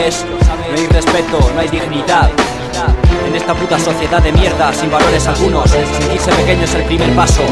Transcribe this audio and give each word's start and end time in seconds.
No 0.00 0.78
hay 0.78 0.86
respeto, 0.86 1.38
no 1.54 1.60
hay 1.60 1.68
dignidad. 1.68 2.39
Sociedad 4.10 4.32
de 4.32 4.40
mierda, 4.40 4.72
sin 4.72 4.90
valores 4.90 5.24
algunos, 5.28 5.70
sentirse 5.70 6.32
pequeño 6.32 6.64
es 6.64 6.74
el 6.74 6.82
primer 6.82 7.14
paso. 7.14 7.42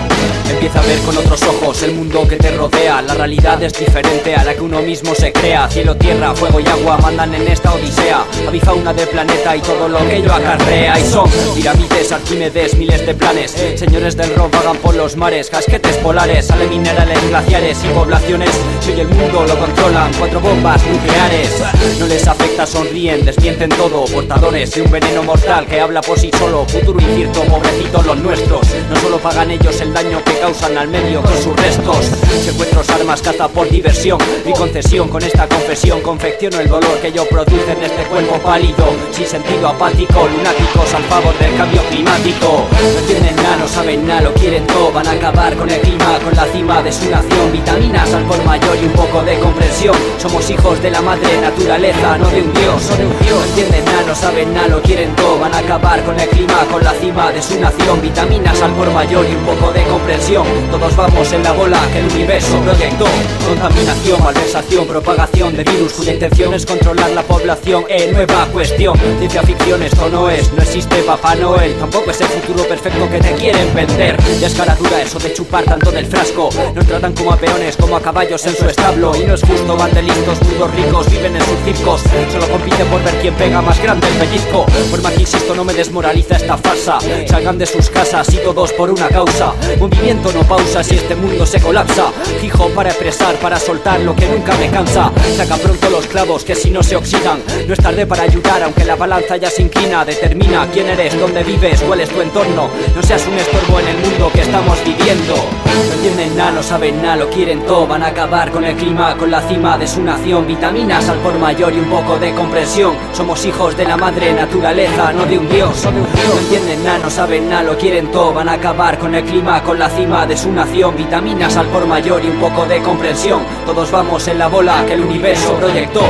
Empieza 0.50 0.80
a 0.80 0.82
ver 0.82 0.98
con 1.02 1.16
otros 1.16 1.40
ojos 1.44 1.84
el 1.84 1.94
mundo 1.94 2.26
que 2.26 2.34
te 2.34 2.50
rodea. 2.50 3.00
La 3.00 3.14
realidad 3.14 3.62
es 3.62 3.74
diferente 3.74 4.34
a 4.34 4.42
la 4.42 4.54
que 4.54 4.62
uno 4.62 4.82
mismo 4.82 5.14
se 5.14 5.30
crea. 5.30 5.68
Cielo, 5.68 5.94
tierra, 5.94 6.34
fuego 6.34 6.58
y 6.58 6.66
agua 6.66 6.98
mandan 6.98 7.32
en 7.32 7.46
esta 7.46 7.72
odisea. 7.72 8.24
Avifauna 8.48 8.92
del 8.92 9.06
planeta 9.06 9.54
y 9.54 9.60
todo 9.60 9.88
lo 9.88 9.98
que 9.98 10.16
ello 10.16 10.34
acarrea. 10.34 10.98
Y 10.98 11.04
son 11.04 11.30
pirámides, 11.54 12.10
arquímedes, 12.10 12.74
miles 12.74 13.06
de 13.06 13.14
planes. 13.14 13.54
Señores 13.76 14.16
del 14.16 14.34
rock 14.34 14.52
vagan 14.56 14.78
por 14.78 14.96
los 14.96 15.16
mares, 15.16 15.50
casquetes 15.50 15.96
polares, 15.98 16.46
salen 16.46 16.70
minerales, 16.70 17.24
glaciares 17.28 17.78
y 17.84 17.88
poblaciones. 17.90 18.50
Si 18.80 18.90
hoy 18.90 19.00
el 19.02 19.08
mundo 19.08 19.44
lo 19.46 19.56
controlan, 19.56 20.10
cuatro 20.18 20.40
bombas 20.40 20.84
nucleares. 20.84 21.62
No 22.00 22.06
les 22.08 22.26
afecta, 22.26 22.66
sonríen, 22.66 23.24
desmienten 23.24 23.68
todo. 23.68 24.06
Portadores 24.06 24.74
de 24.74 24.82
un 24.82 24.90
veneno 24.90 25.22
mortal 25.22 25.64
que 25.64 25.80
habla 25.80 26.00
por 26.00 26.18
sí 26.18 26.32
solo. 26.36 26.47
Futuro 26.48 26.98
incierto, 26.98 27.42
pobrecitos 27.42 28.06
los 28.06 28.16
nuestros. 28.16 28.66
No 28.88 28.96
solo 28.96 29.18
pagan 29.18 29.50
ellos 29.50 29.78
el 29.82 29.92
daño 29.92 30.24
que 30.24 30.32
causan 30.38 30.78
al 30.78 30.88
medio 30.88 31.20
con 31.20 31.36
sus 31.36 31.54
restos. 31.54 32.06
Secuestros, 32.42 32.88
armas, 32.88 33.20
caza 33.20 33.48
por 33.48 33.68
diversión 33.68 34.18
y 34.46 34.52
concesión. 34.52 35.08
Con 35.08 35.22
esta 35.22 35.46
confesión 35.46 36.00
confecciono 36.00 36.58
el 36.60 36.68
dolor 36.68 36.98
que 37.02 37.12
yo 37.12 37.28
produce 37.28 37.72
en 37.72 37.82
este 37.82 38.02
cuerpo 38.04 38.38
pálido. 38.38 38.86
Sin 39.12 39.26
sentido 39.26 39.68
apático, 39.68 40.26
lunáticos 40.26 40.94
al 40.94 41.04
favor 41.04 41.38
del 41.38 41.54
cambio 41.54 41.82
climático. 41.90 42.64
No 42.70 42.98
entienden 42.98 43.36
nada, 43.36 43.56
no 43.56 43.68
saben 43.68 44.06
nada, 44.06 44.20
lo 44.22 44.32
quieren 44.32 44.66
todo. 44.66 44.90
Van 44.90 45.06
a 45.06 45.12
acabar 45.12 45.54
con 45.54 45.68
el 45.68 45.80
clima, 45.82 46.18
con 46.24 46.34
la 46.34 46.46
cima 46.46 46.82
de 46.82 46.92
su 46.92 47.10
nación. 47.10 47.52
Vitaminas 47.52 48.12
al 48.14 48.24
por 48.24 48.42
mayor 48.44 48.76
y 48.82 48.86
un 48.86 48.92
poco 48.92 49.22
de 49.22 49.38
comprensión. 49.38 49.94
Somos 50.18 50.48
hijos 50.48 50.82
de 50.82 50.90
la 50.90 51.02
madre 51.02 51.40
naturaleza, 51.42 52.16
no 52.16 52.28
de 52.30 52.40
un 52.40 52.52
dios. 52.54 52.90
No, 52.90 52.96
de 52.96 53.06
un 53.06 53.18
dios. 53.20 53.38
no 53.38 53.44
entienden 53.44 53.84
nada, 53.84 54.02
no 54.06 54.14
saben 54.14 54.54
nada, 54.54 54.68
lo 54.68 54.82
quieren 54.82 55.14
todo. 55.14 55.38
Van 55.38 55.54
a 55.54 55.58
acabar 55.58 56.02
con 56.04 56.18
el 56.18 56.28
clima, 56.28 56.37
con 56.46 56.84
la 56.84 56.92
cima 56.92 57.32
de 57.32 57.42
su 57.42 57.58
nación. 57.58 58.00
Vitaminas 58.00 58.60
al 58.62 58.72
por 58.72 58.90
mayor 58.92 59.26
y 59.28 59.34
un 59.34 59.44
poco 59.44 59.72
de 59.72 59.82
comprensión. 59.84 60.46
Todos 60.70 60.94
vamos 60.94 61.32
en 61.32 61.42
la 61.42 61.52
bola 61.52 61.80
que 61.92 61.98
el 61.98 62.06
universo 62.06 62.60
proyectó. 62.60 63.06
Contaminación, 63.46 64.22
malversación, 64.22 64.86
propagación 64.86 65.56
de 65.56 65.64
virus 65.64 65.92
cuya 65.94 66.12
intención 66.12 66.54
es 66.54 66.64
controlar 66.64 67.10
la 67.10 67.22
población. 67.22 67.84
Eh, 67.88 68.10
nueva 68.12 68.46
cuestión. 68.52 68.96
Ciencia 69.18 69.42
ficción 69.42 69.82
esto 69.82 70.08
no 70.10 70.30
es, 70.30 70.52
no 70.52 70.62
existe 70.62 70.96
Papá 71.02 71.34
Noel. 71.34 71.74
Tampoco 71.74 72.10
es 72.10 72.20
el 72.20 72.28
futuro 72.28 72.64
perfecto 72.68 73.10
que 73.10 73.18
te 73.18 73.32
quieren 73.32 73.74
vender. 73.74 74.16
Ya 74.40 74.46
es 74.46 74.54
cara 74.54 74.76
dura 74.76 75.02
eso 75.02 75.18
de 75.18 75.32
chupar 75.32 75.64
tanto 75.64 75.90
del 75.90 76.06
frasco. 76.06 76.50
Nos 76.74 76.86
tratan 76.86 77.14
como 77.14 77.32
a 77.32 77.36
peones, 77.36 77.76
como 77.76 77.96
a 77.96 78.00
caballos 78.00 78.46
en 78.46 78.54
su 78.54 78.66
establo. 78.68 79.12
Y 79.16 79.24
no 79.24 79.34
es 79.34 79.42
justo, 79.42 79.76
van 79.76 79.92
de 79.92 80.02
listos, 80.02 80.40
mudos 80.42 80.74
ricos, 80.74 81.10
viven 81.10 81.34
en 81.34 81.42
sus 81.42 81.58
circos. 81.64 82.02
Solo 82.30 82.48
compiten 82.48 82.86
por 82.86 83.02
ver 83.02 83.14
quién 83.20 83.34
pega 83.34 83.60
más 83.60 83.82
grande 83.82 84.06
el 84.06 84.14
pellizco. 84.14 84.66
Por 84.90 85.02
más 85.02 85.12
que 85.14 85.22
insisto, 85.22 85.54
no 85.54 85.64
me 85.64 85.74
desmoraliza 85.74 86.27
esta 86.36 86.56
farsa. 86.56 86.98
Salgan 87.26 87.58
de 87.58 87.66
sus 87.66 87.90
casas 87.90 88.28
y 88.32 88.38
todos 88.38 88.72
por 88.72 88.90
una 88.90 89.08
causa. 89.08 89.52
Movimiento 89.78 90.32
no 90.32 90.42
pausa 90.42 90.82
si 90.82 90.96
este 90.96 91.14
mundo 91.14 91.46
se 91.46 91.60
colapsa. 91.60 92.10
Fijo 92.40 92.68
para 92.70 92.90
expresar, 92.90 93.34
para 93.36 93.58
soltar 93.58 94.00
lo 94.00 94.14
que 94.14 94.26
nunca 94.26 94.56
me 94.56 94.70
cansa. 94.70 95.10
Saca 95.36 95.56
pronto 95.56 95.90
los 95.90 96.06
clavos 96.06 96.44
que 96.44 96.54
si 96.54 96.70
no 96.70 96.82
se 96.82 96.96
oxidan. 96.96 97.42
No 97.66 97.74
es 97.74 97.80
tarde 97.80 98.06
para 98.06 98.22
ayudar, 98.22 98.62
aunque 98.62 98.84
la 98.84 98.96
balanza 98.96 99.36
ya 99.36 99.50
se 99.50 99.62
inclina. 99.62 100.04
Determina 100.04 100.66
quién 100.72 100.88
eres, 100.88 101.18
dónde 101.18 101.42
vives, 101.44 101.80
cuál 101.82 102.00
es 102.00 102.08
tu 102.08 102.20
entorno. 102.20 102.68
No 102.94 103.02
seas 103.02 103.26
un 103.26 103.38
estorbo 103.38 103.80
en 103.80 103.88
el 103.88 103.98
mundo 103.98 104.30
que 104.32 104.42
estamos 104.42 104.78
viviendo. 104.84 105.34
No 105.34 105.94
entienden 105.94 106.36
nada, 106.36 106.52
no 106.52 106.62
saben 106.62 107.02
nada, 107.02 107.16
lo 107.16 107.30
quieren 107.30 107.60
todo. 107.66 107.86
Van 107.86 108.02
a 108.02 108.08
acabar 108.08 108.50
con 108.50 108.64
el 108.64 108.76
clima, 108.76 109.16
con 109.16 109.30
la 109.30 109.40
cima 109.42 109.78
de 109.78 109.86
su 109.86 110.02
nación. 110.02 110.46
Vitaminas 110.46 111.08
al 111.08 111.18
por 111.18 111.38
mayor 111.38 111.72
y 111.72 111.78
un 111.78 111.90
poco 111.90 112.18
de 112.18 112.34
comprensión. 112.34 112.94
Somos 113.12 113.44
hijos 113.44 113.76
de 113.76 113.84
la 113.84 113.96
madre 113.96 114.32
naturaleza, 114.32 115.12
no 115.12 115.24
de 115.24 115.38
un 115.38 115.48
dios. 115.48 115.86
No 116.26 116.38
entienden 116.40 116.84
nada, 116.84 116.98
no 116.98 117.10
saben 117.10 117.48
nada, 117.48 117.62
lo 117.62 117.78
quieren 117.78 118.10
todo. 118.10 118.32
Van 118.34 118.48
a 118.48 118.54
acabar 118.54 118.98
con 118.98 119.14
el 119.14 119.24
clima, 119.24 119.62
con 119.62 119.78
la 119.78 119.88
cima 119.88 120.26
de 120.26 120.36
su 120.36 120.50
nación. 120.50 120.96
Vitaminas 120.96 121.56
al 121.56 121.66
por 121.68 121.86
mayor 121.86 122.24
y 122.24 122.28
un 122.28 122.38
poco 122.38 122.66
de 122.66 122.82
comprensión. 122.82 123.42
Todos 123.64 123.90
vamos 123.90 124.26
en 124.28 124.38
la 124.38 124.48
bola 124.48 124.84
que 124.86 124.94
el 124.94 125.04
universo 125.04 125.54
proyectó. 125.54 126.02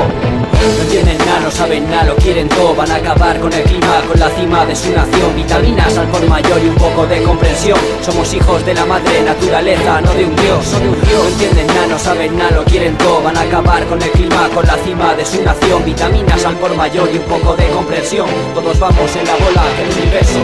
No 0.61 0.83
entienden 0.83 1.19
nada, 1.19 1.41
no 1.41 1.51
saben 1.51 1.89
nada, 1.89 2.05
lo 2.05 2.17
quieren 2.17 2.49
todo. 2.49 2.75
Van 2.75 2.91
a 2.91 2.97
acabar 2.97 3.39
con 3.39 3.53
el 3.53 3.63
clima, 3.63 4.03
con 4.09 4.19
la 4.19 4.29
cima 4.31 4.67
de 4.67 4.75
su 4.75 4.91
nación. 4.91 5.37
Vitaminas 5.37 5.97
al 5.97 6.09
por 6.09 6.27
mayor 6.29 6.61
y 6.63 6.69
un 6.69 6.75
poco 6.75 7.07
de 7.07 7.23
comprensión. 7.23 7.79
Somos 8.03 8.33
hijos 8.35 8.65
de 8.67 8.75
la 8.75 8.85
madre 8.85 9.23
naturaleza, 9.23 10.01
no 10.01 10.13
de 10.15 10.25
un 10.25 10.37
dios, 10.37 10.81
de 10.81 10.89
un 10.89 11.01
dios. 11.03 11.23
No 11.23 11.29
entienden 11.29 11.67
nada, 11.69 11.87
no 11.87 11.99
saben 11.99 12.37
nada, 12.37 12.51
lo 12.51 12.65
quieren 12.65 12.97
todo. 12.99 13.23
Van 13.23 13.37
a 13.37 13.43
acabar 13.43 13.87
con 13.87 14.03
el 14.03 14.11
clima, 14.11 14.49
con 14.55 14.67
la 14.67 14.77
cima 14.79 15.15
de 15.15 15.25
su 15.25 15.43
nación. 15.43 15.85
Vitaminas 15.85 16.45
al 16.45 16.57
por 16.57 16.75
mayor 16.75 17.09
y 17.13 17.19
un 17.19 17.25
poco 17.25 17.55
de 17.57 17.69
comprensión. 17.69 18.29
Todos 18.55 18.79
vamos 18.79 19.17
en 19.17 19.27
la 19.27 19.37
bola 19.37 19.63
que 19.77 19.83
el 19.85 19.91
universo 20.03 20.41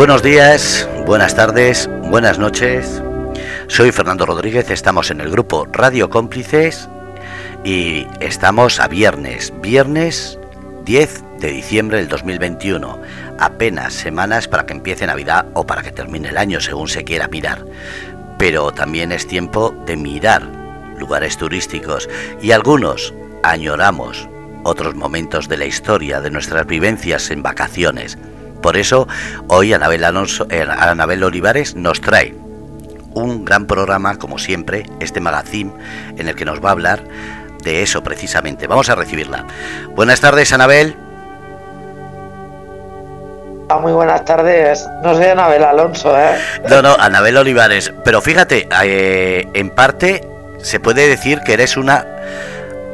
Buenos 0.00 0.22
días, 0.22 0.88
buenas 1.04 1.36
tardes, 1.36 1.86
buenas 2.08 2.38
noches. 2.38 3.02
Soy 3.66 3.92
Fernando 3.92 4.24
Rodríguez, 4.24 4.70
estamos 4.70 5.10
en 5.10 5.20
el 5.20 5.30
grupo 5.30 5.66
Radio 5.70 6.08
Cómplices 6.08 6.88
y 7.64 8.06
estamos 8.18 8.80
a 8.80 8.88
viernes, 8.88 9.52
viernes 9.60 10.38
10 10.86 11.22
de 11.40 11.48
diciembre 11.48 11.98
del 11.98 12.08
2021. 12.08 12.98
Apenas 13.38 13.92
semanas 13.92 14.48
para 14.48 14.64
que 14.64 14.72
empiece 14.72 15.06
Navidad 15.06 15.44
o 15.52 15.66
para 15.66 15.82
que 15.82 15.92
termine 15.92 16.30
el 16.30 16.38
año, 16.38 16.62
según 16.62 16.88
se 16.88 17.04
quiera 17.04 17.28
mirar. 17.28 17.66
Pero 18.38 18.72
también 18.72 19.12
es 19.12 19.26
tiempo 19.26 19.74
de 19.84 19.98
mirar 19.98 20.48
lugares 20.96 21.36
turísticos 21.36 22.08
y 22.40 22.52
algunos 22.52 23.12
añoramos 23.42 24.30
otros 24.64 24.94
momentos 24.94 25.46
de 25.46 25.58
la 25.58 25.66
historia 25.66 26.22
de 26.22 26.30
nuestras 26.30 26.66
vivencias 26.66 27.30
en 27.30 27.42
vacaciones. 27.42 28.16
Por 28.62 28.76
eso, 28.76 29.08
hoy 29.48 29.72
Anabel, 29.72 30.04
Alonso, 30.04 30.46
eh, 30.50 30.66
Anabel 30.68 31.22
Olivares 31.22 31.74
nos 31.74 32.00
trae 32.00 32.34
un 33.14 33.44
gran 33.44 33.66
programa, 33.66 34.18
como 34.18 34.38
siempre, 34.38 34.84
este 35.00 35.20
magazine, 35.20 35.72
en 36.16 36.28
el 36.28 36.36
que 36.36 36.44
nos 36.44 36.64
va 36.64 36.70
a 36.70 36.72
hablar 36.72 37.02
de 37.62 37.82
eso 37.82 38.02
precisamente. 38.02 38.66
Vamos 38.66 38.88
a 38.88 38.94
recibirla. 38.94 39.44
Buenas 39.94 40.20
tardes, 40.20 40.52
Anabel. 40.52 40.96
Muy 43.78 43.92
buenas 43.92 44.24
tardes. 44.24 44.86
No 45.02 45.14
soy 45.14 45.26
Anabel 45.26 45.62
Alonso, 45.62 46.18
¿eh? 46.18 46.36
No, 46.68 46.82
no, 46.82 46.96
Anabel 46.98 47.36
Olivares. 47.36 47.92
Pero 48.04 48.20
fíjate, 48.20 48.68
eh, 48.82 49.48
en 49.54 49.70
parte 49.70 50.26
se 50.58 50.80
puede 50.80 51.08
decir 51.08 51.40
que 51.40 51.52
eres 51.52 51.76
una 51.76 52.04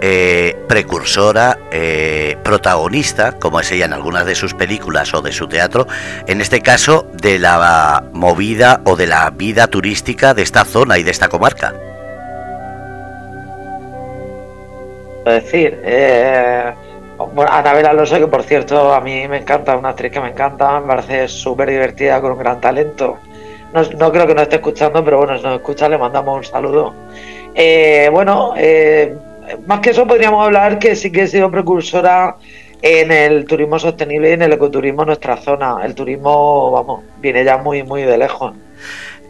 eh, 0.01 0.57
precursora, 0.69 1.59
eh, 1.71 2.37
protagonista, 2.43 3.33
como 3.33 3.61
es 3.61 3.71
ella 3.73 3.87
en 3.87 3.93
algunas 3.93 4.27
de 4.27 4.34
sus 4.34 4.55
películas 4.55 5.15
o 5.15 5.23
de 5.23 5.33
su 5.33 5.49
teatro, 5.49 5.87
en 6.27 6.41
este 6.41 6.61
caso 6.61 7.07
de 7.12 7.39
la 7.39 8.05
movida 8.12 8.81
o 8.84 8.97
de 8.97 9.07
la 9.07 9.31
vida 9.31 9.67
turística 9.69 10.34
de 10.34 10.43
esta 10.43 10.65
zona 10.65 10.99
y 10.99 11.03
de 11.03 11.11
esta 11.11 11.29
comarca. 11.29 11.75
Es 15.27 15.43
decir, 15.43 15.81
eh, 15.84 16.72
bueno, 17.33 17.51
Anabel 17.51 17.87
Alonso, 17.87 18.19
que 18.19 18.27
por 18.27 18.43
cierto 18.43 18.93
a 18.93 19.01
mí 19.01 19.27
me 19.27 19.39
encanta, 19.39 19.77
una 19.77 19.89
actriz 19.91 20.13
que 20.13 20.21
me 20.21 20.28
encanta, 20.28 20.78
me 20.81 20.87
parece 20.87 21.27
súper 21.27 21.71
divertida, 21.71 22.21
con 22.21 22.33
un 22.33 22.39
gran 22.39 22.60
talento. 22.60 23.19
No, 23.72 23.83
no, 23.98 24.13
creo 24.13 24.27
que 24.27 24.34
nos 24.34 24.43
esté 24.45 24.57
escuchando, 24.57 25.04
pero 25.04 25.19
bueno, 25.19 25.37
si 25.37 25.43
nos 25.43 25.57
escucha 25.57 25.89
le 25.89 25.98
mandamos 25.98 26.37
un 26.37 26.45
saludo. 26.45 26.95
Eh, 27.54 28.09
bueno, 28.13 28.54
eh, 28.57 29.16
más 29.66 29.81
que 29.81 29.91
eso 29.91 30.07
podríamos 30.07 30.45
hablar 30.45 30.78
que 30.78 30.97
sí 30.97 31.10
que 31.10 31.22
he 31.22 31.27
sido 31.27 31.51
precursora 31.51 32.37
en 32.83 33.10
el 33.10 33.45
turismo 33.47 33.78
sostenible 33.78 34.31
y 34.31 34.33
en 34.33 34.43
el 34.43 34.53
ecoturismo 34.53 35.03
en 35.03 35.09
nuestra 35.09 35.37
zona. 35.37 35.78
El 35.84 35.95
turismo, 35.95 36.71
vamos, 36.71 37.04
viene 37.21 37.45
ya 37.45 37.57
muy, 37.57 37.83
muy 37.83 38.03
de 38.03 38.19
lejos. 38.19 38.54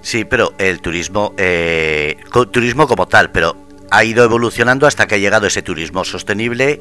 Sí, 0.02 0.24
pero 0.24 0.52
el 0.58 0.80
turismo, 0.80 1.32
eh, 1.36 2.16
turismo 2.52 2.86
como 2.86 3.06
tal, 3.08 3.30
pero 3.30 3.56
ha 3.90 4.04
ido 4.04 4.24
evolucionando 4.24 4.86
hasta 4.86 5.06
que 5.06 5.16
ha 5.16 5.18
llegado 5.18 5.46
ese 5.46 5.62
turismo 5.62 6.04
sostenible, 6.04 6.80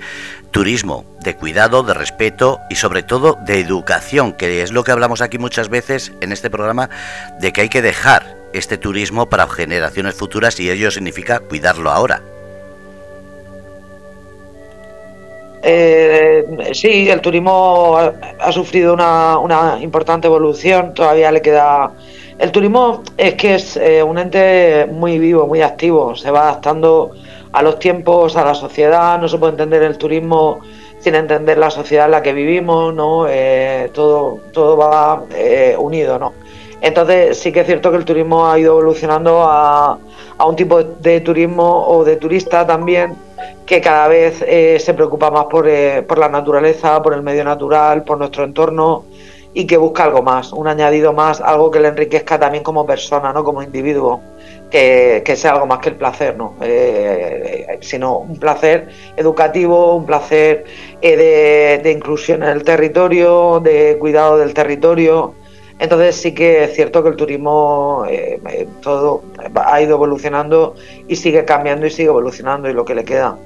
turismo 0.52 1.06
de 1.24 1.36
cuidado, 1.36 1.84
de 1.84 1.94
respeto 1.94 2.60
y 2.70 2.76
sobre 2.76 3.04
todo 3.04 3.38
de 3.46 3.60
educación, 3.60 4.34
que 4.34 4.62
es 4.62 4.72
lo 4.72 4.84
que 4.84 4.92
hablamos 4.92 5.22
aquí 5.22 5.38
muchas 5.38 5.70
veces 5.70 6.14
en 6.22 6.32
este 6.32 6.50
programa, 6.50 6.90
de 7.40 7.54
que 7.54 7.62
hay 7.62 7.70
que 7.70 7.82
dejar 7.82 8.36
este 8.54 8.78
turismo 8.78 9.30
para 9.30 9.48
generaciones 9.48 10.16
futuras 10.16 10.60
y 10.60 10.70
ello 10.70 10.92
significa 10.92 11.40
cuidarlo 11.40 11.92
ahora. 11.92 12.22
Eh, 15.68 16.46
sí, 16.74 17.10
el 17.10 17.22
turismo 17.22 17.98
ha, 17.98 18.52
sufrido 18.52 18.94
una, 18.94 19.40
una, 19.40 19.80
importante 19.82 20.28
evolución, 20.28 20.94
todavía 20.94 21.32
le 21.32 21.42
queda 21.42 21.92
El 22.38 22.52
turismo 22.52 23.02
es 23.18 23.34
que 23.34 23.56
es 23.56 23.76
eh, 23.78 24.04
un 24.04 24.20
ente 24.20 24.86
muy 24.86 25.18
vivo, 25.18 25.48
muy 25.48 25.64
activo, 25.64 26.16
se 26.16 26.30
va 26.30 26.44
adaptando 26.44 27.14
a 27.52 27.64
los 27.64 27.80
tiempos, 27.80 28.36
a 28.36 28.46
la 28.46 28.54
sociedad, 28.54 29.20
no 29.20 29.28
se 29.28 29.40
puede 29.40 29.54
entender 29.54 29.82
el 29.82 29.98
turismo 29.98 30.60
sin 31.00 31.16
entender 31.16 31.58
la 31.58 31.72
sociedad 31.72 32.06
en 32.06 32.12
la 32.12 32.22
que 32.22 32.34
vivimos, 32.34 32.94
¿no? 32.94 33.26
Eh, 33.28 33.90
todo, 33.92 34.42
todo 34.52 34.78
va 34.78 35.24
eh, 35.34 35.76
unido, 35.80 36.20
¿no? 36.20 36.34
Entonces 36.86 37.40
sí 37.40 37.52
que 37.52 37.62
es 37.62 37.66
cierto 37.66 37.90
que 37.92 37.98
el 37.98 38.06
turismo 38.06 38.48
ha 38.48 38.60
ido 38.60 38.74
evolucionando 38.74 39.44
a, 39.44 39.98
un 40.46 40.56
tipo 40.56 40.84
de 40.84 41.22
turismo 41.22 41.88
o 41.88 42.04
de 42.04 42.18
turista 42.18 42.68
también 42.68 43.16
que 43.66 43.82
cada 43.82 44.08
vez 44.08 44.38
se 44.38 44.94
preocupa 44.94 45.32
más 45.32 45.46
por, 45.46 45.68
por 46.06 46.18
la 46.20 46.30
naturaleza, 46.30 47.02
por 47.02 47.14
el 47.14 47.24
medio 47.24 47.44
natural, 47.44 48.04
por 48.04 48.18
nuestro 48.20 48.44
entorno 48.44 49.06
y 49.56 49.66
que 49.66 49.78
busca 49.78 50.04
algo 50.04 50.22
más, 50.22 50.52
un 50.52 50.68
añadido 50.68 51.14
más, 51.14 51.40
algo 51.40 51.72
que 51.72 51.80
le 51.80 51.88
enriquezca 51.88 52.38
también 52.38 52.62
como 52.62 52.86
persona, 52.86 53.32
¿no? 53.32 53.42
como 53.46 53.64
individuo, 53.64 54.22
que, 54.70 55.24
sea 55.38 55.54
algo 55.54 55.66
más 55.66 55.80
que 55.80 55.90
el 55.90 55.96
placer, 55.96 56.36
¿no? 56.36 56.56
Eh, 56.62 57.66
eh, 57.70 57.78
sino 57.80 58.18
un 58.18 58.38
placer 58.38 58.90
educativo, 59.16 59.96
un 59.96 60.06
placer 60.06 60.66
eh, 61.02 61.80
de, 61.82 61.92
inclusión 61.92 62.44
en 62.44 62.50
el 62.50 62.66
territorio, 62.66 63.62
de 63.62 63.98
cuidado 63.98 64.38
del 64.38 64.54
territorio. 64.54 65.34
Entonces 65.80 66.16
sí 66.16 66.34
que 66.34 66.64
es 66.64 66.74
cierto 66.74 67.04
que 67.04 67.10
el 67.10 67.16
turismo 67.16 68.06
todo 68.82 69.24
ha 69.56 69.82
ido 69.82 69.96
evolucionando 69.96 70.76
y 71.08 71.16
sigue 71.18 71.44
cambiando 71.44 71.86
y 71.86 71.92
sigue 71.92 72.08
evolucionando 72.08 72.70
y 72.70 72.74
lo 72.74 72.86
que 72.86 72.96
le 72.96 73.04
queda. 73.04 73.38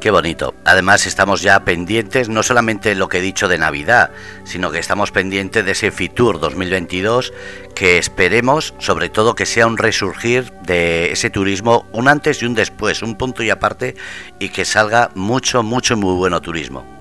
Qué 0.00 0.10
bonito. 0.10 0.54
Además 0.64 1.06
estamos 1.06 1.42
ya 1.42 1.64
pendientes, 1.64 2.28
no 2.28 2.42
solamente 2.42 2.94
lo 2.94 3.08
que 3.08 3.18
he 3.18 3.22
dicho 3.22 3.48
de 3.48 3.58
Navidad, 3.58 4.10
sino 4.44 4.70
que 4.70 4.78
estamos 4.78 5.10
pendientes 5.10 5.64
de 5.64 5.72
ese 5.72 5.90
Fitur 5.90 6.38
2022 6.38 7.32
que 7.74 7.98
esperemos 7.98 8.74
sobre 8.78 9.08
todo 9.08 9.34
que 9.34 9.46
sea 9.46 9.66
un 9.66 9.78
resurgir 9.78 10.52
de 10.62 11.12
ese 11.12 11.30
turismo, 11.30 11.86
un 11.92 12.08
antes 12.08 12.42
y 12.42 12.46
un 12.46 12.54
después, 12.54 13.02
un 13.02 13.16
punto 13.16 13.42
y 13.42 13.50
aparte 13.50 13.96
y 14.38 14.50
que 14.50 14.64
salga 14.64 15.10
mucho, 15.14 15.62
mucho, 15.62 15.96
muy 15.96 16.14
bueno 16.14 16.40
turismo. 16.40 16.95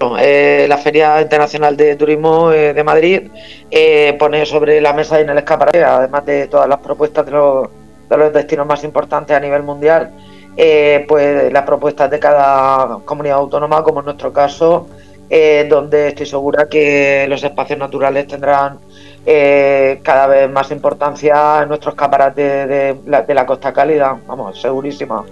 Eh, 0.00 0.66
la 0.68 0.78
Feria 0.78 1.20
Internacional 1.20 1.76
de 1.76 1.96
Turismo 1.96 2.52
eh, 2.52 2.72
de 2.72 2.84
Madrid 2.84 3.22
eh, 3.68 4.14
pone 4.16 4.46
sobre 4.46 4.80
la 4.80 4.92
mesa 4.92 5.18
y 5.18 5.22
en 5.22 5.30
el 5.30 5.38
escaparate, 5.38 5.82
además 5.82 6.24
de 6.24 6.46
todas 6.46 6.68
las 6.68 6.78
propuestas 6.78 7.26
de 7.26 7.32
los 7.32 7.68
de 8.08 8.16
los 8.16 8.32
destinos 8.32 8.66
más 8.66 8.84
importantes 8.84 9.36
a 9.36 9.40
nivel 9.40 9.62
mundial, 9.62 10.10
eh, 10.56 11.04
pues 11.06 11.52
las 11.52 11.64
propuestas 11.64 12.10
de 12.10 12.18
cada 12.18 13.00
comunidad 13.04 13.36
autónoma, 13.36 13.82
como 13.82 13.98
en 14.00 14.06
nuestro 14.06 14.32
caso, 14.32 14.86
eh, 15.28 15.66
donde 15.68 16.08
estoy 16.08 16.24
segura 16.24 16.68
que 16.70 17.26
los 17.28 17.44
espacios 17.44 17.78
naturales 17.78 18.26
tendrán 18.26 18.78
cada 20.02 20.26
vez 20.26 20.50
más 20.50 20.70
importancia 20.70 21.60
en 21.62 21.68
nuestros 21.68 21.92
escaparate 21.92 22.66
de, 22.66 22.96
la, 23.04 23.22
de 23.22 23.34
la 23.34 23.44
costa 23.44 23.74
cálida, 23.74 24.18
vamos, 24.26 24.58
segurísima. 24.58 25.22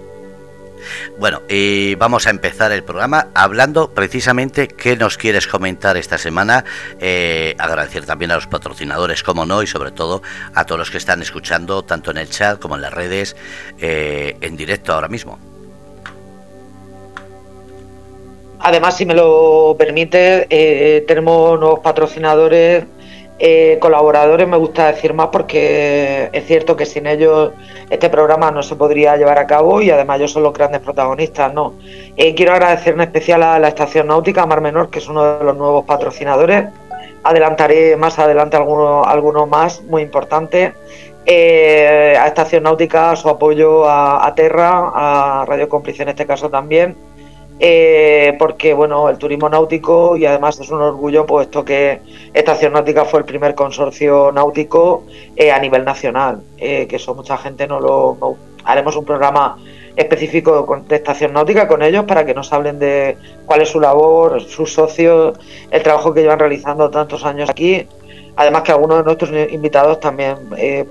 Bueno, 1.17 1.41
y 1.49 1.95
vamos 1.95 2.27
a 2.27 2.29
empezar 2.29 2.71
el 2.71 2.83
programa 2.83 3.27
hablando 3.33 3.93
precisamente 3.93 4.67
qué 4.67 4.95
nos 4.97 5.17
quieres 5.17 5.47
comentar 5.47 5.97
esta 5.97 6.17
semana. 6.17 6.65
Eh, 6.99 7.55
agradecer 7.57 8.05
también 8.05 8.31
a 8.31 8.35
los 8.35 8.47
patrocinadores, 8.47 9.23
como 9.23 9.45
no, 9.45 9.63
y 9.63 9.67
sobre 9.67 9.91
todo 9.91 10.21
a 10.53 10.65
todos 10.65 10.79
los 10.79 10.91
que 10.91 10.97
están 10.97 11.21
escuchando, 11.21 11.83
tanto 11.83 12.11
en 12.11 12.17
el 12.17 12.29
chat 12.29 12.59
como 12.59 12.75
en 12.75 12.81
las 12.81 12.93
redes, 12.93 13.35
eh, 13.79 14.37
en 14.41 14.55
directo 14.55 14.93
ahora 14.93 15.07
mismo. 15.07 15.39
Además, 18.59 18.97
si 18.97 19.05
me 19.05 19.13
lo 19.13 19.75
permite, 19.77 20.47
eh, 20.49 21.01
tenemos 21.07 21.59
nuevos 21.59 21.79
patrocinadores 21.79 22.85
eh, 23.39 23.77
colaboradores 23.79 24.47
me 24.47 24.57
gusta 24.57 24.87
decir 24.87 25.13
más 25.13 25.27
porque 25.27 26.29
es 26.31 26.45
cierto 26.47 26.75
que 26.75 26.85
sin 26.87 27.05
ellos 27.05 27.51
este 27.89 28.09
programa 28.09 28.49
no 28.49 28.63
se 28.63 28.75
podría 28.75 29.15
llevar 29.15 29.37
a 29.37 29.45
cabo 29.45 29.81
y 29.81 29.91
además 29.91 30.17
ellos 30.17 30.31
son 30.31 30.43
los 30.43 30.53
grandes 30.53 30.81
protagonistas, 30.81 31.53
¿no? 31.53 31.75
Eh, 32.15 32.33
quiero 32.33 32.53
agradecer 32.53 32.95
en 32.95 33.01
especial 33.01 33.43
a 33.43 33.59
la 33.59 33.67
Estación 33.67 34.07
Náutica 34.07 34.45
Mar 34.47 34.61
Menor, 34.61 34.89
que 34.89 34.99
es 34.99 35.07
uno 35.07 35.37
de 35.37 35.43
los 35.43 35.55
nuevos 35.55 35.85
patrocinadores. 35.85 36.65
Adelantaré 37.23 37.95
más 37.95 38.17
adelante 38.17 38.57
algunos 38.57 39.05
algunos 39.05 39.47
más 39.47 39.83
muy 39.83 40.01
importantes. 40.01 40.73
Eh, 41.25 42.15
a 42.19 42.25
Estación 42.25 42.63
Náutica, 42.63 43.15
su 43.15 43.29
apoyo 43.29 43.87
a, 43.87 44.25
a 44.25 44.33
Terra, 44.33 44.91
a 44.95 45.45
Radio 45.45 45.69
Cómplice 45.69 46.03
en 46.03 46.09
este 46.09 46.25
caso 46.25 46.49
también 46.49 46.95
eh, 47.59 48.35
porque 48.37 48.73
bueno, 48.73 49.09
el 49.09 49.17
turismo 49.17 49.49
náutico 49.49 50.15
y 50.15 50.25
además 50.27 50.59
es 50.59 50.69
un 50.69 50.79
orgullo 50.79 51.25
puesto 51.25 51.65
que 51.65 52.01
Estación 52.31 52.73
Náutica 52.73 53.03
fue 53.03 53.21
el 53.21 53.25
primer 53.25 53.55
consorcio 53.55 54.31
náutico 54.31 55.05
eh, 55.35 55.51
a 55.51 55.57
nivel 55.57 55.83
nacional, 55.83 56.41
eh, 56.57 56.85
que 56.87 56.97
eso 56.97 57.15
mucha 57.15 57.35
gente 57.37 57.65
no 57.65 57.79
lo 57.79 58.37
haremos 58.63 58.95
un 58.95 59.05
programa 59.05 59.57
específico 59.95 60.83
de 60.87 60.95
Estación 60.97 61.33
Náutica 61.33 61.67
con 61.67 61.81
ellos 61.81 62.05
para 62.05 62.27
que 62.27 62.35
nos 62.35 62.53
hablen 62.53 62.77
de 62.77 63.17
cuál 63.47 63.63
es 63.63 63.69
su 63.69 63.79
labor, 63.79 64.39
sus 64.41 64.71
socios, 64.71 65.39
el 65.71 65.81
trabajo 65.81 66.13
que 66.13 66.21
llevan 66.21 66.37
realizando 66.37 66.91
tantos 66.91 67.25
años 67.25 67.49
aquí. 67.49 67.87
Además 68.35 68.61
que 68.61 68.71
algunos 68.71 68.99
de 68.99 69.03
nuestros 69.03 69.31
invitados 69.51 69.99
también 69.99 70.37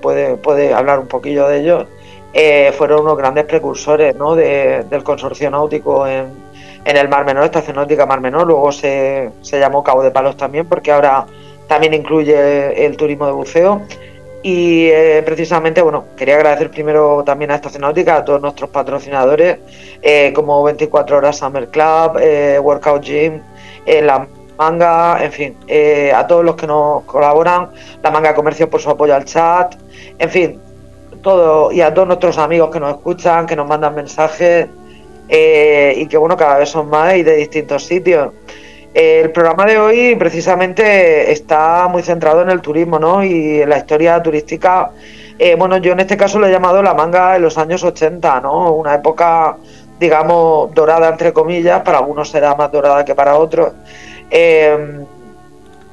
puede, 0.01 0.35
puede 0.35 0.73
hablar 0.73 0.99
un 0.99 1.07
poquillo 1.07 1.47
de 1.47 1.61
ellos. 1.61 1.85
fueron 2.75 3.03
unos 3.03 3.17
grandes 3.17 3.45
precursores 3.45 4.13
¿no? 4.17 4.35
del 4.35 5.03
consorcio 5.05 5.49
náutico 5.49 6.05
en, 6.05 6.46
en 6.87 6.95
el 6.95 7.09
Mar 7.09 7.25
Menor, 7.25 7.43
Estación 7.43 7.75
Náutica 7.75 8.05
Mar 8.05 8.21
Menor, 8.21 8.47
luego 8.47 8.71
se, 8.71 9.29
se 9.41 9.59
llamó 9.59 9.83
Cabo 9.83 10.03
de 10.03 10.11
Palos 10.11 10.37
también, 10.37 10.65
porque 10.67 10.93
ahora 10.93 11.25
también 11.67 11.93
incluye 11.93 12.85
el 12.85 12.95
turismo 12.95 13.25
de 13.25 13.33
buceo. 13.33 13.81
Y 14.41 14.87
eh, 14.87 15.21
precisamente, 15.25 15.81
bueno, 15.81 16.05
quería 16.15 16.35
agradecer 16.35 16.71
primero 16.71 17.23
también 17.25 17.51
a 17.51 17.55
Estación 17.55 17.81
Náutica, 17.81 18.15
a 18.15 18.23
todos 18.23 18.41
nuestros 18.41 18.69
patrocinadores, 18.69 19.57
eh, 20.01 20.31
como 20.33 20.63
24 20.63 21.17
Horas 21.17 21.37
Summer 21.37 21.67
Club, 21.67 22.19
eh, 22.21 22.57
Workout 22.57 23.03
Gym, 23.03 23.41
La 23.85 24.25
Manga, 24.57 25.21
en 25.21 25.31
fin, 25.33 25.57
a 26.15 26.25
todos 26.25 26.45
los 26.45 26.55
que 26.55 26.67
nos 26.67 27.03
colaboran, 27.03 27.69
La 28.01 28.11
Manga 28.11 28.33
Comercio 28.33 28.69
por 28.69 28.79
su 28.79 28.89
apoyo 28.89 29.13
al 29.13 29.25
chat, 29.25 29.75
en 30.17 30.29
fin, 30.29 30.61
todo, 31.21 31.69
y 31.73 31.81
a 31.81 31.93
todos 31.93 32.07
nuestros 32.07 32.37
amigos 32.37 32.69
que 32.71 32.79
nos 32.79 32.91
escuchan, 32.91 33.45
que 33.45 33.57
nos 33.57 33.67
mandan 33.67 33.93
mensajes, 33.93 34.67
eh, 35.29 35.93
y 35.97 36.07
que 36.07 36.17
bueno, 36.17 36.37
cada 36.37 36.57
vez 36.57 36.69
son 36.69 36.89
más 36.89 37.15
y 37.15 37.23
de 37.23 37.35
distintos 37.35 37.85
sitios. 37.85 38.31
el 38.93 39.31
programa 39.31 39.65
de 39.65 39.77
hoy 39.77 40.15
precisamente 40.15 41.31
está 41.31 41.87
muy 41.87 42.01
centrado 42.01 42.41
en 42.41 42.49
el 42.49 42.61
turismo 42.61 42.97
¿no? 42.99 43.23
y 43.23 43.61
en 43.61 43.69
la 43.69 43.77
historia 43.77 44.21
turística. 44.23 44.91
Eh, 45.39 45.55
bueno, 45.55 45.77
yo 45.77 45.91
en 45.91 45.99
este 45.99 46.17
caso 46.17 46.39
lo 46.39 46.47
he 46.47 46.51
llamado 46.51 46.81
la 46.81 46.93
manga 46.93 47.35
en 47.35 47.43
los 47.43 47.57
años 47.57 47.83
80, 47.83 48.41
¿no? 48.41 48.71
una 48.71 48.95
época, 48.95 49.57
digamos, 49.99 50.73
dorada 50.73 51.09
entre 51.09 51.31
comillas, 51.33 51.81
para 51.81 51.99
algunos 51.99 52.29
será 52.29 52.55
más 52.55 52.71
dorada 52.71 53.05
que 53.05 53.13
para 53.13 53.37
otros. 53.37 53.73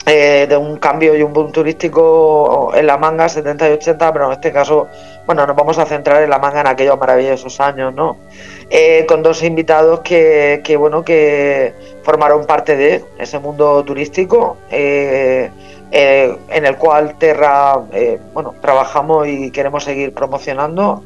Eh, 0.07 0.47
de 0.47 0.57
un 0.59 0.77
cambio 0.77 1.17
y 1.17 1.23
un 1.23 1.33
boom 1.33 1.51
turístico 1.51 2.73
en 2.75 2.87
la 2.87 2.99
manga 2.99 3.27
70 3.27 3.71
y 3.71 3.73
80, 3.73 4.13
pero 4.13 4.27
en 4.27 4.33
este 4.33 4.53
caso, 4.53 4.87
bueno, 5.25 5.47
nos 5.47 5.57
vamos 5.57 5.79
a 5.79 5.87
centrar 5.87 6.23
en 6.23 6.29
la 6.29 6.39
manga 6.39 6.61
en 6.61 6.67
aquellos 6.67 6.99
maravillosos 6.99 7.59
años, 7.59 7.95
¿no? 7.95 8.19
Eh, 8.71 9.05
con 9.07 9.23
dos 9.23 9.43
invitados 9.43 10.01
que, 10.01 10.77
bueno 10.79 11.05
que 11.05 11.75
formaron 12.03 12.47
parte 12.47 12.77
de 12.77 13.05
ese 13.19 13.39
mundo 13.39 13.85
turístico 13.85 14.57
eh, 14.71 15.51
eh, 15.93 16.37
en 16.49 16.65
el 16.65 16.77
cual 16.77 17.19
Terra 17.19 17.77
bueno 18.33 18.55
trabajamos 18.63 19.29
y 19.29 19.51
queremos 19.51 19.85
seguir 19.85 20.15
promocionando 20.15 21.05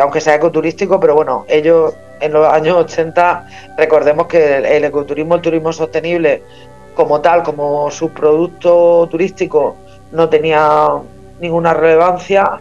aunque 0.00 0.20
sea 0.20 0.34
ecoturístico 0.34 1.00
pero 1.00 1.14
bueno 1.14 1.46
ellos 1.48 1.94
en 2.20 2.32
los 2.34 2.46
años 2.46 2.76
80 2.76 3.46
recordemos 3.78 4.26
que 4.26 4.58
el, 4.58 4.84
ecoturismo 4.84 5.36
el 5.36 5.40
turismo 5.40 5.72
sostenible 5.72 6.42
como 6.94 7.22
tal 7.22 7.42
como 7.42 7.90
subproducto 7.90 9.08
turístico 9.10 9.76
no 10.12 10.28
tenía 10.28 10.90
ninguna 11.40 11.72
relevancia 11.72 12.60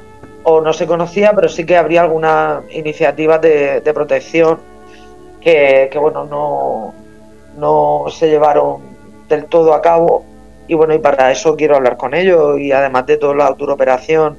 o 0.50 0.62
no 0.62 0.72
se 0.72 0.88
conocía, 0.88 1.34
pero 1.36 1.50
sí 1.50 1.66
que 1.66 1.76
habría 1.76 2.04
algunas 2.04 2.64
iniciativas 2.72 3.42
de, 3.42 3.92
protección 3.94 4.60
que, 5.42 5.92
bueno, 6.00 6.24
no, 6.24 6.94
no 7.58 8.10
se 8.10 8.30
llevaron 8.30 8.82
del 9.28 9.46
todo 9.46 9.74
a 9.74 9.82
cabo. 9.82 10.24
Y 10.70 10.74
bueno, 10.74 10.94
y 10.94 11.00
para 11.00 11.34
eso 11.34 11.58
quiero 11.58 11.76
hablar 11.76 11.98
con 11.98 12.14
ellos 12.14 12.58
y 12.60 12.72
además 12.72 13.06
de 13.08 13.18
toda 13.18 13.36
la 13.36 13.48
autooperación 13.48 14.38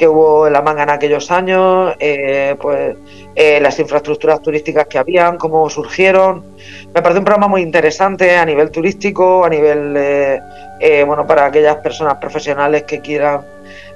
que 0.00 0.08
hubo 0.08 0.46
en 0.46 0.54
la 0.54 0.62
manga 0.62 0.82
en 0.82 0.90
aquellos 0.90 1.30
años, 1.30 1.94
eh, 2.00 2.56
pues 2.58 2.96
eh, 3.36 3.60
las 3.60 3.78
infraestructuras 3.78 4.40
turísticas 4.40 4.86
que 4.86 4.98
habían, 4.98 5.36
cómo 5.36 5.68
surgieron. 5.68 6.56
Me 6.94 7.02
parece 7.02 7.18
un 7.18 7.24
programa 7.26 7.46
muy 7.48 7.60
interesante 7.60 8.34
a 8.34 8.44
nivel 8.44 8.70
turístico, 8.70 9.44
a 9.44 9.48
nivel, 9.50 9.94
eh, 9.96 11.04
bueno, 11.06 11.26
para 11.26 11.44
aquellas 11.44 11.76
personas 11.76 12.16
profesionales 12.16 12.84
que 12.84 13.00
quieran 13.00 13.42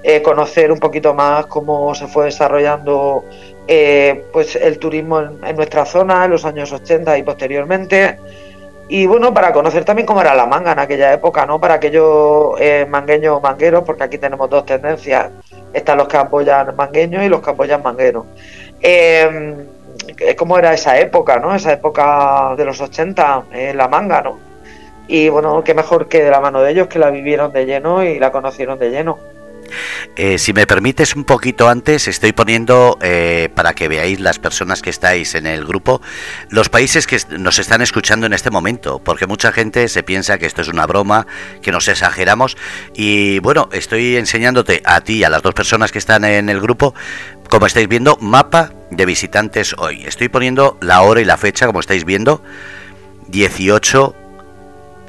eh, 0.07 0.21
conocer 0.21 0.71
un 0.71 0.79
poquito 0.79 1.15
más 1.15 1.47
cómo 1.47 1.95
se 1.95 2.07
fue 2.07 2.27
desarrollando 2.27 3.25
eh, 3.67 4.27
pues 4.35 4.55
el 4.55 4.79
turismo 4.79 5.19
en, 5.21 5.57
nuestra 5.57 5.87
zona 5.87 6.27
en 6.27 6.33
los 6.33 6.45
años 6.45 6.71
80 6.73 7.17
y 7.17 7.23
posteriormente. 7.23 8.19
y 8.91 9.07
bueno, 9.07 9.33
para 9.33 9.51
conocer 9.55 9.83
también 9.83 10.05
cómo 10.05 10.21
era 10.21 10.35
la 10.35 10.45
manga 10.45 10.73
en 10.73 10.79
aquella 10.79 11.11
época, 11.15 11.47
¿no? 11.47 11.59
Para 11.59 11.75
aquellos 11.75 12.55
eh, 12.61 12.87
mangueños 12.87 13.41
mangueros, 13.41 13.83
porque 13.85 14.05
aquí 14.05 14.19
tenemos 14.19 14.51
dos 14.51 14.67
tendencias. 14.67 15.31
Están 15.75 15.99
los 15.99 16.09
que 16.09 16.17
apoyan 16.17 16.75
mangueños 16.77 17.23
y 17.25 17.29
los 17.29 17.43
que 17.43 17.51
apoyan 17.51 17.83
mangueros. 17.83 18.25
Eh, 18.81 19.67
¿Cómo 20.39 20.59
era 20.59 20.73
esa 20.73 20.99
época, 20.99 21.39
no? 21.39 21.55
Esa 21.55 21.73
época 21.73 22.55
de 22.57 22.65
los 22.65 22.81
80 22.81 23.45
en 23.53 23.77
la 23.77 23.89
manga, 23.89 24.23
¿no? 24.23 24.39
Y 25.07 25.29
bueno, 25.29 25.63
qué 25.65 25.75
mejor 25.75 26.09
que 26.09 26.23
de 26.23 26.31
la 26.31 26.41
mano 26.41 26.63
de 26.63 26.73
ellos, 26.73 26.89
que 26.89 26.99
la 26.99 27.11
vivieron 27.11 27.53
de 27.53 27.67
lleno 27.67 28.03
y 28.03 28.19
la 28.19 28.33
conocieron 28.33 28.79
de 28.79 28.91
lleno. 28.91 29.19
Eh, 30.17 30.39
si 30.39 30.53
me 30.53 30.67
permites 30.67 31.17
un 31.17 31.25
poquito 31.25 31.69
antes, 31.69 32.09
estoy 32.09 32.33
poniendo 32.33 32.99
eh, 33.03 33.49
para 33.55 33.75
que 33.75 33.89
veáis 33.89 34.21
las 34.21 34.39
personas 34.39 34.83
que 34.83 34.91
estáis 34.91 35.35
en 35.35 35.47
el 35.47 35.65
grupo, 35.65 36.01
los 36.51 36.69
países 36.69 37.07
que 37.07 37.19
nos 37.39 37.59
están 37.59 37.83
escuchando 37.83 38.27
en 38.27 38.33
este 38.33 38.51
momento, 38.51 39.01
porque 39.03 39.27
mucha 39.27 39.53
gente 39.53 39.89
se 39.89 40.03
piensa 40.03 40.39
que 40.39 40.47
esto 40.47 40.63
es 40.63 40.69
una 40.69 40.87
broma, 40.87 41.27
que 41.63 41.73
nos 41.73 41.89
exageramos. 41.89 42.57
Y 42.95 43.39
bueno, 43.41 43.69
estoy 43.73 44.17
enseñándote 44.17 44.83
a 44.85 45.01
ti 45.01 45.15
y 45.15 45.25
a 45.25 45.31
las 45.31 45.43
dos 45.43 45.55
personas 45.55 45.93
que 45.93 45.99
están 45.99 46.25
en 46.25 46.49
el 46.49 46.61
grupo, 46.61 46.95
como 47.49 47.67
estáis 47.67 47.89
viendo, 47.89 48.17
mapa 48.21 48.73
de 48.91 49.07
visitantes 49.07 49.75
hoy. 49.79 50.05
Estoy 50.07 50.29
poniendo 50.29 50.79
la 50.81 51.03
hora 51.03 51.21
y 51.21 51.25
la 51.25 51.37
fecha, 51.37 51.67
como 51.67 51.81
estáis 51.81 52.05
viendo, 52.05 52.43
18 53.29 54.24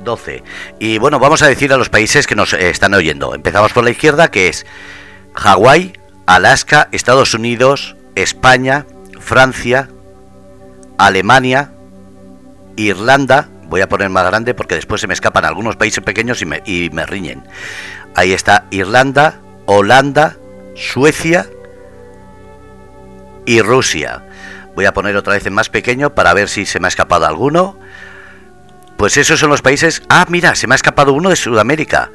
12. 0.06 0.44
Y 0.80 0.98
bueno, 1.00 1.20
vamos 1.20 1.42
a 1.42 1.48
decir 1.48 1.74
a 1.74 1.78
los 1.78 1.90
países 1.90 2.28
que 2.28 2.36
nos 2.36 2.54
eh, 2.54 2.70
están 2.70 2.94
oyendo. 2.94 3.36
Empezamos 3.36 3.74
por 3.74 3.84
la 3.84 3.90
izquierda, 3.90 4.32
que 4.32 4.48
es 4.48 4.66
Hawái, 5.34 5.94
Alaska, 6.26 6.88
Estados 6.92 7.34
Unidos, 7.34 7.98
España, 8.16 8.86
Francia, 9.20 9.90
Alemania, 10.98 11.72
Irlanda. 12.78 13.50
Voy 13.64 13.82
a 13.82 13.90
poner 13.90 14.10
más 14.10 14.26
grande 14.26 14.54
porque 14.54 14.76
después 14.76 15.02
se 15.02 15.08
me 15.08 15.14
escapan 15.14 15.44
algunos 15.44 15.76
países 15.76 16.04
pequeños 16.04 16.42
y 16.42 16.46
me, 16.46 16.62
y 16.66 16.90
me 16.92 17.06
riñen. 17.06 17.44
Ahí 18.16 18.32
está 18.32 18.66
Irlanda, 18.72 19.42
Holanda, 19.66 20.38
Suecia 20.76 21.48
y 23.46 23.62
Rusia. 23.62 24.24
Voy 24.76 24.86
a 24.86 24.94
poner 24.94 25.16
otra 25.16 25.34
vez 25.34 25.46
en 25.46 25.54
más 25.54 25.70
pequeño 25.70 26.14
para 26.14 26.34
ver 26.34 26.50
si 26.50 26.66
se 26.66 26.80
me 26.80 26.88
ha 26.88 26.90
escapado 26.90 27.26
alguno. 27.26 27.78
Pues 28.98 29.18
esos 29.18 29.40
son 29.40 29.50
los 29.50 29.62
países... 29.62 30.02
Ah, 30.10 30.26
mira, 30.30 30.56
se 30.56 30.68
me 30.68 30.74
ha 30.74 30.78
escapado 30.78 31.14
uno 31.14 31.30
de 31.30 31.36
Sudamérica. 31.36 32.12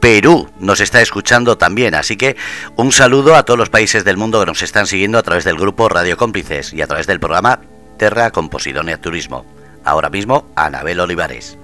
Perú 0.00 0.50
nos 0.58 0.80
está 0.80 1.00
escuchando 1.00 1.56
también, 1.56 1.94
así 1.94 2.16
que 2.16 2.36
un 2.76 2.92
saludo 2.92 3.36
a 3.36 3.44
todos 3.44 3.58
los 3.58 3.70
países 3.70 4.04
del 4.04 4.18
mundo 4.18 4.40
que 4.40 4.46
nos 4.46 4.60
están 4.62 4.86
siguiendo 4.86 5.16
a 5.16 5.22
través 5.22 5.44
del 5.44 5.56
grupo 5.56 5.88
Radio 5.88 6.18
Cómplices 6.18 6.74
y 6.74 6.82
a 6.82 6.86
través 6.86 7.06
del 7.06 7.20
programa 7.20 7.60
Terra 7.96 8.30
Composidonia 8.30 9.00
Turismo. 9.00 9.46
Ahora 9.82 10.10
mismo, 10.10 10.44
Anabel 10.56 11.00
Olivares. 11.00 11.56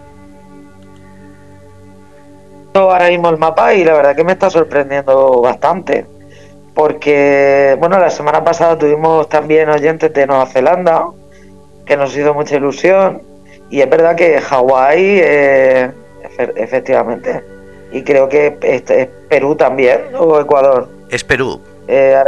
Ahora 2.72 3.08
mismo 3.08 3.28
el 3.28 3.36
mapa 3.36 3.74
y 3.74 3.84
la 3.84 3.94
verdad 3.94 4.16
que 4.16 4.24
me 4.24 4.32
está 4.32 4.48
sorprendiendo 4.48 5.42
bastante, 5.42 6.06
porque, 6.72 7.76
bueno, 7.78 7.98
la 7.98 8.08
semana 8.08 8.42
pasada 8.44 8.78
tuvimos 8.78 9.28
también 9.28 9.68
oyentes 9.68 10.14
de 10.14 10.26
Nueva 10.26 10.46
Zelanda, 10.46 11.08
que 11.84 11.96
nos 11.96 12.16
hizo 12.16 12.32
mucha 12.32 12.56
ilusión, 12.56 13.20
y 13.70 13.80
es 13.80 13.88
verdad 13.88 14.16
que 14.16 14.40
Hawái, 14.40 15.20
eh, 15.22 15.90
efectivamente, 16.56 17.42
y 17.92 18.02
creo 18.02 18.28
que 18.28 18.58
es, 18.62 18.82
Perú 19.28 19.54
también, 19.54 20.00
o 20.18 20.40
Ecuador. 20.40 20.88
Es 21.08 21.24
Perú. 21.24 21.60
Eh, 21.88 22.22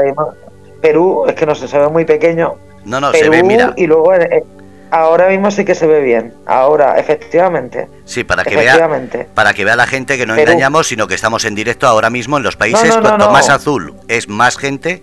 Perú, 0.80 1.24
es 1.28 1.34
que 1.34 1.46
no 1.46 1.54
se 1.54 1.68
se 1.68 1.78
ve 1.78 1.88
muy 1.88 2.04
pequeño. 2.04 2.54
No, 2.84 3.00
no, 3.00 3.12
se 3.12 3.28
ve, 3.28 3.42
mira. 3.42 3.72
Y 3.76 3.86
luego 3.86 4.14
eh, 4.14 4.44
ahora 4.90 5.28
mismo 5.28 5.50
sí 5.50 5.64
que 5.64 5.74
se 5.74 5.86
ve 5.86 6.00
bien. 6.00 6.34
Ahora, 6.46 6.98
efectivamente. 6.98 7.88
Sí, 8.04 8.24
para 8.24 8.44
que 8.44 8.56
vea 8.56 8.88
para 9.34 9.54
que 9.54 9.64
vea 9.64 9.76
la 9.76 9.86
gente 9.86 10.18
que 10.18 10.26
no 10.26 10.36
engañamos, 10.36 10.88
sino 10.88 11.06
que 11.06 11.14
estamos 11.14 11.44
en 11.44 11.54
directo 11.54 11.86
ahora 11.86 12.10
mismo 12.10 12.36
en 12.36 12.42
los 12.42 12.56
países. 12.56 12.96
Cuanto 12.96 13.30
más 13.30 13.48
azul 13.48 13.94
es 14.08 14.28
más 14.28 14.56
gente, 14.58 15.02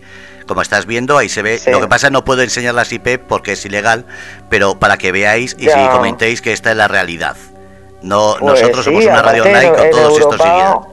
como 0.50 0.64
estás 0.64 0.88
viendo, 0.88 1.16
ahí 1.18 1.30
se 1.30 1.44
ve. 1.44 1.62
Lo 1.68 1.80
que 1.80 1.88
pasa 1.88 2.10
no 2.10 2.26
puedo 2.26 2.42
enseñar 2.42 2.74
las 2.74 2.92
IP 2.92 3.20
porque 3.20 3.52
es 3.52 3.64
ilegal, 3.66 4.06
pero 4.50 4.80
para 4.80 4.98
que 4.98 5.12
veáis 5.12 5.56
y 5.60 5.70
si 5.70 5.88
comentéis 5.92 6.42
que 6.42 6.52
esta 6.52 6.72
es 6.72 6.78
la 6.78 6.88
realidad. 6.88 7.38
No, 8.02 8.36
pues 8.40 8.60
nosotros 8.60 8.86
somos 8.86 9.06
una 9.06 9.22
radio 9.22 9.44
online 9.44 9.70
con 9.70 9.90
todos 9.92 10.20
estos 10.20 10.42
seguidos. 10.42 10.88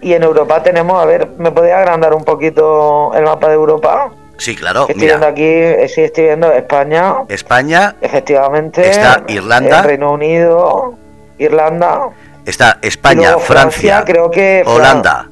Y 0.00 0.12
en 0.12 0.22
Europa 0.22 0.62
tenemos, 0.62 1.02
a 1.02 1.04
ver, 1.04 1.30
¿me 1.36 1.50
podía 1.50 1.78
agrandar 1.78 2.14
un 2.14 2.24
poquito 2.24 3.12
el 3.14 3.24
mapa 3.24 3.48
de 3.48 3.54
Europa? 3.54 4.12
Sí, 4.36 4.54
claro. 4.54 4.86
Estoy 4.88 5.06
viendo 5.06 5.26
aquí, 5.26 5.42
eh, 5.42 5.90
sí, 5.92 6.02
estoy 6.02 6.24
viendo 6.24 6.52
España. 6.52 7.24
España. 7.28 7.96
Efectivamente. 8.00 8.88
Está 8.88 9.24
Irlanda. 9.26 9.82
Reino 9.82 10.12
Unido, 10.12 10.94
Irlanda. 11.38 12.10
Está 12.44 12.78
España, 12.82 13.38
Francia, 13.38 14.04
creo 14.06 14.30
que 14.30 14.62
Holanda, 14.66 15.30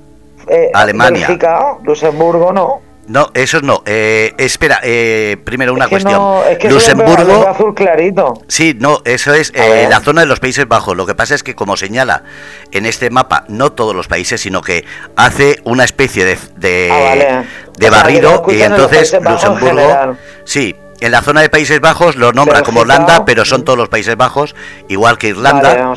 eh, 0.48 0.70
Alemania. 0.74 1.28
Bélgica, 1.28 1.76
Luxemburgo, 1.82 2.52
¿no? 2.52 2.91
No, 3.06 3.30
esos 3.34 3.62
no. 3.62 3.82
Eh, 3.84 4.32
espera, 4.38 4.80
eh, 4.82 5.36
primero 5.44 5.74
una 5.74 5.88
cuestión. 5.88 6.22
Luxemburgo. 6.68 7.48
azul 7.48 7.74
clarito. 7.74 8.42
Sí, 8.46 8.76
no, 8.78 9.00
eso 9.04 9.34
es 9.34 9.52
eh, 9.54 9.86
la 9.90 10.00
zona 10.00 10.20
de 10.20 10.26
los 10.26 10.40
Países 10.40 10.68
Bajos. 10.68 10.96
Lo 10.96 11.04
que 11.04 11.14
pasa 11.14 11.34
es 11.34 11.42
que, 11.42 11.54
como 11.54 11.76
señala 11.76 12.22
en 12.70 12.86
este 12.86 13.10
mapa, 13.10 13.44
no 13.48 13.72
todos 13.72 13.94
los 13.94 14.06
países, 14.06 14.40
sino 14.40 14.62
que 14.62 14.84
hace 15.16 15.60
una 15.64 15.84
especie 15.84 16.24
de, 16.24 16.38
de, 16.56 16.90
ah, 16.92 17.90
barrido 17.90 18.44
y 18.48 18.62
entonces 18.62 19.16
Luxemburgo. 19.20 20.16
Sí, 20.44 20.76
en 21.00 21.10
la 21.10 21.20
zona 21.22 21.40
de 21.40 21.48
Países 21.48 21.80
Bajos 21.80 22.14
lo 22.14 22.32
nombra 22.32 22.62
como 22.62 22.80
Holanda, 22.80 23.24
pero 23.24 23.44
son 23.44 23.64
todos 23.64 23.76
los 23.76 23.88
Países 23.88 24.16
Bajos, 24.16 24.54
igual 24.88 25.18
que 25.18 25.28
Irlanda, 25.28 25.94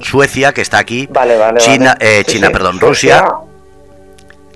Suecia, 0.00 0.54
que 0.54 0.62
está 0.62 0.78
aquí, 0.78 1.08
China, 1.58 1.96
eh, 2.00 2.24
China, 2.26 2.48
perdón, 2.50 2.80
Rusia 2.80 3.26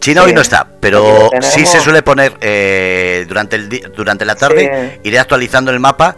China 0.03 0.25
hoy 0.25 0.33
no 0.33 0.41
está, 0.41 0.67
pero 0.81 1.31
sí 1.41 1.65
se 1.65 1.79
suele 1.79 2.03
poner 2.03 2.33
eh, 2.41 3.25
durante, 3.29 3.55
el 3.55 3.69
durante 3.95 4.25
la 4.25 4.35
tarde. 4.35 4.99
Iré 5.05 5.21
actualizando 5.21 5.71
el 5.71 5.79
mapa 5.79 6.17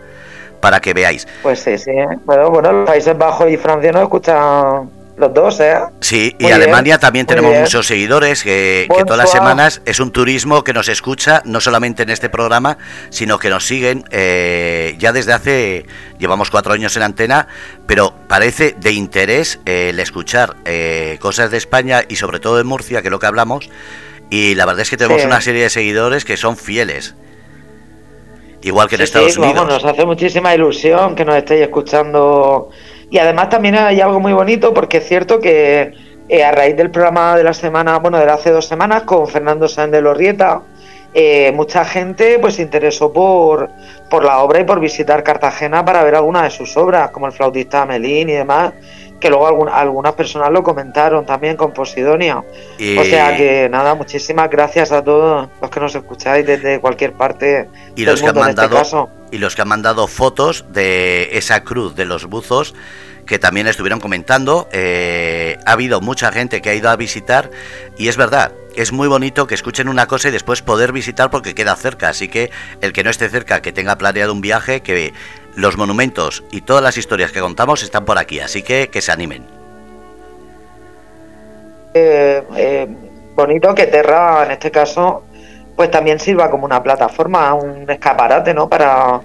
para 0.58 0.80
que 0.80 0.94
veáis. 0.94 1.28
Pues 1.42 1.60
sí, 1.60 1.76
sí. 1.76 1.92
Bueno, 2.24 2.48
bueno, 2.48 2.72
los 2.72 2.86
Países 2.86 3.16
Bajos 3.16 3.50
y 3.50 3.58
Francia 3.58 3.92
no 3.92 4.00
escuchan 4.00 4.88
los 5.16 5.32
dos, 5.32 5.60
¿eh? 5.60 5.76
Sí, 6.00 6.34
y 6.38 6.50
Alemania 6.50 6.98
también 6.98 7.26
tenemos 7.26 7.56
muchos 7.56 7.86
seguidores 7.86 8.42
que, 8.42 8.88
todas 9.06 9.18
las 9.18 9.30
semanas 9.30 9.80
es 9.84 10.00
un 10.00 10.10
turismo 10.10 10.64
que 10.64 10.72
nos 10.72 10.88
escucha, 10.88 11.40
no 11.44 11.60
solamente 11.60 12.02
en 12.02 12.10
este 12.10 12.28
programa, 12.28 12.78
sino 13.10 13.38
que 13.38 13.48
nos 13.48 13.64
siguen 13.64 14.04
eh, 14.10 14.96
ya 14.98 15.12
desde 15.12 15.32
hace, 15.32 15.86
llevamos 16.18 16.50
cuatro 16.50 16.72
años 16.72 16.96
en 16.96 17.04
antena, 17.04 17.46
pero 17.86 18.14
parece 18.26 18.74
de 18.78 18.92
interés 18.92 19.60
eh, 19.66 19.90
el 19.90 20.00
escuchar 20.00 20.56
eh, 20.64 21.18
cosas 21.20 21.50
de 21.50 21.58
España 21.58 22.02
y 22.08 22.16
sobre 22.16 22.40
todo 22.40 22.56
de 22.56 22.64
Murcia, 22.64 23.00
que 23.00 23.08
es 23.08 23.12
lo 23.12 23.20
que 23.20 23.26
hablamos, 23.26 23.70
y 24.30 24.56
la 24.56 24.66
verdad 24.66 24.82
es 24.82 24.90
que 24.90 24.96
tenemos 24.96 25.24
una 25.24 25.40
serie 25.40 25.62
de 25.62 25.70
seguidores 25.70 26.24
que 26.24 26.36
son 26.36 26.56
fieles. 26.56 27.14
Igual 28.62 28.88
que 28.88 28.96
en 28.96 29.02
Estados 29.02 29.36
Unidos. 29.36 29.68
nos 29.68 29.84
hace 29.84 30.06
muchísima 30.06 30.54
ilusión 30.54 31.14
que 31.14 31.24
nos 31.24 31.36
estéis 31.36 31.60
escuchando 31.60 32.70
y 33.10 33.18
además 33.18 33.48
también 33.48 33.76
hay 33.76 34.00
algo 34.00 34.20
muy 34.20 34.32
bonito 34.32 34.72
porque 34.74 34.98
es 34.98 35.06
cierto 35.06 35.40
que 35.40 35.92
eh, 36.28 36.42
a 36.42 36.52
raíz 36.52 36.76
del 36.76 36.90
programa 36.90 37.36
de 37.36 37.44
la 37.44 37.52
semana, 37.52 37.98
bueno, 37.98 38.18
de 38.18 38.30
hace 38.30 38.50
dos 38.50 38.66
semanas 38.66 39.02
con 39.02 39.28
Fernando 39.28 39.66
de 39.66 40.00
Lorrieta, 40.00 40.62
eh, 41.12 41.52
mucha 41.52 41.84
gente 41.84 42.38
pues 42.40 42.54
se 42.56 42.62
interesó 42.62 43.12
por, 43.12 43.70
por 44.10 44.24
la 44.24 44.38
obra 44.38 44.60
y 44.60 44.64
por 44.64 44.80
visitar 44.80 45.22
Cartagena 45.22 45.84
para 45.84 46.02
ver 46.02 46.16
alguna 46.16 46.42
de 46.42 46.50
sus 46.50 46.76
obras, 46.76 47.10
como 47.10 47.26
el 47.26 47.32
flautista 47.32 47.86
Melín 47.86 48.30
y 48.30 48.32
demás, 48.32 48.72
que 49.24 49.30
luego 49.30 49.70
algunas 49.72 50.12
personas 50.12 50.50
lo 50.50 50.62
comentaron 50.62 51.24
también 51.24 51.56
con 51.56 51.72
Posidonia. 51.72 52.44
O 52.98 53.04
sea 53.04 53.34
que 53.34 53.70
nada, 53.70 53.94
muchísimas 53.94 54.50
gracias 54.50 54.92
a 54.92 55.02
todos 55.02 55.48
los 55.62 55.70
que 55.70 55.80
nos 55.80 55.94
escucháis 55.94 56.44
desde 56.46 56.78
cualquier 56.78 57.14
parte 57.14 57.70
y 57.96 58.04
los 58.04 58.20
que 58.20 58.28
han 58.28 58.36
este 58.36 58.40
mandado, 58.60 59.08
Y 59.30 59.38
los 59.38 59.56
que 59.56 59.62
han 59.62 59.68
mandado 59.68 60.08
fotos 60.08 60.66
de 60.74 61.30
esa 61.38 61.64
cruz 61.64 61.94
de 61.94 62.04
los 62.04 62.26
buzos 62.26 62.74
que 63.24 63.38
también 63.38 63.66
estuvieron 63.66 63.98
comentando. 63.98 64.68
Eh, 64.72 65.56
ha 65.64 65.72
habido 65.72 66.02
mucha 66.02 66.30
gente 66.30 66.60
que 66.60 66.68
ha 66.68 66.74
ido 66.74 66.90
a 66.90 66.96
visitar 66.96 67.50
y 67.96 68.08
es 68.08 68.18
verdad, 68.18 68.52
es 68.76 68.92
muy 68.92 69.08
bonito 69.08 69.46
que 69.46 69.54
escuchen 69.54 69.88
una 69.88 70.06
cosa 70.06 70.28
y 70.28 70.32
después 70.32 70.60
poder 70.60 70.92
visitar 70.92 71.30
porque 71.30 71.54
queda 71.54 71.74
cerca. 71.76 72.10
Así 72.10 72.28
que 72.28 72.50
el 72.82 72.92
que 72.92 73.04
no 73.04 73.08
esté 73.08 73.30
cerca, 73.30 73.62
que 73.62 73.72
tenga 73.72 73.96
planeado 73.96 74.34
un 74.34 74.42
viaje, 74.42 74.82
que 74.82 75.14
los 75.56 75.76
monumentos 75.76 76.44
y 76.50 76.62
todas 76.62 76.82
las 76.82 76.96
historias 76.96 77.32
que 77.32 77.40
contamos 77.40 77.82
están 77.82 78.04
por 78.04 78.18
aquí. 78.18 78.40
Así 78.40 78.62
que 78.62 78.88
que 78.88 79.00
se 79.00 79.12
animen. 79.12 79.46
Eh, 81.94 82.42
eh, 82.56 82.88
bonito 83.34 83.74
que 83.74 83.86
Terra, 83.86 84.44
en 84.44 84.50
este 84.50 84.70
caso, 84.70 85.24
pues 85.76 85.90
también 85.90 86.18
sirva 86.18 86.50
como 86.50 86.64
una 86.64 86.82
plataforma, 86.82 87.54
un 87.54 87.88
escaparate, 87.88 88.52
¿no? 88.52 88.68
Para 88.68 89.20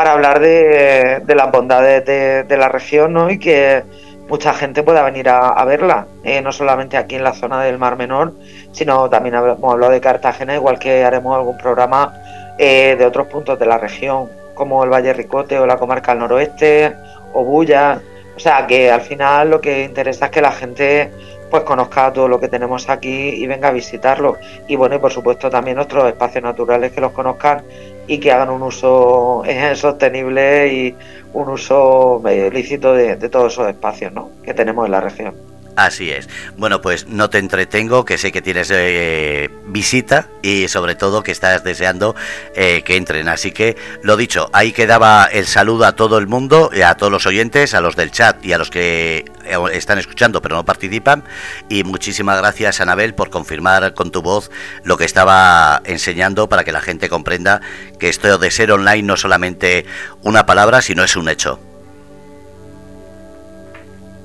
para 0.00 0.12
hablar 0.12 0.40
de, 0.40 1.22
las 1.26 1.50
bondades 1.50 2.06
de, 2.06 2.56
la 2.56 2.70
región 2.70 3.12
¿no? 3.12 3.30
y 3.30 3.38
que 3.38 3.82
mucha 4.30 4.54
gente 4.54 4.82
pueda 4.82 5.02
venir 5.02 5.28
a, 5.28 5.62
verla, 5.66 6.06
eh, 6.24 6.40
no 6.40 6.52
solamente 6.52 6.96
aquí 6.96 7.16
en 7.16 7.24
la 7.24 7.34
zona 7.34 7.62
del 7.62 7.76
Mar 7.76 7.98
Menor, 7.98 8.32
sino 8.72 9.10
también 9.10 9.34
hemos 9.34 9.72
hablado 9.72 9.92
de 9.92 10.00
Cartagena, 10.00 10.54
igual 10.54 10.78
que 10.78 11.04
haremos 11.04 11.36
algún 11.36 11.58
programa 11.58 12.14
de 12.56 13.04
otros 13.06 13.26
puntos 13.26 13.58
de 13.58 13.66
la 13.66 13.76
región, 13.76 14.30
como 14.60 14.84
el 14.84 14.90
Valle 14.90 15.14
Ricote 15.14 15.58
o 15.58 15.64
la 15.64 15.78
comarca 15.78 16.12
del 16.12 16.18
noroeste 16.18 16.94
o 17.32 17.42
bulla. 17.42 17.98
O 18.36 18.38
sea, 18.38 18.66
que 18.66 18.90
al 18.90 19.00
final 19.00 19.48
lo 19.48 19.58
que 19.58 19.84
interesa 19.84 20.26
es 20.26 20.30
que 20.30 20.42
la 20.42 20.52
gente 20.52 21.10
pues 21.50 21.62
conozca 21.62 22.12
todo 22.12 22.28
lo 22.28 22.38
que 22.38 22.48
tenemos 22.48 22.90
aquí 22.90 23.30
y 23.30 23.46
venga 23.46 23.68
a 23.68 23.72
visitarlo. 23.72 24.36
Y 24.68 24.76
bueno, 24.76 24.96
y 24.96 24.98
por 24.98 25.10
supuesto 25.10 25.48
también 25.48 25.76
nuestros 25.76 26.06
espacios 26.06 26.44
naturales 26.44 26.92
que 26.92 27.00
los 27.00 27.12
conozcan 27.12 27.62
y 28.06 28.18
que 28.18 28.32
hagan 28.32 28.50
un 28.50 28.62
uso 28.62 29.42
eh, 29.46 29.74
sostenible 29.74 30.68
y 30.68 30.94
un 31.32 31.48
uso 31.48 32.22
eh, 32.28 32.50
lícito 32.52 32.92
de, 32.92 33.16
de 33.16 33.28
todos 33.30 33.54
esos 33.54 33.66
espacios 33.66 34.12
¿no? 34.12 34.28
que 34.44 34.52
tenemos 34.52 34.84
en 34.84 34.92
la 34.92 35.00
región. 35.00 35.49
Así 35.80 36.10
es. 36.10 36.28
Bueno, 36.58 36.82
pues 36.82 37.06
no 37.06 37.30
te 37.30 37.38
entretengo, 37.38 38.04
que 38.04 38.18
sé 38.18 38.32
que 38.32 38.42
tienes 38.42 38.70
eh, 38.70 39.48
visita 39.64 40.28
y 40.42 40.68
sobre 40.68 40.94
todo 40.94 41.22
que 41.22 41.32
estás 41.32 41.64
deseando 41.64 42.14
eh, 42.54 42.82
que 42.84 42.96
entren. 42.96 43.30
Así 43.30 43.50
que, 43.50 43.78
lo 44.02 44.18
dicho, 44.18 44.50
ahí 44.52 44.72
quedaba 44.72 45.24
el 45.24 45.46
saludo 45.46 45.86
a 45.86 45.96
todo 45.96 46.18
el 46.18 46.26
mundo, 46.26 46.70
a 46.84 46.96
todos 46.96 47.10
los 47.10 47.24
oyentes, 47.24 47.72
a 47.72 47.80
los 47.80 47.96
del 47.96 48.10
chat 48.10 48.44
y 48.44 48.52
a 48.52 48.58
los 48.58 48.68
que 48.68 49.24
eh, 49.46 49.56
están 49.72 49.98
escuchando 49.98 50.42
pero 50.42 50.54
no 50.54 50.66
participan. 50.66 51.24
Y 51.70 51.82
muchísimas 51.82 52.36
gracias, 52.36 52.82
Anabel, 52.82 53.14
por 53.14 53.30
confirmar 53.30 53.94
con 53.94 54.10
tu 54.10 54.20
voz 54.20 54.50
lo 54.84 54.98
que 54.98 55.06
estaba 55.06 55.80
enseñando 55.86 56.50
para 56.50 56.62
que 56.62 56.72
la 56.72 56.82
gente 56.82 57.08
comprenda 57.08 57.62
que 57.98 58.10
esto 58.10 58.36
de 58.36 58.50
ser 58.50 58.70
online 58.70 59.04
no 59.04 59.16
solamente 59.16 59.86
una 60.20 60.44
palabra, 60.44 60.82
sino 60.82 61.04
es 61.04 61.16
un 61.16 61.30
hecho. 61.30 61.58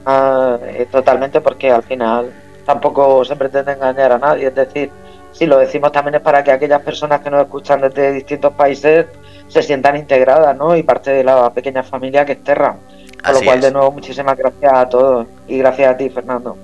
Ah, 0.06 0.58
totalmente 0.92 1.42
porque 1.42 1.72
al 1.72 1.84
final 1.84 2.32
tampoco 2.66 3.26
se 3.26 3.36
pretende 3.36 3.74
engañar 3.74 4.12
a 4.12 4.18
nadie. 4.18 4.48
Es 4.48 4.56
decir, 4.56 4.92
si 5.32 5.46
lo 5.46 5.58
decimos 5.58 5.92
también 5.92 6.16
es 6.16 6.22
para 6.22 6.44
que 6.44 6.52
aquellas 6.52 6.82
personas 6.82 7.22
que 7.22 7.30
nos 7.30 7.44
escuchan 7.44 7.82
desde 7.82 8.12
distintos 8.12 8.54
países 8.54 9.08
se 9.48 9.62
sientan 9.62 9.98
integradas 9.98 10.56
¿no? 10.56 10.76
y 10.76 10.84
parte 10.84 11.12
de 11.12 11.24
la 11.24 11.52
pequeña 11.52 11.84
familia 11.84 12.26
que 12.26 12.34
es 12.34 12.44
Terra. 12.44 12.78
Con 13.24 13.34
lo 13.34 13.42
cual, 13.42 13.60
de 13.60 13.72
nuevo, 13.72 13.92
muchísimas 13.92 14.38
gracias 14.38 14.72
a 14.72 14.88
todos 14.88 15.28
y 15.48 15.58
gracias 15.58 15.94
a 15.94 15.98
ti, 15.98 16.10
Fernando. 16.10 16.56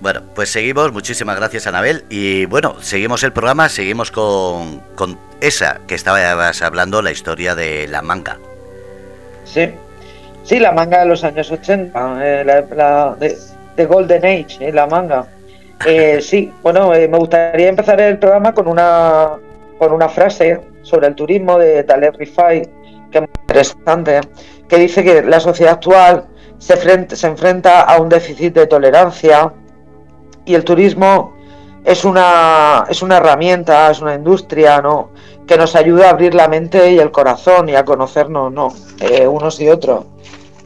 Bueno, 0.00 0.22
pues 0.34 0.50
seguimos. 0.50 0.92
Muchísimas 0.92 1.36
gracias, 1.36 1.66
Anabel. 1.66 2.04
Y 2.10 2.44
bueno, 2.46 2.76
seguimos 2.80 3.22
el 3.24 3.32
programa, 3.32 3.70
seguimos 3.70 4.10
con, 4.10 4.80
con 4.94 5.18
esa 5.40 5.80
que 5.86 5.94
estabas 5.94 6.60
hablando, 6.60 7.00
la 7.00 7.10
historia 7.10 7.54
de 7.54 7.88
la 7.88 8.02
manga. 8.02 8.38
Sí, 9.44 9.70
Sí, 10.48 10.58
la 10.58 10.72
manga 10.72 11.00
de 11.00 11.04
los 11.04 11.24
años 11.24 11.50
80, 11.52 12.20
eh, 12.22 12.42
la, 12.42 13.14
de, 13.20 13.84
Golden 13.84 14.24
Age, 14.24 14.66
eh, 14.66 14.72
la 14.72 14.86
manga. 14.86 15.26
Eh, 15.84 16.20
sí, 16.22 16.50
bueno, 16.62 16.88
me 16.88 17.18
gustaría 17.18 17.68
empezar 17.68 18.00
el 18.00 18.18
programa 18.18 18.54
con 18.54 18.66
una, 18.66 19.32
con 19.76 19.92
una 19.92 20.08
frase 20.08 20.58
sobre 20.80 21.08
el 21.08 21.14
turismo 21.14 21.58
de 21.58 21.84
Taleb 21.84 22.16
Rifai, 22.16 22.62
que 23.10 23.18
es 23.18 23.20
muy 23.20 23.30
interesante, 23.42 24.20
que 24.66 24.78
dice 24.78 25.04
que 25.04 25.20
la 25.20 25.38
sociedad 25.38 25.74
actual 25.74 26.24
se, 26.56 26.78
se 27.14 27.26
enfrenta 27.26 27.82
a 27.82 28.00
un 28.00 28.08
déficit 28.08 28.54
de 28.54 28.66
tolerancia 28.66 29.52
y 30.46 30.54
el 30.54 30.64
turismo 30.64 31.36
es 31.84 32.06
una, 32.06 32.86
es 32.88 33.02
una 33.02 33.18
herramienta, 33.18 33.90
es 33.90 34.00
una 34.00 34.14
industria, 34.14 34.80
¿no? 34.80 35.10
que 35.46 35.58
nos 35.58 35.76
ayuda 35.76 36.06
a 36.06 36.10
abrir 36.10 36.34
la 36.34 36.48
mente 36.48 36.90
y 36.92 36.98
el 36.98 37.10
corazón 37.10 37.68
y 37.68 37.74
a 37.74 37.84
conocernos, 37.84 38.50
¿no? 38.50 38.68
unos 39.28 39.60
y 39.60 39.68
otros. 39.68 40.04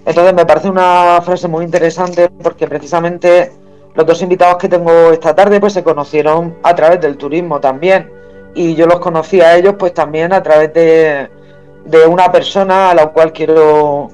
Entonces 0.04 0.34
me 0.34 0.44
parece 0.44 0.68
una 0.68 1.20
frase 1.22 1.48
muy 1.48 1.64
interesante 1.64 2.28
porque 2.42 2.66
precisamente 2.66 3.52
los 3.94 4.06
dos 4.06 4.20
invitados 4.22 4.56
que 4.56 4.68
tengo 4.68 5.12
esta 5.12 5.34
tarde 5.34 5.60
pues 5.60 5.74
se 5.74 5.84
conocieron 5.84 6.56
a 6.62 6.74
través 6.74 7.00
del 7.00 7.16
turismo 7.16 7.60
también. 7.60 8.10
Y 8.54 8.74
yo 8.74 8.86
los 8.86 9.00
conocí 9.00 9.40
a 9.40 9.56
ellos 9.56 9.74
pues 9.78 9.94
también 9.94 10.32
a 10.32 10.42
través 10.42 10.72
de, 10.74 11.28
una 12.08 12.30
persona 12.30 12.90
a 12.90 12.94
la 12.94 13.06
cual 13.08 13.32
quiero 13.32 14.08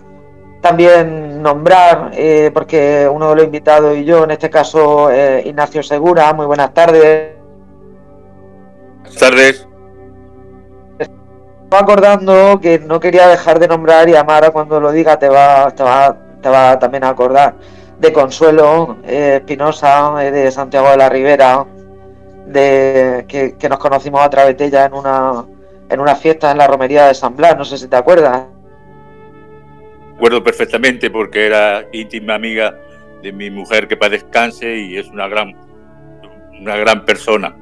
también 0.60 1.40
nombrar 1.40 2.10
eh, 2.14 2.50
porque 2.52 3.08
uno 3.10 3.30
de 3.30 3.36
los 3.36 3.44
invitados 3.44 3.96
y 3.96 4.04
yo 4.04 4.24
en 4.24 4.32
este 4.32 4.50
caso 4.50 5.10
Ignacio 5.44 5.82
Segura. 5.82 6.32
Muy 6.32 6.46
buenas 6.46 6.74
tardes. 6.74 7.30
Buenas 9.02 9.18
tardes 9.18 9.67
acordando 11.70 12.58
que 12.60 12.78
no 12.78 12.98
quería 12.98 13.28
dejar 13.28 13.58
de 13.58 13.68
nombrar 13.68 14.08
y 14.08 14.14
Amara 14.14 14.50
cuando 14.50 14.80
lo 14.80 14.90
diga 14.90 15.18
te 15.18 15.28
va, 15.28 15.70
te 15.70 15.82
va, 15.82 16.16
te 16.40 16.48
va 16.48 16.78
también 16.78 17.04
a 17.04 17.10
acordar 17.10 17.54
de 17.98 18.12
Consuelo 18.12 18.98
eh, 19.04 19.36
Espinosa, 19.36 20.24
eh, 20.24 20.30
de 20.30 20.50
Santiago 20.50 20.90
de 20.90 20.96
la 20.96 21.08
Ribera, 21.08 21.66
de 22.46 23.24
que, 23.28 23.68
nos 23.68 23.78
conocimos 23.78 24.20
a 24.22 24.30
través 24.30 24.56
de 24.56 24.66
ella 24.66 24.86
en 24.86 24.94
una 24.94 25.44
en 25.90 26.00
una 26.00 26.14
fiesta 26.14 26.50
en 26.50 26.58
la 26.58 26.66
romería 26.66 27.06
de 27.06 27.14
San 27.14 27.34
Blas, 27.34 27.56
no 27.56 27.64
sé 27.64 27.78
si 27.78 27.88
te 27.88 27.96
acuerdas. 27.96 28.44
Recuerdo 30.14 30.44
perfectamente 30.44 31.10
porque 31.10 31.46
era 31.46 31.86
íntima 31.92 32.34
amiga 32.34 32.74
de 33.22 33.32
mi 33.32 33.50
mujer 33.50 33.88
que 33.88 33.96
para 33.96 34.10
descanse 34.10 34.76
y 34.76 34.98
es 34.98 35.08
una 35.08 35.28
gran 35.28 35.54
una 36.60 36.76
gran 36.76 37.04
persona. 37.04 37.54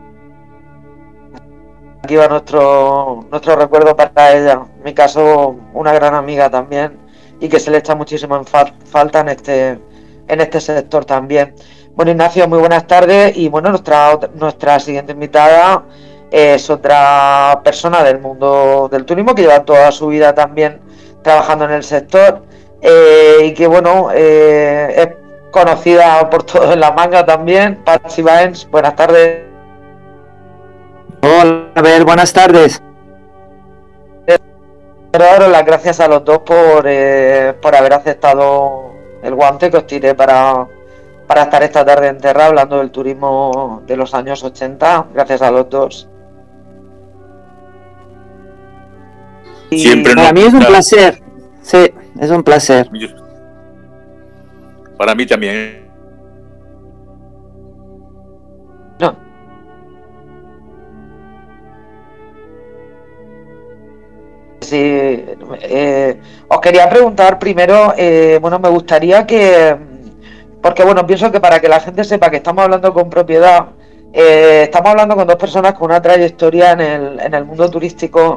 Aquí 2.06 2.14
va 2.14 2.28
nuestro, 2.28 3.26
nuestro 3.32 3.56
recuerdo 3.56 3.96
para 3.96 4.32
ella. 4.32 4.62
En 4.76 4.84
mi 4.84 4.94
caso, 4.94 5.56
una 5.74 5.92
gran 5.92 6.14
amiga 6.14 6.48
también 6.48 6.96
y 7.40 7.48
que 7.48 7.58
se 7.58 7.68
le 7.68 7.78
echa 7.78 7.96
muchísimo 7.96 8.36
en 8.36 8.44
falta 8.44 9.22
en 9.22 9.30
este, 9.30 9.80
en 10.28 10.40
este 10.40 10.60
sector 10.60 11.04
también. 11.04 11.52
Bueno, 11.96 12.12
Ignacio, 12.12 12.46
muy 12.46 12.60
buenas 12.60 12.86
tardes 12.86 13.36
y 13.36 13.48
bueno, 13.48 13.70
nuestra, 13.70 14.20
nuestra 14.36 14.78
siguiente 14.78 15.14
invitada 15.14 15.82
es 16.30 16.70
otra 16.70 17.60
persona 17.64 18.04
del 18.04 18.20
mundo 18.20 18.88
del 18.88 19.04
turismo 19.04 19.34
que 19.34 19.42
lleva 19.42 19.64
toda 19.64 19.90
su 19.90 20.06
vida 20.06 20.32
también 20.32 20.78
trabajando 21.22 21.64
en 21.64 21.72
el 21.72 21.82
sector 21.82 22.44
eh, 22.82 23.46
y 23.46 23.52
que 23.52 23.66
bueno, 23.66 24.10
eh, 24.14 24.94
es 24.96 25.08
conocida 25.50 26.30
por 26.30 26.44
todos 26.44 26.72
en 26.72 26.78
la 26.78 26.92
manga 26.92 27.26
también. 27.26 27.82
Patsy 27.84 28.22
Baens, 28.22 28.70
buenas 28.70 28.94
tardes. 28.94 29.45
Hola, 31.22 31.70
a 31.74 31.82
ver, 31.82 32.04
buenas 32.04 32.32
tardes. 32.32 32.82
Pero 35.10 35.48
las 35.48 35.64
gracias 35.64 36.00
a 36.00 36.08
los 36.08 36.24
dos 36.24 36.40
por, 36.40 36.84
eh, 36.86 37.54
por 37.62 37.74
haber 37.74 37.94
aceptado 37.94 38.92
el 39.22 39.34
guante 39.34 39.70
que 39.70 39.78
os 39.78 39.86
tiré 39.86 40.14
para, 40.14 40.66
para 41.26 41.44
estar 41.44 41.62
esta 41.62 41.84
tarde 41.84 42.08
en 42.08 42.18
Terra 42.18 42.46
hablando 42.46 42.78
del 42.78 42.90
turismo 42.90 43.82
de 43.86 43.96
los 43.96 44.12
años 44.12 44.44
80. 44.44 45.06
Gracias 45.14 45.40
a 45.40 45.50
los 45.50 45.70
dos. 45.70 46.08
Siempre 49.70 50.14
para 50.14 50.32
mí 50.32 50.42
es 50.42 50.52
un 50.52 50.64
placer. 50.64 51.22
Sí, 51.62 51.90
es 52.20 52.30
un 52.30 52.42
placer. 52.42 52.88
Para 54.96 55.14
mí 55.14 55.26
también. 55.26 55.85
Sí, 64.66 65.24
eh, 65.60 66.20
os 66.48 66.60
quería 66.60 66.88
preguntar 66.88 67.38
primero, 67.38 67.94
eh, 67.96 68.36
bueno, 68.42 68.58
me 68.58 68.68
gustaría 68.68 69.24
que, 69.24 69.76
porque 70.60 70.82
bueno, 70.82 71.06
pienso 71.06 71.30
que 71.30 71.38
para 71.38 71.60
que 71.60 71.68
la 71.68 71.78
gente 71.78 72.02
sepa 72.02 72.30
que 72.30 72.38
estamos 72.38 72.64
hablando 72.64 72.92
con 72.92 73.08
propiedad, 73.08 73.66
eh, 74.12 74.62
estamos 74.64 74.90
hablando 74.90 75.14
con 75.14 75.24
dos 75.24 75.36
personas 75.36 75.74
con 75.74 75.92
una 75.92 76.02
trayectoria 76.02 76.72
en 76.72 76.80
el, 76.80 77.20
en 77.20 77.34
el 77.34 77.44
mundo 77.44 77.70
turístico 77.70 78.34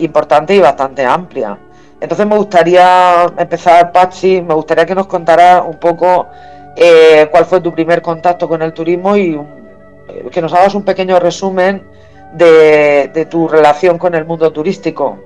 importante 0.00 0.54
y 0.54 0.58
bastante 0.58 1.02
amplia. 1.02 1.58
Entonces 1.98 2.26
me 2.26 2.36
gustaría 2.36 3.24
empezar, 3.38 3.90
Pachi, 3.90 4.42
me 4.42 4.52
gustaría 4.52 4.84
que 4.84 4.94
nos 4.94 5.06
contara 5.06 5.62
un 5.62 5.78
poco 5.78 6.26
cuál 7.30 7.44
fue 7.46 7.62
tu 7.62 7.72
primer 7.72 8.02
contacto 8.02 8.46
con 8.46 8.60
el 8.60 8.74
turismo 8.74 9.16
y 9.16 9.40
que 10.30 10.42
nos 10.42 10.52
hagas 10.52 10.74
un 10.74 10.84
pequeño 10.84 11.18
resumen 11.18 11.82
de, 12.32 13.26
tu 13.30 13.48
relación 13.48 13.98
con 13.98 14.14
el 14.14 14.24
mundo 14.24 14.52
turístico. 14.52 15.18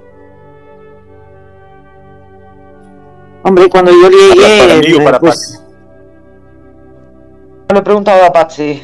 Hombre, 3.42 3.68
cuando 3.68 3.92
yo 3.92 4.10
llegué, 4.10 5.04
para 5.04 5.20
pues... 5.20 5.62
Lo 7.68 7.78
he 7.78 7.82
preguntado 7.82 8.24
a 8.24 8.32
Patsy. 8.32 8.82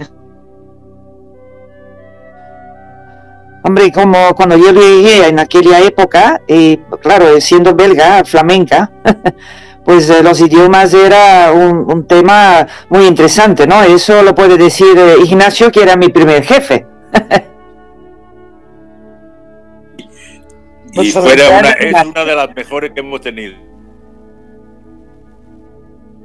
Hombre, 3.65 3.93
como 3.93 4.35
cuando 4.35 4.57
yo 4.57 4.73
llegué 4.73 5.29
en 5.29 5.39
aquella 5.39 5.81
época, 5.81 6.41
y 6.49 6.79
claro, 7.01 7.41
siendo 7.41 7.75
belga, 7.75 8.25
flamenca, 8.25 8.91
pues 9.85 10.11
eh, 10.11 10.23
los 10.23 10.41
idiomas 10.41 10.93
era 10.95 11.53
un, 11.53 12.05
tema 12.07 12.67
muy 12.89 13.07
interesante, 13.07 13.67
¿no? 13.67 13.83
Eso 13.83 14.23
lo 14.23 14.35
puede 14.35 14.57
decir 14.57 14.99
eh, 14.99 15.15
Ignacio, 15.25 15.71
que 15.71 15.83
era 15.83 15.97
mi 15.97 16.09
primer 16.09 16.43
jefe. 16.43 16.87
y 20.93 21.11
fuera 21.11 21.59
una, 21.59 21.71
es 21.71 22.05
una 22.05 22.25
de 22.25 22.35
las 22.35 22.55
mejores 22.55 22.93
que 22.93 23.01
hemos 23.01 23.21
tenido. 23.21 23.55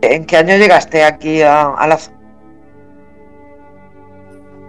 ¿En 0.01 0.25
qué 0.25 0.37
año 0.37 0.55
llegaste 0.57 1.03
aquí 1.03 1.41
a, 1.41 1.73
la 1.87 1.97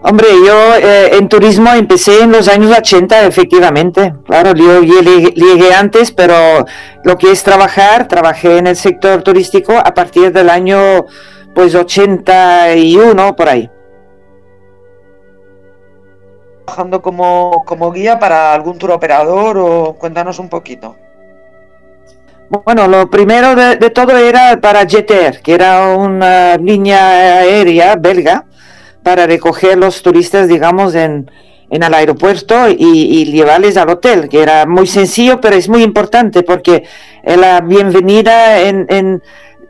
Hombre, 0.00 0.28
yo 0.46 0.76
eh, 0.76 1.16
en 1.16 1.28
turismo 1.28 1.72
empecé 1.72 2.22
en 2.22 2.30
los 2.30 2.46
años 2.46 2.76
80, 2.76 3.26
efectivamente. 3.26 4.14
Claro, 4.24 4.54
yo 4.54 4.80
llegué, 4.80 5.74
antes, 5.74 6.12
pero 6.12 6.64
lo 7.02 7.18
que 7.18 7.32
es 7.32 7.42
trabajar, 7.42 8.06
trabajé 8.06 8.58
en 8.58 8.68
el 8.68 8.76
sector 8.76 9.22
turístico 9.22 9.76
a 9.76 9.92
partir 9.94 10.32
del 10.32 10.50
año 10.50 11.06
pues 11.52 11.74
81, 11.74 13.34
por 13.34 13.48
ahí. 13.48 13.68
¿Trabajando 16.68 17.00
como, 17.00 17.64
como 17.64 17.90
guía 17.90 18.18
para 18.18 18.52
algún 18.52 18.76
tour 18.76 18.90
operador 18.90 19.56
o 19.56 19.94
cuéntanos 19.94 20.38
un 20.38 20.50
poquito? 20.50 20.96
Bueno, 22.50 22.86
lo 22.86 23.08
primero 23.08 23.54
de, 23.54 23.88
todo 23.88 24.14
era 24.18 24.60
para 24.60 24.86
Jeter, 24.86 25.40
que 25.40 25.54
era 25.54 25.96
una 25.96 26.58
línea 26.58 27.38
aérea 27.38 27.96
belga 27.96 28.44
para 29.02 29.26
recoger 29.26 29.78
los 29.78 30.02
turistas, 30.02 30.46
digamos, 30.46 30.94
en, 30.94 31.30
en 31.70 31.82
el 31.82 31.94
aeropuerto 31.94 32.68
y, 32.68 33.24
llevarles 33.24 33.78
al 33.78 33.88
hotel, 33.88 34.28
que 34.28 34.42
era 34.42 34.66
muy 34.66 34.86
sencillo, 34.86 35.40
pero 35.40 35.56
es 35.56 35.70
muy 35.70 35.82
importante 35.82 36.42
porque 36.42 36.84
es 37.22 37.36
la 37.38 37.62
bienvenida 37.62 38.60
en, 38.60 38.84
en, 38.90 39.22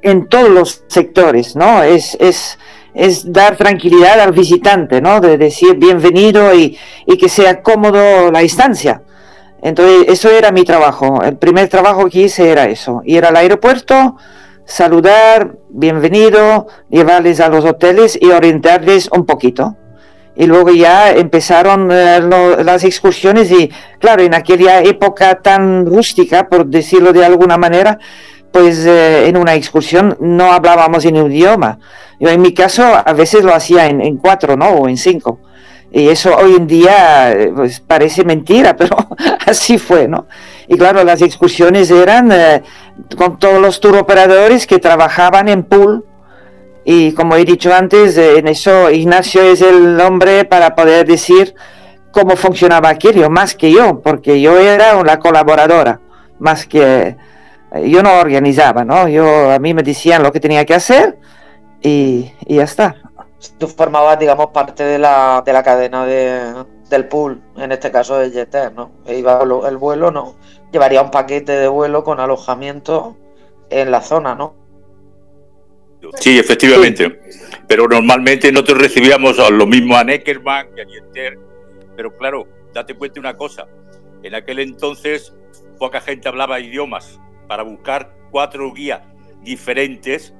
en 0.02 0.28
todos 0.28 0.48
los 0.48 0.82
sectores, 0.88 1.54
¿no? 1.54 1.84
Es, 1.84 2.16
es, 2.18 2.58
es, 2.98 3.32
dar 3.32 3.56
tranquilidad 3.56 4.20
al 4.20 4.32
visitante, 4.32 5.00
¿no? 5.00 5.20
De 5.20 5.38
decir 5.38 5.76
bienvenido 5.76 6.54
y, 6.54 6.76
y 7.06 7.16
que 7.16 7.28
sea 7.28 7.62
cómodo 7.62 8.30
la 8.30 8.42
instancia. 8.42 9.02
Entonces, 9.62 10.06
eso 10.08 10.30
era 10.30 10.50
mi 10.50 10.64
trabajo. 10.64 11.22
El 11.22 11.36
primer 11.36 11.68
trabajo 11.68 12.08
que 12.08 12.22
hice 12.22 12.50
era 12.50 12.66
eso. 12.66 13.02
Ir 13.04 13.24
al 13.24 13.36
aeropuerto, 13.36 14.16
saludar, 14.64 15.56
bienvenido, 15.68 16.66
llevarles 16.90 17.40
a 17.40 17.48
los 17.48 17.64
hoteles 17.64 18.18
y 18.20 18.30
orientarles 18.30 19.08
un 19.12 19.24
poquito. 19.24 19.76
Y 20.36 20.46
luego 20.46 20.70
ya 20.70 21.10
empezaron 21.10 21.90
eh, 21.90 22.20
las 22.62 22.84
excursiones 22.84 23.50
y 23.50 23.70
claro, 23.98 24.22
en 24.22 24.34
aquella 24.34 24.82
época 24.82 25.40
tan 25.40 25.84
rústica, 25.84 26.48
por 26.48 26.66
decirlo 26.66 27.12
de 27.12 27.24
alguna 27.24 27.56
manera, 27.58 27.98
pues 28.52 28.84
eh, 28.86 29.28
en 29.28 29.36
una 29.36 29.54
excursión 29.54 30.16
no 30.20 30.52
hablábamos 30.52 31.04
en 31.04 31.16
un 31.16 31.32
idioma. 31.32 31.78
Yo 32.18 32.28
en 32.30 32.40
mi 32.40 32.52
caso 32.52 32.82
a 32.84 33.12
veces 33.12 33.44
lo 33.44 33.54
hacía 33.54 33.86
en, 33.86 34.16
cuatro, 34.16 34.56
¿no? 34.56 34.70
O 34.70 34.88
en 34.88 34.96
cinco. 34.96 35.40
Y 35.90 36.08
eso 36.08 36.36
hoy 36.36 36.56
en 36.56 36.66
día 36.66 37.32
eh, 37.32 37.52
pues, 37.54 37.80
parece 37.80 38.24
mentira, 38.24 38.76
pero 38.76 38.96
así 39.46 39.78
fue, 39.78 40.08
¿no? 40.08 40.26
Y 40.66 40.76
claro, 40.76 41.04
las 41.04 41.22
excursiones 41.22 41.90
eran 41.90 42.30
eh, 42.32 42.62
con 43.16 43.38
todos 43.38 43.60
los 43.60 43.80
tour 43.80 43.96
operadores 43.96 44.66
que 44.66 44.78
trabajaban 44.78 45.48
en 45.48 45.62
pool. 45.62 46.04
Y 46.84 47.12
como 47.12 47.36
he 47.36 47.44
dicho 47.44 47.72
antes, 47.74 48.16
en 48.16 48.48
eso 48.48 48.90
Ignacio 48.90 49.42
es 49.42 49.60
el 49.60 50.00
hombre 50.00 50.46
para 50.46 50.74
poder 50.74 51.06
decir 51.06 51.54
cómo 52.10 52.34
funcionaba 52.34 52.88
aquello, 52.88 53.28
más 53.28 53.54
que 53.54 53.70
yo, 53.70 54.00
porque 54.00 54.40
yo 54.40 54.58
era 54.58 54.96
una 54.96 55.18
colaboradora, 55.18 56.00
más 56.38 56.66
que 56.66 57.16
yo 57.84 58.02
no 58.02 58.18
organizaba, 58.18 58.84
¿no? 58.84 59.08
Yo, 59.08 59.50
a 59.50 59.58
mí 59.58 59.74
me 59.74 59.82
decían 59.82 60.22
lo 60.22 60.32
que 60.32 60.40
tenía 60.40 60.64
que 60.64 60.74
hacer 60.74 61.18
y, 61.82 62.32
y 62.46 62.56
ya 62.56 62.64
está 62.64 62.96
tú 63.58 63.68
formabas, 63.68 64.18
digamos, 64.18 64.48
parte 64.48 64.82
de 64.82 64.98
la, 64.98 65.42
de 65.44 65.52
la 65.52 65.62
cadena 65.62 66.04
de, 66.04 66.64
del 66.90 67.06
pool, 67.06 67.40
en 67.56 67.72
este 67.72 67.90
caso 67.90 68.18
de 68.18 68.30
Jeter, 68.30 68.72
¿no? 68.72 68.90
E 69.06 69.18
iba 69.18 69.40
el 69.42 69.76
vuelo, 69.76 70.10
¿no? 70.10 70.36
Llevaría 70.72 71.02
un 71.02 71.10
paquete 71.10 71.52
de 71.52 71.68
vuelo 71.68 72.02
con 72.02 72.20
alojamiento 72.20 73.16
en 73.70 73.90
la 73.90 74.00
zona, 74.00 74.34
¿no? 74.34 74.54
Sí, 76.14 76.38
efectivamente. 76.38 77.20
Pero 77.66 77.86
normalmente 77.88 78.50
nosotros 78.52 78.78
recibíamos 78.78 79.36
lo 79.50 79.66
mismo 79.66 79.96
a 79.96 80.04
Neckerman 80.04 80.74
que 80.74 80.82
a 80.82 80.86
Jeter. 80.86 81.38
Pero 81.96 82.16
claro, 82.16 82.46
date 82.72 82.94
cuenta 82.94 83.14
de 83.14 83.20
una 83.20 83.36
cosa. 83.36 83.66
En 84.22 84.34
aquel 84.34 84.60
entonces 84.60 85.34
poca 85.78 86.00
gente 86.00 86.28
hablaba 86.28 86.60
idiomas. 86.60 87.20
Para 87.48 87.62
buscar 87.62 88.14
cuatro 88.30 88.72
guías 88.72 89.02
diferentes 89.42 90.34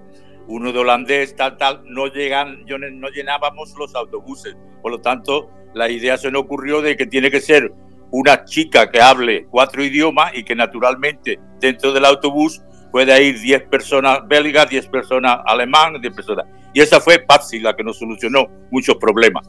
uno 0.48 0.72
de 0.72 0.78
holandés, 0.78 1.36
tal, 1.36 1.56
tal, 1.58 1.82
no, 1.84 2.06
llegan, 2.06 2.64
no 2.66 3.08
llenábamos 3.08 3.74
los 3.78 3.94
autobuses. 3.94 4.56
Por 4.80 4.92
lo 4.92 5.00
tanto, 5.00 5.50
la 5.74 5.90
idea 5.90 6.16
se 6.16 6.30
nos 6.30 6.42
ocurrió 6.42 6.80
de 6.80 6.96
que 6.96 7.06
tiene 7.06 7.30
que 7.30 7.40
ser 7.40 7.72
una 8.10 8.46
chica 8.46 8.90
que 8.90 9.00
hable 9.00 9.46
cuatro 9.50 9.84
idiomas 9.84 10.32
y 10.34 10.44
que 10.44 10.56
naturalmente 10.56 11.38
dentro 11.60 11.92
del 11.92 12.06
autobús 12.06 12.62
pueda 12.90 13.20
ir 13.20 13.38
10 13.38 13.64
personas 13.64 14.26
belgas, 14.26 14.70
10 14.70 14.88
personas 14.88 15.40
alemanas, 15.44 16.00
10 16.00 16.14
personas. 16.14 16.46
Y 16.72 16.80
esa 16.80 16.98
fue 16.98 17.18
Patsy 17.18 17.60
la 17.60 17.76
que 17.76 17.84
nos 17.84 17.98
solucionó 17.98 18.46
muchos 18.70 18.96
problemas. 18.96 19.46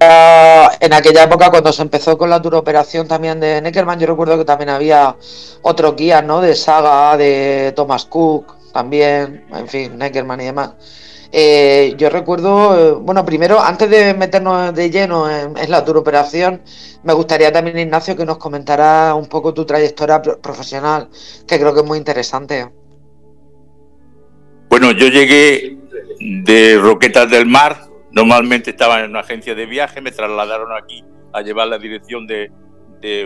En 0.00 0.92
aquella 0.92 1.24
época 1.24 1.50
cuando 1.50 1.72
se 1.72 1.82
empezó 1.82 2.16
con 2.16 2.30
la 2.30 2.36
operación 2.36 3.08
también 3.08 3.40
de 3.40 3.60
Neckerman, 3.60 3.98
yo 3.98 4.06
recuerdo 4.06 4.38
que 4.38 4.44
también 4.44 4.70
había 4.70 5.16
otros 5.62 5.96
guías, 5.96 6.24
¿no? 6.24 6.40
De 6.40 6.54
Saga, 6.54 7.16
de 7.16 7.72
Thomas 7.74 8.04
Cook, 8.04 8.54
también, 8.72 9.44
en 9.52 9.68
fin, 9.68 9.98
Neckerman 9.98 10.40
y 10.40 10.44
demás. 10.44 10.70
Eh, 11.30 11.94
yo 11.98 12.08
recuerdo, 12.08 12.78
eh, 12.78 12.92
bueno, 12.92 13.24
primero, 13.24 13.60
antes 13.60 13.90
de 13.90 14.14
meternos 14.14 14.74
de 14.74 14.90
lleno 14.90 15.28
en, 15.30 15.54
la 15.68 15.80
la 15.80 15.90
operación, 15.90 16.62
me 17.02 17.12
gustaría 17.12 17.52
también, 17.52 17.78
Ignacio, 17.78 18.16
que 18.16 18.24
nos 18.24 18.38
comentara 18.38 19.14
un 19.14 19.26
poco 19.26 19.52
tu 19.52 19.66
trayectoria 19.66 20.22
profesional, 20.22 21.08
que 21.46 21.58
creo 21.58 21.74
que 21.74 21.80
es 21.80 21.86
muy 21.86 21.98
interesante. 21.98 22.70
Bueno, 24.70 24.92
yo 24.92 25.08
llegué 25.08 25.76
de 26.20 26.78
Roquetas 26.80 27.30
del 27.30 27.46
Mar, 27.46 27.87
Normalmente 28.10 28.70
estaba 28.70 29.00
en 29.00 29.10
una 29.10 29.20
agencia 29.20 29.54
de 29.54 29.66
viaje, 29.66 30.00
me 30.00 30.10
trasladaron 30.10 30.72
aquí 30.76 31.04
a 31.32 31.42
llevar 31.42 31.68
la 31.68 31.78
dirección 31.78 32.26
de, 32.26 32.50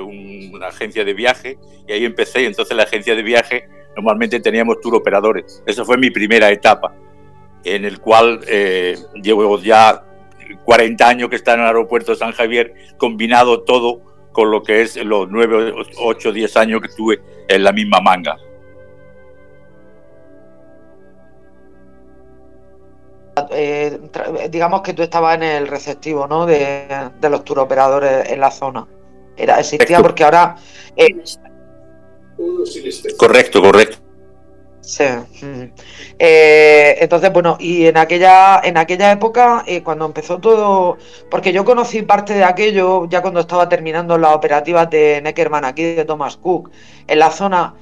una 0.00 0.66
agencia 0.66 1.04
de 1.04 1.14
viaje 1.14 1.58
y 1.86 1.92
ahí 1.92 2.04
empecé. 2.04 2.46
Entonces 2.46 2.76
la 2.76 2.82
agencia 2.82 3.14
de 3.14 3.22
viaje 3.22 3.68
normalmente 3.96 4.40
teníamos 4.40 4.80
tour 4.80 4.96
operadores. 4.96 5.62
Esa 5.66 5.84
fue 5.84 5.96
mi 5.96 6.10
primera 6.10 6.50
etapa, 6.50 6.94
en 7.64 7.84
el 7.84 8.00
cual 8.00 8.40
eh, 8.48 8.96
llevo 9.22 9.58
ya 9.60 10.04
40 10.64 11.08
años 11.08 11.28
que 11.30 11.36
está 11.36 11.54
en 11.54 11.60
el 11.60 11.66
aeropuerto 11.66 12.12
de 12.12 12.18
San 12.18 12.32
Javier, 12.32 12.74
combinado 12.98 13.62
todo 13.62 14.02
con 14.32 14.50
lo 14.50 14.62
que 14.62 14.82
es 14.82 14.96
los 14.96 15.30
9, 15.30 15.74
8, 15.98 16.32
10 16.32 16.56
años 16.56 16.80
que 16.80 16.88
tuve 16.88 17.20
en 17.48 17.62
la 17.62 17.72
misma 17.72 18.00
manga. 18.00 18.36
Eh, 23.54 23.98
digamos 24.50 24.82
que 24.82 24.92
tú 24.92 25.02
estabas 25.02 25.36
en 25.36 25.42
el 25.42 25.66
receptivo 25.66 26.26
¿no? 26.26 26.46
de, 26.46 26.86
los 27.22 27.44
tour 27.44 27.60
operadores 27.60 28.30
en 28.30 28.40
la 28.40 28.50
zona. 28.50 28.86
Era, 29.36 29.60
existía 29.60 30.00
porque 30.00 30.24
ahora. 30.24 30.56
Eh, 30.96 31.08
correcto, 33.16 33.62
correcto. 33.62 33.98
Sí. 34.80 35.04
Eh, 36.18 36.96
entonces, 37.00 37.32
bueno, 37.32 37.56
y 37.60 37.86
en 37.86 37.96
aquella, 37.96 38.60
en 38.64 38.76
aquella 38.76 39.12
época, 39.12 39.64
cuando 39.84 40.06
empezó 40.06 40.38
todo, 40.38 40.98
porque 41.30 41.52
yo 41.52 41.64
conocí 41.64 42.02
parte 42.02 42.34
de 42.34 42.44
aquello 42.44 43.08
ya 43.08 43.22
cuando 43.22 43.40
estaba 43.40 43.68
terminando 43.68 44.18
las 44.18 44.34
operativas 44.34 44.90
de 44.90 45.20
Neckerman 45.22 45.64
aquí 45.64 45.94
de 45.94 46.04
Thomas 46.04 46.36
Cook 46.36 46.70
en 47.06 47.18
la 47.18 47.30
zona. 47.30 47.74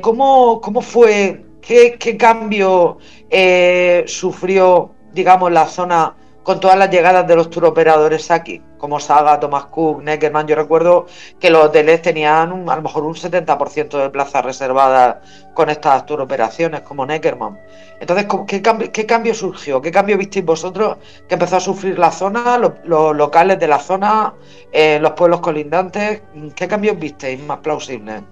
¿cómo, 0.00 0.60
¿Cómo 0.60 0.80
fue 0.80 1.44
¿Qué, 1.60 2.16
cambio 2.18 2.98
eh, 3.28 4.04
sufrió, 4.06 4.90
digamos, 5.12 5.50
la 5.52 5.66
zona 5.66 6.14
con 6.42 6.58
todas 6.58 6.78
las 6.78 6.90
llegadas 6.90 7.26
de 7.26 7.36
los 7.36 7.50
tour 7.50 7.66
operadores 7.66 8.30
aquí? 8.30 8.62
Como 8.78 8.98
Saga, 8.98 9.38
Thomas 9.38 9.66
Cook, 9.66 10.02
Neckerman. 10.02 10.46
Yo 10.46 10.56
recuerdo 10.56 11.06
que 11.38 11.50
los 11.50 11.66
hoteles 11.66 12.00
tenían 12.00 12.68
a 12.68 12.76
lo 12.76 12.82
mejor 12.82 13.04
un 13.04 13.14
70% 13.14 13.98
de 14.02 14.10
plazas 14.10 14.44
reservadas 14.44 15.16
con 15.54 15.68
estas 15.68 16.06
tour 16.06 16.20
operaciones, 16.22 16.80
como 16.80 17.04
Neckerman. 17.04 17.58
Entonces, 18.00 18.26
¿qué 18.46 18.62
¿qué 18.90 19.06
cambio, 19.06 19.34
surgió? 19.34 19.82
¿Qué 19.82 19.90
cambio 19.90 20.16
visteis 20.16 20.44
vosotros 20.44 20.96
que 21.28 21.34
empezó 21.34 21.56
a 21.56 21.60
sufrir 21.60 21.98
la 21.98 22.10
zona, 22.10 22.56
los, 22.58 22.72
locales 23.14 23.58
de 23.58 23.68
la 23.68 23.78
zona, 23.78 24.32
eh, 24.72 24.98
los 25.00 25.12
pueblos 25.12 25.40
colindantes? 25.40 26.22
¿Qué 26.54 26.66
cambios 26.66 26.98
visteis 26.98 27.42
más 27.42 27.58
plausibles? 27.58 28.22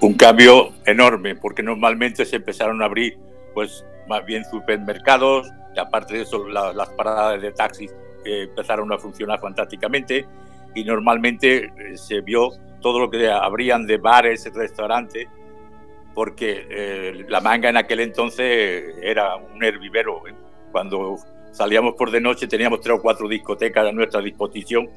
un 0.00 0.14
cambio 0.14 0.72
enorme, 0.84 1.34
porque 1.34 1.62
normalmente 1.62 2.24
se 2.24 2.36
empezaron 2.36 2.82
a 2.82 2.86
abrir, 2.86 3.18
pues 3.56 3.86
más 4.06 4.22
bien 4.26 4.44
supermercados, 4.44 5.50
y 5.74 5.78
aparte 5.78 6.12
de 6.12 6.22
eso, 6.24 6.46
las 6.46 6.90
paradas 6.90 7.40
de 7.40 7.52
taxis 7.52 7.90
empezaron 8.22 8.92
a 8.92 8.98
funcionar 8.98 9.40
fantásticamente, 9.40 10.26
y 10.74 10.84
normalmente 10.84 11.72
eh, 11.74 11.96
se 11.96 12.20
vio 12.20 12.50
todo 12.82 12.98
lo 13.00 13.10
que 13.10 13.30
abrían 13.30 13.86
de 13.86 13.96
bares, 13.96 14.52
restaurantes, 14.54 15.26
porque 16.14 16.66
eh, 16.68 17.24
la 17.30 17.40
manga 17.40 17.70
en 17.70 17.78
aquel 17.78 18.00
entonces 18.00 18.94
era 19.00 19.36
un 19.36 19.64
herbivero. 19.64 20.28
¿eh? 20.28 20.34
Cuando 20.70 21.16
salíamos 21.50 21.94
por 21.94 22.10
de 22.10 22.20
noche 22.20 22.46
teníamos 22.46 22.82
tres 22.82 22.98
o 22.98 23.00
cuatro 23.00 23.26
discotecas 23.26 23.86
a 23.86 23.92
nuestra 23.92 24.20
disposición 24.20 24.90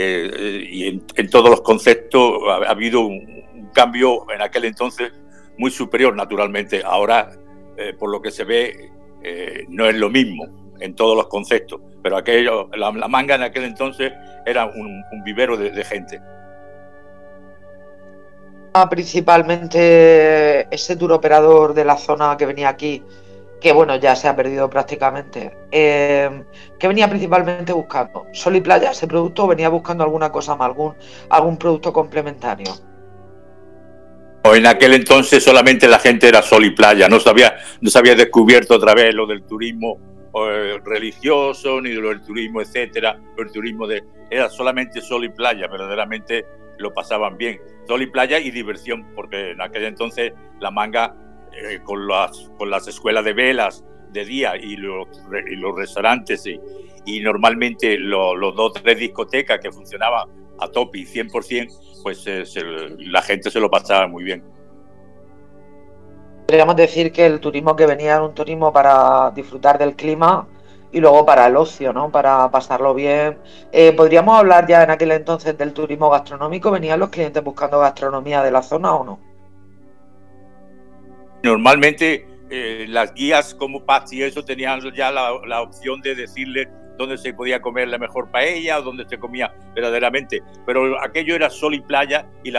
y 0.00 0.86
en, 0.86 1.30
todos 1.30 1.50
los 1.50 1.60
conceptos 1.60 2.40
ha, 2.48 2.66
ha 2.66 2.70
habido 2.70 3.00
un, 3.00 3.70
cambio 3.72 4.28
en 4.32 4.42
aquel 4.42 4.64
entonces 4.64 5.12
muy 5.56 5.70
superior, 5.70 6.14
naturalmente. 6.14 6.82
Ahora 6.84 7.30
eh, 7.78 7.94
por 7.96 8.10
lo 8.10 8.20
que 8.20 8.32
se 8.32 8.42
ve, 8.42 8.90
eh, 9.22 9.64
no 9.68 9.88
es 9.88 9.94
lo 9.94 10.10
mismo 10.10 10.46
en 10.80 10.96
todos 10.96 11.16
los 11.16 11.28
conceptos, 11.28 11.80
pero 12.02 12.16
aquello, 12.16 12.68
la, 12.76 12.90
manga 12.90 13.36
en 13.36 13.42
aquel 13.42 13.62
entonces 13.62 14.12
era 14.44 14.66
un, 14.66 15.04
vivero 15.24 15.56
de, 15.56 15.84
gente. 15.84 16.20
Ah, 18.74 18.88
principalmente 18.88 20.74
ese 20.74 20.96
tour 20.96 21.12
operador 21.12 21.72
de 21.72 21.84
la 21.84 21.96
zona 21.96 22.36
que 22.36 22.46
venía 22.46 22.68
aquí, 22.68 23.00
que 23.60 23.70
bueno, 23.72 23.94
ya 23.94 24.16
se 24.16 24.26
ha 24.26 24.34
perdido 24.34 24.68
prácticamente, 24.68 25.56
eh, 25.70 26.44
que 26.80 26.88
venía 26.88 27.08
principalmente 27.08 27.72
buscando 27.72 28.26
sol 28.32 28.56
y 28.56 28.60
playa, 28.60 28.90
ese 28.90 29.06
producto 29.06 29.46
venía 29.46 29.68
buscando 29.68 30.02
alguna 30.02 30.32
cosa 30.32 30.56
más, 30.56 30.66
algún, 30.66 30.94
algún 31.30 31.56
producto 31.56 31.92
complementario. 31.92 32.72
En 34.44 34.66
aquel 34.66 34.94
entonces 34.94 35.44
solamente 35.44 35.88
la 35.88 35.98
gente 35.98 36.28
era 36.28 36.42
sol 36.42 36.64
y 36.64 36.70
playa, 36.70 37.08
no 37.08 37.20
se 37.20 37.28
había, 37.28 37.56
no 37.80 37.90
se 37.90 37.98
había 37.98 38.14
descubierto 38.14 38.74
otra 38.74 38.94
vez 38.94 39.14
lo 39.14 39.26
del 39.26 39.42
turismo 39.44 39.98
eh, 40.34 40.78
religioso, 40.84 41.80
ni 41.80 41.92
lo 41.92 42.08
del 42.08 42.22
turismo, 42.22 42.60
etcétera, 42.60 43.18
el 43.36 43.50
turismo 43.52 43.86
de 43.86 44.02
era 44.30 44.48
solamente 44.48 45.00
sol 45.00 45.24
y 45.24 45.28
playa, 45.30 45.66
verdaderamente 45.68 46.46
lo 46.78 46.94
pasaban 46.94 47.36
bien, 47.36 47.60
sol 47.86 48.02
y 48.02 48.06
playa 48.06 48.38
y 48.38 48.50
diversión, 48.50 49.08
porque 49.14 49.50
en 49.50 49.60
aquel 49.60 49.84
entonces 49.84 50.32
la 50.60 50.70
manga 50.70 51.14
eh, 51.52 51.80
con 51.82 52.06
las 52.06 52.50
con 52.56 52.70
las 52.70 52.86
escuelas 52.88 53.24
de 53.24 53.32
velas 53.32 53.84
de 54.12 54.24
día 54.24 54.56
y 54.56 54.76
los, 54.76 55.08
los 55.28 55.76
restaurantes 55.76 56.46
y, 56.46 56.58
y 57.04 57.20
normalmente 57.20 57.98
los 57.98 58.54
dos 58.54 58.70
o 58.70 58.72
tres 58.72 58.98
discotecas 58.98 59.58
que 59.60 59.72
funcionaban 59.72 60.28
a 60.58 60.68
tope 60.68 60.98
y 60.98 61.04
100%, 61.04 62.02
pues 62.02 62.24
eh, 62.26 62.44
la 62.98 63.22
gente 63.22 63.50
se 63.50 63.60
lo 63.60 63.70
pasaba 63.70 64.06
muy 64.06 64.24
bien. 64.24 64.44
Podríamos 66.46 66.76
decir 66.76 67.12
que 67.12 67.26
el 67.26 67.40
turismo 67.40 67.76
que 67.76 67.86
venía 67.86 68.14
era 68.14 68.22
un 68.22 68.34
turismo 68.34 68.72
para 68.72 69.30
disfrutar 69.32 69.78
del 69.78 69.94
clima 69.94 70.48
y 70.90 71.00
luego 71.00 71.26
para 71.26 71.46
el 71.46 71.56
ocio, 71.56 71.92
¿no? 71.92 72.10
Para 72.10 72.50
pasarlo 72.50 72.94
bien. 72.94 73.38
Eh, 73.72 73.92
¿Podríamos 73.92 74.38
hablar 74.38 74.66
ya 74.66 74.82
en 74.82 74.90
aquel 74.90 75.12
entonces 75.12 75.56
del 75.58 75.74
turismo 75.74 76.08
gastronómico? 76.08 76.70
¿Venían 76.70 77.00
los 77.00 77.10
clientes 77.10 77.44
buscando 77.44 77.78
gastronomía 77.78 78.42
de 78.42 78.50
la 78.50 78.62
zona 78.62 78.94
o 78.94 79.04
no? 79.04 79.20
Normalmente 81.42 82.26
eh, 82.50 82.86
las 82.88 83.12
guías 83.12 83.54
como 83.54 83.84
Paz 83.84 84.12
y 84.12 84.22
eso 84.22 84.44
tenían 84.44 84.80
ya 84.94 85.10
la, 85.10 85.32
la 85.46 85.60
opción 85.60 86.00
de 86.00 86.14
decirle 86.14 86.68
donde 86.98 87.16
se 87.16 87.32
podía 87.32 87.62
comer 87.62 87.88
la 87.88 87.98
mejor 87.98 88.30
paella, 88.30 88.80
donde 88.80 89.08
se 89.08 89.18
comía 89.18 89.54
verdaderamente. 89.74 90.42
Pero 90.66 91.00
aquello 91.00 91.34
era 91.34 91.48
sol 91.48 91.74
y 91.74 91.80
playa 91.80 92.26
y, 92.42 92.52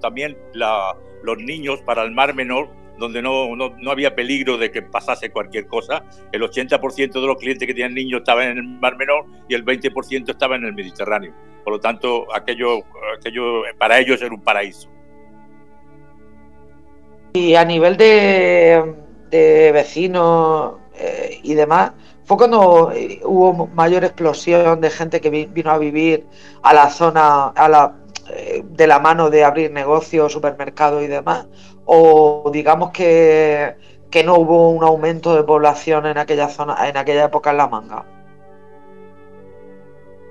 también 0.00 0.36
los 0.54 1.38
niños 1.38 1.80
para 1.82 2.02
el 2.02 2.10
Mar 2.10 2.34
Menor, 2.34 2.70
donde 2.98 3.22
no, 3.22 3.54
no, 3.54 3.70
no, 3.78 3.90
había 3.90 4.14
peligro 4.14 4.56
de 4.56 4.70
que 4.70 4.82
pasase 4.82 5.30
cualquier 5.30 5.66
cosa. 5.66 6.04
El 6.32 6.42
80% 6.42 7.12
de 7.12 7.26
los 7.26 7.36
clientes 7.36 7.66
que 7.66 7.74
tenían 7.74 7.94
niños 7.94 8.20
estaban 8.20 8.48
en 8.48 8.58
el 8.58 8.64
Mar 8.64 8.96
Menor 8.96 9.26
y 9.48 9.54
el 9.54 9.64
20% 9.64 10.30
estaba 10.30 10.56
en 10.56 10.64
el 10.64 10.72
Mediterráneo. 10.72 11.32
Por 11.64 11.74
lo 11.74 11.80
tanto, 11.80 12.26
aquello, 12.34 12.82
aquello 13.18 13.62
para 13.78 13.98
ellos 13.98 14.20
era 14.20 14.34
un 14.34 14.42
paraíso. 14.42 14.88
Y 17.34 17.54
a 17.54 17.64
nivel 17.64 17.96
de, 17.96 18.94
de 19.30 19.72
vecinos 19.72 20.74
eh, 20.94 21.40
y 21.42 21.54
demás, 21.54 21.92
fue 22.24 22.36
cuando 22.36 22.92
eh, 22.92 23.20
hubo 23.24 23.66
mayor 23.68 24.04
explosión 24.04 24.80
de 24.80 24.90
gente 24.90 25.20
que 25.20 25.30
vino 25.30 25.70
a 25.70 25.78
vivir 25.78 26.26
a 26.62 26.72
la 26.72 26.90
zona 26.90 27.52
eh, 28.30 28.62
de 28.64 28.86
la 28.86 28.98
mano 29.00 29.30
de 29.30 29.44
abrir 29.44 29.72
negocios, 29.72 30.32
supermercados 30.32 31.02
y 31.02 31.08
demás, 31.08 31.46
o 31.84 32.50
digamos 32.52 32.90
que, 32.90 33.74
que 34.10 34.22
no 34.22 34.36
hubo 34.36 34.70
un 34.70 34.84
aumento 34.84 35.34
de 35.34 35.42
población 35.42 36.06
en 36.06 36.18
aquella 36.18 36.48
zona, 36.48 36.88
en 36.88 36.96
aquella 36.96 37.24
época 37.24 37.50
en 37.50 37.56
la 37.56 37.66
manga. 37.66 38.04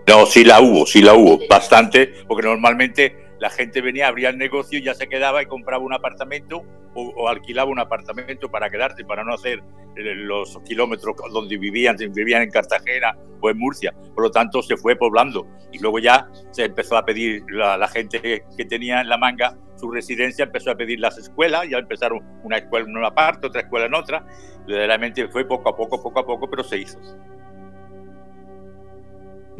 No, 0.07 0.25
sí 0.25 0.43
la 0.43 0.61
hubo, 0.61 0.85
sí 0.85 1.01
la 1.01 1.13
hubo, 1.13 1.39
bastante, 1.49 2.13
porque 2.27 2.47
normalmente 2.47 3.30
la 3.41 3.49
gente 3.49 3.81
venía, 3.81 4.07
abría 4.07 4.29
el 4.29 4.37
negocio 4.37 4.77
y 4.77 4.83
ya 4.83 4.93
se 4.93 5.07
quedaba 5.07 5.41
y 5.41 5.47
compraba 5.47 5.83
un 5.83 5.95
apartamento 5.95 6.63
o, 6.93 7.27
alquilaba 7.27 7.71
un 7.71 7.79
apartamento 7.79 8.51
para 8.51 8.69
quedarse, 8.69 9.03
para 9.03 9.23
no 9.23 9.33
hacer 9.33 9.63
eh, 9.95 10.13
los 10.13 10.59
kilómetros 10.63 11.15
donde 11.33 11.57
vivían, 11.57 11.95
vivían 11.97 12.43
en 12.43 12.51
Cartagena 12.51 13.17
o 13.41 13.49
en 13.49 13.57
Murcia. 13.57 13.95
Por 14.13 14.25
lo 14.25 14.29
tanto, 14.29 14.61
se 14.61 14.77
fue 14.77 14.95
poblando 14.95 15.47
y 15.71 15.79
luego 15.79 15.97
ya 15.97 16.29
se 16.51 16.65
empezó 16.65 16.97
a 16.97 17.03
pedir 17.03 17.43
la, 17.49 17.77
la 17.77 17.87
gente 17.87 18.21
que, 18.21 18.65
tenía 18.65 19.01
en 19.01 19.09
la 19.09 19.17
manga 19.17 19.57
su 19.75 19.89
residencia, 19.89 20.45
empezó 20.45 20.69
a 20.69 20.75
pedir 20.75 20.99
las 20.99 21.17
escuelas, 21.17 21.67
ya 21.67 21.79
empezaron 21.79 22.21
una 22.43 22.57
escuela 22.57 22.87
en 22.87 22.95
una 22.95 23.09
parte, 23.09 23.47
otra 23.47 23.61
escuela 23.61 23.87
en 23.87 23.95
otra. 23.95 24.23
Verdaderamente 24.67 25.27
fue 25.29 25.45
poco 25.45 25.67
a 25.67 25.75
poco, 25.75 25.99
poco 26.03 26.19
a 26.19 26.25
poco, 26.27 26.47
pero 26.47 26.63
se 26.63 26.77
hizo. 26.77 26.99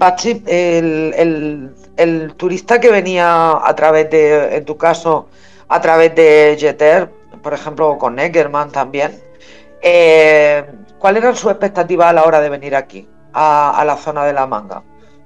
Bachi, 0.02 0.42
el, 0.48 1.76
el, 1.96 2.34
turista 2.34 2.80
que 2.80 2.90
venía 2.90 3.52
a 3.64 3.76
través 3.76 4.10
de, 4.10 4.56
en 4.58 4.66
tu 4.66 4.76
caso, 4.76 5.28
a 5.68 5.80
través 5.80 6.16
de 6.16 6.58
Jeter, 6.60 7.08
por 7.44 7.54
ejemplo, 7.54 8.00
con 8.00 8.16
Neckerman 8.16 8.72
también, 8.72 9.22
eh, 9.80 10.66
¿cuál 10.98 11.18
era 11.18 11.36
su 11.36 11.52
expectativa 11.52 12.10
a 12.10 12.14
la 12.14 12.24
hora 12.24 12.42
de 12.42 12.50
venir 12.50 12.76
aquí, 12.76 13.08
a, 13.34 13.84
la 13.86 13.96
zona 13.96 14.26
de 14.26 14.34
la 14.34 14.48
manga? 14.48 14.82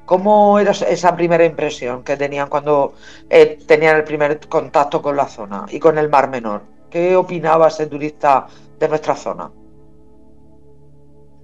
¿Cómo 0.06 0.60
era 0.60 0.72
esa 0.72 1.16
primera 1.16 1.46
impresión 1.46 2.04
que 2.04 2.18
tenían 2.18 2.50
cuando 2.50 2.96
eh, 3.30 3.58
tenían 3.66 3.96
el 3.96 4.04
primer 4.04 4.46
contacto 4.50 5.02
con 5.02 5.16
la 5.16 5.30
zona 5.30 5.68
y 5.70 5.80
con 5.80 5.98
el 5.98 6.10
Mar 6.10 6.30
Menor? 6.30 6.64
¿Qué 6.90 7.16
opinaba 7.16 7.70
ese 7.70 7.88
turista 7.88 8.48
de 8.78 8.90
nuestra 8.90 9.16
zona? 9.16 9.50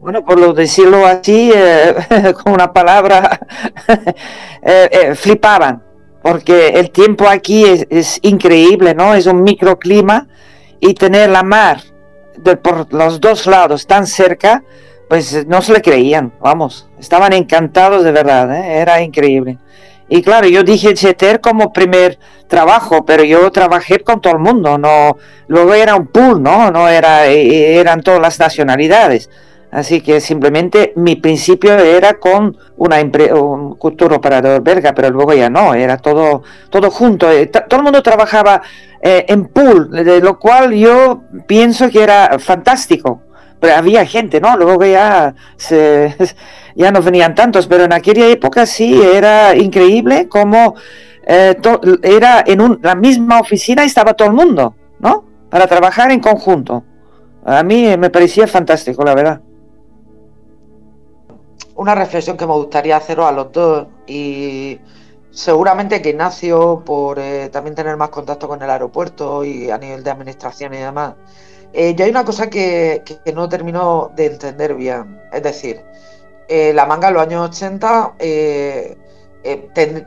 Bueno, 0.01 0.25
por 0.25 0.39
lo 0.39 0.51
decirlo 0.53 1.05
así, 1.05 1.51
eh, 1.53 1.93
con 2.43 2.53
una 2.53 2.73
palabra, 2.73 3.39
eh, 4.63 4.89
eh, 4.91 5.15
flipaban, 5.15 5.83
porque 6.23 6.69
el 6.69 6.89
tiempo 6.89 7.27
aquí 7.29 7.63
es, 7.65 8.19
increíble, 8.23 8.95
¿no? 8.95 9.13
Es 9.13 9.27
un 9.27 9.43
microclima 9.43 10.27
y 10.79 10.95
tener 10.95 11.29
la 11.29 11.43
mar 11.43 11.81
por 12.63 12.91
los 12.91 13.21
dos 13.21 13.45
lados 13.45 13.85
tan 13.85 14.07
cerca, 14.07 14.63
pues 15.07 15.45
no 15.45 15.61
se 15.61 15.73
le 15.73 15.81
creían, 15.81 16.33
vamos, 16.41 16.89
estaban 16.99 17.33
encantados 17.33 18.03
de 18.03 18.11
verdad, 18.11 18.51
era 18.65 19.01
increíble. 19.01 19.59
Y 20.09 20.23
claro, 20.23 20.47
yo 20.47 20.63
dije 20.63 20.95
Jeter 20.95 21.39
como 21.41 21.71
primer 21.71 22.17
trabajo, 22.47 23.05
pero 23.05 23.23
yo 23.23 23.51
trabajé 23.51 23.99
con 23.99 24.19
todo 24.19 24.33
el 24.33 24.39
mundo, 24.39 24.79
no, 24.79 25.17
luego 25.47 25.75
era 25.75 25.95
un 25.95 26.07
pool, 26.07 26.41
¿no? 26.41 26.71
No 26.71 26.89
era, 26.89 27.27
eran 27.27 28.01
todas 28.01 28.19
las 28.19 28.39
nacionalidades. 28.39 29.29
Así 29.71 30.01
que 30.01 30.19
simplemente 30.19 30.91
mi 30.97 31.15
principio 31.15 31.73
era 31.73 32.15
con 32.19 32.57
una 32.75 32.97
un 33.33 33.75
cultura 33.75 34.17
operador 34.17 34.61
belga, 34.61 34.93
pero 34.93 35.09
luego 35.09 35.33
ya 35.33 35.49
no, 35.49 35.73
era 35.73 35.97
todo, 35.97 36.43
todo 36.69 36.91
junto. 36.91 37.31
Eh, 37.31 37.47
todo 37.47 37.77
el 37.77 37.83
mundo 37.83 38.03
trabajaba 38.03 38.61
eh, 39.01 39.25
en 39.29 39.45
pool, 39.45 39.89
de 39.89 40.19
lo 40.19 40.37
cual 40.37 40.73
yo 40.73 41.23
pienso 41.47 41.89
que 41.89 42.03
era 42.03 42.37
fantástico. 42.37 43.21
Pero 43.61 43.75
había 43.75 44.05
gente, 44.05 44.41
¿no? 44.41 44.57
Luego 44.57 44.83
ya, 44.83 45.35
se, 45.55 46.17
ya 46.75 46.91
no 46.91 47.01
venían 47.01 47.33
tantos, 47.33 47.67
pero 47.67 47.85
en 47.85 47.93
aquella 47.93 48.27
época 48.27 48.65
sí 48.65 49.01
era 49.01 49.55
increíble 49.55 50.27
como 50.27 50.75
eh, 51.25 51.55
era 52.03 52.43
en 52.45 52.79
la 52.81 52.95
misma 52.95 53.39
oficina 53.39 53.85
estaba 53.85 54.15
todo 54.15 54.27
el 54.27 54.33
mundo, 54.33 54.75
¿no? 54.99 55.23
Para 55.49 55.65
trabajar 55.67 56.11
en 56.11 56.19
conjunto. 56.19 56.83
A 57.45 57.63
mí 57.63 57.95
me 57.97 58.09
parecía 58.09 58.47
fantástico, 58.47 59.05
la 59.05 59.15
verdad 59.15 59.41
una 61.75 61.95
reflexión 61.95 62.37
que 62.37 62.45
me 62.45 62.53
gustaría 62.53 62.97
haceros 62.97 63.25
a 63.25 63.31
los 63.31 63.51
dos 63.51 63.87
y 64.07 64.79
seguramente 65.31 66.01
que 66.01 66.09
Ignacio, 66.09 66.83
por 66.85 67.19
eh, 67.19 67.49
también 67.49 67.75
tener 67.75 67.97
más 67.97 68.09
contacto 68.09 68.47
con 68.47 68.61
el 68.61 68.69
aeropuerto 68.69 69.43
y 69.43 69.69
a 69.69 69.77
nivel 69.77 70.03
de 70.03 70.11
administración 70.11 70.73
y 70.73 70.77
demás, 70.77 71.15
eh, 71.73 71.95
yo 71.95 72.05
hay 72.05 72.11
una 72.11 72.25
cosa 72.25 72.49
que, 72.49 73.03
no 73.33 73.47
termino 73.49 74.11
de 74.15 74.25
entender 74.27 74.75
bien. 74.75 75.21
Es 75.31 75.43
decir, 75.43 75.81
eh, 76.47 76.73
la 76.73 76.85
manga 76.85 77.07
en 77.07 77.13
los 77.13 77.23
años 77.23 77.49
80 77.49 78.15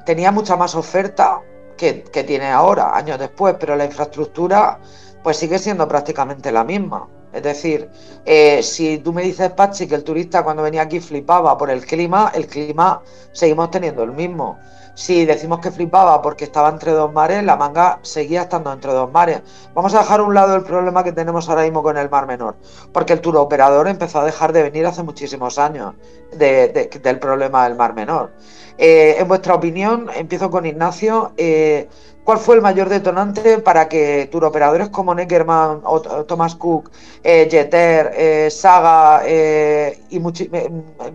tenía 0.04 0.30
mucha 0.30 0.56
más 0.56 0.74
oferta 0.74 1.40
que, 1.76 2.02
que 2.02 2.24
tiene 2.24 2.50
ahora, 2.50 2.96
años 2.96 3.18
después, 3.18 3.56
pero 3.58 3.76
la 3.76 3.86
infraestructura 3.86 4.78
pues 5.22 5.38
sigue 5.38 5.58
siendo 5.58 5.88
prácticamente 5.88 6.52
la 6.52 6.64
misma. 6.64 7.08
Es 7.34 7.42
decir, 7.42 7.90
eh, 8.24 8.62
si 8.62 8.98
tú 8.98 9.12
me 9.12 9.22
dices, 9.22 9.50
Pachi, 9.50 9.88
que 9.88 9.96
el 9.96 10.04
turista 10.04 10.44
cuando 10.44 10.62
venía 10.62 10.82
aquí 10.82 11.00
flipaba 11.00 11.58
por 11.58 11.68
el 11.68 11.84
clima, 11.84 12.30
el 12.32 12.46
clima 12.46 13.02
seguimos 13.32 13.72
teniendo 13.72 14.04
el 14.04 14.12
mismo. 14.12 14.58
Si 14.94 15.24
decimos 15.24 15.58
que 15.58 15.72
flipaba 15.72 16.22
porque 16.22 16.44
estaba 16.44 16.68
entre 16.68 16.92
dos 16.92 17.12
mares, 17.12 17.42
la 17.42 17.56
manga 17.56 17.98
seguía 18.02 18.42
estando 18.42 18.72
entre 18.72 18.92
dos 18.92 19.10
mares. 19.10 19.42
Vamos 19.74 19.92
a 19.94 19.98
dejar 19.98 20.20
un 20.20 20.34
lado 20.34 20.54
el 20.54 20.62
problema 20.62 21.02
que 21.02 21.12
tenemos 21.12 21.48
ahora 21.48 21.62
mismo 21.62 21.82
con 21.82 21.98
el 21.98 22.08
Mar 22.08 22.26
Menor, 22.26 22.56
porque 22.92 23.12
el 23.12 23.20
tour 23.20 23.36
operador 23.36 23.88
empezó 23.88 24.20
a 24.20 24.24
dejar 24.24 24.52
de 24.52 24.62
venir 24.62 24.86
hace 24.86 25.02
muchísimos 25.02 25.58
años 25.58 25.94
del 26.32 27.18
problema 27.18 27.64
del 27.64 27.76
Mar 27.76 27.94
Menor. 27.94 28.32
Eh, 28.78 29.16
en 29.18 29.26
vuestra 29.26 29.54
opinión, 29.54 30.08
empiezo 30.14 30.50
con 30.50 30.64
Ignacio, 30.64 31.32
eh, 31.36 31.88
¿Cuál 32.24 32.38
fue 32.38 32.54
el 32.54 32.62
mayor 32.62 32.88
detonante 32.88 33.58
para 33.58 33.86
que 33.86 34.30
turoperadores 34.32 34.88
como 34.88 35.14
Neckerman, 35.14 35.82
Thomas 36.26 36.54
Cook, 36.54 36.90
eh, 37.22 37.46
Jeter, 37.50 38.12
eh, 38.16 38.48
Saga 38.50 39.22
y 39.28 40.18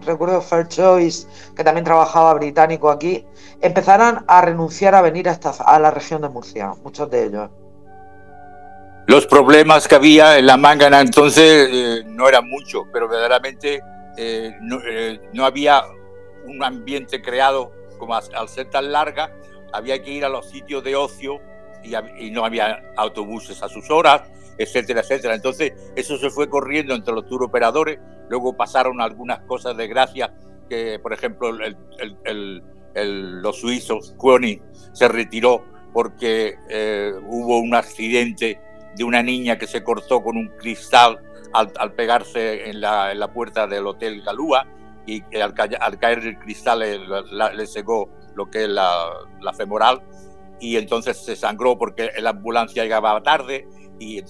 recuerdo 0.05 0.39
Fair 0.39 0.67
Choice, 0.67 1.25
que 1.55 1.63
también 1.63 1.83
trabajaba 1.83 2.35
británico 2.35 2.91
aquí, 2.91 3.25
empezaran 3.69 4.25
a 4.27 4.41
renunciar 4.41 4.95
a 4.95 5.01
venir 5.01 5.29
a, 5.29 5.39
a 5.65 5.79
la 5.79 5.91
región 5.91 6.21
de 6.21 6.29
Murcia, 6.29 6.73
muchos 6.83 7.09
de 7.09 7.25
ellos? 7.25 7.49
Los 9.07 9.25
problemas 9.25 9.87
que 9.87 9.95
había 9.95 10.37
en 10.37 10.45
la 10.45 10.55
manga 10.55 10.87
entonces 11.01 12.05
no 12.05 12.27
eran 12.27 12.47
muchos, 12.47 12.83
pero 12.93 13.07
verdaderamente 13.07 13.81
no, 14.61 15.45
había 15.45 15.83
un 16.45 16.63
ambiente 16.63 17.21
creado 17.21 17.71
como 17.97 18.15
al 18.15 18.49
ser 18.49 18.69
tan 18.69 18.91
larga 18.91 19.31
había 19.73 20.01
que 20.01 20.11
ir 20.11 20.25
a 20.25 20.29
los 20.29 20.49
sitios 20.49 20.83
de 20.83 20.95
ocio 20.95 21.39
y, 21.83 22.29
no 22.31 22.43
había 22.43 22.83
autobuses 22.97 23.63
a 23.63 23.69
sus 23.69 23.89
horas, 23.89 24.23
etcétera, 24.57 25.01
etcétera. 25.01 25.35
Entonces, 25.35 25.73
eso 25.95 26.17
se 26.17 26.29
fue 26.29 26.49
corriendo 26.49 26.93
entre 26.93 27.13
los 27.13 27.25
tour 27.27 27.43
operadores. 27.43 27.99
Luego 28.29 28.55
pasaron 28.57 28.99
algunas 28.99 29.39
cosas 29.41 29.77
de 29.77 29.87
gracia, 29.87 30.33
que 30.69 30.99
por 30.99 31.13
ejemplo, 31.13 31.51
los 32.95 33.59
suizos, 33.59 34.13
Koenig, 34.17 34.61
se 34.93 35.07
retiró 35.07 35.65
porque 35.93 36.55
eh, 36.69 37.13
hubo 37.27 37.59
un 37.59 37.75
accidente 37.75 38.59
de 38.95 39.03
una 39.03 39.23
niña 39.23 39.57
que 39.57 39.67
se 39.67 39.83
cortó 39.83 40.21
con 40.21 40.37
un 40.37 40.49
cristal 40.59 41.19
al, 41.53 41.93
pegarse 41.93 42.69
en 42.69 42.81
la, 42.81 43.31
puerta 43.33 43.65
del 43.67 43.87
Hotel 43.87 44.21
Galúa 44.21 44.67
y 45.05 45.23
al, 45.35 45.53
caer 45.53 46.19
el 46.19 46.37
cristal 46.37 46.79
le, 46.79 46.99
le 47.55 47.67
secó 47.67 48.09
lo 48.39 48.49
que 48.49 48.63
es 48.63 48.69
la, 48.69 49.53
femoral, 49.55 50.01
y 50.59 50.77
entonces 50.77 51.17
se 51.17 51.35
sangró 51.35 51.77
porque 51.77 52.09
la 52.19 52.31
ambulancia 52.31 52.83
llegaba 52.83 53.21
tarde, 53.21 53.67
y, 53.99 54.23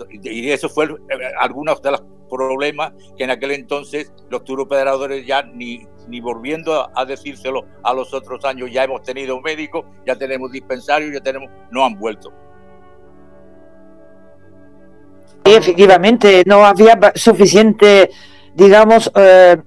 eso 0.49 0.67
fue 0.67 0.85
eh, 0.85 0.97
algunos 1.39 1.81
de 1.81 1.91
los 1.91 2.03
problemas 2.29 2.93
que 3.17 3.23
en 3.23 3.31
aquel 3.31 3.51
entonces 3.51 4.11
los 4.29 4.43
turoperadores 4.43 5.25
ya 5.25 5.43
ni, 5.43 5.87
ni 6.07 6.21
volviendo 6.21 6.89
a, 6.95 7.05
decírselo 7.05 7.65
a 7.83 7.93
los 7.93 8.13
otros 8.13 8.43
años, 8.45 8.69
ya 8.71 8.83
hemos 8.83 9.01
tenido 9.03 9.39
médicos, 9.41 9.85
ya 10.05 10.15
tenemos 10.15 10.51
dispensarios, 10.51 11.13
ya 11.13 11.21
tenemos, 11.21 11.49
no 11.71 11.85
han 11.85 11.97
vuelto. 11.97 12.31
efectivamente, 15.43 16.43
no 16.45 16.63
había 16.63 16.99
suficiente, 17.15 18.11
digamos, 18.53 19.11
eh, 19.15 19.57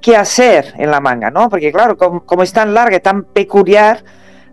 qué 0.00 0.16
hacer 0.16 0.74
en 0.76 0.90
la 0.90 1.00
manga, 1.00 1.30
¿no? 1.30 1.48
Porque 1.48 1.72
claro, 1.72 1.96
como, 1.96 2.42
es 2.42 2.52
tan 2.52 2.74
larga, 2.74 3.00
tan 3.00 3.24
peculiar, 3.24 4.04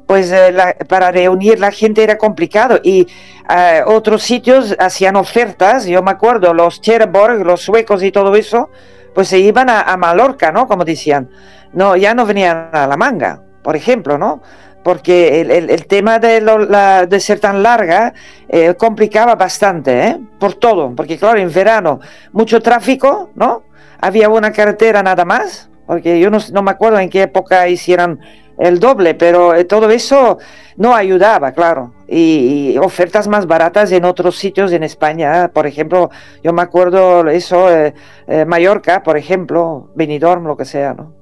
pues 0.05 0.31
eh, 0.31 0.53
para 0.87 1.11
reunir 1.11 1.59
la 1.59 1.71
gente 1.71 2.03
era 2.03 2.17
complicado 2.17 2.79
y 2.83 3.07
eh, 3.49 3.81
otros 3.85 4.23
sitios 4.23 4.75
hacían 4.79 5.15
ofertas, 5.15 5.85
yo 5.85 6.01
me 6.01 6.11
acuerdo, 6.11 6.53
los 6.53 6.81
Cherborg, 6.81 7.45
los 7.45 7.61
suecos 7.61 8.03
y 8.03 8.11
todo 8.11 8.35
eso, 8.35 8.69
pues 9.13 9.27
se 9.27 9.39
iban 9.39 9.69
a, 9.69 9.95
Mallorca, 9.97 10.51
¿no? 10.51 10.67
Como 10.67 10.85
decían, 10.85 11.29
no, 11.71 11.95
ya 11.95 12.13
no 12.13 12.25
venían 12.25 12.69
a 12.71 12.87
la 12.87 12.97
manga, 12.97 13.41
por 13.61 13.75
ejemplo, 13.75 14.17
¿no? 14.17 14.41
Porque 14.83 15.41
el, 15.41 15.87
tema 15.87 16.19
de, 16.19 17.19
ser 17.19 17.39
tan 17.39 17.63
larga 17.63 18.13
eh, 18.49 18.73
complicaba 18.75 19.35
bastante, 19.35 20.07
¿eh? 20.07 20.19
Por 20.39 20.55
todo, 20.55 20.93
porque 20.93 21.17
claro, 21.17 21.39
en 21.39 21.53
verano 21.53 22.01
mucho 22.33 22.59
tráfico, 22.59 23.29
¿no? 23.35 23.63
había 24.03 24.27
una 24.27 24.51
carretera 24.51 25.01
nada 25.01 25.23
más, 25.23 25.69
porque 25.87 26.19
yo 26.19 26.29
no, 26.29 26.61
me 26.61 26.71
acuerdo 26.71 26.99
en 26.99 27.09
qué 27.09 27.21
época 27.21 27.69
hicieron 27.69 28.19
el 28.57 28.79
doble, 28.79 29.15
pero 29.15 29.55
eh, 29.55 29.65
todo 29.65 29.89
eso 29.89 30.37
no 30.77 30.95
ayudaba, 30.95 31.51
claro. 31.51 31.93
Y, 32.07 32.77
ofertas 32.77 33.27
más 33.27 33.47
baratas 33.47 33.91
en 33.91 34.05
otros 34.05 34.37
sitios 34.37 34.71
en 34.71 34.83
España, 34.83 35.49
por 35.53 35.67
ejemplo, 35.67 36.09
yo 36.43 36.53
me 36.53 36.61
acuerdo 36.61 37.27
eso, 37.29 37.69
eh, 37.71 37.93
eh, 38.27 38.45
Mallorca, 38.45 39.03
por 39.03 39.17
ejemplo, 39.17 39.89
Benidorm, 39.95 40.45
lo 40.45 40.57
que 40.57 40.65
sea, 40.65 40.93
¿no? 40.93 41.13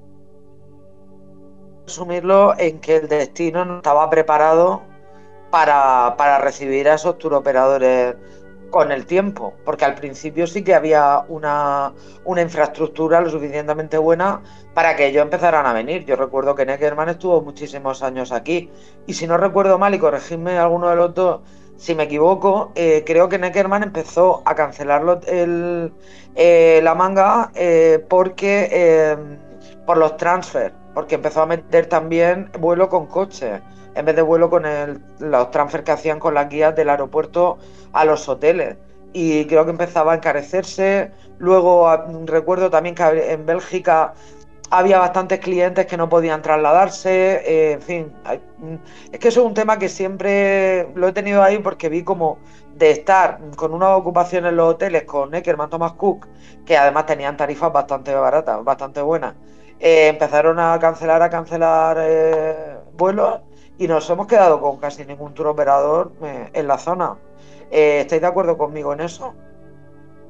Resumirlo 1.85 2.53
en 2.57 2.79
que 2.79 2.97
el 2.97 3.07
destino 3.07 3.65
no 3.65 3.77
estaba 3.77 4.09
preparado 4.09 4.81
para, 5.49 6.15
para 6.17 6.39
recibir 6.39 6.87
a 6.87 6.95
esos 6.95 7.17
turoperadores 7.17 8.15
con 8.71 8.91
el 8.91 9.05
tiempo, 9.05 9.53
porque 9.63 9.85
al 9.85 9.93
principio 9.93 10.47
sí 10.47 10.63
que 10.63 10.73
había 10.73 11.23
una, 11.27 11.93
infraestructura 12.25 13.21
lo 13.21 13.29
suficientemente 13.29 13.97
buena 13.99 14.41
para 14.73 14.95
que 14.95 15.07
ellos 15.07 15.21
empezaran 15.21 15.67
a 15.67 15.73
venir. 15.73 16.05
Yo 16.05 16.15
recuerdo 16.15 16.55
que 16.55 16.65
Neckerman 16.65 17.09
estuvo 17.09 17.41
muchísimos 17.41 18.01
años 18.01 18.31
aquí, 18.31 18.71
y 19.05 19.13
si 19.13 19.27
no 19.27 19.37
recuerdo 19.37 19.77
mal, 19.77 19.93
y 19.93 19.99
corregidme 19.99 20.57
alguno 20.57 20.89
de 20.89 20.95
los 20.95 21.13
dos, 21.13 21.41
si 21.75 21.93
me 21.93 22.03
equivoco, 22.03 22.71
eh, 22.75 23.03
creo 23.05 23.27
que 23.29 23.37
Neckerman 23.37 23.83
empezó 23.83 24.41
a 24.45 24.55
cancelar 24.55 25.21
el, 25.27 25.91
eh, 26.35 26.79
la 26.83 26.95
manga 26.95 27.51
eh, 27.55 28.03
porque 28.07 29.17
por 29.85 29.97
los 29.97 30.15
transfers, 30.17 30.73
porque 30.93 31.15
empezó 31.15 31.41
a 31.41 31.45
meter 31.45 31.87
también 31.87 32.51
vuelo 32.59 32.87
con 32.87 33.07
coche 33.07 33.61
en 33.95 34.05
vez 34.05 34.15
de 34.15 34.21
vuelo 34.21 34.49
con 34.49 34.63
los 35.19 35.51
transfers 35.51 35.83
que 35.83 35.91
hacían 35.91 36.19
con 36.19 36.33
las 36.33 36.49
guías 36.49 36.75
del 36.75 36.89
aeropuerto 36.89 37.57
a 37.93 38.05
los 38.05 38.27
hoteles. 38.29 38.77
Y 39.13 39.45
creo 39.45 39.65
que 39.65 39.71
empezaba 39.71 40.13
a 40.13 40.15
encarecerse. 40.15 41.11
Luego 41.37 41.89
recuerdo 42.25 42.69
también 42.69 42.95
que 42.95 43.31
en 43.31 43.45
Bélgica 43.45 44.13
había 44.71 44.99
bastantes 44.99 45.39
clientes 45.39 45.85
que 45.85 45.97
no 45.97 46.07
podían 46.09 46.41
trasladarse. 46.41 47.43
Eh, 47.45 47.71
en 47.73 47.81
fin, 47.81 48.13
es 49.11 49.19
que 49.19 49.27
eso 49.27 49.41
es 49.41 49.45
un 49.45 49.53
tema 49.53 49.77
que 49.77 49.89
siempre 49.89 50.87
lo 50.95 51.09
he 51.09 51.11
tenido 51.11 51.43
ahí 51.43 51.59
porque 51.59 51.89
vi 51.89 52.03
como 52.03 52.39
de 52.75 52.91
estar 52.91 53.39
con 53.57 53.73
una 53.73 53.95
ocupación 53.97 54.45
en 54.45 54.55
los 54.55 54.69
hoteles 54.73 55.03
con 55.03 55.29
Neckerman 55.31 55.69
Thomas 55.69 55.91
Cook, 55.93 56.27
que 56.65 56.77
además 56.77 57.05
tenían 57.05 57.35
tarifas 57.35 57.71
bastante 57.73 58.15
baratas, 58.15 58.63
bastante 58.63 59.01
buenas. 59.01 59.35
Eh, 59.79 60.07
empezaron 60.07 60.57
a 60.59 60.79
cancelar, 60.79 61.21
a 61.21 61.29
cancelar 61.29 61.97
eh, 61.99 62.77
vuelos 62.93 63.41
y 63.77 63.87
nos 63.87 64.09
hemos 64.09 64.27
quedado 64.27 64.61
con 64.61 64.77
casi 64.77 65.05
ningún 65.05 65.33
tour 65.33 65.47
operador 65.47 66.11
eh, 66.21 66.49
en 66.53 66.67
la 66.67 66.77
zona. 66.77 67.17
Eh, 67.71 68.01
¿Estáis 68.01 68.21
de 68.21 68.27
acuerdo 68.27 68.57
conmigo 68.57 68.93
en 68.93 69.01
eso? 69.01 69.33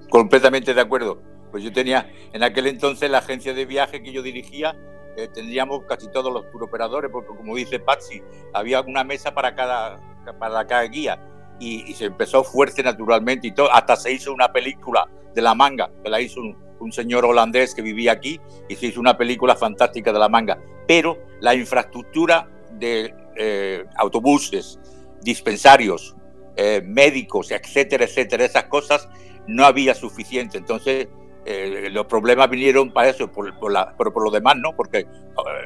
Completamente 0.10 0.74
de 0.74 0.82
acuerdo. 0.82 1.22
Pues 1.52 1.64
yo 1.64 1.74
tenía, 1.74 2.10
en 2.32 2.44
aquel 2.44 2.68
entonces, 2.68 3.10
la 3.10 3.18
agencia 3.18 3.54
de 3.54 3.66
viaje 3.66 4.02
que 4.02 4.12
yo 4.14 4.22
dirigía, 4.22 4.76
eh, 5.18 5.28
tendríamos 5.28 5.82
casi 5.88 6.10
todos 6.10 6.32
los 6.32 6.50
tour 6.52 6.64
operadores, 6.64 7.12
porque 7.12 7.36
como 7.36 7.56
dice 7.56 7.80
Patsy, 7.80 8.24
había 8.54 8.82
una 8.82 9.04
mesa 9.04 9.34
para 9.34 9.54
cada, 9.54 10.00
para 10.40 10.66
cada 10.66 10.84
guía. 10.84 11.20
Y, 11.60 11.94
se 11.94 12.06
empezó 12.06 12.44
fuerte 12.44 12.82
naturalmente 12.82 13.48
y 13.48 13.52
todo, 13.52 13.72
hasta 13.72 13.96
se 13.96 14.12
hizo 14.12 14.34
una 14.34 14.52
película 14.52 15.08
de 15.36 15.42
la 15.42 15.54
manga, 15.54 15.92
que 16.04 16.10
la 16.10 16.20
hizo 16.20 16.40
un, 16.40 16.58
un 16.80 16.92
señor 16.92 17.24
holandés 17.26 17.76
que 17.76 17.82
vivía 17.82 18.14
aquí, 18.14 18.40
y 18.68 18.76
se 18.76 18.88
hizo 18.88 19.00
una 19.00 19.18
película 19.18 19.56
fantástica 19.56 20.12
de 20.12 20.20
la 20.20 20.30
manga. 20.30 20.58
Pero 20.88 21.18
la 21.40 21.54
infraestructura 21.54 22.50
de 22.72 23.14
eh, 23.36 23.86
autobuses, 23.96 24.80
dispensarios, 25.22 26.15
eh, 26.56 26.82
médicos, 26.86 27.52
etcétera, 27.52 28.06
etcétera, 28.06 28.46
esas 28.46 28.65
cosas, 28.65 29.08
no 29.48 29.65
había 29.65 29.96
suficiente. 29.96 30.58
Entonces, 30.58 31.08
eh, 31.46 31.89
los 31.91 32.06
problemas 32.06 32.50
vinieron 32.50 32.91
para 32.91 33.10
eso, 33.10 33.32
por, 33.32 33.54
pero 33.98 34.13
por 34.13 34.24
lo 34.24 34.32
demás 34.32 34.56
no, 34.58 34.76
porque 34.76 35.08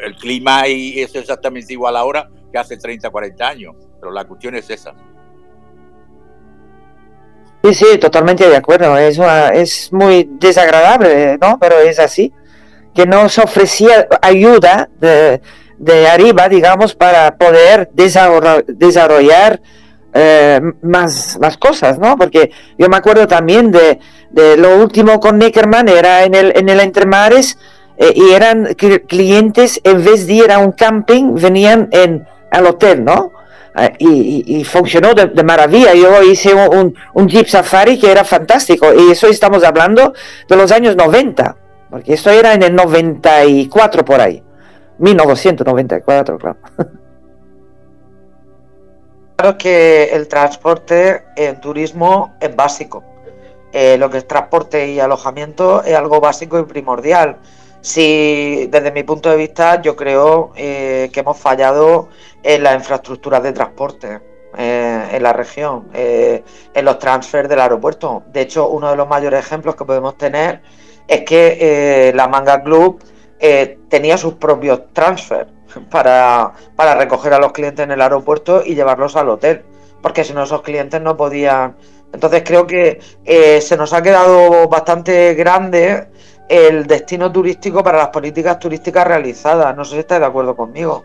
el 0.03 0.15
clima 0.15 0.63
es 0.67 1.13
exactamente 1.15 1.73
igual 1.73 1.97
ahora 1.97 2.29
que 2.51 2.57
hace 2.57 2.77
30, 2.77 3.09
40 3.09 3.47
años, 3.47 3.75
pero 3.99 4.11
la 4.11 4.25
cuestión 4.25 4.55
es 4.55 4.69
esa. 4.69 4.93
Sí, 7.65 7.73
sí, 7.73 7.97
totalmente 7.97 8.47
de 8.47 8.55
acuerdo. 8.55 8.95
Es, 8.95 9.19
es 9.53 9.91
muy 9.91 10.29
desagradable, 10.33 11.37
¿no? 11.41 11.57
Pero 11.59 11.79
es 11.79 11.97
así. 11.97 12.31
Que 12.93 13.07
no 13.07 13.27
se 13.27 13.41
ofrecía 13.41 14.07
ayuda 14.21 14.87
de, 14.99 15.41
de 15.77 16.07
arriba, 16.07 16.49
digamos, 16.49 16.95
para 16.95 17.35
poder 17.37 17.89
desarrollar, 17.91 19.61
eh, 20.17 20.61
más, 20.81 21.37
cosas, 21.59 21.99
¿no? 21.99 22.15
Porque 22.17 22.51
yo 22.77 22.87
me 22.87 22.95
acuerdo 22.95 23.27
también 23.27 23.71
de, 23.71 23.99
de 24.31 24.55
lo 24.55 24.77
último 24.77 25.19
con 25.19 25.37
Neckerman, 25.37 25.89
era 25.89 26.23
en 26.23 26.35
el, 26.35 26.53
en 26.55 26.69
el 26.69 26.79
Entremares, 26.79 27.57
eh, 27.97 28.13
y 28.15 28.31
eran 28.31 28.73
clientes, 29.07 29.81
en 29.83 30.03
vez 30.03 30.25
de 30.27 30.33
ir 30.33 30.51
a 30.51 30.59
un 30.59 30.71
camping, 30.71 31.35
venían 31.35 31.89
en, 31.91 32.25
al 32.49 32.65
hotel, 32.65 33.03
¿no? 33.03 33.33
Eh, 33.77 33.93
y, 33.99 34.63
funcionó 34.63 35.13
de, 35.13 35.43
maravilla. 35.43 35.93
Yo 35.93 36.23
hice 36.23 36.53
un, 36.53 36.95
un, 37.13 37.27
Jeep 37.27 37.47
Safari 37.47 37.99
que 37.99 38.09
era 38.09 38.23
fantástico, 38.23 38.93
y 38.93 39.11
eso 39.11 39.27
estamos 39.27 39.65
hablando 39.65 40.13
de 40.47 40.55
los 40.55 40.71
años 40.71 40.95
90, 40.95 41.57
porque 41.89 42.13
esto 42.13 42.29
era 42.29 42.53
en 42.53 42.63
el 42.63 42.73
94 42.73 44.05
por 44.05 44.21
ahí. 44.21 44.44
1994, 44.97 46.37
claro. 46.37 46.57
Claro 49.37 49.57
que 49.57 50.05
el 50.13 50.29
transporte 50.29 51.25
en 51.35 51.59
turismo 51.59 52.35
es 52.39 52.55
básico. 52.55 53.03
Eh, 53.73 53.97
lo 53.97 54.09
que 54.09 54.19
es 54.19 54.27
transporte 54.27 54.87
y 54.87 55.01
alojamiento 55.01 55.83
es 55.83 55.93
algo 55.93 56.21
básico 56.21 56.57
y 56.57 56.63
primordial. 56.63 57.37
Si 57.81 58.67
desde 58.71 58.91
mi 58.93 59.03
punto 59.03 59.29
de 59.29 59.35
vista 59.35 59.81
yo 59.81 59.97
creo 59.97 60.53
eh, 60.55 61.09
que 61.11 61.19
hemos 61.19 61.37
fallado 61.37 62.07
en 62.43 62.63
las 62.63 62.75
infraestructuras 62.75 63.43
de 63.43 63.51
transporte. 63.51 64.21
eh, 64.57 65.09
en 65.11 65.21
la 65.21 65.33
región, 65.33 65.89
en 65.93 66.85
los 66.85 66.97
transfers 66.97 67.49
del 67.49 67.59
aeropuerto. 67.59 68.23
De 68.31 68.39
hecho, 68.41 68.69
uno 68.69 68.89
de 68.89 68.95
los 68.95 69.05
mayores 69.05 69.41
ejemplos 69.41 69.75
que 69.75 69.83
podemos 69.83 70.17
tener 70.17 70.61
es 71.09 71.23
que 71.23 72.13
la 72.15 72.29
Manga 72.29 72.63
Club 72.63 73.03
tenía 73.39 74.17
sus 74.17 74.35
propios 74.35 74.93
transfers 74.93 75.49
para, 75.89 76.53
para 76.75 76.95
recoger 76.95 77.33
a 77.33 77.39
los 77.39 77.51
clientes 77.51 77.83
en 77.83 77.91
el 77.91 78.01
aeropuerto 78.01 78.63
y 78.65 78.75
llevarlos 78.75 79.15
al 79.15 79.29
hotel, 79.29 79.63
porque 80.01 80.23
si 80.23 80.33
no 80.33 80.43
esos 80.43 80.61
clientes 80.61 81.01
no 81.01 81.15
podían. 81.17 81.75
Entonces 82.13 82.43
creo 82.45 82.65
que 82.65 82.99
se 83.61 83.77
nos 83.77 83.93
ha 83.93 84.01
quedado 84.01 84.67
bastante 84.69 85.33
grande 85.33 86.07
el 86.47 86.85
destino 86.85 87.31
turístico 87.31 87.83
para 87.83 87.97
las 87.97 88.09
políticas 88.09 88.59
turísticas 88.59 89.05
realizadas. 89.05 89.75
No 89.75 89.83
sé 89.83 89.93
si 89.93 89.99
estáis 89.99 90.21
de 90.21 90.27
acuerdo 90.27 90.55
conmigo. 90.55 91.03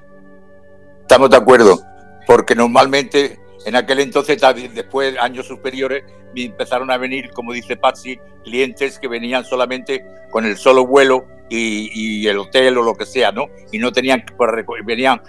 Estamos 1.01 1.31
de 1.31 1.37
acuerdo, 1.37 1.81
porque 2.27 2.55
normalmente 2.55 3.41
en 3.65 3.77
aquel 3.77 4.01
entonces, 4.01 4.41
después, 4.75 5.17
años 5.19 5.47
superiores, 5.47 6.05
empezaron 6.35 6.91
a 6.91 6.97
venir, 6.97 7.31
como 7.31 7.53
dice 7.53 7.77
Patsy, 7.77 8.19
clientes 8.45 8.99
que 8.99 9.09
venían 9.09 9.45
solamente 9.45 10.05
con 10.31 10.47
el 10.47 10.57
solo 10.57 10.87
vuelo 10.87 11.27
y, 11.51 12.27
el 12.27 12.39
hotel 12.39 12.79
o 12.79 12.83
lo 12.83 12.95
que 12.95 13.07
sea, 13.07 13.33
¿no? 13.33 13.47
Y 13.73 13.79
no 13.79 13.93
tenían, 13.93 14.25
venían 14.85 15.21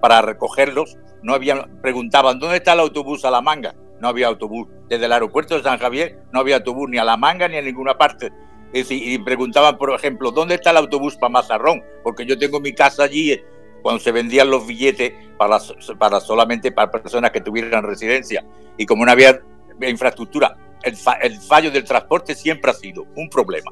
para 0.00 0.22
recogerlos, 0.22 0.96
no 1.22 1.34
habían, 1.34 1.80
preguntaban, 1.80 2.38
¿dónde 2.38 2.56
está 2.56 2.72
el 2.72 2.80
autobús 2.80 3.24
a 3.24 3.30
La 3.30 3.40
Manga? 3.40 3.74
No 4.00 4.08
había 4.08 4.28
autobús. 4.28 4.68
Desde 4.88 5.06
el 5.06 5.12
aeropuerto 5.12 5.56
de 5.56 5.62
San 5.62 5.78
Javier 5.78 6.18
no 6.32 6.40
había 6.40 6.56
autobús 6.56 6.88
ni 6.88 6.98
a 6.98 7.04
La 7.04 7.16
Manga 7.16 7.48
ni 7.48 7.56
a 7.56 7.62
ninguna 7.62 7.96
parte 7.98 8.30
y 8.74 9.18
preguntaban, 9.18 9.78
por 9.78 9.94
ejemplo, 9.94 10.32
¿dónde 10.32 10.56
está 10.56 10.70
el 10.70 10.78
autobús 10.78 11.16
para 11.16 11.30
Mazarrón? 11.30 11.82
Porque 12.02 12.26
yo 12.26 12.36
tengo 12.36 12.60
mi 12.60 12.72
casa 12.72 13.04
allí 13.04 13.40
cuando 13.84 14.00
se 14.00 14.12
vendían 14.12 14.48
los 14.48 14.66
billetes 14.66 15.12
para, 15.36 15.58
para 15.98 16.18
solamente 16.18 16.72
para 16.72 16.90
personas 16.90 17.30
que 17.32 17.42
tuvieran 17.42 17.84
residencia. 17.84 18.42
Y 18.78 18.86
como 18.86 19.04
no 19.04 19.12
había 19.12 19.42
infraestructura, 19.82 20.56
el, 20.82 20.96
fallo 21.36 21.70
del 21.70 21.84
transporte 21.84 22.34
siempre 22.34 22.70
ha 22.70 22.74
sido 22.74 23.04
un 23.14 23.28
problema. 23.28 23.70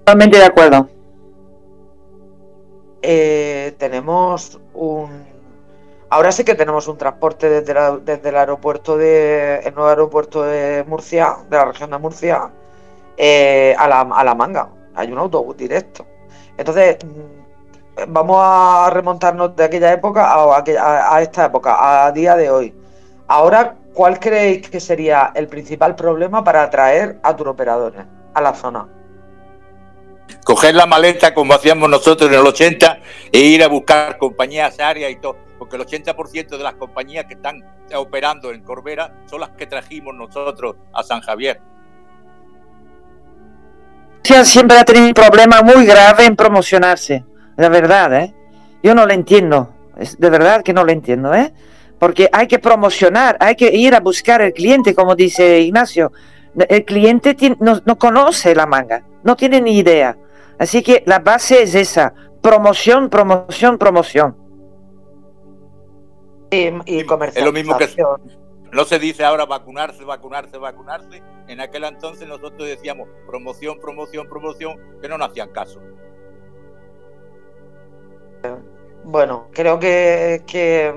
Totalmente 0.00 0.36
de 0.36 0.44
acuerdo. 0.44 0.90
Eh, 3.00 3.74
tenemos 3.78 4.60
un. 4.74 5.24
Ahora 6.10 6.30
sí 6.30 6.44
que 6.44 6.54
tenemos 6.54 6.86
un 6.88 6.98
transporte 6.98 7.48
desde, 7.48 7.74
desde 8.02 8.28
el 8.28 8.36
aeropuerto 8.36 8.98
de. 8.98 9.60
el 9.64 9.74
nuevo 9.74 9.88
aeropuerto 9.88 10.42
de 10.42 10.84
Murcia, 10.86 11.38
de 11.48 11.56
la 11.56 11.64
región 11.64 11.88
de 11.90 11.96
Murcia, 11.96 12.50
eh, 13.16 13.74
a, 13.78 13.88
la, 13.88 14.00
a 14.02 14.24
la 14.24 14.34
manga. 14.34 14.68
Hay 14.94 15.10
un 15.10 15.16
autobús 15.16 15.56
directo. 15.56 16.04
Entonces, 16.58 16.98
vamos 18.08 18.38
a 18.40 18.90
remontarnos 18.90 19.54
de 19.56 19.64
aquella 19.64 19.92
época 19.92 20.26
a, 20.26 20.64
a, 21.16 21.22
esta 21.22 21.46
época, 21.46 22.06
a 22.06 22.12
día 22.12 22.36
de 22.36 22.50
hoy. 22.50 22.74
Ahora, 23.28 23.76
¿cuál 23.92 24.18
creéis 24.18 24.68
que 24.68 24.80
sería 24.80 25.32
el 25.34 25.48
principal 25.48 25.94
problema 25.94 26.42
para 26.44 26.62
atraer 26.62 27.18
a 27.22 27.34
turoperadores 27.36 28.04
a 28.34 28.40
la 28.40 28.54
zona? 28.54 28.88
Coger 30.44 30.74
la 30.74 30.86
maleta 30.86 31.32
como 31.32 31.54
hacíamos 31.54 31.88
nosotros 31.88 32.30
en 32.30 32.38
el 32.38 32.46
80 32.46 32.98
e 33.32 33.38
ir 33.38 33.62
a 33.62 33.68
buscar 33.68 34.18
compañías 34.18 34.78
aéreas 34.78 35.12
y 35.12 35.16
todo, 35.16 35.36
porque 35.58 35.76
el 35.76 35.86
80% 35.86 36.48
de 36.48 36.62
las 36.62 36.74
compañías 36.74 37.24
que 37.26 37.34
están 37.34 37.62
operando 37.94 38.50
en 38.50 38.62
Corbera 38.62 39.14
son 39.26 39.40
las 39.40 39.50
que 39.50 39.66
trajimos 39.66 40.14
nosotros 40.14 40.76
a 40.92 41.02
San 41.02 41.20
Javier 41.20 41.60
siempre 44.44 44.78
ha 44.78 44.84
tenido 44.84 45.06
un 45.06 45.14
problema 45.14 45.62
muy 45.62 45.84
grave 45.84 46.24
en 46.24 46.34
promocionarse, 46.34 47.24
de 47.56 47.68
verdad, 47.68 48.14
¿eh? 48.14 48.34
Yo 48.82 48.94
no 48.94 49.06
lo 49.06 49.12
entiendo, 49.12 49.70
es 49.96 50.18
de 50.18 50.30
verdad 50.30 50.62
que 50.62 50.72
no 50.72 50.84
lo 50.84 50.92
entiendo, 50.92 51.34
¿eh? 51.34 51.52
Porque 51.98 52.28
hay 52.32 52.46
que 52.46 52.58
promocionar, 52.58 53.36
hay 53.40 53.54
que 53.56 53.74
ir 53.74 53.94
a 53.94 54.00
buscar 54.00 54.42
el 54.42 54.52
cliente, 54.52 54.94
como 54.94 55.14
dice 55.14 55.60
Ignacio. 55.60 56.12
El 56.68 56.84
cliente 56.84 57.36
no, 57.58 57.98
conoce 57.98 58.54
la 58.54 58.66
manga, 58.66 59.04
no 59.22 59.36
tiene 59.36 59.60
ni 59.60 59.78
idea. 59.78 60.16
Así 60.58 60.82
que 60.82 61.02
la 61.06 61.18
base 61.18 61.62
es 61.62 61.74
esa, 61.74 62.12
promoción, 62.42 63.08
promoción, 63.08 63.78
promoción. 63.78 64.36
Y, 66.50 66.68
y 66.86 67.06
Es 67.34 67.44
lo 67.44 67.52
mismo 67.52 67.76
que 67.76 67.88
no 68.74 68.84
se 68.84 68.98
dice 68.98 69.24
ahora 69.24 69.46
vacunarse, 69.46 70.04
vacunarse, 70.04 70.58
vacunarse. 70.58 71.22
En 71.46 71.60
aquel 71.60 71.84
entonces 71.84 72.26
nosotros 72.26 72.68
decíamos 72.68 73.08
promoción, 73.24 73.78
promoción, 73.80 74.28
promoción, 74.28 74.76
que 75.00 75.08
no 75.08 75.16
nos 75.16 75.30
hacían 75.30 75.50
caso. 75.50 75.80
Bueno, 79.04 79.48
creo 79.52 79.78
que, 79.78 80.94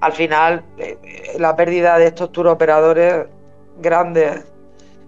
al 0.00 0.12
final 0.12 0.64
eh, 0.78 1.36
la 1.38 1.54
pérdida 1.54 1.98
de 1.98 2.06
estos 2.06 2.32
tour 2.32 2.48
operadores 2.48 3.26
grandes 3.78 4.44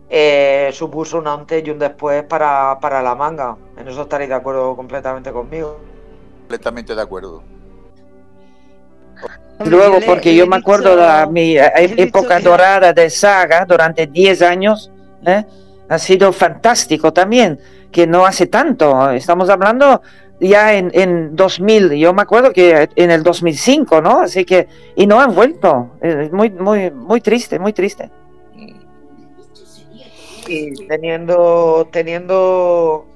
eh, 0.09 0.71
supuso 0.73 1.19
un 1.19 1.27
antes 1.27 1.67
y 1.67 1.71
un 1.71 1.79
después 1.79 2.23
para, 2.25 2.79
para 2.81 3.03
la 3.03 3.15
manga. 3.15 3.57
En 3.77 3.89
eso 3.89 4.03
estaréis 4.03 4.29
de 4.29 4.37
acuerdo 4.37 4.77
completamente 4.77 5.33
conmigo. 5.33 5.81
Completamente 6.41 6.95
de 6.95 7.03
acuerdo. 7.03 7.43
Luego, 9.65 9.99
porque 10.05 10.35
yo 10.35 10.47
me 10.47 10.57
acuerdo 10.57 10.97
de 10.97 11.27
mi 11.29 11.57
eh, 11.57 11.73
época 11.97 12.41
dorada 12.41 12.93
de 12.93 13.09
saga 13.09 13.65
durante 13.65 14.07
10 14.07 14.43
años, 14.43 14.91
¿eh? 15.25 15.45
ha 15.89 15.99
sido 15.99 16.33
fantástico 16.33 17.13
también, 17.13 17.59
que 17.93 18.07
no 18.07 18.27
hace 18.27 18.47
tanto, 18.47 19.11
estamos 19.13 19.49
hablando 19.49 20.03
ya 20.41 20.75
en, 20.75 20.91
en 20.95 21.37
2000, 21.37 21.93
yo 21.93 22.13
me 22.13 22.23
acuerdo 22.23 22.53
que 22.53 22.89
en 22.97 23.11
el 23.11 23.23
2005, 23.23 24.01
¿no? 24.01 24.21
Así 24.21 24.45
que, 24.45 24.69
y 24.97 25.07
no 25.07 25.21
han 25.21 25.35
vuelto, 25.35 25.91
es 26.01 26.33
muy, 26.33 26.51
muy, 26.51 26.91
muy 26.91 27.21
triste, 27.21 27.59
muy 27.59 27.73
triste. 27.73 28.11
Y 30.47 30.87
teniendo, 30.87 31.89
teniendo 31.91 33.07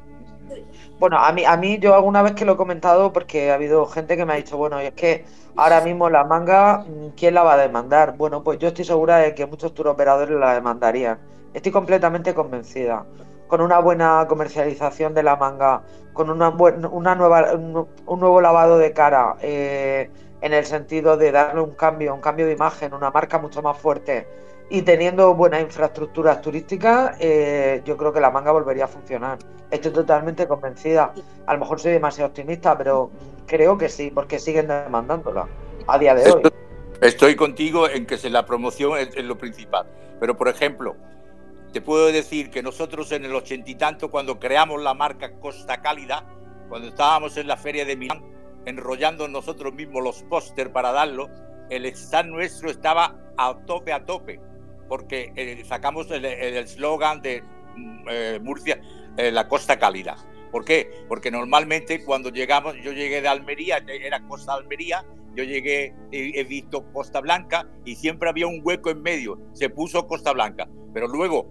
bueno, 0.99 1.19
a 1.19 1.31
mí, 1.33 1.45
a 1.45 1.57
mí 1.57 1.79
yo 1.79 1.95
alguna 1.95 2.23
vez 2.23 2.33
que 2.33 2.45
lo 2.45 2.55
he 2.55 2.57
comentado 2.57 3.13
porque 3.13 3.51
ha 3.53 3.55
habido 3.55 3.87
gente 3.87 4.17
que 4.17 4.25
me 4.25 4.33
ha 4.33 4.37
dicho, 4.37 4.57
bueno, 4.57 4.81
es 4.81 4.93
que 4.95 5.25
ahora 5.55 5.81
mismo 5.81 6.11
la 6.11 6.25
manga, 6.25 6.85
¿quién 7.17 7.35
la 7.35 7.45
va 7.45 7.55
a 7.55 7.57
demandar? 7.57 8.17
Bueno, 8.17 8.43
pues 8.43 8.59
yo 8.59 8.69
estoy 8.69 8.85
segura 8.85 9.19
de 9.19 9.35
que 9.35 9.47
muchos 9.47 9.75
turoperadores 9.75 10.37
la 10.39 10.55
demandarían. 10.55 11.19
Estoy 11.55 11.71
completamente 11.71 12.35
convencida. 12.35 13.05
Con 13.49 13.61
una 13.61 13.81
buena 13.81 14.27
comercialización 14.29 15.15
de 15.15 15.23
la 15.23 15.37
manga, 15.37 15.83
con 16.13 16.31
una, 16.31 16.51
una 16.51 17.15
nueva, 17.15 17.55
un, 17.55 18.21
nuevo 18.21 18.41
lavado 18.41 18.79
de 18.79 18.93
cara, 18.93 19.37
eh, 19.41 20.11
en 20.41 20.53
el 20.53 20.65
sentido 20.65 21.17
de 21.17 21.33
darle 21.33 21.63
un 21.63 21.73
cambio, 21.73 22.15
un 22.15 22.21
cambio 22.21 22.47
de 22.47 22.53
imagen, 22.53 22.95
una 22.95 23.11
marca 23.11 23.39
mucho 23.39 23.63
más 23.63 23.77
fuerte 23.77 24.27
y 24.71 24.83
teniendo 24.83 25.35
buenas 25.35 25.63
infraestructuras 25.63 26.43
turísticas, 26.43 27.17
eh, 27.21 27.81
yo 27.85 27.97
creo 27.97 28.13
que 28.13 28.21
la 28.21 28.31
manga 28.31 28.53
volvería 28.53 28.85
a 28.85 28.89
funcionar. 28.89 29.39
Estoy 29.71 29.93
totalmente 29.93 30.47
convencida. 30.47 31.13
A 31.47 31.55
lo 31.55 31.61
mejor 31.61 31.81
soy 31.81 31.93
demasiado 31.93 32.29
optimista, 32.29 32.77
pero 32.77 33.11
creo 33.47 33.79
que 33.79 33.89
sí, 33.89 34.11
porque 34.15 34.39
siguen 34.39 34.69
demandándola 34.69 35.47
a 35.87 35.99
día 35.99 36.15
de 36.15 36.31
hoy. 36.31 36.43
Estoy 37.01 37.37
contigo 37.37 37.89
en 37.89 38.05
que 38.07 38.17
la 38.29 38.45
promoción 38.45 38.99
es, 38.99 39.17
lo 39.25 39.39
principal. 39.39 39.87
Pero, 40.21 40.37
por 40.37 40.49
ejemplo, 40.49 40.97
te 41.73 41.81
puedo 41.81 42.07
decir 42.07 42.51
que 42.51 42.63
nosotros 42.63 43.13
en 43.13 43.25
el 43.25 43.35
ochenta 43.35 43.71
y 43.71 43.75
tanto, 43.75 44.11
cuando 44.11 44.39
creamos 44.39 44.83
la 44.83 44.95
marca 44.95 45.33
Costa 45.39 45.81
Cálida, 45.81 46.25
cuando 46.69 46.89
estábamos 46.89 47.37
en 47.37 47.47
la 47.47 47.57
feria 47.57 47.85
de 47.85 47.97
Milán, 47.97 48.23
enrollando 48.67 49.29
nosotros 49.29 49.75
mismos 49.75 50.03
los 50.03 50.23
póster 50.25 50.73
para 50.73 50.93
darlo, 50.93 51.29
el 51.71 51.87
stand 51.87 52.31
nuestro 52.31 52.71
estaba 52.71 53.19
a 53.37 53.55
tope, 53.67 53.93
a 53.93 54.05
tope 54.05 54.41
porque 54.89 55.33
eh, 55.37 55.63
sacamos 55.67 56.11
el 56.11 56.25
eslogan 56.25 57.21
de 57.21 57.43
mm, 57.77 58.09
eh, 58.09 58.41
Murcia, 58.43 58.81
eh, 59.17 59.31
la 59.31 59.47
costa 59.47 59.79
cálida. 59.79 60.17
¿Por 60.51 60.65
qué? 60.65 60.91
Porque 61.09 61.31
normalmente 61.31 62.05
cuando 62.05 62.31
llegamos, 62.31 62.75
yo 62.83 62.93
llegué 62.93 63.21
de 63.21 63.29
Almería, 63.29 63.79
era 63.87 64.21
Costa 64.27 64.55
Almería, 64.55 65.05
yo 65.35 65.45
llegué, 65.45 65.95
he, 66.11 66.45
visto 66.45 66.91
Costa 66.93 67.21
Blanca 67.21 67.69
y 67.85 67.95
siempre 67.95 68.29
había 68.29 68.47
un 68.47 68.61
hueco 68.63 68.91
en 68.91 69.03
medio, 69.03 69.39
se 69.53 69.71
puso 69.71 70.07
Costa 70.07 70.33
Blanca, 70.33 70.69
pero 70.93 71.07
luego, 71.07 71.51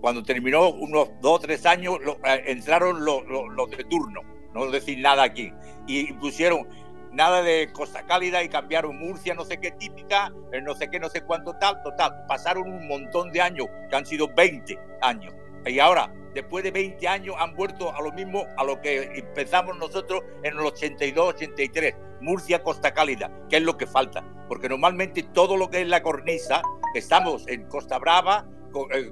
cuando 0.00 0.22
terminó 0.22 0.70
unos 0.70 1.10
dos 1.20 1.36
o 1.36 1.38
tres 1.40 1.66
años, 1.66 1.98
entraron 2.46 3.04
los, 3.04 3.22
los 3.26 3.70
de 3.70 3.84
turno, 3.84 4.22
no 4.54 4.70
decir 4.70 4.98
nada 5.00 5.24
aquí, 5.24 5.52
y 5.86 6.12
pusieron 6.14 6.66
nada 7.12 7.42
de 7.42 7.70
Costa 7.72 8.06
Cálida 8.06 8.42
y 8.42 8.48
cambiaron 8.48 8.98
Murcia, 8.98 9.34
no 9.34 9.44
sé 9.44 9.58
qué 9.58 9.72
típica, 9.72 10.32
eh, 10.52 10.60
no 10.60 10.74
sé 10.74 10.88
qué, 10.88 10.98
no 11.00 11.08
sé 11.08 11.22
cuánto 11.22 11.54
tal, 11.54 11.82
total. 11.82 12.24
Pasaron 12.26 12.70
un 12.70 12.86
montón 12.86 13.32
de 13.32 13.40
años, 13.40 13.66
que 13.88 13.96
han 13.96 14.06
sido 14.06 14.28
20 14.34 14.78
años. 15.02 15.34
Y 15.66 15.78
ahora, 15.78 16.12
después 16.42 16.62
de 16.64 16.70
20 16.70 17.08
años, 17.08 17.36
han 17.38 17.54
vuelto 17.54 17.94
a 17.94 18.00
lo 18.00 18.12
mismo 18.12 18.46
a 18.56 18.64
lo 18.64 18.80
que 18.80 19.02
empezamos 19.16 19.76
nosotros 19.76 20.22
en 20.42 20.54
el 20.54 20.60
82, 20.60 21.34
83. 21.34 21.94
Murcia, 22.20 22.62
Costa 22.62 22.92
Cálida, 22.94 23.30
que 23.48 23.56
es 23.56 23.62
lo 23.62 23.76
que 23.76 23.86
falta. 23.86 24.24
Porque 24.48 24.68
normalmente 24.68 25.22
todo 25.22 25.56
lo 25.56 25.68
que 25.68 25.82
es 25.82 25.88
la 25.88 26.02
cornisa, 26.02 26.62
estamos 26.94 27.46
en 27.48 27.66
Costa 27.68 27.98
Brava, 27.98 28.48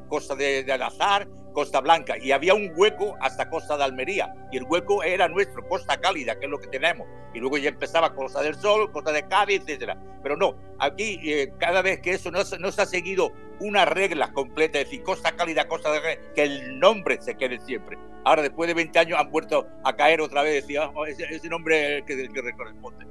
Costa 0.08 0.34
de, 0.34 0.64
Alazar, 0.70 1.28
Costa 1.52 1.80
Blanca, 1.80 2.16
y 2.18 2.32
había 2.32 2.54
un 2.54 2.72
hueco 2.76 3.16
hasta 3.20 3.48
Costa 3.48 3.76
de 3.76 3.84
Almería, 3.84 4.32
y 4.52 4.58
el 4.58 4.64
hueco 4.64 5.02
era 5.02 5.28
nuestro, 5.28 5.66
Costa 5.68 5.96
Cálida, 5.98 6.38
que 6.38 6.46
es 6.46 6.50
lo 6.50 6.58
que 6.58 6.68
tenemos, 6.68 7.06
y 7.34 7.40
luego 7.40 7.56
ya 7.58 7.70
empezaba 7.70 8.14
Costa 8.14 8.42
del 8.42 8.54
Sol, 8.54 8.90
Costa 8.92 9.12
de 9.12 9.26
Cádiz, 9.26 9.62
etcétera. 9.62 9.98
Pero 10.22 10.36
no, 10.36 10.54
aquí 10.78 11.20
eh, 11.24 11.52
cada 11.58 11.82
vez 11.82 12.00
que 12.00 12.12
eso 12.12 12.30
no, 12.30 12.44
se 12.44 12.82
ha 12.82 12.86
seguido 12.86 13.32
una 13.60 13.84
regla 13.84 14.32
completa, 14.32 14.78
es 14.78 14.86
decir, 14.86 15.02
Costa 15.02 15.32
Cálida, 15.32 15.66
Costa 15.68 15.92
de 15.92 16.20
que 16.34 16.42
el 16.42 16.78
nombre 16.78 17.20
se 17.20 17.36
quede 17.36 17.58
siempre. 17.60 17.98
Ahora, 18.24 18.42
después 18.42 18.66
de 18.66 18.74
20 18.74 18.98
años, 18.98 19.20
han 19.20 19.30
vuelto 19.30 19.66
a 19.84 19.94
caer 19.94 20.20
otra 20.20 20.42
vez, 20.42 20.62
decía, 20.62 20.90
oh, 20.94 21.06
ese, 21.06 21.24
ese, 21.24 21.48
nombre 21.48 22.04
que, 22.06 22.28
que 22.28 22.52
corresponde 22.56 23.06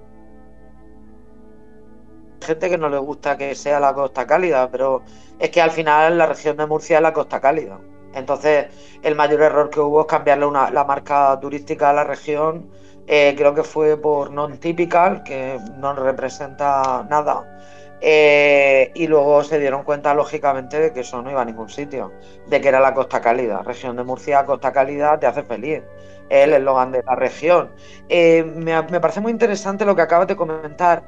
gente 2.46 2.70
que 2.70 2.78
no 2.78 2.90
le 2.90 2.98
gusta 2.98 3.38
que 3.38 3.56
sea 3.56 3.80
la 3.80 3.94
costa 3.94 4.26
cálida, 4.26 4.70
pero 4.72 5.04
es 5.40 5.50
que 5.50 5.62
al 5.62 5.72
final 5.72 6.18
la 6.18 6.26
región 6.28 6.58
de 6.58 6.66
Murcia 6.66 6.98
es 6.98 7.04
la 7.04 7.14
costa 7.14 7.40
cálida. 7.40 7.80
Entonces, 8.16 8.68
el 9.04 9.14
mayor 9.16 9.42
error 9.42 9.70
que 9.70 9.82
hubo 9.82 10.02
es 10.02 10.08
cambiarle 10.08 10.46
una, 10.46 10.72
la 10.72 10.86
marca 10.86 11.38
turística 11.40 11.90
a 11.90 11.94
la 11.94 12.06
región. 12.06 12.72
Eh, 13.08 13.36
creo 13.38 13.54
que 13.54 13.64
fue 13.64 13.98
por 13.98 14.32
non-typical, 14.32 15.22
que 15.24 15.60
no 15.78 15.94
representa 15.94 17.06
nada. 17.10 17.60
Eh, 18.02 18.92
y 18.96 19.08
luego 19.08 19.44
se 19.44 19.60
dieron 19.60 19.84
cuenta, 19.84 20.14
lógicamente, 20.14 20.80
de 20.80 20.94
que 20.94 21.02
eso 21.02 21.22
no 21.22 21.30
iba 21.30 21.42
a 21.42 21.46
ningún 21.46 21.70
sitio, 21.70 22.14
de 22.48 22.62
que 22.62 22.70
era 22.70 22.80
la 22.80 22.94
costa 22.94 23.20
cálida. 23.22 23.62
Región 23.64 23.98
de 23.98 24.04
Murcia, 24.04 24.46
costa 24.46 24.72
cálida, 24.72 25.20
te 25.20 25.28
hace 25.28 25.44
feliz. 25.44 25.84
El 26.30 26.54
eslogan 26.54 26.92
de 26.92 27.04
la 27.04 27.16
región. 27.16 27.70
Eh, 28.10 28.44
me, 28.44 28.82
parece 29.00 29.20
muy 29.20 29.32
interesante 29.32 29.86
lo 29.86 29.96
que 29.96 30.02
acabas 30.02 30.28
de 30.28 30.36
comentar 30.36 31.04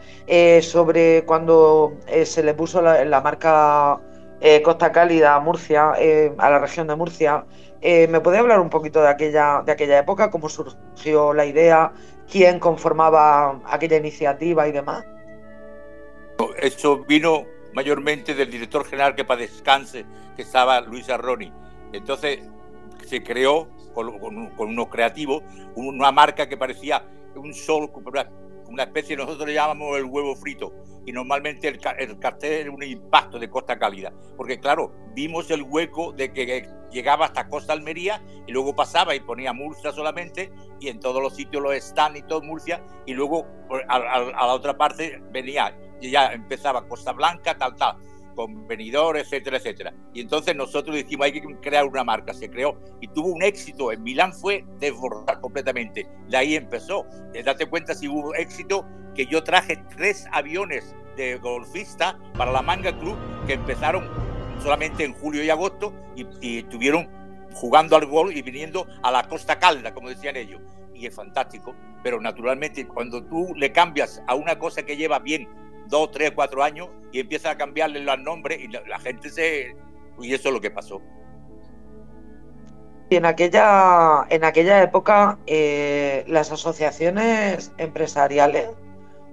sobre 0.62 1.24
cuando 1.26 1.94
se 2.24 2.44
le 2.44 2.54
puso 2.54 2.82
la 2.84 3.22
marca 3.22 4.00
eh, 4.40 4.62
Costa 4.62 4.92
Cálida, 4.92 5.40
Murcia, 5.40 5.94
eh, 6.00 6.34
a 6.38 6.50
la 6.50 6.60
región 6.60 6.88
de 6.88 6.96
Murcia. 6.96 7.46
Eh, 7.82 8.08
¿Me 8.08 8.20
puede 8.20 8.38
hablar 8.38 8.60
un 8.60 8.70
poquito 8.70 9.02
de 9.02 9.10
aquella, 9.10 9.62
de 9.66 9.72
aquella 9.72 10.00
época, 10.00 10.30
cómo 10.30 10.50
surgió 10.50 11.34
la 11.34 11.46
idea, 11.46 11.92
quién 12.30 12.60
conformaba 12.60 13.62
aquella 13.66 13.98
iniciativa 13.98 14.68
y 14.68 14.72
demás? 14.72 15.06
Eso 16.58 17.04
vino 17.06 17.46
mayormente 17.74 18.34
del 18.34 18.50
director 18.50 18.86
general 18.86 19.16
que 19.16 19.26
para 19.26 19.42
descanse, 19.42 20.06
que 20.36 20.42
estaba 20.42 20.82
Luis 20.82 21.10
Arroni. 21.10 21.52
Entonces 21.94 22.40
se 23.06 23.24
creó 23.24 23.68
con, 23.94 24.20
con, 24.20 24.50
con 24.52 24.70
unos 24.70 24.88
creativos 24.90 25.44
una 25.76 26.12
marca 26.12 26.50
que 26.50 26.58
parecía 26.58 27.04
un 27.36 27.54
sol, 27.54 27.92
una 28.68 28.84
especie, 28.84 29.16
nosotros 29.16 29.50
llamamos 29.50 29.98
el 29.98 30.06
huevo 30.06 30.36
frito, 30.36 30.74
y 31.06 31.12
normalmente 31.12 31.68
el, 31.68 31.80
el, 32.00 32.20
cartel 32.20 32.52
era 32.54 32.72
un 32.72 32.84
impacto 32.84 33.40
de 33.40 33.50
Costa 33.50 33.78
Cálida, 33.80 34.14
porque 34.36 34.60
claro, 34.60 34.94
vimos 35.14 35.50
el 35.52 35.64
hueco 35.64 36.12
de 36.12 36.32
que 36.34 36.68
llegaba 36.92 37.26
hasta 37.26 37.48
Costa 37.48 37.74
Almería 37.74 38.22
y 38.46 38.52
luego 38.52 38.76
pasaba 38.76 39.16
y 39.16 39.20
ponía 39.20 39.54
Murcia 39.54 39.92
solamente, 39.92 40.52
y 40.80 40.90
en 40.90 41.00
todos 41.00 41.22
los 41.22 41.36
sitios 41.36 41.64
los 41.64 41.74
están 41.74 42.16
y 42.18 42.22
todo 42.24 42.42
Murcia, 42.42 42.84
y 43.06 43.14
luego 43.14 43.46
a, 43.88 43.96
a, 43.96 44.16
a 44.16 44.48
la 44.48 44.54
otra 44.54 44.78
parte 44.78 45.22
venía, 45.32 45.78
y 46.02 46.12
ya 46.12 46.34
empezaba 46.34 46.88
Costa 46.88 47.14
Blanca, 47.14 47.58
tal, 47.58 47.76
tal 47.76 47.98
con 48.38 48.68
venidor, 48.68 49.18
etcétera, 49.18 49.58
etcétera. 49.58 49.94
Y 50.14 50.22
entonces 50.22 50.56
nosotros 50.56 50.96
dijimos, 50.96 51.26
hay 51.26 51.32
que 51.34 51.42
crear 51.60 51.86
una 51.86 52.04
marca, 52.04 52.36
se 52.36 52.50
creó 52.50 52.80
y 53.02 53.08
tuvo 53.08 53.30
un 53.30 53.42
éxito. 53.42 53.92
En 53.92 54.04
Milán 54.04 54.32
fue 54.32 54.64
desbordar 54.80 55.42
completamente. 55.42 56.08
De 56.30 56.38
ahí 56.38 56.56
empezó. 56.56 57.08
Eh, 57.34 57.42
date 57.42 57.66
cuenta 57.66 57.96
si 57.96 58.08
hubo 58.08 58.36
éxito 58.36 58.86
que 59.16 59.26
yo 59.26 59.44
traje 59.44 59.84
tres 59.98 60.28
aviones 60.32 60.96
de 61.16 61.38
golfista 61.38 62.20
para 62.38 62.52
la 62.52 62.62
Manga 62.62 62.98
Club 63.00 63.18
que 63.48 63.54
empezaron 63.54 64.08
solamente 64.62 65.04
en 65.04 65.14
julio 65.16 65.44
y 65.44 65.50
agosto 65.50 65.92
y, 66.16 66.28
y 66.40 66.60
estuvieron 66.60 67.10
jugando 67.54 67.96
al 67.96 68.06
gol 68.06 68.38
y 68.38 68.44
viniendo 68.44 68.86
a 69.02 69.10
la 69.10 69.28
Costa 69.28 69.58
Calda, 69.58 69.96
como 69.96 70.10
decían 70.10 70.36
ellos. 70.36 70.62
Y 70.94 71.08
es 71.08 71.16
fantástico, 71.16 71.76
pero 72.04 72.22
naturalmente 72.22 72.88
cuando 72.88 73.24
tú 73.24 73.56
le 73.56 73.72
cambias 73.72 74.22
a 74.28 74.36
una 74.36 74.60
cosa 74.60 74.84
que 74.84 74.96
lleva 74.96 75.18
bien 75.18 75.48
dos, 75.88 76.12
tres, 76.12 76.32
cuatro 76.32 76.64
años 76.64 76.90
y 77.12 77.20
empieza 77.20 77.52
a 77.52 77.58
cambiarle 77.58 78.00
los 78.02 78.20
nombres 78.20 78.60
y 78.60 78.68
la, 78.68 79.00
gente 79.00 79.30
se... 79.30 79.76
Y 80.20 80.34
eso 80.34 80.50
es 80.50 80.54
lo 80.54 80.62
que 80.62 80.72
pasó. 80.72 81.02
Y 83.10 83.16
en 83.16 83.26
aquella, 83.26 84.26
en 84.30 84.44
aquella 84.44 84.82
época 84.82 85.38
eh, 85.46 86.26
las 86.28 86.52
asociaciones 86.52 87.72
empresariales 87.78 88.70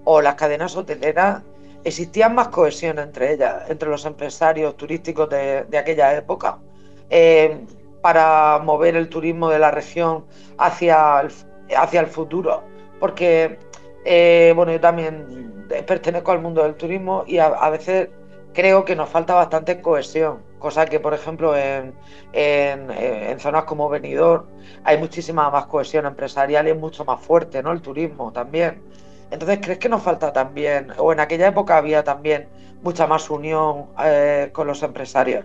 o 0.04 0.20
las 0.20 0.34
cadenas 0.36 0.76
hoteleras 0.76 1.42
existían 1.84 2.34
más 2.34 2.48
cohesión 2.48 2.98
entre 2.98 3.32
ellas, 3.32 3.68
entre 3.68 3.88
los 3.88 4.04
empresarios 4.04 4.76
turísticos 4.76 5.28
de, 5.28 5.64
de 5.64 5.78
aquella 5.78 6.14
época, 6.16 6.58
eh, 7.10 7.64
para 8.02 8.58
mover 8.58 8.96
el 8.96 9.08
turismo 9.08 9.48
de 9.48 9.58
la 9.58 9.70
región 9.70 10.26
hacia 10.58 11.20
el, 11.20 11.32
hacia 11.76 12.00
el 12.00 12.06
futuro. 12.06 12.62
Porque, 13.00 13.58
eh, 14.04 14.52
bueno, 14.54 14.72
yo 14.72 14.80
también 14.80 15.66
pertenezco 15.86 16.32
al 16.32 16.40
mundo 16.40 16.62
del 16.62 16.74
turismo 16.74 17.24
y 17.26 17.38
a, 17.38 17.70
veces 17.70 18.08
creo 18.52 18.84
que 18.84 18.94
nos 18.94 19.08
falta 19.08 19.34
bastante 19.34 19.80
cohesión, 19.80 20.42
cosa 20.58 20.86
que 20.86 21.00
por 21.00 21.14
ejemplo 21.14 21.56
en, 21.56 21.94
en, 22.32 22.90
en 22.90 23.40
zonas 23.40 23.64
como 23.64 23.88
Benidorm 23.88 24.44
hay 24.84 24.98
muchísima 24.98 25.50
más 25.50 25.66
cohesión 25.66 26.06
empresarial 26.06 26.66
y 26.68 26.70
es 26.70 26.76
mucho 26.76 27.04
más 27.04 27.20
fuerte, 27.20 27.62
¿no? 27.62 27.72
El 27.72 27.80
turismo 27.80 28.30
también. 28.32 28.82
Entonces, 29.30 29.58
¿crees 29.60 29.78
que 29.78 29.88
nos 29.88 30.02
falta 30.02 30.32
también, 30.32 30.88
o 30.98 31.12
en 31.12 31.20
aquella 31.20 31.48
época 31.48 31.76
había 31.76 32.04
también 32.04 32.46
mucha 32.82 33.06
más 33.06 33.28
unión 33.30 33.86
eh, 34.04 34.50
con 34.52 34.66
los 34.66 34.82
empresarios? 34.82 35.44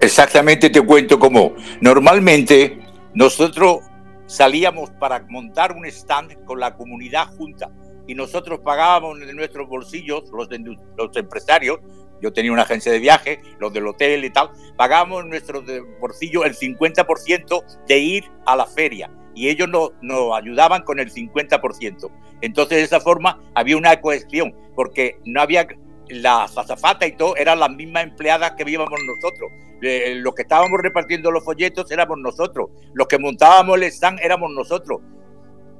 Exactamente 0.00 0.70
te 0.70 0.80
cuento 0.80 1.18
cómo. 1.18 1.52
Normalmente 1.80 2.78
nosotros 3.14 3.80
salíamos 4.28 4.90
para 4.90 5.24
montar 5.28 5.72
un 5.72 5.86
stand 5.86 6.44
con 6.44 6.60
la 6.60 6.76
comunidad 6.76 7.26
junta 7.36 7.72
y 8.06 8.14
nosotros 8.14 8.60
pagábamos 8.60 9.18
de 9.18 9.34
nuestros 9.34 9.68
bolsillos, 9.68 10.24
los, 10.30 10.48
de, 10.48 10.58
los 10.96 11.16
empresarios, 11.16 11.78
yo 12.20 12.32
tenía 12.32 12.52
una 12.52 12.62
agencia 12.62 12.92
de 12.92 12.98
viaje, 12.98 13.40
los 13.58 13.72
del 13.72 13.86
hotel 13.86 14.24
y 14.24 14.30
tal, 14.30 14.50
pagábamos 14.76 15.24
en 15.24 15.30
nuestro 15.30 15.62
bolsillo 16.00 16.44
el 16.44 16.54
50% 16.54 17.86
de 17.86 17.98
ir 17.98 18.30
a 18.46 18.54
la 18.54 18.66
feria 18.66 19.10
y 19.34 19.48
ellos 19.48 19.68
nos, 19.68 19.92
nos 20.02 20.36
ayudaban 20.36 20.82
con 20.82 20.98
el 20.98 21.12
50%. 21.12 22.10
Entonces 22.40 22.78
de 22.78 22.84
esa 22.84 23.00
forma 23.00 23.40
había 23.54 23.76
una 23.76 24.00
cohesión, 24.00 24.54
porque 24.74 25.20
no 25.24 25.40
había 25.40 25.66
la 26.10 26.44
azafata 26.44 27.06
y 27.06 27.12
todo, 27.12 27.36
eran 27.36 27.60
las 27.60 27.70
mismas 27.70 28.04
empleadas 28.04 28.52
que 28.52 28.64
vivíamos 28.64 28.90
nosotros. 29.06 29.50
Eh, 29.82 30.14
los 30.16 30.34
que 30.34 30.42
estábamos 30.42 30.80
repartiendo 30.82 31.30
los 31.30 31.44
folletos 31.44 31.90
éramos 31.90 32.18
nosotros, 32.18 32.70
los 32.94 33.06
que 33.06 33.18
montábamos 33.18 33.76
el 33.76 33.84
stand 33.84 34.20
éramos 34.20 34.50
nosotros. 34.50 35.00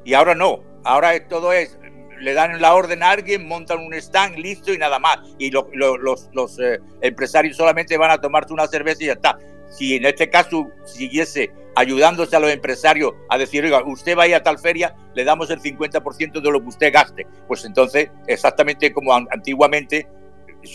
Y 0.04 0.14
ahora 0.14 0.34
no, 0.34 0.60
ahora 0.84 1.28
todo 1.28 1.52
es 1.52 1.78
le 2.20 2.34
dan 2.34 2.60
la 2.60 2.74
orden 2.74 3.02
a 3.02 3.10
alguien, 3.10 3.46
montan 3.46 3.78
un 3.80 3.94
stand, 3.94 4.38
listo 4.38 4.72
y 4.72 4.78
nada 4.78 4.98
más. 4.98 5.18
Y 5.38 5.50
lo, 5.50 5.68
lo, 5.72 5.96
los, 5.96 6.28
los 6.32 6.58
eh, 6.58 6.80
empresarios 7.00 7.56
solamente 7.56 7.96
van 7.96 8.10
a 8.10 8.20
tomarse 8.20 8.52
una 8.52 8.66
cerveza 8.66 9.04
y 9.04 9.06
ya 9.06 9.12
está. 9.12 9.38
Si 9.70 9.96
en 9.96 10.06
este 10.06 10.30
caso 10.30 10.66
siguiese 10.84 11.50
ayudándose 11.76 12.34
a 12.34 12.40
los 12.40 12.50
empresarios 12.50 13.12
a 13.28 13.38
decir, 13.38 13.64
oiga, 13.64 13.84
usted 13.84 14.16
vaya 14.16 14.38
a 14.38 14.42
tal 14.42 14.58
feria, 14.58 14.96
le 15.14 15.24
damos 15.24 15.50
el 15.50 15.60
50% 15.60 16.40
de 16.40 16.50
lo 16.50 16.60
que 16.60 16.68
usted 16.68 16.92
gaste. 16.92 17.26
Pues 17.46 17.64
entonces, 17.64 18.10
exactamente 18.26 18.92
como 18.92 19.14
antiguamente 19.14 20.08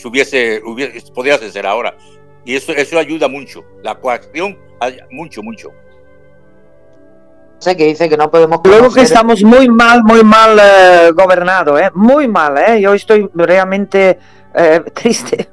hubiese, 0.05 0.61
hubiese 0.65 1.11
podría 1.11 1.37
ser 1.37 1.65
ahora. 1.65 1.97
Y 2.45 2.55
eso, 2.55 2.73
eso 2.73 2.99
ayuda 2.99 3.27
mucho. 3.27 3.63
La 3.81 3.95
coacción, 3.95 4.57
mucho, 5.11 5.41
mucho 5.41 5.71
que 7.73 7.85
dice 7.85 8.09
que 8.09 8.17
no 8.17 8.29
podemos 8.29 8.59
luego 8.65 8.93
que 8.93 9.01
estamos 9.01 9.41
muy 9.43 9.69
mal 9.69 10.03
muy 10.03 10.23
mal 10.23 10.59
eh, 10.61 11.11
gobernados 11.13 11.79
¿eh? 11.79 11.89
muy 11.93 12.27
mal 12.27 12.57
¿eh? 12.57 12.81
yo 12.81 12.93
estoy 12.93 13.29
realmente 13.33 14.19
eh, 14.53 14.81
triste 14.93 15.49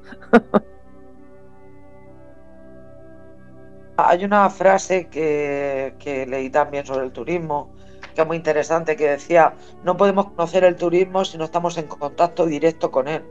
hay 3.96 4.24
una 4.24 4.48
frase 4.50 5.08
que, 5.08 5.94
que, 5.98 6.26
leí 6.26 6.50
también 6.50 6.84
sobre 6.84 7.04
el 7.04 7.12
turismo 7.12 7.74
que 8.14 8.22
es 8.22 8.26
muy 8.26 8.36
interesante 8.36 8.96
que 8.96 9.10
decía 9.10 9.54
no 9.84 9.96
podemos 9.96 10.26
conocer 10.32 10.64
el 10.64 10.74
turismo 10.74 11.24
si 11.24 11.38
no 11.38 11.44
estamos 11.44 11.78
en 11.78 11.86
contacto 11.86 12.44
directo 12.44 12.90
con 12.90 13.06
él 13.06 13.22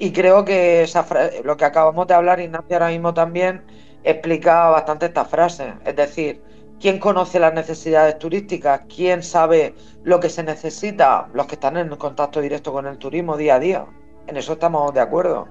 y 0.00 0.12
creo 0.12 0.44
que 0.44 0.82
esa 0.82 1.06
lo 1.44 1.56
que 1.56 1.64
acabamos 1.64 2.08
de 2.08 2.14
hablar 2.14 2.40
Ignacio 2.40 2.74
ahora 2.76 2.88
mismo 2.88 3.14
también 3.14 3.62
explica 4.02 4.68
bastante 4.70 5.06
esta 5.06 5.24
frase 5.24 5.74
es 5.84 5.94
decir 5.94 6.42
¿Quién 6.80 6.98
conoce 6.98 7.38
las 7.38 7.52
necesidades 7.52 8.18
turísticas? 8.18 8.80
¿Quién 8.88 9.22
sabe 9.22 9.74
lo 10.02 10.18
que 10.18 10.30
se 10.30 10.42
necesita? 10.42 11.28
Los 11.34 11.46
que 11.46 11.56
están 11.56 11.76
en 11.76 11.90
contacto 11.96 12.40
directo 12.40 12.72
con 12.72 12.86
el 12.86 12.96
turismo 12.96 13.36
día 13.36 13.56
a 13.56 13.60
día. 13.60 13.86
En 14.26 14.38
eso 14.38 14.54
estamos 14.54 14.94
de 14.94 15.00
acuerdo. 15.00 15.46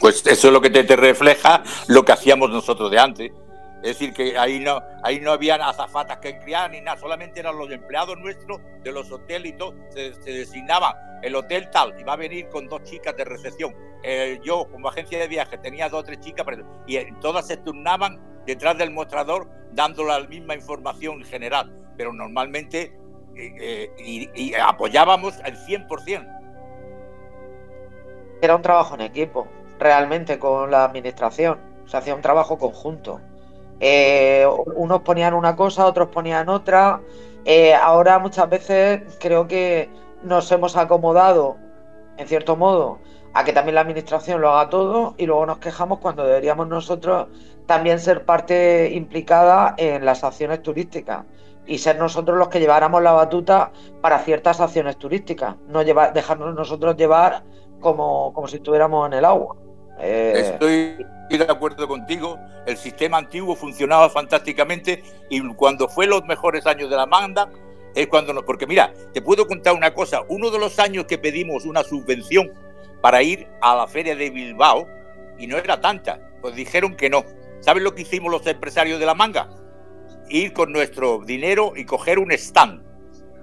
Pues 0.00 0.26
eso 0.26 0.46
es 0.46 0.52
lo 0.52 0.62
que 0.62 0.70
te, 0.70 0.82
te 0.84 0.96
refleja 0.96 1.62
lo 1.88 2.06
que 2.06 2.12
hacíamos 2.12 2.48
nosotros 2.48 2.90
de 2.90 2.98
antes. 2.98 3.32
Es 3.82 3.98
decir, 3.98 4.12
que 4.12 4.36
ahí 4.36 4.58
no, 4.58 4.82
ahí 5.04 5.20
no 5.20 5.32
habían 5.32 5.62
azafatas 5.62 6.18
que 6.18 6.38
criar 6.40 6.70
ni 6.70 6.80
nada, 6.80 6.98
solamente 6.98 7.40
eran 7.40 7.56
los 7.56 7.70
empleados 7.70 8.18
nuestros 8.18 8.60
de 8.82 8.90
los 8.90 9.10
hoteles 9.12 9.52
y 9.52 9.56
todo, 9.56 9.74
se, 9.90 10.10
designaban 10.24 10.94
el 11.22 11.36
hotel 11.36 11.68
tal, 11.70 11.94
y 11.98 12.02
va 12.02 12.14
a 12.14 12.16
venir 12.16 12.48
con 12.48 12.68
dos 12.68 12.82
chicas 12.82 13.16
de 13.16 13.24
recepción. 13.24 13.74
Eh, 14.02 14.40
yo, 14.42 14.68
como 14.70 14.88
agencia 14.88 15.18
de 15.18 15.28
viaje, 15.28 15.58
tenía 15.58 15.88
dos 15.88 16.00
o 16.00 16.04
tres 16.04 16.20
chicas, 16.20 16.44
y 16.86 16.96
eh, 16.96 17.14
todas 17.20 17.46
se 17.46 17.56
turnaban 17.58 18.20
detrás 18.46 18.76
del 18.78 18.90
mostrador 18.90 19.48
dando 19.72 20.04
la 20.04 20.20
misma 20.20 20.54
información 20.54 21.22
general, 21.24 21.72
pero 21.96 22.12
normalmente 22.12 22.98
eh, 23.38 23.90
y, 24.34 24.54
apoyábamos 24.54 25.38
al 25.40 25.56
100%. 25.56 26.38
Era 28.40 28.56
un 28.56 28.62
trabajo 28.62 28.94
en 28.94 29.02
equipo, 29.02 29.48
realmente, 29.78 30.38
con 30.38 30.70
la 30.70 30.84
administración. 30.84 31.58
Se 31.86 31.96
hacía 31.96 32.14
un 32.14 32.22
trabajo 32.22 32.58
conjunto. 32.58 33.20
Eh, 33.80 34.46
unos 34.76 35.02
ponían 35.02 35.34
una 35.34 35.54
cosa, 35.56 35.86
otros 35.86 36.08
ponían 36.08 36.48
otra. 36.48 37.00
Eh, 37.44 37.74
ahora 37.74 38.18
muchas 38.18 38.48
veces 38.48 39.02
creo 39.20 39.46
que 39.46 39.88
nos 40.22 40.50
hemos 40.50 40.76
acomodado, 40.76 41.56
en 42.16 42.26
cierto 42.26 42.56
modo, 42.56 42.98
a 43.34 43.44
que 43.44 43.52
también 43.52 43.76
la 43.76 43.82
administración 43.82 44.40
lo 44.40 44.50
haga 44.50 44.68
todo 44.68 45.14
y 45.16 45.26
luego 45.26 45.46
nos 45.46 45.58
quejamos 45.58 45.98
cuando 46.00 46.24
deberíamos 46.24 46.66
nosotros 46.66 47.28
también 47.66 48.00
ser 48.00 48.24
parte 48.24 48.90
implicada 48.92 49.74
en 49.76 50.04
las 50.04 50.24
acciones 50.24 50.62
turísticas 50.62 51.24
y 51.66 51.78
ser 51.78 51.98
nosotros 51.98 52.36
los 52.38 52.48
que 52.48 52.60
lleváramos 52.60 53.02
la 53.02 53.12
batuta 53.12 53.70
para 54.00 54.18
ciertas 54.20 54.60
acciones 54.60 54.96
turísticas, 54.96 55.54
no 55.68 55.82
llevar, 55.82 56.14
dejarnos 56.14 56.54
nosotros 56.54 56.96
llevar 56.96 57.44
como, 57.78 58.32
como 58.32 58.48
si 58.48 58.56
estuviéramos 58.56 59.06
en 59.06 59.12
el 59.12 59.24
agua. 59.24 59.54
Eh, 60.00 60.32
Estoy 60.52 61.06
de 61.36 61.44
acuerdo 61.44 61.86
contigo, 61.86 62.38
el 62.66 62.76
sistema 62.76 63.18
antiguo 63.18 63.54
funcionaba 63.54 64.08
fantásticamente 64.08 65.02
y 65.28 65.40
cuando 65.54 65.88
fue 65.88 66.06
los 66.06 66.24
mejores 66.24 66.66
años 66.66 66.88
de 66.88 66.96
la 66.96 67.04
manda 67.04 67.50
es 67.94 68.06
cuando 68.06 68.32
nos... 68.32 68.44
Porque 68.44 68.66
mira, 68.66 68.94
te 69.12 69.20
puedo 69.20 69.46
contar 69.46 69.74
una 69.74 69.92
cosa, 69.92 70.22
uno 70.28 70.50
de 70.50 70.58
los 70.58 70.78
años 70.78 71.04
que 71.04 71.18
pedimos 71.18 71.66
una 71.66 71.82
subvención 71.82 72.52
para 73.02 73.22
ir 73.22 73.46
a 73.60 73.76
la 73.76 73.86
feria 73.86 74.16
de 74.16 74.30
Bilbao, 74.30 74.88
y 75.38 75.46
no 75.46 75.56
era 75.56 75.80
tanta, 75.80 76.18
pues 76.40 76.54
dijeron 76.54 76.96
que 76.96 77.10
no. 77.10 77.24
¿Sabes 77.60 77.82
lo 77.82 77.94
que 77.94 78.02
hicimos 78.02 78.30
los 78.30 78.46
empresarios 78.46 78.98
de 78.98 79.06
la 79.06 79.14
manga? 79.14 79.48
Ir 80.28 80.52
con 80.52 80.72
nuestro 80.72 81.20
dinero 81.24 81.72
y 81.76 81.84
coger 81.84 82.18
un 82.18 82.32
stand, 82.32 82.82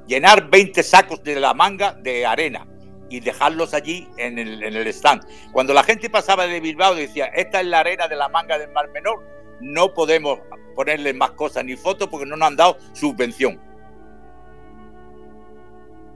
llenar 0.07 0.49
20 0.49 0.83
sacos 0.83 1.23
de 1.23 1.39
la 1.39 1.53
manga 1.53 1.93
de 1.93 2.25
arena 2.25 2.67
y 3.15 3.21
dejarlos 3.21 3.73
allí 3.73 4.09
en 4.17 4.37
el, 4.37 4.61
en 4.61 4.75
el 4.75 4.87
stand. 4.87 5.23
Cuando 5.53 5.73
la 5.73 5.83
gente 5.83 6.09
pasaba 6.09 6.47
de 6.47 6.59
Bilbao 6.59 6.95
decía, 6.95 7.27
esta 7.27 7.61
es 7.61 7.67
la 7.67 7.79
arena 7.79 8.09
de 8.09 8.17
la 8.17 8.27
manga 8.27 8.57
del 8.57 8.71
Mar 8.71 8.89
Menor, 8.89 9.23
no 9.61 9.93
podemos 9.93 10.39
ponerle 10.75 11.13
más 11.13 11.31
cosas 11.31 11.63
ni 11.63 11.77
fotos 11.77 12.09
porque 12.09 12.25
no 12.25 12.35
nos 12.35 12.49
han 12.49 12.57
dado 12.57 12.77
subvención. 12.91 13.57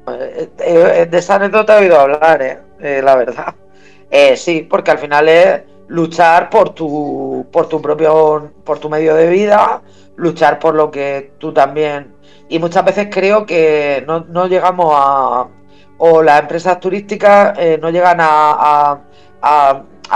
Eh, 0.09 0.49
eh, 0.59 1.07
de 1.09 1.17
esa 1.17 1.35
anécdota 1.35 1.77
he 1.77 1.83
oído 1.83 1.97
hablar, 1.97 2.65
eh, 2.81 3.01
la 3.01 3.15
verdad. 3.15 3.55
sí, 4.35 4.67
porque 4.69 4.91
al 4.91 4.97
final 4.97 5.29
es 5.29 5.61
luchar 5.87 6.49
por 6.49 6.71
tu, 6.71 7.47
por 7.49 7.69
tu 7.69 7.81
propio, 7.81 8.51
por 8.65 8.79
tu 8.79 8.89
medio 8.89 9.15
de 9.15 9.29
vida, 9.29 9.81
luchar 10.17 10.59
por 10.59 10.75
lo 10.75 10.91
que 10.91 11.31
tú 11.37 11.53
también. 11.53 12.13
Y 12.49 12.59
muchas 12.59 12.83
veces 12.83 13.07
creo 13.09 13.45
que 13.45 14.03
no, 14.05 14.25
no 14.27 14.47
llegamos 14.47 14.91
a, 14.93 15.47
o 15.99 16.23
las 16.23 16.39
empresas 16.41 16.79
turísticas 16.79 17.57
eh, 17.59 17.77
no 17.79 17.89
llegan 17.89 18.17
a, 18.21 19.01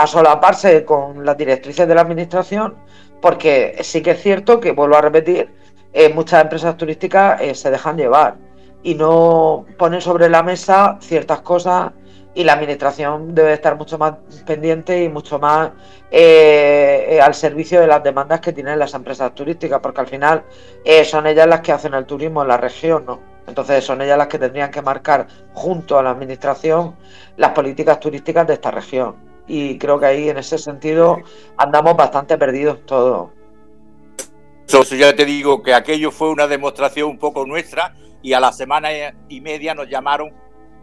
solaparse 0.06 0.84
con 0.84 1.24
las 1.24 1.36
directrices 1.36 1.86
de 1.86 1.94
la 1.94 2.00
administración, 2.00 2.74
porque 3.20 3.76
sí 3.82 4.02
que 4.02 4.12
es 4.12 4.22
cierto 4.22 4.60
que, 4.60 4.72
vuelvo 4.72 4.96
a 4.96 5.00
repetir, 5.00 5.50
eh, 5.92 6.12
muchas 6.12 6.42
empresas 6.42 6.76
turísticas 6.76 7.40
eh, 7.40 7.54
se 7.54 7.70
dejan 7.70 7.96
llevar 7.96 8.36
y 8.82 8.94
no 8.94 9.64
ponen 9.78 10.00
sobre 10.00 10.28
la 10.28 10.42
mesa 10.42 10.98
ciertas 11.00 11.40
cosas 11.40 11.92
y 12.34 12.44
la 12.44 12.54
administración 12.54 13.34
debe 13.34 13.52
estar 13.52 13.76
mucho 13.76 13.96
más 13.96 14.14
pendiente 14.44 15.04
y 15.04 15.08
mucho 15.08 15.38
más 15.38 15.70
al 16.10 17.34
servicio 17.34 17.80
de 17.80 17.86
las 17.86 18.02
demandas 18.02 18.40
que 18.40 18.52
tienen 18.52 18.78
las 18.78 18.94
empresas 18.94 19.34
turísticas, 19.34 19.80
porque 19.80 20.00
al 20.00 20.06
final 20.08 20.44
son 21.04 21.26
ellas 21.26 21.46
las 21.46 21.60
que 21.60 21.72
hacen 21.72 21.94
el 21.94 22.04
turismo 22.04 22.42
en 22.42 22.48
la 22.48 22.56
región, 22.56 23.04
¿no? 23.06 23.33
Entonces 23.46 23.84
son 23.84 24.00
ellas 24.02 24.18
las 24.18 24.28
que 24.28 24.38
tendrían 24.38 24.70
que 24.70 24.82
marcar 24.82 25.26
junto 25.52 25.98
a 25.98 26.02
la 26.02 26.10
administración 26.10 26.96
las 27.36 27.50
políticas 27.50 28.00
turísticas 28.00 28.46
de 28.46 28.54
esta 28.54 28.70
región. 28.70 29.16
Y 29.46 29.78
creo 29.78 30.00
que 30.00 30.06
ahí 30.06 30.28
en 30.28 30.38
ese 30.38 30.56
sentido 30.56 31.18
andamos 31.56 31.96
bastante 31.96 32.38
perdidos 32.38 32.84
todos. 32.86 33.30
Eso 34.66 34.96
ya 34.96 35.14
te 35.14 35.26
digo 35.26 35.62
que 35.62 35.74
aquello 35.74 36.10
fue 36.10 36.30
una 36.30 36.46
demostración 36.46 37.10
un 37.10 37.18
poco 37.18 37.44
nuestra 37.44 37.94
y 38.22 38.32
a 38.32 38.40
la 38.40 38.50
semana 38.52 38.88
y 39.28 39.40
media 39.42 39.74
nos 39.74 39.88
llamaron 39.88 40.32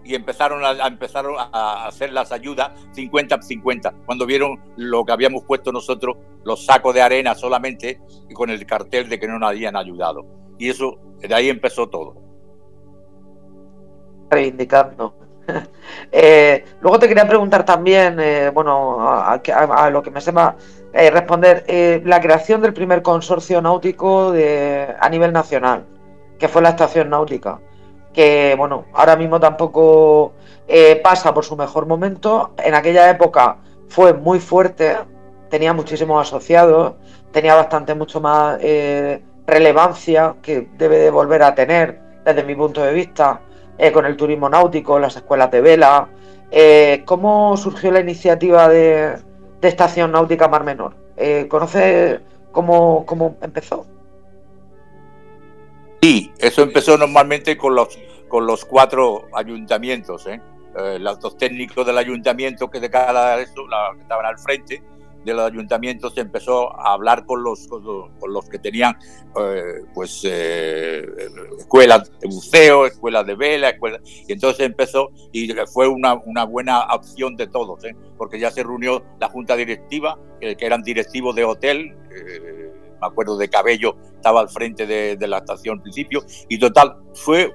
y 0.03 0.15
empezaron 0.15 0.63
a, 0.63 0.87
empezaron 0.87 1.35
a 1.37 1.87
hacer 1.87 2.11
las 2.11 2.31
ayudas 2.31 2.71
50-50, 2.95 4.05
cuando 4.05 4.25
vieron 4.25 4.59
lo 4.75 5.05
que 5.05 5.11
habíamos 5.11 5.43
puesto 5.43 5.71
nosotros, 5.71 6.17
los 6.43 6.65
sacos 6.65 6.93
de 6.93 7.01
arena 7.01 7.35
solamente, 7.35 7.99
y 8.29 8.33
con 8.33 8.49
el 8.49 8.65
cartel 8.65 9.09
de 9.09 9.19
que 9.19 9.27
no 9.27 9.37
nos 9.37 9.49
habían 9.49 9.75
ayudado. 9.75 10.25
Y 10.57 10.69
eso, 10.69 10.97
de 11.19 11.33
ahí 11.33 11.49
empezó 11.49 11.87
todo 11.87 12.30
reivindicando. 14.31 15.13
Eh, 16.13 16.65
luego 16.81 16.99
te 16.99 17.07
quería 17.07 17.27
preguntar 17.27 17.65
también, 17.65 18.17
eh, 18.19 18.49
bueno, 18.53 18.97
a, 19.01 19.89
lo 19.89 20.01
que 20.01 20.11
me 20.11 20.21
sepa 20.21 20.55
eh, 20.93 21.09
responder, 21.09 22.01
la 22.05 22.19
creación 22.19 22.61
del 22.61 22.73
primer 22.73 23.01
consorcio 23.01 23.61
náutico 23.61 24.31
de, 24.31 24.93
a 24.99 25.09
nivel 25.09 25.31
nacional, 25.31 25.85
que 26.37 26.47
fue 26.47 26.61
la 26.61 26.69
estación 26.69 27.09
náutica, 27.09 27.59
que 28.13 28.55
bueno, 28.57 28.85
ahora 28.93 29.15
mismo 29.15 29.39
tampoco 29.39 30.33
pasa 31.03 31.33
por 31.33 31.45
su 31.45 31.55
mejor 31.55 31.85
momento. 31.85 32.53
En 32.57 32.73
aquella 32.73 33.09
época 33.09 33.57
fue 33.87 34.13
muy 34.13 34.39
fuerte, 34.39 34.97
tenía 35.49 35.73
muchísimos 35.73 36.27
asociados, 36.27 36.93
tenía 37.31 37.55
bastante 37.55 37.95
mucho 37.95 38.21
más 38.21 38.59
relevancia 39.45 40.35
que 40.41 40.69
debe 40.77 40.97
de 40.97 41.09
volver 41.09 41.43
a 41.43 41.55
tener 41.55 41.99
desde 42.25 42.43
mi 42.43 42.55
punto 42.55 42.81
de 42.81 42.93
vista 42.93 43.41
eh, 43.77 43.91
con 43.91 44.05
el 44.05 44.17
turismo 44.17 44.49
náutico, 44.49 44.99
las 44.99 45.15
escuelas 45.15 45.51
de 45.51 45.61
vela. 45.61 46.09
Eh, 46.51 47.03
¿Cómo 47.05 47.55
surgió 47.57 47.91
la 47.91 47.99
iniciativa 47.99 48.67
de, 48.67 49.17
Estación 49.61 50.11
Náutica 50.11 50.47
Mar 50.47 50.63
Menor? 50.63 50.95
Eh, 51.17 51.47
¿Conoce 51.49 52.19
cómo, 52.51 53.37
empezó? 53.41 53.85
Sí, 56.01 56.31
eso 56.39 56.63
empezó 56.63 56.97
normalmente 56.97 57.57
con 57.57 57.75
los, 57.75 57.97
con 58.27 58.47
los 58.47 58.65
cuatro 58.65 59.27
ayuntamientos, 59.33 60.27
los 60.99 61.19
dos 61.19 61.37
técnicos 61.37 61.85
del 61.85 61.97
ayuntamiento 61.97 62.69
que 62.71 62.79
de 62.79 62.89
cada 62.89 63.39
eso, 63.39 63.67
la, 63.67 63.91
estaban 64.01 64.25
al 64.25 64.39
frente, 64.39 64.81
de 65.23 65.33
los 65.33 65.51
ayuntamientos 65.51 66.13
se 66.13 66.21
empezó 66.21 66.77
a 66.79 66.93
hablar 66.93 67.25
con 67.25 67.43
los, 67.43 67.67
con 67.67 67.83
los, 68.33 68.49
que 68.49 68.59
tenían 68.59 68.97
eh, 69.39 69.81
pues 69.93 70.21
eh, 70.25 71.05
escuelas 71.57 72.11
de 72.19 72.27
buceo, 72.27 72.85
escuelas 72.85 73.25
de 73.25 73.35
vela, 73.35 73.73
y 74.27 74.31
entonces 74.31 74.65
empezó 74.65 75.11
y 75.31 75.51
fue 75.71 75.87
una, 75.87 76.15
una 76.15 76.43
buena 76.43 76.85
opción 76.93 77.35
de 77.35 77.47
todos, 77.47 77.83
¿eh? 77.85 77.95
porque 78.17 78.39
ya 78.39 78.51
se 78.51 78.63
reunió 78.63 79.03
la 79.19 79.29
junta 79.29 79.55
directiva, 79.55 80.17
que 80.39 80.65
eran 80.65 80.81
directivos 80.81 81.35
de 81.35 81.43
hotel, 81.43 81.95
me 82.99 83.07
acuerdo 83.07 83.37
de 83.37 83.49
Cabello, 83.49 83.95
estaba 84.15 84.41
al 84.41 84.49
frente 84.49 84.87
de, 84.87 85.27
la 85.27 85.37
estación 85.37 85.77
al 85.77 85.83
principio, 85.83 86.23
y 86.49 86.57
total, 86.57 86.97
fue 87.13 87.53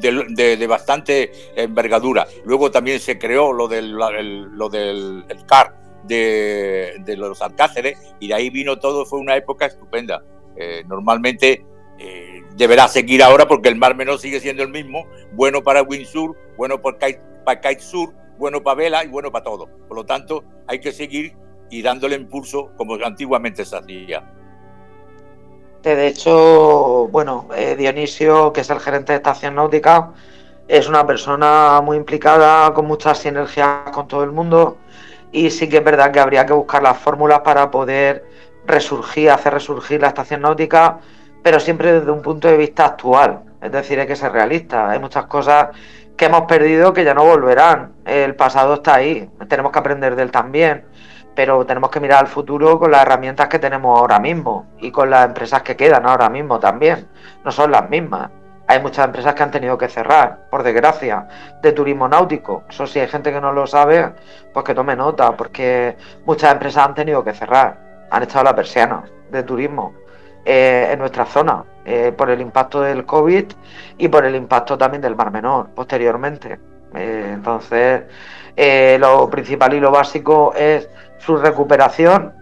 de, 0.00 0.56
de, 0.56 0.66
bastante 0.66 1.30
envergadura. 1.56 2.26
Luego 2.44 2.70
también 2.70 3.00
se 3.00 3.18
creó 3.18 3.52
lo 3.52 3.68
del, 3.68 3.92
lo 3.92 4.68
del 4.68 5.24
el 5.28 5.46
CAR, 5.46 5.74
de, 6.04 7.14
los 7.16 7.42
Alcáceres 7.42 7.98
y 8.20 8.28
de 8.28 8.34
ahí 8.34 8.50
vino 8.50 8.78
todo, 8.78 9.04
fue 9.06 9.18
una 9.18 9.36
época 9.36 9.66
estupenda. 9.66 10.22
Eh, 10.56 10.82
normalmente 10.86 11.64
eh, 11.98 12.42
deberá 12.56 12.88
seguir 12.88 13.22
ahora 13.22 13.46
porque 13.46 13.68
el 13.68 13.76
Mar 13.76 13.94
Menor 13.94 14.18
sigue 14.18 14.40
siendo 14.40 14.62
el 14.62 14.70
mismo, 14.70 15.06
bueno 15.32 15.62
para 15.62 15.82
Windsor, 15.82 16.36
bueno 16.56 16.80
para 16.80 16.98
Kite, 16.98 17.80
Sur, 17.80 18.12
bueno 18.38 18.62
para 18.62 18.76
Vela 18.76 19.04
y 19.04 19.08
bueno 19.08 19.30
para 19.30 19.44
todo. 19.44 19.68
Por 19.88 19.96
lo 19.96 20.04
tanto, 20.04 20.44
hay 20.66 20.80
que 20.80 20.92
seguir 20.92 21.36
y 21.70 21.82
dándole 21.82 22.16
impulso 22.16 22.70
como 22.76 22.94
antiguamente 23.04 23.64
se 23.64 23.76
hacía. 23.76 24.34
De 25.82 26.08
hecho, 26.08 27.08
bueno, 27.08 27.48
eh, 27.56 27.76
Dionisio, 27.76 28.52
que 28.52 28.62
es 28.62 28.70
el 28.70 28.80
gerente 28.80 29.12
de 29.12 29.18
Estación 29.18 29.54
Náutica, 29.54 30.12
es 30.66 30.88
una 30.88 31.06
persona 31.06 31.80
muy 31.82 31.96
implicada, 31.96 32.74
con 32.74 32.86
muchas 32.86 33.18
sinergias 33.18 33.90
con 33.92 34.06
todo 34.06 34.22
el 34.22 34.32
mundo 34.32 34.78
y 35.32 35.50
sí 35.50 35.68
que 35.68 35.78
es 35.78 35.84
verdad 35.84 36.10
que 36.10 36.20
habría 36.20 36.46
que 36.46 36.52
buscar 36.52 36.82
las 36.82 36.98
fórmulas 36.98 37.40
para 37.40 37.70
poder 37.70 38.24
resurgir, 38.66 39.30
hacer 39.30 39.54
resurgir 39.54 40.00
la 40.00 40.08
estación 40.08 40.42
náutica, 40.42 40.98
pero 41.42 41.60
siempre 41.60 41.92
desde 42.00 42.10
un 42.10 42.22
punto 42.22 42.48
de 42.48 42.56
vista 42.56 42.86
actual. 42.86 43.40
Es 43.62 43.72
decir, 43.72 43.98
hay 43.98 44.06
que 44.06 44.16
ser 44.16 44.32
realista. 44.32 44.90
Hay 44.90 44.98
muchas 44.98 45.26
cosas 45.26 45.68
que 46.16 46.26
hemos 46.26 46.42
perdido 46.42 46.92
que 46.92 47.04
ya 47.04 47.14
no 47.14 47.24
volverán. 47.24 47.92
El 48.04 48.34
pasado 48.36 48.74
está 48.74 48.96
ahí, 48.96 49.28
tenemos 49.48 49.72
que 49.72 49.78
aprender 49.78 50.16
de 50.16 50.22
él 50.22 50.30
también. 50.30 50.84
pero 51.38 51.64
tenemos 51.64 51.90
que 51.90 52.00
mirar 52.00 52.18
al 52.18 52.26
futuro 52.26 52.80
con 52.80 52.90
las 52.90 53.02
herramientas 53.02 53.46
que 53.46 53.60
tenemos 53.60 53.96
ahora 53.96 54.18
mismo 54.18 54.66
y 54.80 54.90
con 54.90 55.08
las 55.08 55.24
empresas 55.24 55.62
que 55.62 55.76
quedan 55.76 56.04
ahora 56.04 56.28
mismo 56.28 56.58
también. 56.58 57.06
No 57.44 57.52
son 57.52 57.70
las 57.70 57.88
mismas. 57.88 58.30
Hay 58.70 58.80
muchas 58.82 59.06
empresas 59.06 59.34
que 59.34 59.42
han 59.42 59.50
tenido 59.50 59.78
que 59.78 59.88
cerrar, 59.88 60.40
por 60.50 60.62
desgracia, 60.62 61.26
de 61.62 61.72
turismo 61.72 62.06
náutico. 62.06 62.64
Eso 62.68 62.86
si 62.86 63.00
hay 63.00 63.08
gente 63.08 63.32
que 63.32 63.40
no 63.40 63.50
lo 63.50 63.66
sabe, 63.66 64.12
pues 64.52 64.62
que 64.62 64.74
tome 64.74 64.94
nota, 64.94 65.34
porque 65.34 65.96
muchas 66.26 66.52
empresas 66.52 66.86
han 66.86 66.94
tenido 66.94 67.24
que 67.24 67.32
cerrar, 67.32 68.06
han 68.10 68.22
echado 68.22 68.44
la 68.44 68.54
persiana 68.54 69.04
de 69.30 69.42
turismo 69.42 69.94
eh, 70.44 70.90
en 70.92 70.98
nuestra 70.98 71.24
zona, 71.24 71.64
eh, 71.86 72.12
por 72.14 72.28
el 72.28 72.42
impacto 72.42 72.82
del 72.82 73.06
COVID 73.06 73.46
y 73.96 74.08
por 74.08 74.26
el 74.26 74.34
impacto 74.34 74.76
también 74.76 75.00
del 75.00 75.16
Mar 75.16 75.30
Menor 75.30 75.70
posteriormente. 75.70 76.60
Eh, 76.94 77.30
entonces, 77.32 78.02
lo 79.00 79.30
principal 79.30 79.72
y 79.72 79.80
lo 79.80 79.90
básico 79.90 80.52
es 80.54 80.90
su 81.16 81.38
recuperación 81.38 82.34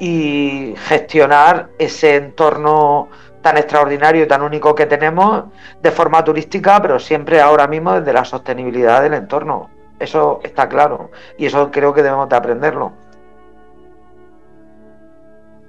y 0.00 0.74
gestionar 0.88 1.68
ese 1.78 2.16
entorno 2.16 3.08
tan 3.42 3.58
extraordinario 3.58 4.24
y 4.24 4.28
tan 4.28 4.42
único 4.42 4.74
que 4.74 4.86
tenemos 4.86 5.44
de 5.82 5.90
forma 5.90 6.24
turística, 6.24 6.80
pero 6.80 6.98
siempre 6.98 7.40
ahora 7.40 7.66
mismo 7.66 7.92
desde 7.92 8.12
la 8.12 8.24
sostenibilidad 8.24 9.02
del 9.02 9.14
entorno. 9.14 9.68
Eso 9.98 10.40
está 10.42 10.68
claro 10.68 11.10
y 11.36 11.46
eso 11.46 11.70
creo 11.70 11.92
que 11.92 12.02
debemos 12.02 12.28
de 12.28 12.36
aprenderlo. 12.36 12.92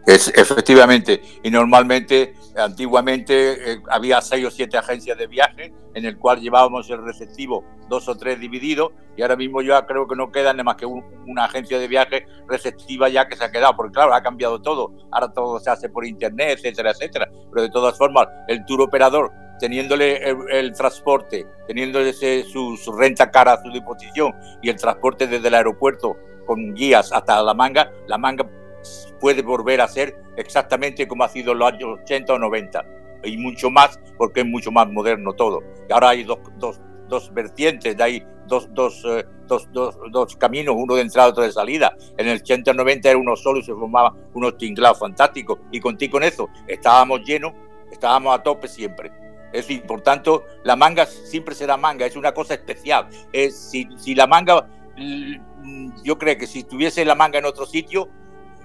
Efectivamente, 0.06 1.22
y 1.44 1.50
normalmente, 1.50 2.34
antiguamente 2.58 3.74
eh, 3.74 3.82
había 3.90 4.22
seis 4.22 4.46
o 4.46 4.52
siete 4.52 4.78
agencias 4.78 5.18
de 5.18 5.28
viaje 5.28 5.74
en 5.94 6.06
el 6.06 6.18
cual 6.18 6.42
llevábamos 6.42 6.90
el 6.90 7.04
receptivo 7.04 7.64
dos 7.88 8.10
o 8.10 8.16
tres 8.16 8.40
divididos 8.40 8.92
y 9.16 9.22
ahora 9.22 9.36
mismo 9.36 9.62
yo 9.62 9.80
creo 9.86 10.08
que 10.08 10.16
no 10.16 10.32
queda 10.32 10.52
nada 10.52 10.64
más 10.64 10.76
que 10.76 10.86
una 10.86 11.46
agencia 11.46 11.80
de 11.80 11.88
viaje 11.88 12.26
receptiva 12.48 13.08
ya 13.08 13.28
que 13.28 13.38
se 13.38 13.46
ha 13.46 13.52
quedado, 13.52 13.76
porque 13.76 13.94
claro, 13.94 14.14
ha 14.14 14.22
cambiado 14.22 14.62
todo, 14.62 14.92
ahora 15.12 15.32
todo 15.32 15.60
se 15.60 15.70
hace 15.70 15.90
por 15.90 16.06
internet, 16.06 16.58
etcétera, 16.58 16.92
etcétera, 16.92 17.30
pero 17.52 17.62
de 17.62 17.70
todas 17.70 17.98
formas 17.98 18.28
el 18.48 18.66
tour 18.66 18.82
operador 18.82 19.32
teniéndole 19.60 20.20
el, 20.50 20.74
transporte, 20.74 21.46
teniéndole 21.68 22.12
su, 22.12 22.76
su 22.76 22.92
renta 22.92 23.32
cara 23.32 23.54
a 23.54 23.62
su 23.62 23.72
disposición 23.72 24.34
y 24.62 24.70
el 24.70 24.76
transporte 24.76 25.28
desde 25.28 25.48
el 25.48 25.54
aeropuerto 25.54 26.18
con 26.46 26.74
guías 26.74 27.14
hasta 27.14 27.42
la 27.42 27.54
manga, 27.54 27.90
la 28.08 28.18
manga 28.18 28.46
puede 29.20 29.42
volver 29.42 29.82
a 29.82 29.88
ser 29.88 30.16
exactamente 30.38 31.08
como 31.08 31.24
ha 31.24 31.30
sido 31.30 31.54
en 31.54 31.60
los 31.60 31.74
años 31.74 32.00
80 32.02 32.34
o 32.34 32.40
90 32.40 32.86
y 33.24 33.38
mucho 33.38 33.70
más 33.70 34.00
porque 34.18 34.42
es 34.42 34.46
mucho 34.46 34.72
más 34.72 34.90
moderno 34.90 35.34
todo. 35.34 35.62
Ahora 35.90 36.10
hay 36.10 36.24
dos, 36.24 36.40
dos, 36.58 36.82
dos 37.08 37.34
vertientes, 37.34 38.00
hay 38.00 38.26
dos, 38.48 38.68
dos, 38.74 39.04
eh, 39.06 39.26
dos, 39.48 39.68
dos, 39.72 40.36
caminos, 40.36 40.76
uno 40.78 40.96
de 40.96 41.02
entrada 41.02 41.30
otro 41.30 41.44
de 41.44 41.52
salida. 41.52 41.96
En 42.18 42.28
el 42.28 42.38
80 42.42 42.72
o 42.72 42.74
90 42.74 43.10
era 43.10 43.18
uno 43.18 43.36
solo 43.36 43.60
y 43.60 43.64
se 43.64 43.74
formaba 43.74 44.16
unos 44.34 44.58
tinglados 44.58 45.00
fantásticos. 45.00 45.60
Y 45.72 45.80
contigo 45.80 46.14
con 46.14 46.24
eso 46.24 46.50
estábamos 46.68 47.22
llenos, 47.26 47.54
estábamos 47.92 48.36
a 48.36 48.44
tope 48.44 48.68
siempre. 48.68 49.12
Es 49.54 49.68
decir, 49.68 49.84
por 49.84 50.02
tanto, 50.02 50.46
la 50.64 50.76
manga 50.76 51.06
siempre 51.06 51.54
será 51.54 51.78
manga, 51.78 52.06
es 52.06 52.16
una 52.16 52.34
cosa 52.34 52.56
especial. 52.56 53.08
Es, 53.32 53.70
si, 53.70 53.88
si 53.98 54.16
la 54.16 54.26
manga, 54.26 54.68
yo 56.04 56.18
creo 56.18 56.38
que 56.38 56.48
si 56.48 56.64
tuviese 56.64 57.06
la 57.06 57.14
manga 57.14 57.38
en 57.38 57.46
otro 57.46 57.68
sitio, 57.68 58.10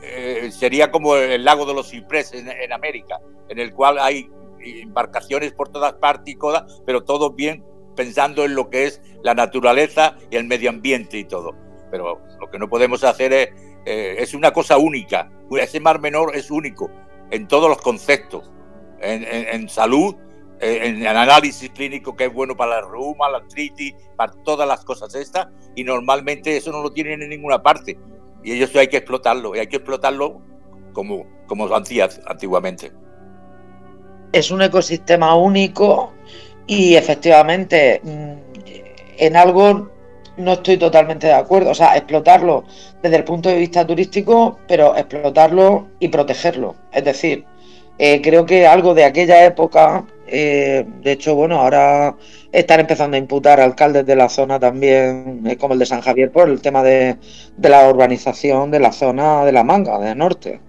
eh, 0.02 0.50
sería 0.52 0.90
como 0.90 1.16
el 1.16 1.44
lago 1.44 1.66
de 1.66 1.74
los 1.74 1.90
cipreses 1.90 2.44
en, 2.46 2.72
América, 2.72 3.20
en 3.48 3.58
el 3.58 3.72
cual 3.72 3.98
hay 3.98 4.30
embarcaciones 4.60 5.52
por 5.52 5.70
todas 5.70 5.94
partes 5.94 6.34
y 6.34 6.36
cosas, 6.36 6.82
pero 6.86 7.02
todo 7.02 7.32
bien 7.32 7.64
pensando 7.96 8.44
en 8.44 8.54
lo 8.54 8.70
que 8.70 8.84
es 8.84 9.02
la 9.24 9.34
naturaleza 9.34 10.16
y 10.30 10.36
el 10.36 10.44
medio 10.44 10.70
ambiente 10.70 11.18
y 11.18 11.24
todo. 11.24 11.54
Pero 11.90 12.20
lo 12.40 12.50
que 12.50 12.58
no 12.58 12.68
podemos 12.68 13.02
hacer 13.02 13.32
es, 13.32 13.48
eh, 13.86 14.16
es 14.18 14.34
una 14.34 14.52
cosa 14.52 14.78
única. 14.78 15.30
Ese 15.50 15.80
mar 15.80 16.00
menor 16.00 16.36
es 16.36 16.50
único 16.50 16.90
en 17.30 17.48
todos 17.48 17.68
los 17.68 17.78
conceptos, 17.78 18.50
en, 19.00 19.68
salud, 19.68 20.14
en, 20.60 21.02
en, 21.02 21.06
análisis 21.06 21.70
clínico 21.70 22.16
que 22.16 22.24
es 22.26 22.32
bueno 22.32 22.56
para 22.56 22.80
la 22.80 22.88
reuma, 22.88 23.28
la 23.28 23.38
artritis, 23.38 23.94
para 24.16 24.32
todas 24.44 24.66
las 24.66 24.84
cosas 24.84 25.14
estas, 25.14 25.48
y 25.74 25.84
normalmente 25.84 26.56
eso 26.56 26.72
no 26.72 26.82
lo 26.82 26.90
tienen 26.90 27.22
en 27.22 27.30
ninguna 27.30 27.62
parte. 27.62 27.98
Y 28.42 28.62
eso 28.62 28.78
hay 28.78 28.88
que 28.88 28.98
explotarlo, 28.98 29.54
y 29.54 29.58
hay 29.58 29.66
que 29.66 29.76
explotarlo 29.76 30.40
como, 30.92 31.26
como 31.46 31.66
hacías 31.74 32.20
antiguamente. 32.26 32.92
Es 34.32 34.50
un 34.50 34.62
ecosistema 34.62 35.34
único 35.34 36.12
y 36.66 36.96
efectivamente 36.96 38.00
mm, 38.04 38.32
en 39.18 39.36
algo 39.36 39.90
no 40.38 40.52
estoy 40.52 40.76
totalmente 40.78 41.26
de 41.26 41.34
acuerdo. 41.34 41.70
O 41.70 41.74
sea, 41.74 41.96
explotarlo 41.96 42.64
desde 43.02 43.16
el 43.16 43.24
punto 43.24 43.48
de 43.48 43.56
vista 43.56 43.86
turístico, 43.86 44.58
pero 44.66 44.96
explotarlo 44.96 45.88
y 45.98 46.08
protegerlo. 46.08 46.76
Es 46.92 47.04
decir, 47.04 47.44
eh, 47.98 48.22
creo 48.22 48.46
que 48.46 48.66
algo 48.66 48.94
de 48.94 49.04
aquella 49.04 49.44
época, 49.44 50.06
eh, 50.30 50.84
de 51.02 51.12
hecho, 51.12 51.34
bueno, 51.34 51.60
ahora 51.60 52.16
están 52.52 52.80
empezando 52.80 53.16
a 53.16 53.18
imputar 53.18 53.60
alcaldes 53.60 54.06
de 54.06 54.16
la 54.16 54.28
zona 54.28 54.58
también, 54.58 55.42
eh, 55.46 55.56
como 55.56 55.74
el 55.74 55.80
de 55.80 55.86
San 55.86 56.00
Javier, 56.00 56.30
por 56.30 56.48
el 56.48 56.60
tema 56.60 56.82
de, 56.82 57.16
la 57.60 57.88
urbanización 57.88 58.70
de 58.70 58.80
la 58.80 58.92
zona 58.92 59.44
de 59.44 59.52
la 59.52 59.64
Manga, 59.64 59.98
del 59.98 60.16
norte. 60.18 60.60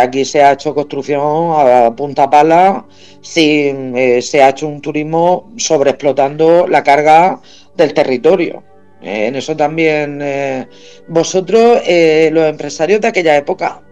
aquí 0.00 0.24
se 0.24 0.42
ha 0.42 0.52
hecho 0.52 0.74
construcción 0.74 1.52
a 1.56 1.94
punta 1.94 2.28
pala, 2.30 2.86
sin, 3.20 3.94
se 4.22 4.42
ha 4.42 4.50
hecho 4.50 4.66
un 4.68 4.80
turismo 4.80 5.52
sobreexplotando 5.56 6.66
la 6.66 6.82
carga 6.82 7.40
del 7.76 7.94
territorio. 7.94 8.62
en 9.02 9.36
eso 9.36 9.56
también 9.56 10.22
vosotros, 11.08 11.82
los 12.32 12.48
empresarios 12.48 13.00
de 13.00 13.08
aquella 13.08 13.36
época, 13.36 13.83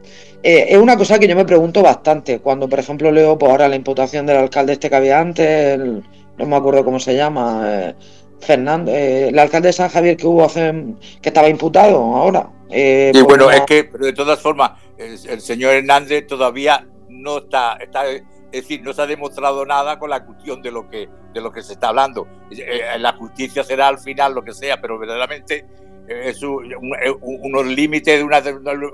eh, 0.43 0.66
es 0.70 0.78
una 0.78 0.97
cosa 0.97 1.18
que 1.18 1.28
yo 1.28 1.36
me 1.36 1.45
pregunto 1.45 1.82
bastante. 1.82 2.40
Cuando, 2.40 2.68
por 2.68 2.78
ejemplo, 2.78 3.12
leo 3.12 3.30
por 3.32 3.38
pues, 3.40 3.51
ahora 3.53 3.68
la 3.68 3.76
imputación 3.76 4.26
del 4.26 4.38
alcalde 4.38 4.72
este 4.72 4.90
que 4.90 4.97
había 4.97 5.20
antes, 5.20 5.78
no 5.78 6.47
me 6.47 6.57
acuerdo 6.57 6.84
cómo 6.84 6.99
se 6.99 7.14
llama, 7.14 7.62
eh, 7.66 7.95
Fernando, 8.40 8.90
eh, 8.90 9.28
el 9.28 9.38
alcalde 9.38 9.68
de 9.68 9.72
San 9.72 9.88
Javier 9.88 10.16
que 10.16 10.26
hubo 10.26 10.45
hace, 10.45 10.72
que 11.20 11.28
estaba 11.28 11.49
imputado 11.49 11.97
ahora. 11.97 12.51
y 12.68 13.12
pues 13.12 13.24
bueno, 13.24 13.51
es 13.51 13.61
que, 13.62 13.84
pero 13.84 14.07
de 14.07 14.12
todas 14.12 14.40
formas, 14.40 14.72
el, 14.99 15.40
señor 15.40 15.74
Hernández 15.74 16.26
todavía 16.26 16.86
no 17.09 17.38
está, 17.38 17.76
está, 17.80 18.11
es 18.11 18.22
decir, 18.51 18.82
no 18.82 18.93
se 18.93 19.03
ha 19.03 19.07
demostrado 19.07 19.64
nada 19.64 19.99
con 19.99 20.11
la 20.11 20.24
cuestión 20.24 20.61
de 20.61 20.72
lo 20.72 20.88
que, 20.88 21.09
de 21.32 21.40
lo 21.40 21.53
que 21.53 21.62
se 21.62 21.74
está 21.74 21.88
hablando. 21.88 22.26
la 22.99 23.12
justicia 23.12 23.62
será 23.62 23.86
al 23.86 23.99
final 23.99 24.34
lo 24.34 24.43
que 24.43 24.55
sea, 24.55 24.80
pero 24.80 24.99
verdaderamente 24.99 25.64
es 26.09 26.42
unos 26.42 27.66
límites 27.66 28.18
de 28.18 28.24
una, 28.24 28.40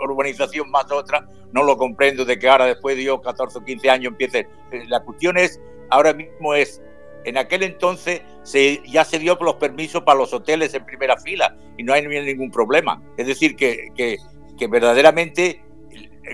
urbanización 0.04 0.70
más 0.70 0.90
otra, 0.90 1.26
no 1.52 1.62
lo 1.62 1.76
comprendo 1.76 2.24
de 2.24 2.38
que 2.38 2.48
ahora 2.48 2.66
después 2.66 2.96
de 2.96 3.18
14 3.22 3.59
o 3.59 3.64
15 3.64 3.90
años 3.90 4.11
empiece. 4.12 4.46
Eh, 4.70 4.84
la 4.88 5.00
cuestión 5.00 5.38
es, 5.38 5.61
ahora 5.90 6.12
mismo 6.12 6.54
es, 6.54 6.82
en 7.24 7.36
aquel 7.36 7.62
entonces 7.62 8.22
se, 8.42 8.82
ya 8.86 9.04
se 9.04 9.18
dio 9.18 9.36
los 9.40 9.54
permisos 9.54 10.02
para 10.02 10.18
los 10.18 10.32
hoteles 10.32 10.74
en 10.74 10.84
primera 10.84 11.16
fila 11.16 11.56
y 11.76 11.82
no 11.82 11.92
hay 11.92 12.06
ningún 12.06 12.50
problema. 12.50 13.02
Es 13.16 13.26
decir, 13.26 13.56
que, 13.56 13.88
que, 13.96 14.18
verdaderamente 14.66 15.62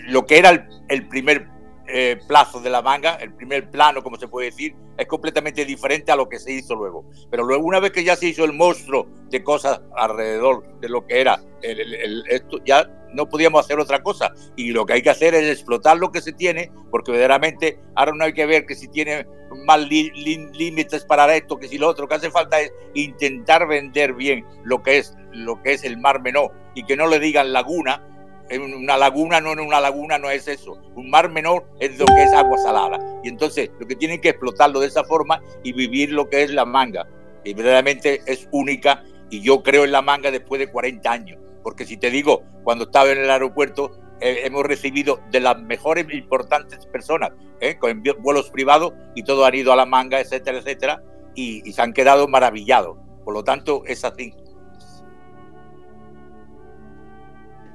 lo 0.08 0.24
que 0.26 0.38
era 0.38 0.66
el 0.88 1.08
primer 1.08 1.53
eh, 1.86 2.18
de 2.62 2.70
la 2.70 2.82
manga, 2.82 3.14
el 3.16 3.34
primer 3.34 3.70
plano, 3.70 4.02
como 4.02 4.16
se 4.16 4.28
puede 4.28 4.50
decir, 4.50 4.74
es 4.96 5.06
completamente 5.06 5.64
diferente 5.64 6.12
a 6.12 6.16
lo 6.16 6.28
que 6.28 6.38
se 6.38 6.52
hizo 6.52 6.74
luego. 6.74 7.04
Pero 7.30 7.44
luego, 7.44 7.64
una 7.64 7.80
vez 7.80 7.92
que 7.92 8.04
ya 8.04 8.16
se 8.16 8.26
hizo 8.26 8.44
el 8.44 8.52
monstruo 8.52 9.06
de 9.30 9.42
cosas 9.42 9.80
alrededor 9.96 10.78
de 10.80 10.88
lo 10.88 11.06
que 11.06 11.20
era 11.20 11.40
el, 11.62 12.24
esto, 12.28 12.58
ya 12.64 12.88
no 13.12 13.28
podíamos 13.28 13.64
hacer 13.64 13.78
otra 13.78 14.02
cosa. 14.02 14.32
Y 14.56 14.72
lo 14.72 14.86
que 14.86 14.94
hay 14.94 15.02
que 15.02 15.10
hacer 15.10 15.34
es 15.34 15.50
explotar 15.50 15.96
lo 15.98 16.10
que 16.10 16.20
se 16.20 16.32
tiene, 16.32 16.70
porque 16.90 17.12
verdaderamente 17.12 17.78
ahora 17.94 18.12
no 18.14 18.24
hay 18.24 18.32
que 18.32 18.46
ver 18.46 18.66
que 18.66 18.74
si 18.74 18.88
tiene 18.88 19.26
más 19.64 19.80
límites 19.88 21.04
para 21.04 21.34
esto, 21.34 21.58
que 21.58 21.68
si 21.68 21.78
lo 21.78 21.88
otro, 21.88 22.08
que 22.08 22.16
hace 22.16 22.30
falta 22.30 22.60
es 22.60 22.72
intentar 22.94 23.66
vender 23.68 24.14
bien 24.14 24.44
lo 24.64 24.82
que 24.82 24.98
es, 24.98 25.16
lo 25.32 25.62
que 25.62 25.72
es 25.72 25.84
el 25.84 25.98
mar 25.98 26.20
menor 26.20 26.52
y 26.74 26.84
que 26.84 26.96
no 26.96 27.06
le 27.06 27.20
digan 27.20 27.52
laguna, 27.52 28.02
una 28.50 28.96
laguna 28.96 29.40
no 29.40 29.52
en 29.52 29.60
una 29.60 29.80
laguna 29.80 30.18
no 30.18 30.30
es 30.30 30.48
eso. 30.48 30.78
Un 30.94 31.10
mar 31.10 31.30
menor 31.30 31.66
es 31.80 31.98
lo 31.98 32.06
que 32.06 32.22
es 32.22 32.32
agua 32.32 32.58
salada. 32.58 32.98
Y 33.22 33.28
entonces 33.28 33.70
lo 33.78 33.86
que 33.86 33.96
tienen 33.96 34.20
que 34.20 34.30
explotarlo 34.30 34.80
de 34.80 34.88
esa 34.88 35.04
forma 35.04 35.40
y 35.62 35.72
vivir 35.72 36.12
lo 36.12 36.28
que 36.28 36.42
es 36.42 36.50
la 36.50 36.64
manga. 36.64 37.06
Y 37.44 37.54
verdaderamente 37.54 38.22
es 38.26 38.48
única 38.52 39.02
y 39.30 39.40
yo 39.40 39.62
creo 39.62 39.84
en 39.84 39.92
la 39.92 40.02
manga 40.02 40.30
después 40.30 40.58
de 40.58 40.70
40 40.70 41.10
años. 41.10 41.38
Porque 41.62 41.86
si 41.86 41.96
te 41.96 42.10
digo, 42.10 42.42
cuando 42.62 42.84
estaba 42.84 43.10
en 43.10 43.18
el 43.18 43.30
aeropuerto 43.30 43.92
eh, 44.20 44.42
hemos 44.44 44.64
recibido 44.64 45.20
de 45.30 45.40
las 45.40 45.60
mejores 45.60 46.06
e 46.08 46.16
importantes 46.16 46.86
personas, 46.86 47.32
eh, 47.60 47.76
con 47.78 48.02
vuelos 48.20 48.50
privados 48.50 48.92
y 49.14 49.22
todos 49.22 49.46
han 49.46 49.54
ido 49.54 49.72
a 49.72 49.76
la 49.76 49.86
manga, 49.86 50.20
etcétera, 50.20 50.58
etcétera, 50.58 51.02
y, 51.34 51.68
y 51.68 51.72
se 51.72 51.82
han 51.82 51.92
quedado 51.92 52.28
maravillados. 52.28 52.98
Por 53.24 53.34
lo 53.34 53.42
tanto, 53.42 53.82
es 53.86 54.04
así. 54.04 54.34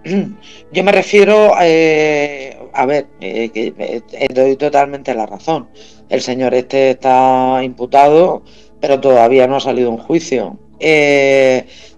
Yo 0.71 0.83
me 0.83 0.91
refiero, 0.91 1.53
eh, 1.61 2.57
a 2.73 2.85
ver, 2.85 3.07
eh, 3.21 3.49
que 3.49 3.73
eh, 3.77 4.27
doy 4.33 4.55
totalmente 4.55 5.13
la 5.13 5.25
razón. 5.25 5.69
El 6.09 6.21
señor 6.21 6.53
este 6.53 6.91
está 6.91 7.59
imputado, 7.63 8.43
pero 8.79 8.99
todavía 8.99 9.47
no 9.47 9.57
ha 9.57 9.59
salido 9.59 9.89
un 9.89 9.97
juicio. 9.97 10.57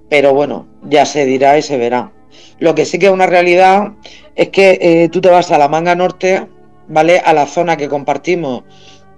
pero 0.10 0.34
bueno, 0.34 0.68
ya 0.90 1.06
se 1.06 1.26
dirá 1.26 1.58
y 1.58 1.62
se 1.62 1.78
verá. 1.78 2.12
Lo 2.60 2.76
que 2.76 2.86
sí 2.86 3.00
que 3.00 3.08
es 3.08 3.12
una 3.12 3.26
realidad 3.26 3.94
es 4.36 4.50
que 4.50 4.78
eh, 4.82 5.10
tú 5.10 5.22
te 5.22 5.30
vas 5.30 5.52
a 5.52 5.58
la 5.58 5.68
manga 5.68 5.96
norte, 5.96 6.48
¿vale? 6.88 7.20
A 7.20 7.34
la 7.34 7.46
zona 7.46 7.78
que 7.78 7.90
compartimos 7.90 8.64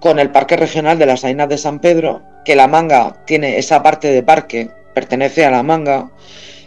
con 0.00 0.18
el 0.18 0.30
Parque 0.30 0.56
Regional 0.56 0.98
de 0.98 1.06
las 1.06 1.20
Sainas 1.20 1.48
de 1.48 1.58
San 1.58 1.78
Pedro, 1.78 2.22
que 2.44 2.56
la 2.56 2.68
manga 2.68 3.24
tiene 3.26 3.58
esa 3.58 3.82
parte 3.82 4.08
de 4.08 4.22
parque, 4.22 4.70
pertenece 4.94 5.44
a 5.44 5.50
la 5.50 5.62
manga, 5.62 6.10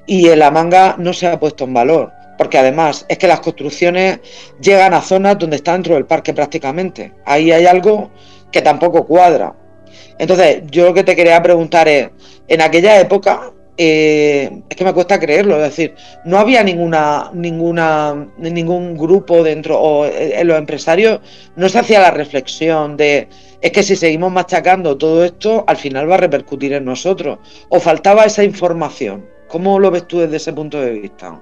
y 0.06 0.30
en 0.30 0.40
la 0.40 0.52
manga 0.52 0.96
no 0.98 1.14
se 1.14 1.28
ha 1.28 1.40
puesto 1.40 1.66
en 1.66 1.74
valor, 1.74 2.14
porque 2.38 2.58
además 2.58 3.06
es 3.10 3.18
que 3.18 3.28
las 3.28 3.40
construcciones 3.40 4.20
llegan 4.62 4.94
a 4.94 5.02
zonas 5.02 5.38
donde 5.38 5.58
está 5.58 5.74
dentro 5.74 5.96
del 5.96 6.06
parque 6.06 6.34
prácticamente. 6.34 7.14
Ahí 7.26 7.52
hay 7.52 7.66
algo 7.66 8.12
que 8.52 8.62
tampoco 8.62 9.06
cuadra. 9.06 9.56
Entonces, 10.20 10.64
yo 10.70 10.86
lo 10.86 10.94
que 10.94 11.04
te 11.04 11.16
quería 11.16 11.42
preguntar 11.42 11.88
es, 11.88 12.10
en 12.48 12.62
aquella 12.62 13.00
época, 13.00 13.52
eh, 13.78 14.62
es 14.68 14.76
que 14.76 14.84
me 14.84 14.94
cuesta 14.94 15.20
creerlo, 15.20 15.58
es 15.58 15.62
decir, 15.62 15.94
no 16.26 16.40
había 16.40 16.64
ninguna, 16.64 17.30
ninguna, 17.34 18.28
ningún 18.38 18.98
grupo 18.98 19.44
dentro, 19.44 19.80
o 19.80 20.06
eh, 20.06 20.44
los 20.44 20.58
empresarios 20.58 21.20
no 21.56 21.70
se 21.70 21.78
hacía 21.78 22.00
la 22.00 22.10
reflexión 22.10 22.98
de, 22.98 23.28
es 23.62 23.72
que 23.72 23.84
si 23.84 23.96
seguimos 23.96 24.32
machacando 24.32 24.98
todo 24.98 25.24
esto, 25.24 25.64
al 25.68 25.78
final 25.78 26.10
va 26.10 26.16
a 26.16 26.20
repercutir 26.20 26.74
en 26.74 26.86
nosotros, 26.86 27.38
o 27.70 27.80
faltaba 27.80 28.26
esa 28.26 28.44
información. 28.44 29.26
¿Cómo 29.48 29.80
lo 29.80 29.92
ves 29.92 30.08
tú 30.08 30.20
desde 30.20 30.38
ese 30.38 30.54
punto 30.54 30.82
de 30.82 30.92
vista? 30.92 31.40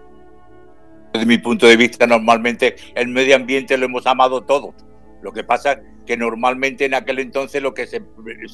Desde 1.15 1.27
mi 1.27 1.37
punto 1.37 1.65
de 1.65 1.77
vista, 1.77 2.05
normalmente 2.05 2.75
el 2.93 3.07
medio 3.07 3.37
ambiente 3.37 3.77
lo 3.77 3.85
hemos 3.85 4.05
amado 4.05 4.43
todos. 4.43 4.75
Lo 5.21 5.31
que 5.31 5.45
pasa 5.45 5.71
es 5.71 5.79
que 6.05 6.17
normalmente 6.17 6.83
en 6.83 6.93
aquel 6.93 7.19
entonces 7.19 7.61
lo 7.61 7.73
que 7.73 7.87
se, 7.87 8.01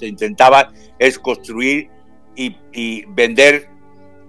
intentaba 0.01 0.71
es 0.99 1.17
construir 1.17 1.89
y, 2.35 2.55
vender 3.07 3.67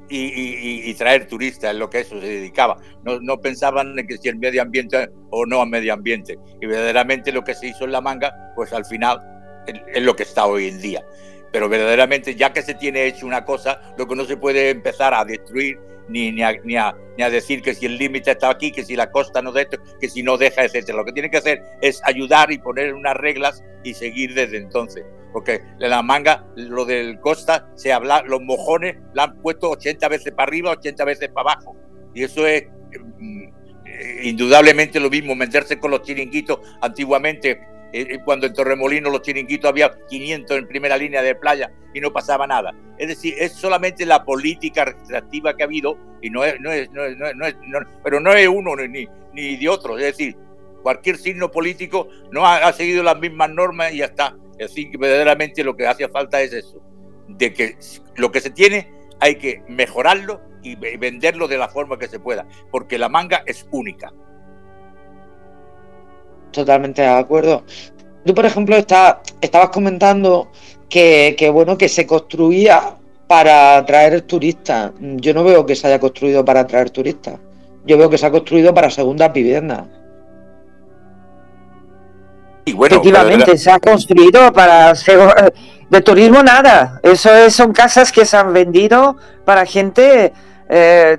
y, 0.09 0.95
traer 0.95 1.27
turistas, 1.27 1.73
es 1.73 1.79
lo 1.79 1.91
que 1.91 2.01
eso 2.01 2.19
se 2.21 2.27
dedicaba. 2.27 2.79
No, 3.05 3.21
no 3.21 3.39
pensaban 3.39 3.99
en 3.99 4.07
que 4.07 4.17
si 4.17 4.31
el 4.31 4.37
medio 4.37 4.63
ambiente 4.63 5.11
o 5.29 5.45
no 5.45 5.61
al 5.61 5.69
medio 5.69 5.93
ambiente. 5.93 6.39
Y 6.63 6.65
verdaderamente 6.65 7.33
lo 7.33 7.45
que 7.45 7.55
se 7.55 7.67
hizo 7.67 7.85
en 7.85 7.93
la 7.93 8.01
manga, 8.01 8.33
pues 8.57 8.73
al 8.73 8.87
final 8.87 9.21
es 9.67 10.03
lo 10.03 10.17
que 10.17 10.23
está 10.23 10.47
hoy 10.47 10.69
en 10.69 10.81
día. 10.81 11.05
Pero 11.53 11.69
verdaderamente, 11.69 12.35
ya 12.35 12.53
que 12.53 12.63
se 12.63 12.75
tiene 12.75 13.07
hecho 13.07 13.27
una 13.27 13.45
cosa, 13.45 13.95
lo 13.99 14.09
que 14.09 14.17
no 14.17 14.25
se 14.25 14.37
puede 14.37 14.71
empezar 14.71 15.13
a 15.15 15.25
destruir 15.25 15.79
ni, 16.09 16.33
ni, 16.33 16.43
a, 16.43 16.53
ni, 16.65 16.77
a, 16.77 16.95
decir 17.31 17.63
que 17.63 17.75
si 17.75 17.87
el 17.87 17.99
límite 17.99 18.33
está 18.33 18.51
aquí, 18.51 18.73
que 18.73 18.85
si 18.85 18.97
la 18.97 19.11
costa 19.11 19.43
no 19.43 19.53
de 19.53 19.63
esto, 19.63 19.79
que 20.01 20.09
si 20.09 20.23
no 20.23 20.37
deja, 20.39 20.65
etcétera. 20.65 20.99
Lo 20.99 21.05
que 21.05 21.13
tiene 21.13 21.31
que 21.31 21.37
hacer 21.37 21.63
es 21.81 22.01
ayudar 22.05 22.51
y 22.51 22.59
poner 22.59 22.95
unas 22.95 23.17
reglas 23.17 23.63
y 23.85 23.95
seguir 23.95 24.35
desde 24.35 24.57
entonces. 24.57 25.05
Porque 25.33 25.63
en 25.81 25.91
la 25.91 26.03
manga, 26.03 26.45
lo 26.57 26.85
del 26.85 27.21
costa, 27.21 27.69
se 27.75 27.93
habla, 27.93 28.23
los 28.27 28.43
mojones 28.43 28.97
la 29.15 29.25
han 29.25 29.41
puesto 29.41 29.71
80 29.71 30.09
veces 30.09 30.33
para 30.33 30.49
arriba, 30.49 30.71
80 30.73 31.05
veces 31.05 31.29
para 31.29 31.53
abajo. 31.53 31.77
Y 32.15 32.25
eso 32.25 32.47
es 32.47 32.65
mm, 33.19 33.49
indudablemente 34.23 35.01
lo 35.01 35.11
mismo, 35.11 35.35
meterse 35.35 35.79
con 35.79 35.91
los 35.91 36.03
chiringuitos 36.03 36.59
antiguamente 36.81 37.51
eh, 37.51 37.59
eh, 37.59 37.72
cuando 38.25 38.47
en 38.47 38.55
Torremolinos 38.55 39.13
los 39.13 39.23
chiringuitos 39.23 39.69
había 39.69 39.93
500 40.09 40.57
en 40.57 40.67
primera 40.67 40.97
línea 40.97 41.23
de 41.23 41.35
playa 41.35 41.71
y 41.93 42.01
no 42.01 42.13
pasaba 42.13 42.47
nada. 42.47 42.73
Es 42.99 43.09
decir, 43.09 43.35
es 43.39 43.53
solamente 43.53 44.07
la 44.07 44.25
política 44.25 44.85
restrictiva 44.87 45.55
que 45.55 45.63
ha 45.63 45.67
habido 45.67 45.99
y 46.23 46.31
no 46.31 46.45
es, 46.45 46.59
no 46.61 46.71
es, 46.71 46.91
no 46.91 47.05
es, 47.05 47.17
no 47.37 47.47
es 47.47 47.57
pero 48.03 48.21
no 48.21 48.33
es 48.33 48.49
uno 48.49 48.77
ni, 48.77 49.07
ni 49.35 49.57
de 49.57 49.69
otro. 49.69 49.99
Es 49.99 50.05
decir, 50.05 50.37
cualquier 50.83 51.19
signo 51.19 51.51
político 51.51 52.09
no 52.31 52.47
ha, 52.47 52.73
seguido 52.73 53.03
las 53.03 53.19
mismas 53.19 53.51
normas 53.51 53.93
y 53.93 53.99
ya 53.99 54.07
está. 54.07 54.37
Es 54.59 54.69
decir, 54.69 54.91
que 54.91 54.97
verdaderamente 54.97 55.65
lo 55.65 55.77
que 55.77 55.87
hace 55.87 56.09
falta 56.09 56.41
es 56.41 56.53
eso, 56.53 56.81
de 57.29 57.53
que 57.53 57.77
lo 58.17 58.31
que 58.31 58.41
se 58.41 58.51
tiene 58.51 58.91
hay 59.21 59.37
que 59.37 59.63
mejorarlo 59.69 60.41
y 60.63 60.77
venderlo 60.77 61.49
de 61.49 61.59
la 61.59 61.69
forma 61.69 61.99
que 61.99 62.07
se 62.07 62.21
pueda, 62.21 62.47
porque 62.71 62.97
la 62.97 63.09
manga 63.09 63.43
es 63.47 63.67
única 63.73 64.13
totalmente 66.53 67.03
de 67.03 67.09
acuerdo. 67.09 67.65
Tú, 68.25 68.35
por 68.35 68.47
ejemplo, 68.47 68.77
estabas 68.77 69.69
comentando 69.73 70.49
que, 70.89 71.51
bueno, 71.53 71.77
que 71.77 71.89
se 71.89 72.07
construía 72.07 72.97
para 73.27 73.79
atraer 73.79 74.23
turistas. 74.23 74.93
Yo 75.01 75.35
no 75.35 75.43
veo 75.43 75.65
que 75.67 75.75
se 75.75 75.87
haya 75.87 75.99
construido 75.99 76.45
para 76.45 76.61
atraer 76.61 76.91
turistas. 76.91 77.41
Yo 77.85 77.99
veo 77.99 78.09
que 78.09 78.19
se 78.19 78.27
ha 78.27 78.31
construido 78.31 78.73
para 78.73 78.91
segundas 78.91 79.33
viviendas. 79.33 79.85
Y 82.65 82.75
bueno, 82.75 82.95
Efectivamente, 82.95 83.59
se 83.59 83.71
ha 83.71 83.81
construido 83.81 84.53
para 84.53 84.95
de 84.95 86.01
turismo 86.01 86.43
nada. 86.43 87.01
Eso 87.03 87.35
es, 87.35 87.55
son 87.55 87.73
casas 87.73 88.13
que 88.13 88.25
se 88.25 88.37
han 88.37 88.53
vendido 88.53 89.17
para 89.45 89.67
gente 89.67 90.33
eh, 90.69 91.19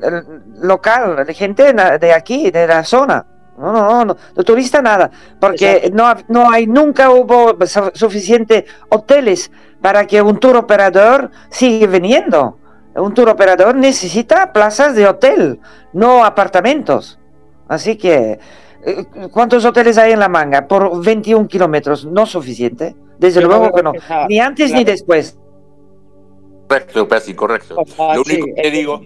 local, 0.62 1.28
gente 1.34 1.74
de 1.74 2.14
aquí, 2.14 2.50
de 2.50 2.66
la 2.66 2.84
zona. 2.84 3.26
No, 3.58 3.72
no, 3.72 4.06
no, 4.06 4.18
de 4.36 4.44
turista 4.44 4.82
nada, 4.82 5.12
porque 5.40 5.92
no, 5.94 6.12
no 6.28 6.52
hay, 6.52 6.66
nunca 6.66 7.12
hubo 7.12 7.56
suficiente 7.94 8.66
hoteles 8.90 9.52
para 9.82 10.08
que 10.08 10.22
un 10.22 10.40
tour 10.40 10.56
operador 10.58 11.30
siga 11.50 11.88
viniendo. 11.88 12.58
Un 12.96 13.14
tour 13.14 13.30
operador 13.30 13.76
necesita 13.76 14.54
plazas 14.54 14.96
de 14.96 15.08
hotel, 15.08 15.60
no 15.94 16.26
apartamentos. 16.26 17.20
Así 17.68 17.96
que, 17.96 18.40
eh, 18.86 19.06
¿cuántos 19.32 19.66
hoteles 19.66 19.98
hay 19.98 20.14
en 20.14 20.20
la 20.20 20.30
manga? 20.30 20.68
Por 20.68 21.04
21 21.04 21.48
kilómetros, 21.48 22.06
no 22.06 22.26
suficiente. 22.26 22.96
Desde 23.20 23.42
luego 23.42 23.72
que 23.72 23.84
no, 23.84 23.94
ni 24.28 24.40
antes 24.40 24.74
ni 24.74 24.84
después. 24.84 25.38
Correcto, 26.68 27.08
Percy, 27.08 27.34
correcto. 27.34 27.76
Lo 27.98 28.22
único 28.22 28.48
que 28.56 28.72
digo 28.72 29.02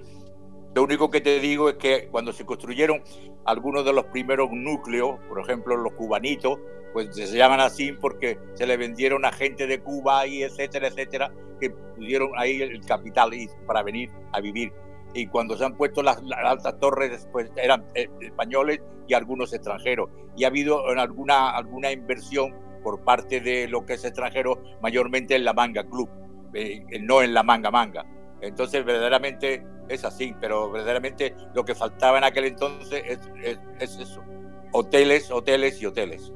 lo 0.77 0.83
único 0.83 1.09
que 1.09 1.21
te 1.21 1.39
digo 1.39 1.69
es 1.69 1.77
que 1.77 2.07
cuando 2.11 2.31
se 2.31 2.45
construyeron 2.45 3.01
algunos 3.45 3.83
de 3.83 3.93
los 3.93 4.05
primeros 4.05 4.51
núcleos, 4.51 5.17
por 5.27 5.39
ejemplo 5.39 5.75
los 5.75 5.93
cubanitos, 5.93 6.59
pues 6.93 7.15
se 7.15 7.35
llaman 7.35 7.61
así 7.61 7.93
porque 7.93 8.37
se 8.53 8.67
le 8.67 8.77
vendieron 8.77 9.25
a 9.25 9.31
gente 9.31 9.65
de 9.65 9.79
Cuba 9.79 10.27
y 10.27 10.43
etcétera, 10.43 10.89
etcétera, 10.89 11.33
que 11.59 11.71
pudieron 11.71 12.29
ahí 12.37 12.61
el 12.61 12.79
capital 12.85 13.31
para 13.65 13.81
venir 13.81 14.11
a 14.33 14.39
vivir. 14.39 14.71
Y 15.15 15.25
cuando 15.25 15.57
se 15.57 15.65
han 15.65 15.75
puesto 15.75 16.03
las, 16.03 16.21
altas 16.45 16.79
torres, 16.79 17.27
pues 17.31 17.49
eran 17.55 17.83
eh, 17.95 18.07
españoles 18.21 18.79
y 19.07 19.15
algunos 19.15 19.53
extranjeros. 19.53 20.11
Y 20.35 20.43
ha 20.43 20.49
habido 20.49 20.85
alguna, 20.89 21.57
alguna 21.57 21.91
inversión 21.91 22.53
por 22.83 23.03
parte 23.03 23.41
de 23.41 23.67
lo 23.67 23.83
que 23.83 23.93
es 23.93 24.05
extranjero, 24.05 24.61
mayormente 24.83 25.33
en 25.33 25.43
la 25.43 25.53
Manga 25.53 25.83
Club, 25.85 26.07
eh, 26.53 26.85
no 27.01 27.23
en 27.23 27.33
la 27.33 27.41
Manga 27.41 27.71
Manga. 27.71 28.05
Entonces, 28.41 28.85
verdaderamente 28.85 29.65
es 29.89 30.05
así, 30.05 30.35
pero 30.39 30.69
verdaderamente 30.71 31.35
lo 31.53 31.65
que 31.65 31.75
faltaba 31.75 32.17
en 32.17 32.23
aquel 32.23 32.45
entonces 32.45 33.03
es, 33.79 33.99
eso, 33.99 34.23
hoteles, 34.71 35.31
hoteles 35.31 35.81
y 35.81 35.85
hoteles. 35.85 36.31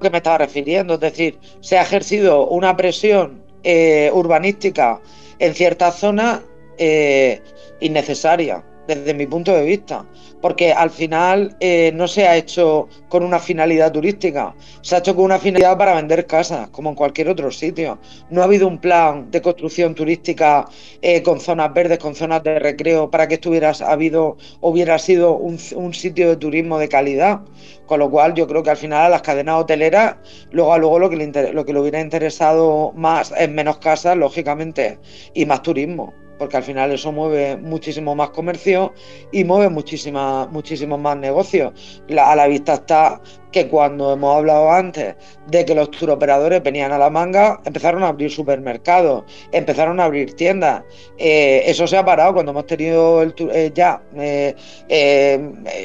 que 0.00 0.10
me 0.10 0.18
estaba 0.18 0.38
refiriendo, 0.38 0.94
es 0.94 1.00
decir, 1.00 1.38
se 1.60 1.78
ha 1.78 1.82
ejercido 1.82 2.48
una 2.48 2.76
presión 2.76 3.44
eh, 3.62 4.10
urbanística 4.12 5.00
en 5.38 5.54
ciertas 5.54 5.96
zonas 5.96 6.40
eh, 6.78 7.40
innecesaria, 7.80 8.64
desde 8.94 9.14
mi 9.14 9.26
punto 9.26 9.52
de 9.52 9.64
vista 9.64 10.06
porque 10.42 10.72
al 10.72 10.90
final 10.90 11.56
eh, 11.60 11.92
no 11.94 12.08
se 12.08 12.26
ha 12.26 12.36
hecho 12.36 12.88
con 13.08 13.22
una 13.22 13.38
finalidad 13.38 13.92
turística, 13.92 14.54
se 14.82 14.96
ha 14.96 14.98
hecho 14.98 15.14
con 15.14 15.24
una 15.24 15.38
finalidad 15.38 15.78
para 15.78 15.94
vender 15.94 16.26
casas, 16.26 16.68
como 16.70 16.90
en 16.90 16.96
cualquier 16.96 17.28
otro 17.28 17.50
sitio. 17.52 17.98
No 18.28 18.42
ha 18.42 18.44
habido 18.44 18.66
un 18.66 18.78
plan 18.78 19.30
de 19.30 19.40
construcción 19.40 19.94
turística 19.94 20.66
eh, 21.00 21.22
con 21.22 21.40
zonas 21.40 21.72
verdes, 21.72 21.98
con 21.98 22.16
zonas 22.16 22.42
de 22.42 22.58
recreo, 22.58 23.08
para 23.08 23.28
que 23.28 23.34
esto 23.34 23.50
hubiera, 23.50 23.72
habido, 23.86 24.36
hubiera 24.60 24.98
sido 24.98 25.36
un, 25.36 25.58
sitio 25.94 26.30
de 26.30 26.36
turismo 26.36 26.78
de 26.78 26.88
calidad. 26.88 27.40
Con 27.86 28.00
lo 28.00 28.10
cual 28.10 28.34
yo 28.34 28.46
creo 28.46 28.62
que 28.62 28.70
al 28.70 28.76
final 28.76 29.06
a 29.06 29.08
las 29.10 29.22
cadenas 29.22 29.60
hoteleras, 29.60 30.16
luego 30.50 30.72
a 30.72 30.78
luego 30.78 30.98
lo 30.98 31.10
que, 31.10 31.16
le, 31.16 31.52
lo 31.52 31.64
que 31.64 31.72
le 31.72 31.80
hubiera 31.80 32.00
interesado 32.00 32.92
más 32.96 33.32
es 33.38 33.50
menos 33.50 33.78
casas, 33.78 34.16
lógicamente, 34.16 34.98
y 35.34 35.46
más 35.46 35.62
turismo 35.62 36.14
porque 36.42 36.56
al 36.56 36.64
final 36.64 36.90
eso 36.90 37.12
mueve 37.12 37.56
muchísimo 37.56 38.16
más 38.16 38.30
comercio 38.30 38.94
y 39.30 39.44
mueve 39.44 39.68
muchísima, 39.68 40.48
muchísimos 40.48 40.98
más 40.98 41.16
negocios. 41.16 42.02
a 42.18 42.34
la 42.34 42.48
vista 42.48 42.74
está 42.74 43.22
que 43.52 43.68
cuando 43.68 44.14
hemos 44.14 44.36
hablado 44.36 44.72
antes 44.72 45.14
de 45.46 45.64
que 45.64 45.74
los 45.74 45.90
turoperadores 45.90 46.62
venían 46.62 46.90
a 46.90 46.98
la 46.98 47.10
manga, 47.10 47.60
empezaron 47.64 48.02
a 48.02 48.08
abrir 48.08 48.30
supermercados, 48.30 49.24
empezaron 49.52 50.00
a 50.00 50.04
abrir 50.04 50.34
tiendas. 50.34 50.82
Eh, 51.18 51.62
eso 51.66 51.86
se 51.86 51.96
ha 51.96 52.04
parado 52.04 52.32
cuando 52.32 52.52
hemos 52.52 52.66
tenido 52.66 53.22
eh, 53.22 53.70
ya 53.74 54.02
eh, 54.16 54.56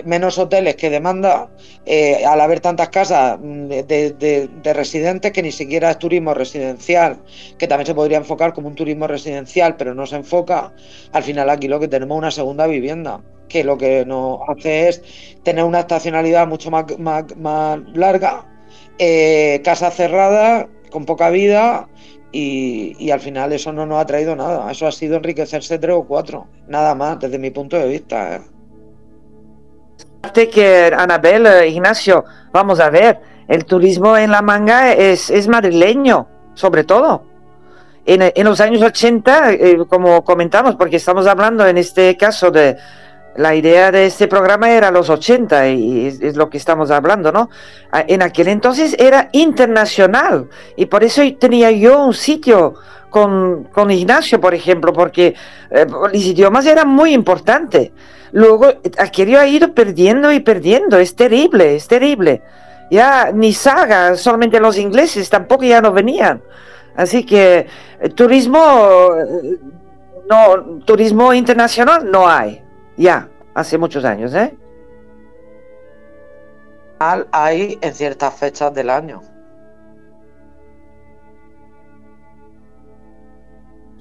menos 0.06 0.38
hoteles 0.38 0.76
que 0.76 0.90
demanda, 0.90 1.50
al 2.26 2.42
haber 2.42 2.60
tantas 2.60 2.90
casas 2.90 3.38
mm, 3.42 3.68
de, 3.68 4.50
de, 4.64 4.74
residentes 4.74 5.32
que 5.32 5.42
ni 5.42 5.52
siquiera 5.52 5.92
es 5.92 6.00
turismo 6.00 6.34
residencial, 6.34 7.18
que 7.58 7.68
también 7.68 7.88
se 7.88 7.96
podría 7.96 8.18
enfocar 8.18 8.54
como 8.54 8.68
un 8.68 8.76
turismo 8.76 9.08
residencial, 9.08 9.76
pero 9.78 9.94
no 9.94 10.06
se 10.06 10.16
enfoca. 10.16 10.74
Al 11.12 11.24
final 11.24 11.50
aquí 11.50 11.68
lo 11.68 11.80
que 11.80 11.88
tenemos 11.88 12.16
es 12.16 12.20
una 12.20 12.32
segunda 12.32 12.68
vivienda 12.68 13.22
que 13.48 13.64
lo 13.64 13.78
que 13.78 14.06
nos 14.06 14.40
hace 14.48 14.90
es 14.90 15.02
tener 15.44 15.64
una 15.64 15.82
estacionalidad 15.82 16.48
mucho 16.48 16.72
más, 16.72 16.86
más, 17.00 17.80
larga, 17.94 18.46
eh, 18.98 19.62
casa 19.64 19.92
cerrada, 19.92 20.68
con 20.90 21.06
poca 21.06 21.30
vida 21.30 21.88
y, 22.32 23.10
al 23.12 23.20
final 23.20 23.54
eso 23.54 23.72
no 23.72 23.86
nos 23.86 24.00
ha 24.00 24.06
traído 24.06 24.36
nada. 24.36 24.72
Eso 24.72 24.88
ha 24.88 24.92
sido 24.92 25.18
enriquecerse 25.18 25.80
tres 25.80 25.96
o 25.96 26.04
cuatro, 26.04 26.48
nada 26.68 26.94
más, 26.96 27.20
desde 27.20 27.40
mi 27.40 27.52
punto 27.52 27.78
de 27.78 27.88
vista. 27.88 28.36
¿eh? 28.36 28.42
que 30.50 30.92
Anabel, 30.96 31.48
eh, 31.48 31.68
Ignacio, 31.70 32.26
vamos 32.52 32.80
a 32.80 32.90
ver, 32.90 33.20
el 33.48 33.66
turismo 33.66 34.18
en 34.18 34.32
la 34.32 34.42
manga 34.42 34.94
es, 34.94 35.30
es 35.30 35.48
madrileño, 35.48 36.28
sobre 36.54 36.84
todo. 36.84 37.24
En, 38.06 38.22
en 38.22 38.46
los 38.46 38.62
años 38.62 38.82
80, 38.82 39.54
eh, 39.54 39.78
como 39.90 40.24
comentamos, 40.24 40.76
porque 40.76 40.98
estamos 40.98 41.28
hablando 41.28 41.68
en 41.68 41.78
este 41.78 42.16
caso 42.16 42.52
de, 42.52 42.78
la 43.38 43.54
idea 43.54 43.92
de 43.92 44.08
este 44.08 44.28
programa 44.28 44.72
era 44.72 44.90
los 44.90 45.10
80 45.10 45.70
y 45.70 46.08
es, 46.08 46.36
lo 46.36 46.50
que 46.50 46.58
estamos 46.58 46.90
hablando, 46.90 47.32
¿no? 47.32 47.50
Ah, 47.92 48.04
en 48.08 48.24
aquel 48.24 48.48
entonces 48.48 48.96
era 48.98 49.30
internacional 49.32 50.50
y 50.76 50.88
por 50.88 51.04
eso 51.04 51.22
tenía 51.40 51.72
yo 51.72 52.04
un 52.04 52.16
sitio 52.16 52.74
con, 53.12 53.66
con 53.66 53.92
Ignacio, 53.92 54.42
por 54.42 54.56
ejemplo, 54.56 54.92
porque 54.92 55.36
eh, 55.70 55.86
los 55.88 56.14
idiomas 56.16 56.66
eran 56.66 56.90
muy 56.90 57.14
importantes. 57.14 57.92
Luego, 58.32 58.74
aquello 58.98 59.40
ha 59.40 59.48
ido 59.48 59.72
perdiendo 59.72 60.32
y 60.32 60.40
perdiendo, 60.40 60.98
es 60.98 61.16
terrible, 61.16 61.76
es 61.76 61.88
terrible. 61.88 62.42
Ya 62.90 63.32
ni 63.32 63.54
saga, 63.54 64.16
solamente 64.16 64.60
los 64.60 64.80
ingleses 64.80 65.30
tampoco 65.30 65.64
ya 65.64 65.80
no 65.80 65.92
venían. 65.92 66.42
Así 66.96 67.24
que 67.24 67.68
eh, 68.02 68.10
turismo, 68.10 69.10
eh, 69.16 69.60
no, 70.28 70.80
turismo 70.86 71.36
internacional 71.36 72.10
no 72.10 72.28
hay 72.28 72.67
ya, 72.98 73.30
hace 73.54 73.78
muchos 73.78 74.04
años, 74.06 74.34
¿eh? 74.34 74.56
Hay 77.00 77.78
en 77.80 77.94
ciertas 77.94 78.34
fechas 78.40 78.74
del 78.74 78.90
año. 78.90 79.22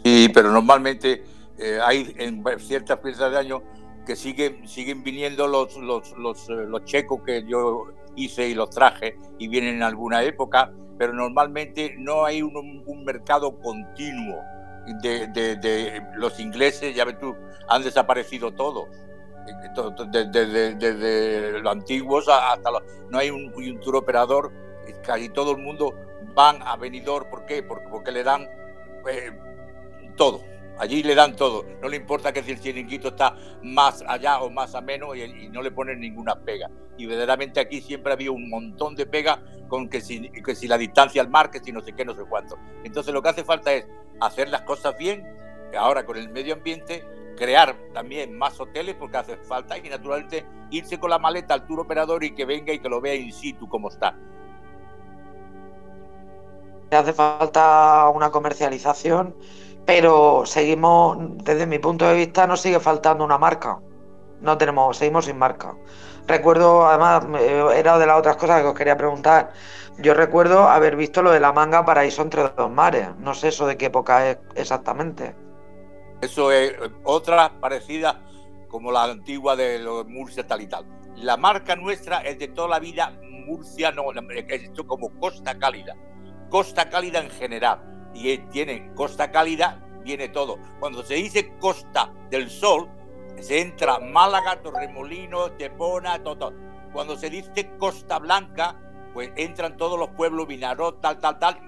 Sí, 0.03 0.31
pero 0.33 0.51
normalmente 0.51 1.25
eh, 1.59 1.79
hay 1.85 2.15
en 2.17 2.43
ciertas 2.59 2.99
fechas 3.01 3.31
del 3.31 3.37
año 3.37 3.63
que 4.07 4.17
siguen, 4.17 4.67
siguen 4.67 5.03
viniendo 5.03 5.47
los, 5.47 5.77
los, 5.77 6.17
los, 6.17 6.49
eh, 6.49 6.65
los 6.67 6.85
checos 6.85 7.21
que 7.27 7.45
yo 7.47 7.87
hice 8.15 8.49
y 8.49 8.55
los 8.55 8.71
traje 8.71 9.19
y 9.39 9.49
vienen 9.49 9.77
en 9.77 9.83
alguna 9.83 10.23
época, 10.23 10.73
pero 10.97 11.13
normalmente 11.13 11.95
no 11.99 12.25
hay 12.25 12.41
un, 12.41 12.83
un 12.87 13.05
mercado 13.05 13.59
continuo 13.59 14.43
de, 14.95 15.27
de, 15.29 15.57
de, 15.57 16.03
los 16.15 16.39
ingleses, 16.41 16.95
ya 16.95 17.05
ves 17.05 17.19
tú, 17.19 17.37
han 17.69 17.83
desaparecido 17.83 18.53
todos. 18.53 18.89
Desde, 20.11 20.75
desde, 20.75 21.61
los 21.61 21.73
antiguos 21.73 22.29
hasta 22.29 22.71
los, 22.71 22.83
no 23.11 23.19
hay 23.19 23.31
un, 23.31 23.53
un, 23.55 23.81
tour 23.81 23.97
operador, 23.97 24.53
casi 25.05 25.29
todo 25.29 25.53
el 25.53 25.59
mundo 25.59 25.95
van 26.35 26.61
a 26.63 26.77
venidor, 26.77 27.29
¿por 27.31 27.47
qué? 27.47 27.63
Porque, 27.63 27.87
porque 27.89 28.11
le 28.11 28.25
dan 28.25 28.49
eh, 29.09 29.31
todo, 30.17 30.43
allí 30.79 31.03
le 31.03 31.15
dan 31.15 31.37
todo, 31.37 31.65
no 31.81 31.89
le 31.89 31.97
importa 31.97 32.33
que 32.33 32.43
si 32.43 32.53
el 32.53 32.61
chiringuito 32.61 33.09
está 33.09 33.35
más 33.63 34.05
allá 34.07 34.41
o 34.41 34.51
más 34.51 34.75
a 34.75 34.81
menos 34.81 35.17
y, 35.17 35.49
no 35.49 35.63
le 35.63 35.71
ponen 35.71 36.01
ninguna 36.01 36.37
pega. 36.41 36.71
Y 36.99 37.07
verdaderamente 37.07 37.61
aquí 37.61 37.81
siempre 37.81 38.13
había 38.13 38.31
un 38.31 38.49
montón 38.49 38.95
de 38.95 39.07
pega 39.07 39.43
con 39.69 39.89
que 39.89 40.01
si, 40.01 40.31
que 40.31 40.55
si 40.55 40.69
la 40.69 40.79
distancia 40.79 41.21
al 41.21 41.29
mar, 41.29 41.51
que 41.51 41.61
si 41.61 41.73
no 41.73 41.81
sé 41.81 41.93
qué, 41.93 42.05
no 42.05 42.15
sé 42.15 42.23
cuánto. 42.29 42.57
Entonces 42.85 43.13
lo 43.13 43.23
que 43.23 43.29
hace 43.29 43.45
falta 43.45 43.73
es 43.73 43.87
hacer 44.21 44.49
las 44.49 44.63
cosas 44.63 44.97
bien, 44.99 45.25
ahora 45.77 46.07
con 46.07 46.17
el 46.17 46.31
medio 46.31 46.55
ambiente, 46.55 47.05
crear 47.37 47.77
también 47.93 48.37
más 48.37 48.59
hoteles 48.59 48.95
porque 48.95 49.19
hace 49.19 49.37
falta 49.37 49.79
y 49.79 49.89
naturalmente 49.89 50.47
irse 50.71 50.99
con 50.99 51.11
la 51.11 51.19
maleta 51.19 51.55
al 51.55 51.67
tour 51.67 51.81
operador 51.81 52.25
y 52.25 52.35
que 52.35 52.45
venga 52.45 52.73
y 52.73 52.79
que 52.79 52.89
lo 52.89 53.01
vea 53.01 53.15
in 53.15 53.33
situ 53.33 53.69
como 53.69 53.89
está. 53.89 54.17
Hace 56.91 57.13
falta 57.13 58.09
una 58.15 58.31
comercialización, 58.31 59.37
pero 59.87 60.45
seguimos, 60.45 61.17
desde 61.45 61.67
mi 61.67 61.79
punto 61.79 62.07
de 62.07 62.15
vista, 62.15 62.47
nos 62.47 62.61
sigue 62.61 62.81
faltando 62.81 63.25
una 63.25 63.39
marca. 63.39 63.79
No 64.41 64.59
tenemos, 64.59 64.97
seguimos 64.97 65.27
sin 65.27 65.39
marca. 65.39 65.75
Recuerdo, 66.27 66.87
además, 66.87 67.25
era 67.75 67.97
de 67.99 68.07
las 68.07 68.19
otras 68.19 68.37
cosas 68.37 68.61
que 68.63 68.69
os 68.69 68.75
quería 68.75 68.97
preguntar. 68.97 69.53
Yo 69.99 70.13
recuerdo 70.13 70.69
haber 70.69 70.97
visto 70.97 71.23
lo 71.23 71.31
de 71.31 71.41
la 71.41 71.53
manga 71.53 71.85
Paraíso 71.85 72.23
entre 72.23 72.43
dos 72.43 72.71
mares. 72.71 73.09
No 73.19 73.33
sé 73.33 73.49
eso 73.49 73.67
de 73.67 73.77
qué 73.77 73.87
época 73.87 74.29
es 74.29 74.39
exactamente. 74.57 75.35
Eso 76.21 76.51
es 76.51 76.75
otra 77.05 77.61
parecida 77.61 78.23
como 78.69 78.91
la 78.91 79.05
antigua 79.05 79.55
de 79.55 79.79
Murcia 80.09 80.47
tal 80.47 80.63
y 80.63 80.67
tal. 80.67 80.85
La 81.15 81.37
marca 81.37 81.77
nuestra 81.77 82.19
es 82.19 82.39
de 82.39 82.49
toda 82.49 82.69
la 82.69 82.79
vida 82.79 83.17
Murcia, 83.47 83.93
no, 83.93 84.07
es 84.13 84.71
como 84.87 85.11
Costa 85.21 85.57
Cálida. 85.57 85.95
Costa 86.51 86.91
Cálida 86.91 87.21
en 87.21 87.31
general. 87.31 87.96
Y 88.17 88.39
tiene 88.51 88.93
Costa 88.95 89.31
Cálida, 89.31 89.83
viene 90.03 90.29
todo. 90.29 90.59
Cuando 90.81 91.03
se 91.03 91.15
dice 91.15 91.57
Costa 91.59 92.13
del 92.31 92.49
Sol, 92.51 92.89
se 93.39 93.61
entra 93.61 93.99
Málaga, 93.99 94.63
Torremolino, 94.63 95.53
Tepona, 95.53 96.23
todo. 96.23 96.55
Cuando 96.93 97.17
se 97.17 97.29
dice 97.29 97.77
Costa 97.79 98.19
Blanca, 98.19 98.81
pues 99.13 99.31
entran 99.37 99.77
todos 99.77 99.99
los 99.99 100.09
pueblos, 100.11 100.47
Vinarot, 100.47 101.01
tal, 101.01 101.19
tal, 101.21 101.39
tal, 101.39 101.61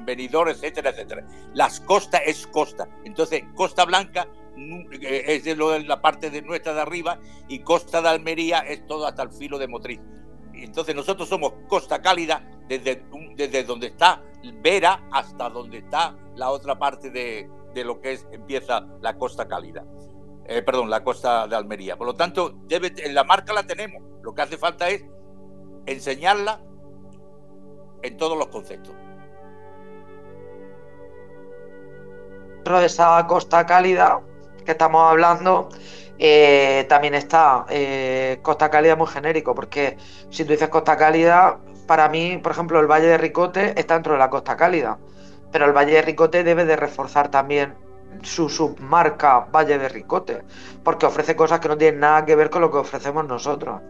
Benidorm, 0.00 0.50
etcétera, 0.50 0.90
etcétera. 0.90 1.26
Las 1.54 1.80
costas 1.80 2.22
es 2.26 2.46
costa. 2.46 2.88
Entonces, 3.04 3.44
Costa 3.54 3.84
Blanca 3.84 4.28
eh, 4.56 5.24
es 5.26 5.44
de, 5.44 5.56
lo 5.56 5.70
de 5.70 5.84
la 5.84 6.00
parte 6.02 6.30
de 6.30 6.42
nuestra 6.42 6.74
de 6.74 6.80
arriba 6.80 7.18
y 7.48 7.60
Costa 7.60 8.02
de 8.02 8.08
Almería 8.08 8.60
es 8.60 8.86
todo 8.86 9.06
hasta 9.06 9.22
el 9.22 9.30
filo 9.30 9.58
de 9.58 9.68
Motriz. 9.68 10.00
Entonces 10.64 10.94
nosotros 10.94 11.28
somos 11.28 11.52
Costa 11.68 12.00
Cálida 12.00 12.48
desde, 12.68 13.04
desde 13.36 13.64
donde 13.64 13.88
está 13.88 14.22
Vera 14.60 15.08
hasta 15.12 15.48
donde 15.48 15.78
está 15.78 16.16
la 16.34 16.50
otra 16.50 16.78
parte 16.78 17.10
de, 17.10 17.48
de 17.74 17.84
lo 17.84 18.00
que 18.00 18.12
es 18.12 18.26
empieza 18.32 18.86
la 19.00 19.16
Costa 19.16 19.46
Cálida. 19.46 19.84
Eh, 20.44 20.62
perdón, 20.62 20.90
la 20.90 21.04
costa 21.04 21.46
de 21.46 21.54
Almería. 21.54 21.96
Por 21.96 22.06
lo 22.06 22.14
tanto, 22.14 22.52
debe, 22.64 22.92
la 23.10 23.24
marca 23.24 23.52
la 23.52 23.62
tenemos. 23.62 24.02
Lo 24.22 24.34
que 24.34 24.42
hace 24.42 24.58
falta 24.58 24.88
es 24.88 25.04
enseñarla 25.86 26.60
en 28.02 28.16
todos 28.16 28.36
los 28.36 28.48
conceptos. 28.48 28.94
Dentro 32.56 32.80
de 32.80 32.86
esa 32.86 33.24
costa 33.26 33.66
cálida 33.66 34.20
que 34.64 34.72
estamos 34.72 35.02
hablando, 35.02 35.68
eh, 36.24 36.86
también 36.88 37.14
está 37.16 37.66
eh, 37.68 38.38
costa 38.42 38.70
cálida 38.70 38.94
muy 38.94 39.08
genérico, 39.08 39.56
porque 39.56 39.96
si 40.30 40.44
tú 40.44 40.52
dices 40.52 40.68
costa 40.68 40.96
cálida, 40.96 41.58
para 41.88 42.08
mí, 42.08 42.38
por 42.40 42.52
ejemplo, 42.52 42.78
el 42.78 42.86
Valle 42.86 43.08
de 43.08 43.18
Ricote 43.18 43.74
está 43.76 43.94
dentro 43.94 44.12
de 44.12 44.20
la 44.20 44.30
costa 44.30 44.56
cálida, 44.56 44.98
pero 45.50 45.64
el 45.64 45.72
Valle 45.72 45.94
de 45.94 46.02
Ricote 46.02 46.44
debe 46.44 46.64
de 46.64 46.76
reforzar 46.76 47.28
también 47.28 47.74
su 48.22 48.48
submarca 48.48 49.48
Valle 49.52 49.78
de 49.78 49.88
Ricote, 49.88 50.44
porque 50.84 51.06
ofrece 51.06 51.34
cosas 51.34 51.58
que 51.58 51.66
no 51.66 51.76
tienen 51.76 51.98
nada 51.98 52.24
que 52.24 52.36
ver 52.36 52.50
con 52.50 52.60
lo 52.60 52.70
que 52.70 52.78
ofrecemos 52.78 53.26
nosotros. 53.26 53.80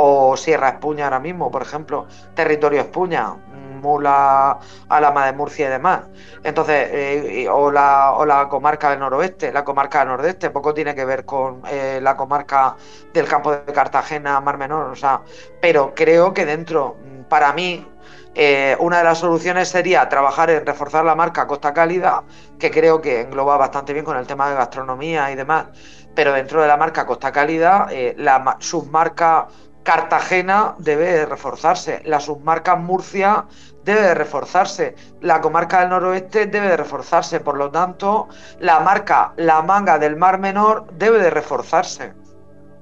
O 0.00 0.36
Sierra 0.36 0.68
Espuña 0.68 1.06
ahora 1.06 1.18
mismo, 1.18 1.50
por 1.50 1.62
ejemplo, 1.62 2.06
Territorio 2.34 2.82
Espuña, 2.82 3.34
Mula, 3.80 4.58
Alama 4.88 5.26
de 5.26 5.32
Murcia 5.32 5.66
y 5.66 5.70
demás. 5.70 6.02
Entonces, 6.42 6.88
eh, 6.92 7.48
o, 7.50 7.70
la, 7.70 8.12
o 8.12 8.26
la 8.26 8.48
comarca 8.48 8.90
del 8.90 9.00
noroeste, 9.00 9.52
la 9.52 9.64
comarca 9.64 10.00
del 10.00 10.08
nordeste, 10.08 10.50
poco 10.50 10.74
tiene 10.74 10.94
que 10.94 11.04
ver 11.04 11.24
con 11.24 11.62
eh, 11.70 12.00
la 12.02 12.16
comarca 12.16 12.76
del 13.12 13.26
campo 13.26 13.52
de 13.52 13.72
Cartagena, 13.72 14.40
Mar 14.40 14.58
Menor, 14.58 14.86
o 14.86 14.96
sea, 14.96 15.22
pero 15.60 15.92
creo 15.94 16.32
que 16.32 16.44
dentro, 16.44 16.96
para 17.28 17.52
mí, 17.52 17.86
eh, 18.34 18.76
una 18.78 18.98
de 18.98 19.04
las 19.04 19.18
soluciones 19.18 19.68
sería 19.68 20.08
trabajar 20.08 20.50
en 20.50 20.64
reforzar 20.64 21.04
la 21.04 21.14
marca 21.14 21.46
Costa 21.46 21.72
Cálida, 21.72 22.22
que 22.58 22.70
creo 22.70 23.00
que 23.00 23.22
engloba 23.22 23.56
bastante 23.56 23.92
bien 23.92 24.04
con 24.04 24.16
el 24.16 24.26
tema 24.26 24.48
de 24.48 24.54
gastronomía 24.54 25.30
y 25.32 25.34
demás, 25.34 25.66
pero 26.14 26.32
dentro 26.32 26.62
de 26.62 26.68
la 26.68 26.76
marca 26.76 27.06
Costa 27.06 27.32
Cálida, 27.32 27.88
la 28.16 28.56
submarca 28.60 29.48
Cartagena 29.88 30.74
debe 30.76 31.24
reforzarse, 31.24 32.02
la 32.04 32.20
submarca 32.20 32.76
Murcia 32.76 33.46
debe 33.84 34.02
de 34.02 34.14
reforzarse, 34.14 34.94
la 35.22 35.40
comarca 35.40 35.80
del 35.80 35.88
noroeste 35.88 36.44
debe 36.44 36.68
de 36.68 36.76
reforzarse, 36.76 37.40
por 37.40 37.56
lo 37.56 37.70
tanto, 37.70 38.28
la 38.60 38.80
marca 38.80 39.32
La 39.38 39.62
Manga 39.62 39.98
del 39.98 40.16
Mar 40.16 40.38
Menor 40.38 40.92
debe 40.92 41.18
de 41.20 41.30
reforzarse, 41.30 42.12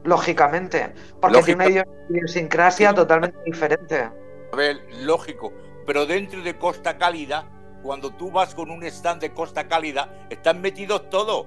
lógicamente, 0.03 0.95
porque 1.21 1.45
tiene 1.45 1.67
una 1.67 1.85
idiosincrasia 2.09 2.93
totalmente 2.93 3.39
diferente. 3.45 4.11
A 4.53 4.57
ver, 4.57 4.81
lógico, 5.03 5.53
pero 5.87 6.07
dentro 6.07 6.43
de 6.43 6.59
Costa 6.59 6.99
Cálida, 6.99 7.49
cuando 7.85 8.11
tú 8.17 8.33
vas 8.33 8.53
con 8.53 8.69
un 8.69 8.83
stand 8.83 9.21
de 9.21 9.33
Costa 9.33 9.69
Cálida, 9.69 10.27
están 10.29 10.61
metidos 10.61 11.09
todos. 11.09 11.47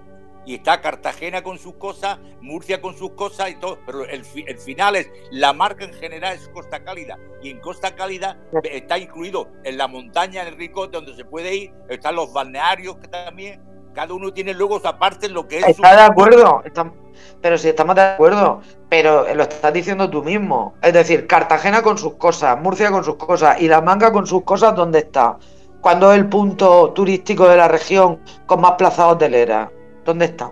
Y 0.50 0.56
está 0.56 0.82
Cartagena 0.82 1.44
con 1.44 1.60
sus 1.60 1.76
cosas, 1.76 2.18
Murcia 2.42 2.82
con 2.82 2.98
sus 2.98 3.12
cosas 3.12 3.52
y 3.52 3.56
todo. 3.58 3.78
Pero 3.86 4.04
el, 4.06 4.26
el 4.48 4.58
final 4.58 4.96
es, 4.96 5.08
la 5.30 5.54
marca 5.54 5.86
en 5.86 5.94
general 5.94 6.34
es 6.34 6.50
Costa 6.50 6.84
Cálida. 6.84 7.20
Y 7.44 7.52
en 7.52 7.60
Costa 7.60 7.96
Cálida 7.96 8.36
está 8.64 8.98
incluido 8.98 9.48
en 9.64 9.78
la 9.78 9.88
montaña 9.88 10.44
del 10.44 10.58
Ricote, 10.58 10.98
donde 10.98 11.16
se 11.16 11.24
puede 11.24 11.56
ir, 11.56 11.74
están 11.88 12.16
los 12.16 12.34
balnearios 12.34 12.98
que 12.98 13.08
también. 13.08 13.62
Cada 13.94 14.12
uno 14.16 14.34
tiene 14.34 14.56
luego 14.56 14.82
aparte 14.84 15.28
en 15.28 15.36
lo 15.36 15.48
que 15.48 15.60
es. 15.60 15.68
Está 15.68 15.96
de 15.96 16.02
acuerdo. 16.02 16.64
Está 16.66 16.92
pero 17.42 17.56
si 17.60 17.70
estamos 17.70 17.96
de 17.96 18.02
acuerdo, 18.02 18.62
pero 18.90 19.32
lo 19.36 19.44
estás 19.44 19.72
diciendo 19.72 20.10
tú 20.10 20.24
mismo. 20.24 20.74
Es 20.82 20.94
decir, 20.94 21.28
Cartagena 21.28 21.84
con 21.84 22.00
sus 22.00 22.16
cosas, 22.16 22.60
Murcia 22.60 22.90
con 22.90 23.04
sus 23.04 23.18
cosas 23.18 23.62
y 23.62 23.68
La 23.68 23.82
Manga 23.82 24.12
con 24.12 24.26
sus 24.26 24.42
cosas, 24.42 24.76
¿dónde 24.76 24.98
está? 24.98 25.38
¿Cuándo 25.80 26.12
es 26.12 26.18
el 26.18 26.28
punto 26.28 26.92
turístico 26.94 27.48
de 27.48 27.58
la 27.58 27.68
región 27.68 28.20
con 28.48 28.62
más 28.62 28.72
plazas 28.72 29.06
hoteleras? 29.06 29.70
¿Dónde 30.10 30.26
está? 30.26 30.52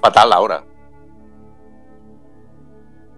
Fatal 0.00 0.32
ahora. 0.32 0.64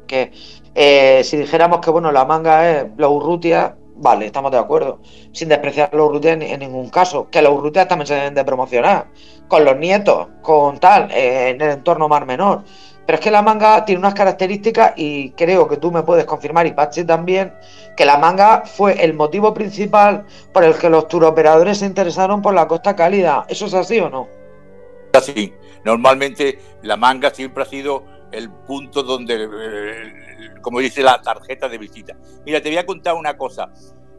Que 0.06 0.32
eh, 0.74 1.20
si 1.22 1.36
dijéramos 1.36 1.80
que 1.80 1.90
bueno, 1.90 2.10
la 2.10 2.24
manga 2.24 2.70
es 2.70 2.86
la 2.96 3.10
Urrutia, 3.10 3.76
vale, 3.96 4.24
estamos 4.24 4.52
de 4.52 4.56
acuerdo. 4.56 5.00
Sin 5.32 5.50
despreciar 5.50 5.92
la 5.92 6.04
Urrutia 6.04 6.32
en, 6.32 6.60
ningún 6.60 6.88
caso. 6.88 7.28
Que 7.28 7.42
la 7.42 7.50
Urrutia 7.50 7.86
también 7.86 8.06
se 8.06 8.14
deben 8.14 8.34
de 8.34 8.42
promocionar. 8.42 9.08
Con 9.48 9.66
los 9.66 9.76
nietos, 9.76 10.28
con 10.40 10.78
tal, 10.78 11.10
eh, 11.10 11.50
en 11.50 11.60
el 11.60 11.70
entorno 11.72 12.08
mar 12.08 12.24
menor. 12.24 12.62
Pero 13.10 13.18
es 13.18 13.24
que 13.24 13.32
la 13.32 13.42
manga 13.42 13.84
tiene 13.84 13.98
unas 13.98 14.14
características 14.14 14.92
y 14.94 15.32
creo 15.32 15.66
que 15.66 15.78
tú 15.78 15.90
me 15.90 16.04
puedes 16.04 16.24
confirmar 16.26 16.68
y 16.68 16.74
Pachi 16.74 17.02
también, 17.02 17.52
que 17.96 18.04
la 18.04 18.18
manga 18.18 18.62
fue 18.64 19.02
el 19.02 19.14
motivo 19.14 19.52
principal 19.52 20.26
por 20.52 20.62
el 20.62 20.76
que 20.76 20.88
los 20.88 21.08
turoperadores 21.08 21.78
se 21.78 21.86
interesaron 21.86 22.40
por 22.40 22.54
la 22.54 22.68
costa 22.68 22.94
cálida. 22.94 23.46
¿Eso 23.48 23.66
es 23.66 23.74
así 23.74 23.98
o 23.98 24.08
no? 24.08 24.28
Así. 25.12 25.52
Normalmente 25.84 26.60
la 26.82 26.96
manga 26.96 27.30
siempre 27.30 27.64
ha 27.64 27.66
sido 27.66 28.04
el 28.30 28.48
punto 28.48 29.02
donde, 29.02 29.42
eh, 29.42 30.50
como 30.62 30.78
dice 30.78 31.02
la 31.02 31.20
tarjeta 31.20 31.68
de 31.68 31.78
visita. 31.78 32.16
Mira, 32.46 32.62
te 32.62 32.68
voy 32.68 32.78
a 32.78 32.86
contar 32.86 33.16
una 33.16 33.36
cosa. 33.36 33.72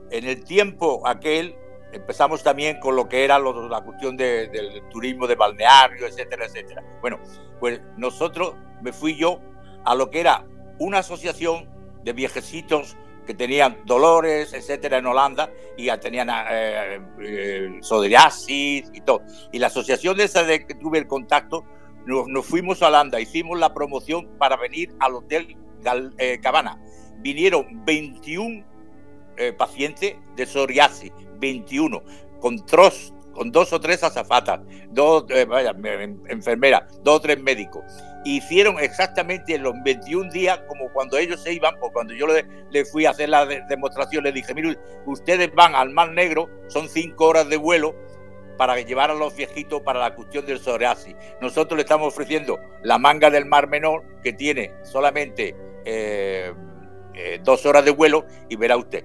En 0.10 0.26
el 0.26 0.44
tiempo 0.44 1.08
aquel 1.08 1.56
empezamos 1.92 2.44
también 2.44 2.80
con 2.80 2.96
lo 2.96 3.08
que 3.08 3.24
era 3.24 3.40
la 3.40 3.82
cuestión 3.82 4.18
del 4.18 4.84
turismo 4.90 5.28
de 5.28 5.36
balneario, 5.36 6.08
etcétera, 6.08 6.46
etcétera. 6.46 6.84
Bueno, 7.02 7.20
pues 7.60 7.82
nosotros, 7.98 8.56
me 8.82 8.94
fui 8.94 9.16
yo 9.16 9.40
a 9.86 9.96
lo 9.96 10.10
que 10.10 10.20
era 10.20 10.46
una 10.80 11.00
asociación 11.00 11.70
de 12.04 12.14
viejecitos 12.14 12.98
que 13.26 13.34
tenían 13.34 13.78
dolores, 13.86 14.54
etcétera, 14.54 14.98
en 14.98 15.06
Holanda, 15.06 15.52
y 15.78 15.86
ya 15.86 16.00
tenían 16.00 16.30
eh, 16.30 17.00
eh 17.20 17.80
y 18.52 19.02
todo. 19.02 19.22
Y 19.52 19.60
la 19.60 19.68
asociación 19.68 20.18
de 20.18 20.24
esa 20.24 20.44
de 20.44 20.66
que 20.66 20.74
tuve 20.76 20.98
el 20.98 21.08
contacto, 21.08 21.66
nos, 22.06 22.46
fuimos 22.46 22.82
a 22.82 22.88
Holanda, 22.88 23.20
hicimos 23.20 23.60
la 23.60 23.74
promoción 23.74 24.28
para 24.40 24.58
venir 24.58 24.94
al 25.00 25.16
Hotel 25.16 25.56
eh, 26.18 26.40
Cabana. 26.42 26.82
Vinieron 27.20 27.86
21 27.86 28.66
eh, 29.38 29.54
pacientes 29.54 30.16
de 30.36 30.46
psoriasis, 30.46 31.12
21, 31.42 32.02
con 32.40 33.52
dos 33.52 33.74
o 33.74 33.80
tres 33.80 34.04
azafatas, 34.04 34.62
dos 34.90 35.26
eh, 35.30 35.48
enfermeras, 36.30 36.84
dos 37.04 37.18
o 37.18 37.22
tres 37.22 37.42
médicos. 37.42 37.84
Hicieron 38.24 38.80
exactamente 38.80 39.56
en 39.56 39.64
los 39.64 39.74
21 39.84 40.32
días 40.32 40.60
como 40.68 40.92
cuando 40.94 41.18
ellos 41.18 41.42
se 41.42 41.54
iban, 41.54 41.76
o 41.82 41.92
cuando 41.92 42.14
yo 42.14 42.28
le, 42.28 42.86
fui 42.86 43.06
a 43.06 43.12
hacer 43.12 43.30
la 43.30 43.46
demostración, 43.46 44.24
le 44.24 44.32
dije, 44.32 44.54
mire, 44.54 44.78
ustedes 45.06 45.54
van 45.56 45.76
al 45.76 45.90
Mar 45.90 46.12
Negro, 46.12 46.48
son 46.68 46.88
cinco 46.88 47.26
horas 47.26 47.50
de 47.50 47.58
vuelo 47.58 47.96
para 48.58 48.80
llevar 48.80 49.10
a 49.10 49.16
los 49.16 49.36
viejitos 49.36 49.82
para 49.82 50.00
la 50.00 50.14
cuestión 50.14 50.46
del 50.46 50.60
psoriasis. 50.60 51.16
Nosotros 51.42 51.78
le 51.78 51.82
estamos 51.82 52.10
ofreciendo 52.10 52.60
la 52.84 53.00
manga 53.00 53.32
del 53.32 53.46
Mar 53.46 53.68
Menor, 53.68 54.04
que 54.22 54.34
tiene 54.34 54.72
solamente 54.84 55.56
eh, 55.86 56.54
eh, 57.16 57.40
dos 57.44 57.66
horas 57.66 57.84
de 57.86 57.92
vuelo, 57.92 58.28
y 58.50 58.56
verá 58.58 58.78
usted. 58.78 59.04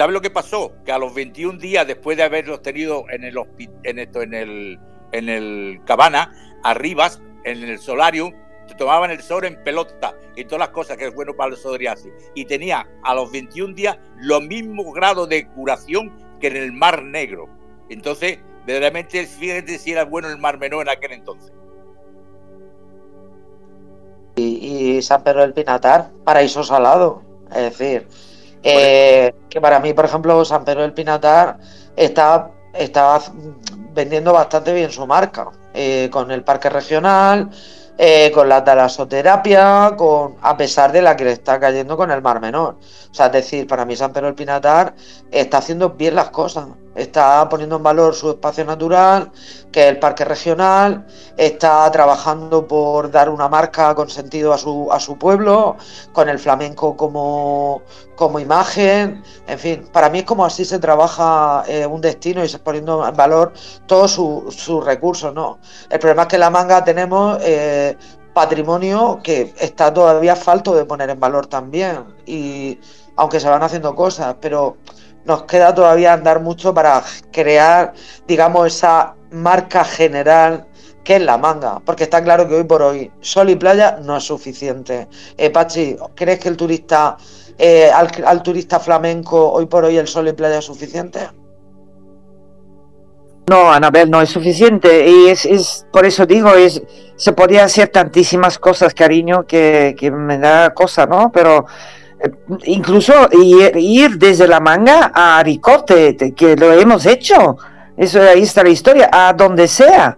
¿Sabe 0.00 0.14
lo 0.14 0.22
que 0.22 0.30
pasó? 0.30 0.72
Que 0.82 0.92
a 0.92 0.98
los 0.98 1.12
21 1.12 1.58
días 1.58 1.86
después 1.86 2.16
de 2.16 2.22
haberlos 2.22 2.62
tenido 2.62 3.04
en 3.10 3.22
el 3.22 3.36
en 3.82 3.98
esto, 3.98 4.22
en 4.22 4.32
el 4.32 4.80
en 5.12 5.28
el 5.28 5.78
cabana, 5.84 6.32
arriba, 6.64 7.10
en 7.44 7.62
el 7.62 7.78
solarium, 7.78 8.32
tomaban 8.78 9.10
el 9.10 9.20
sol 9.20 9.44
en 9.44 9.62
pelota 9.62 10.16
y 10.36 10.44
todas 10.44 10.60
las 10.60 10.68
cosas 10.70 10.96
que 10.96 11.08
es 11.08 11.14
bueno 11.14 11.34
para 11.36 11.50
el 11.50 11.58
psoriasis. 11.58 12.10
Y 12.34 12.46
tenía 12.46 12.88
a 13.02 13.14
los 13.14 13.30
21 13.30 13.74
días 13.74 13.98
los 14.16 14.40
mismos 14.40 14.86
grados 14.94 15.28
de 15.28 15.46
curación 15.48 16.10
que 16.40 16.46
en 16.46 16.56
el 16.56 16.72
Mar 16.72 17.02
Negro. 17.02 17.50
Entonces, 17.90 18.38
verdaderamente, 18.64 19.26
fíjate 19.26 19.78
si 19.78 19.92
era 19.92 20.06
bueno 20.06 20.30
el 20.30 20.38
Mar 20.38 20.58
Menor 20.58 20.80
en 20.80 20.88
aquel 20.96 21.12
entonces. 21.12 21.52
Y, 24.36 24.96
y 24.96 25.02
San 25.02 25.22
Pedro 25.22 25.42
del 25.42 25.52
Pinatar, 25.52 26.10
paraíso 26.24 26.64
salado. 26.64 27.22
Es 27.50 27.78
decir, 27.78 28.06
eh, 28.62 29.34
que 29.48 29.60
para 29.60 29.80
mí, 29.80 29.92
por 29.92 30.04
ejemplo, 30.04 30.44
San 30.44 30.64
Pedro 30.64 30.82
del 30.82 30.92
Pinatar 30.92 31.58
está, 31.96 32.50
está 32.74 33.20
vendiendo 33.92 34.32
bastante 34.32 34.72
bien 34.72 34.90
su 34.90 35.06
marca, 35.06 35.50
eh, 35.74 36.08
con 36.12 36.30
el 36.30 36.42
parque 36.42 36.68
regional, 36.68 37.50
eh, 37.98 38.30
con 38.32 38.48
la 38.48 38.64
talasoterapia, 38.64 39.94
con, 39.96 40.36
a 40.40 40.56
pesar 40.56 40.90
de 40.90 41.02
la 41.02 41.16
que 41.16 41.24
le 41.24 41.32
está 41.32 41.60
cayendo 41.60 41.96
con 41.96 42.10
el 42.10 42.22
Mar 42.22 42.40
Menor. 42.40 42.78
O 43.10 43.14
sea, 43.14 43.26
es 43.26 43.32
decir, 43.32 43.66
para 43.66 43.84
mí 43.84 43.94
San 43.96 44.12
Pedro 44.12 44.26
del 44.26 44.34
Pinatar 44.34 44.94
está 45.30 45.58
haciendo 45.58 45.90
bien 45.90 46.14
las 46.14 46.30
cosas 46.30 46.66
está 46.94 47.48
poniendo 47.48 47.76
en 47.76 47.82
valor 47.82 48.14
su 48.14 48.30
espacio 48.30 48.64
natural, 48.64 49.30
que 49.70 49.84
es 49.84 49.88
el 49.90 49.98
parque 49.98 50.24
regional, 50.24 51.06
está 51.36 51.90
trabajando 51.90 52.66
por 52.66 53.10
dar 53.10 53.28
una 53.28 53.48
marca 53.48 53.94
con 53.94 54.10
sentido 54.10 54.52
a 54.52 54.58
su, 54.58 54.88
a 54.90 54.98
su 54.98 55.16
pueblo, 55.16 55.76
con 56.12 56.28
el 56.28 56.38
flamenco 56.38 56.96
como, 56.96 57.82
como 58.16 58.40
imagen, 58.40 59.22
en 59.46 59.58
fin, 59.58 59.88
para 59.92 60.10
mí 60.10 60.20
es 60.20 60.24
como 60.24 60.44
así 60.44 60.64
se 60.64 60.78
trabaja 60.78 61.64
eh, 61.68 61.86
un 61.86 62.00
destino 62.00 62.44
y 62.44 62.48
se 62.48 62.58
poniendo 62.58 63.06
en 63.06 63.16
valor 63.16 63.52
todos 63.86 64.12
sus 64.12 64.84
recursos, 64.84 65.32
¿no? 65.32 65.58
El 65.88 65.98
problema 65.98 66.22
es 66.22 66.28
que 66.28 66.36
en 66.36 66.40
la 66.40 66.50
manga 66.50 66.84
tenemos 66.84 67.38
eh, 67.42 67.96
patrimonio 68.34 69.20
que 69.22 69.54
está 69.58 69.92
todavía 69.92 70.36
falto 70.36 70.74
de 70.74 70.84
poner 70.84 71.10
en 71.10 71.20
valor 71.20 71.46
también, 71.46 72.04
y 72.26 72.78
aunque 73.16 73.38
se 73.38 73.48
van 73.48 73.62
haciendo 73.62 73.94
cosas, 73.94 74.36
pero 74.40 74.76
nos 75.24 75.44
queda 75.44 75.74
todavía 75.74 76.12
andar 76.12 76.40
mucho 76.40 76.72
para 76.74 77.02
crear, 77.32 77.92
digamos, 78.26 78.66
esa 78.66 79.14
marca 79.30 79.84
general 79.84 80.66
que 81.04 81.16
es 81.16 81.22
la 81.22 81.38
manga, 81.38 81.80
porque 81.84 82.04
está 82.04 82.22
claro 82.22 82.46
que 82.48 82.54
hoy 82.56 82.64
por 82.64 82.82
hoy 82.82 83.10
sol 83.20 83.50
y 83.50 83.56
playa 83.56 83.98
no 84.02 84.16
es 84.16 84.24
suficiente. 84.24 85.08
Eh, 85.36 85.50
Pachi, 85.50 85.96
¿crees 86.14 86.38
que 86.38 86.48
el 86.48 86.56
turista, 86.56 87.16
eh, 87.58 87.90
al, 87.90 88.42
turista 88.42 88.78
flamenco 88.78 89.50
hoy 89.50 89.66
por 89.66 89.84
hoy 89.84 89.96
el 89.96 90.06
sol 90.06 90.28
y 90.28 90.32
playa 90.32 90.58
es 90.58 90.64
suficiente? 90.64 91.20
No, 93.48 93.72
Anabel, 93.72 94.10
no 94.10 94.20
es 94.20 94.28
suficiente. 94.28 95.08
Y 95.08 95.28
es, 95.28 95.86
por 95.92 96.06
eso 96.06 96.26
digo, 96.26 96.54
es, 96.54 96.80
se 97.16 97.32
podía 97.32 97.64
hacer 97.64 97.88
tantísimas 97.88 98.58
cosas, 98.58 98.94
cariño, 98.94 99.46
que, 99.46 99.96
que 99.98 100.10
me 100.10 100.38
da 100.38 100.72
cosa, 100.72 101.06
¿no? 101.06 101.32
Pero 101.32 101.66
incluso 102.64 103.28
ir, 103.32 104.18
desde 104.18 104.46
la 104.46 104.60
manga 104.60 105.10
a 105.14 105.38
Aricote, 105.38 106.16
que 106.34 106.56
lo 106.56 106.72
hemos 106.72 107.06
hecho. 107.06 107.56
Eso 107.96 108.20
ahí 108.20 108.42
está 108.42 108.62
la 108.62 108.70
historia, 108.70 109.08
a 109.12 109.32
donde 109.32 109.68
sea. 109.68 110.16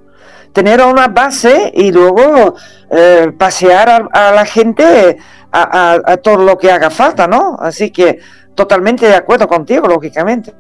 Tener 0.53 0.82
una 0.82 1.09
base 1.09 1.72
y 1.74 1.90
luego 1.90 2.55
eh, 2.90 3.32
pasear 3.38 4.09
a, 4.12 4.32
la 4.32 4.44
gente 4.44 5.16
a, 5.50 6.16
todo 6.22 6.38
lo 6.38 6.59
que 6.59 6.70
haga 6.70 6.90
falta, 6.90 7.26
¿no? 7.26 7.57
Así 7.59 7.90
que 7.90 8.18
totalmente 8.55 9.07
de 9.07 9.14
acuerdo 9.14 9.48
contigo, 9.48 9.88
lógicamente. 9.88 10.55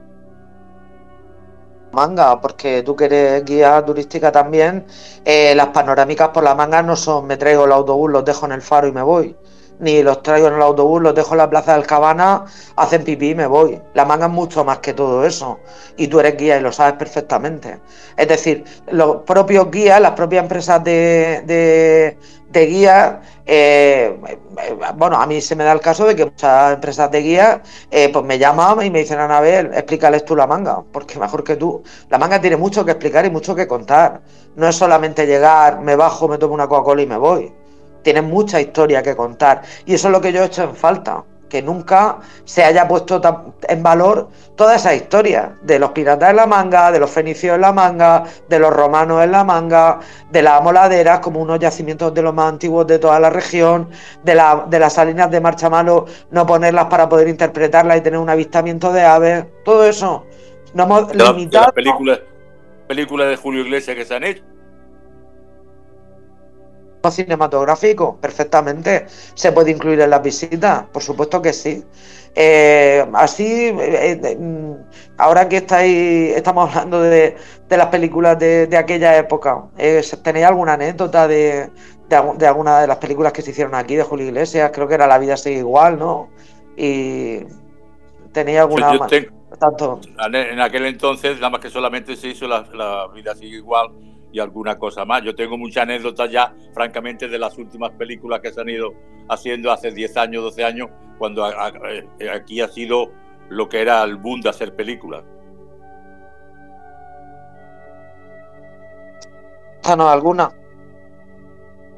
Manga, 1.92 2.40
porque 2.40 2.82
tú 2.82 2.96
que 2.96 3.04
eres 3.04 3.44
guía 3.44 3.84
turística 3.84 4.32
también, 4.32 4.86
eh, 5.26 5.54
las 5.54 5.68
panorámicas 5.68 6.28
por 6.28 6.42
la 6.42 6.54
manga 6.54 6.82
no 6.82 6.96
son 6.96 7.26
me 7.26 7.36
traigo 7.36 7.66
el 7.66 7.72
autobús, 7.72 8.10
los 8.10 8.24
dejo 8.24 8.46
en 8.46 8.52
el 8.52 8.62
faro 8.62 8.88
y 8.88 8.92
me 8.92 9.02
voy 9.02 9.36
ni 9.78 10.02
los 10.02 10.22
traigo 10.22 10.48
en 10.48 10.54
el 10.54 10.62
autobús, 10.62 11.02
los 11.02 11.14
dejo 11.14 11.32
en 11.32 11.38
la 11.38 11.50
plaza 11.50 11.74
del 11.74 11.86
Cabana, 11.86 12.44
hacen 12.76 13.04
pipí 13.04 13.30
y 13.30 13.34
me 13.34 13.46
voy. 13.46 13.80
La 13.94 14.04
manga 14.04 14.26
es 14.26 14.32
mucho 14.32 14.64
más 14.64 14.78
que 14.78 14.92
todo 14.94 15.24
eso. 15.24 15.58
Y 15.96 16.08
tú 16.08 16.20
eres 16.20 16.36
guía 16.36 16.58
y 16.58 16.60
lo 16.60 16.72
sabes 16.72 16.94
perfectamente. 16.94 17.80
Es 18.16 18.28
decir, 18.28 18.64
los 18.90 19.16
propios 19.22 19.70
guías, 19.70 20.00
las 20.00 20.12
propias 20.12 20.42
empresas 20.44 20.82
de, 20.84 21.42
de, 21.46 22.18
de 22.50 23.22
eh, 23.44 24.16
bueno, 24.96 25.16
a 25.20 25.26
mí 25.26 25.40
se 25.40 25.56
me 25.56 25.64
da 25.64 25.72
el 25.72 25.80
caso 25.80 26.06
de 26.06 26.14
que 26.14 26.24
muchas 26.26 26.74
empresas 26.74 27.10
de 27.10 27.20
guías 27.20 27.60
eh, 27.90 28.08
pues 28.12 28.24
me 28.24 28.38
llaman 28.38 28.84
y 28.84 28.90
me 28.90 29.00
dicen, 29.00 29.18
Anabel, 29.18 29.70
explícales 29.74 30.24
tú 30.24 30.36
la 30.36 30.46
manga, 30.46 30.82
porque 30.92 31.18
mejor 31.18 31.42
que 31.44 31.56
tú. 31.56 31.82
La 32.08 32.18
manga 32.18 32.40
tiene 32.40 32.56
mucho 32.56 32.84
que 32.84 32.92
explicar 32.92 33.24
y 33.26 33.30
mucho 33.30 33.54
que 33.54 33.66
contar. 33.66 34.22
No 34.54 34.68
es 34.68 34.76
solamente 34.76 35.26
llegar, 35.26 35.80
me 35.80 35.96
bajo, 35.96 36.28
me 36.28 36.38
tomo 36.38 36.54
una 36.54 36.68
Coca-Cola 36.68 37.02
y 37.02 37.06
me 37.06 37.16
voy 37.16 37.61
tienen 38.02 38.26
mucha 38.26 38.60
historia 38.60 39.02
que 39.02 39.16
contar. 39.16 39.62
Y 39.86 39.94
eso 39.94 40.08
es 40.08 40.12
lo 40.12 40.20
que 40.20 40.32
yo 40.32 40.42
he 40.42 40.46
hecho 40.46 40.64
en 40.64 40.74
falta, 40.74 41.24
que 41.48 41.60
nunca 41.60 42.18
se 42.44 42.64
haya 42.64 42.88
puesto 42.88 43.20
en 43.68 43.82
valor 43.82 44.28
toda 44.56 44.76
esa 44.76 44.94
historia 44.94 45.58
de 45.62 45.78
los 45.78 45.90
piratas 45.90 46.30
en 46.30 46.36
la 46.36 46.46
manga, 46.46 46.90
de 46.90 46.98
los 46.98 47.10
fenicios 47.10 47.54
en 47.54 47.60
la 47.60 47.72
manga, 47.72 48.24
de 48.48 48.58
los 48.58 48.72
romanos 48.72 49.22
en 49.22 49.32
la 49.32 49.44
manga, 49.44 50.00
de 50.30 50.40
las 50.40 50.62
moladeras 50.62 51.20
como 51.20 51.40
unos 51.40 51.58
yacimientos 51.58 52.14
de 52.14 52.22
los 52.22 52.32
más 52.32 52.52
antiguos 52.52 52.86
de 52.86 52.98
toda 52.98 53.20
la 53.20 53.28
región, 53.28 53.90
de, 54.24 54.34
la, 54.34 54.64
de 54.66 54.78
las 54.78 54.94
salinas 54.94 55.30
de 55.30 55.40
Marchamalo, 55.42 56.06
no 56.30 56.46
ponerlas 56.46 56.86
para 56.86 57.06
poder 57.06 57.28
interpretarlas 57.28 57.98
y 57.98 58.00
tener 58.00 58.18
un 58.18 58.30
avistamiento 58.30 58.90
de 58.90 59.02
aves, 59.02 59.44
todo 59.62 59.84
eso. 59.84 60.24
No 60.72 60.84
hemos 60.84 61.14
limitado. 61.14 61.70
películas 61.72 62.20
película 62.88 63.26
de 63.26 63.36
Julio 63.36 63.60
Iglesias 63.62 63.96
que 63.96 64.04
se 64.04 64.14
han 64.14 64.24
hecho 64.24 64.42
cinematográfico, 67.10 68.16
perfectamente. 68.16 69.06
Se 69.34 69.52
puede 69.52 69.70
incluir 69.70 70.00
en 70.00 70.10
las 70.10 70.22
visitas, 70.22 70.84
por 70.92 71.02
supuesto 71.02 71.42
que 71.42 71.52
sí. 71.52 71.84
Eh, 72.34 73.04
así, 73.12 73.44
eh, 73.44 74.20
eh, 74.22 74.36
mm, 74.36 74.72
ahora 75.18 75.48
que 75.48 75.58
estáis, 75.58 76.34
estamos 76.34 76.70
hablando 76.70 77.02
de, 77.02 77.36
las 77.68 77.86
películas 77.88 78.38
de, 78.38 78.76
aquella 78.76 79.16
época, 79.16 79.64
¿tenéis 80.22 80.46
alguna 80.46 80.74
anécdota 80.74 81.26
de, 81.26 81.70
de, 82.08 82.46
alguna 82.46 82.80
de 82.80 82.86
las 82.86 82.98
películas 82.98 83.32
que 83.32 83.42
se 83.42 83.50
hicieron 83.50 83.74
aquí 83.74 83.96
de 83.96 84.02
Julio 84.02 84.26
Iglesias? 84.26 84.70
Creo 84.72 84.88
que 84.88 84.94
era 84.94 85.06
La 85.06 85.18
vida 85.18 85.36
sigue 85.36 85.58
igual, 85.58 85.98
¿no? 85.98 86.28
Y 86.76 87.40
tenéis 88.32 88.58
alguna... 88.60 88.98
tanto... 89.58 90.00
En 90.32 90.60
aquel 90.60 90.86
entonces, 90.86 91.36
nada 91.36 91.50
más 91.50 91.60
que 91.60 91.70
solamente 91.70 92.16
se 92.16 92.28
hizo 92.28 92.46
la, 92.46 92.62
la 92.72 93.08
vida 93.08 93.34
sigue 93.34 93.56
igual 93.56 93.90
y 94.32 94.40
alguna 94.40 94.78
cosa 94.78 95.04
más. 95.04 95.22
Yo 95.22 95.34
tengo 95.34 95.58
muchas 95.58 95.82
anécdotas 95.84 96.30
ya, 96.30 96.54
francamente, 96.72 97.28
de 97.28 97.38
las 97.38 97.56
últimas 97.58 97.90
películas 97.92 98.40
que 98.40 98.52
se 98.52 98.60
han 98.60 98.68
ido 98.68 98.94
haciendo 99.28 99.70
hace 99.70 99.90
10 99.92 100.16
años, 100.16 100.42
12 100.42 100.64
años, 100.64 100.88
cuando 101.18 101.48
eh, 101.48 102.30
aquí 102.30 102.60
ha 102.60 102.68
sido 102.68 103.12
lo 103.50 103.68
que 103.68 103.82
era 103.82 104.02
el 104.04 104.16
boom 104.16 104.40
de 104.40 104.48
hacer 104.48 104.74
películas. 104.74 105.22
¿No 109.96 110.08
alguna? 110.08 110.50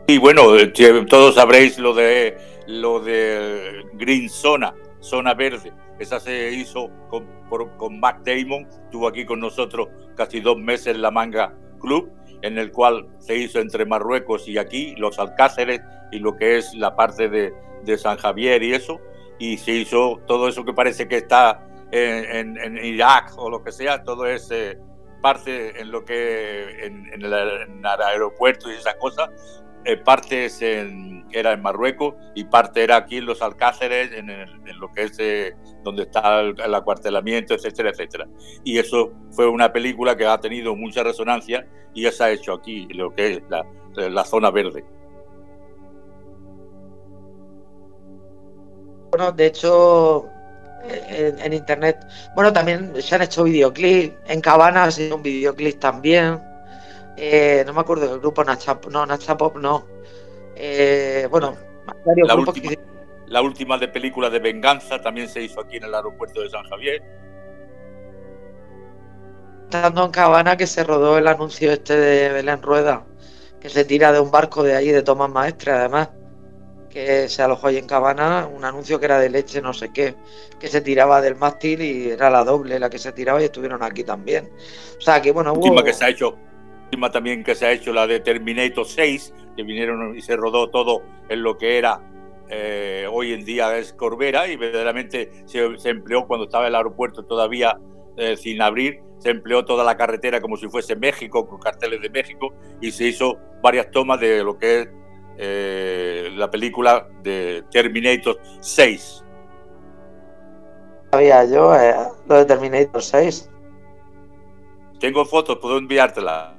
Y 0.09 0.19
bueno, 0.19 0.57
eh, 0.57 0.73
todos 1.09 1.37
sabréis 1.37 1.79
lo 1.79 1.95
de 1.95 2.37
lo 2.67 2.99
de 2.99 3.85
Green 3.93 4.29
Zona, 4.29 4.75
Zona 5.01 5.35
Verde. 5.35 5.73
Esa 5.99 6.19
se 6.19 6.51
hizo 6.51 6.91
con, 7.09 7.27
con 7.77 8.01
Mac 8.01 8.23
Damon, 8.25 8.67
estuvo 8.85 9.07
aquí 9.07 9.25
con 9.25 9.39
nosotros 9.39 9.89
casi 10.17 10.41
dos 10.41 10.59
meses 10.59 10.89
en 10.89 11.03
la 11.03 11.11
manga 11.11 11.55
club 11.85 12.11
en 12.45 12.59
el 12.59 12.73
cual 12.73 13.09
se 13.21 13.37
hizo 13.37 13.59
entre 13.59 13.87
Marruecos 13.87 14.47
y 14.47 14.59
aquí, 14.59 14.95
los 14.97 15.19
Alcáceres 15.19 15.81
y 16.13 16.19
lo 16.19 16.37
que 16.37 16.59
es 16.59 16.75
la 16.75 16.95
parte 16.95 17.29
de, 17.31 17.53
San 17.97 18.19
Javier 18.19 18.63
y 18.63 18.75
eso, 18.75 19.01
y 19.39 19.57
se 19.57 19.73
hizo 19.73 20.21
todo 20.27 20.49
eso 20.49 20.65
que 20.65 20.73
parece 20.73 21.09
que 21.09 21.17
está 21.19 21.67
en, 21.91 22.79
Irak 22.83 23.33
o 23.37 23.49
lo 23.49 23.63
que 23.63 23.73
sea, 23.73 24.03
todo 24.03 24.27
es 24.27 24.51
eh, 24.51 24.79
parte 25.23 25.81
en 25.81 25.91
lo 25.91 26.05
que 26.05 26.85
en, 26.85 27.11
el, 27.13 27.33
aeropuerto 27.33 28.71
y 28.71 28.75
esas 28.75 28.97
cosas, 28.97 29.31
eh, 29.85 29.97
parte 29.99 30.49
era 31.33 31.53
en 31.53 31.63
Marruecos 31.63 32.15
y 32.35 32.45
parte 32.45 32.83
era 32.83 32.97
aquí 32.97 33.19
en 33.19 33.27
los 33.27 33.43
Alcáceres, 33.43 34.13
en, 34.13 34.29
lo 34.79 34.91
que 34.93 35.03
es 35.03 35.17
eh, 35.19 35.55
donde 35.83 36.05
está 36.05 36.41
el, 36.41 36.75
acuartelamiento, 36.75 37.55
etcétera, 37.55 37.91
etcétera. 37.91 38.27
Y 38.65 38.79
eso 38.79 39.13
fue 39.31 39.47
una 39.47 39.73
película 39.73 40.17
que 40.17 40.27
ha 40.27 40.39
tenido 40.39 40.75
mucha 40.75 41.03
resonancia 41.03 41.67
y 41.93 42.03
ya 42.03 42.13
se 42.13 42.25
ha 42.25 42.31
hecho 42.31 42.55
aquí, 42.55 42.87
lo 42.95 43.15
que 43.15 43.35
es 43.35 43.43
la, 43.49 44.25
zona 44.25 44.51
verde. 44.51 44.85
Bueno, 49.11 49.31
de 49.33 49.47
hecho, 49.47 50.27
en, 50.89 51.53
internet, 51.53 51.99
bueno, 52.35 52.53
también 52.53 52.93
se 53.01 53.15
han 53.15 53.23
hecho 53.23 53.45
videoclips, 53.45 54.17
en 54.27 54.41
Cabana 54.41 54.85
ha 54.85 55.15
un 55.15 55.23
videoclip 55.23 55.79
también 55.79 56.41
eh, 57.17 57.63
no 57.67 57.73
me 57.73 57.81
acuerdo 57.81 58.09
del 58.09 58.21
grupo 58.21 58.45
Nachapop, 58.45 58.91
no, 58.91 59.07
Nachapop 59.07 59.57
no. 59.57 59.87
Eh, 60.57 61.27
bueno, 61.31 61.57
la 62.17 62.35
última, 62.35 62.73
la 63.27 63.43
última 63.43 63.79
de 63.79 63.89
película 63.89 64.31
de 64.31 64.39
venganza 64.39 65.01
también 65.01 65.29
se 65.29 65.43
hizo 65.43 65.61
aquí 65.61 65.77
en 65.77 65.85
el 65.85 65.95
aeropuerto 65.95 66.41
de 66.41 66.51
San 66.51 66.65
Javier. 66.65 67.03
Estando 69.65 70.05
en 70.05 70.11
Cabana 70.11 70.57
que 70.57 70.67
se 70.67 70.85
rodó 70.85 71.19
el 71.19 71.27
anuncio 71.27 71.73
este 71.73 71.97
de 71.97 72.33
Belén 72.33 72.63
Rueda, 72.63 73.05
que 73.61 73.69
se 73.69 73.85
tira 73.85 74.13
de 74.13 74.21
un 74.21 74.31
barco 74.31 74.63
de 74.63 74.77
allí 74.77 74.93
de 74.93 75.03
Tomás 75.03 75.31
Maestre, 75.31 75.73
además, 75.73 76.11
que 76.91 77.29
se 77.29 77.43
alojó 77.43 77.67
ahí 77.67 77.79
en 77.79 77.87
Cabana, 77.87 78.47
un 78.47 78.65
anuncio 78.65 79.01
que 79.01 79.07
era 79.07 79.19
de 79.19 79.29
leche, 79.31 79.61
no 79.61 79.73
sé 79.73 79.93
qué, 79.93 80.15
que 80.61 80.69
se 80.69 80.81
tiraba 80.81 81.21
del 81.21 81.35
mástil 81.35 81.81
y 81.83 82.11
era 82.11 82.31
la 82.31 82.45
doble 82.45 82.79
la 82.79 82.89
que 82.89 82.99
se 82.99 83.11
tiraba 83.11 83.43
y 83.43 83.47
estuvieron 83.47 83.83
aquí 83.83 84.05
también. 84.05 84.49
O 84.97 85.01
sea 85.01 85.21
que 85.21 85.33
bueno, 85.33 85.55
hubo... 85.55 85.83
que 85.83 85.93
se 85.93 86.05
ha 86.05 86.11
hecho 86.11 86.39
también 87.11 87.45
que 87.45 87.55
se 87.55 87.67
ha 87.67 87.73
hecho, 87.73 87.93
la 87.93 88.07
de 88.07 88.21
Terminator 88.21 88.87
6, 88.87 89.35
que 89.57 89.63
vinieron 89.63 90.17
y 90.17 90.23
se 90.23 90.37
rodó 90.37 90.71
todo 90.71 91.03
en 91.29 91.43
lo 91.43 91.57
que 91.57 91.79
era 91.79 92.01
eh, 92.49 93.09
hoy 93.11 93.33
en 93.33 93.45
día 93.45 93.77
es 93.79 93.93
Corbera 93.93 94.47
y 94.47 94.57
verdaderamente 94.57 95.31
se, 95.47 95.65
empleó 95.89 96.27
cuando 96.27 96.45
estaba 96.45 96.67
el 96.67 96.75
aeropuerto 96.75 97.25
todavía 97.25 97.79
eh, 98.17 98.37
sin 98.37 98.61
abrir, 98.61 99.01
se 99.19 99.31
empleó 99.31 99.65
toda 99.65 99.83
la 99.83 99.97
carretera 99.97 100.41
como 100.41 100.57
si 100.57 100.69
fuese 100.69 100.95
México, 100.95 101.47
con 101.47 101.59
carteles 101.59 102.03
de 102.03 102.11
México 102.11 102.53
y 102.81 102.93
se 102.93 103.05
hizo 103.05 103.39
varias 103.63 103.91
tomas 103.91 104.21
de 104.21 104.45
lo 104.45 104.59
que 104.59 104.81
es 104.81 104.89
eh, 105.39 106.29
la 106.35 106.51
película 106.51 107.09
de 107.23 107.65
Terminator 107.71 108.39
6. 108.61 109.25
Sabía 111.11 111.45
yo 111.47 111.73
lo 112.29 112.35
de 112.37 112.45
Terminator 112.45 113.03
6. 113.03 113.51
Tengo 115.01 115.25
fotos, 115.25 115.59
puedo 115.59 115.79
enviártela 115.79 116.55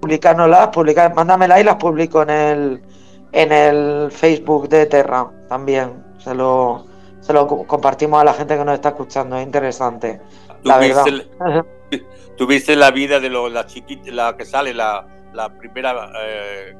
publicárnoslas, 0.00 0.68
publicar, 0.68 1.14
mándamela 1.14 1.60
y 1.60 1.64
las 1.64 1.76
publico 1.76 2.22
en 2.22 2.30
el, 2.30 2.82
en 3.32 3.52
el 3.52 4.10
Facebook 4.10 4.68
de 4.68 4.86
Terra 4.86 5.30
también. 5.48 6.04
Se 6.18 6.34
lo, 6.34 6.86
se 7.20 7.32
lo 7.32 7.46
compartimos 7.46 8.20
a 8.20 8.24
la 8.24 8.32
gente 8.32 8.56
que 8.56 8.64
nos 8.64 8.74
está 8.74 8.90
escuchando, 8.90 9.36
es 9.36 9.44
interesante. 9.44 10.20
La 10.62 10.78
verdad. 10.78 11.04
Tuviste 12.36 12.74
la 12.74 12.90
vida 12.90 13.20
de 13.20 13.28
lo, 13.28 13.48
la 13.48 13.66
chiquita, 13.66 14.10
la 14.10 14.36
que 14.36 14.46
sale, 14.46 14.72
la, 14.72 15.06
la 15.34 15.54
primera, 15.58 16.10
eh, 16.24 16.74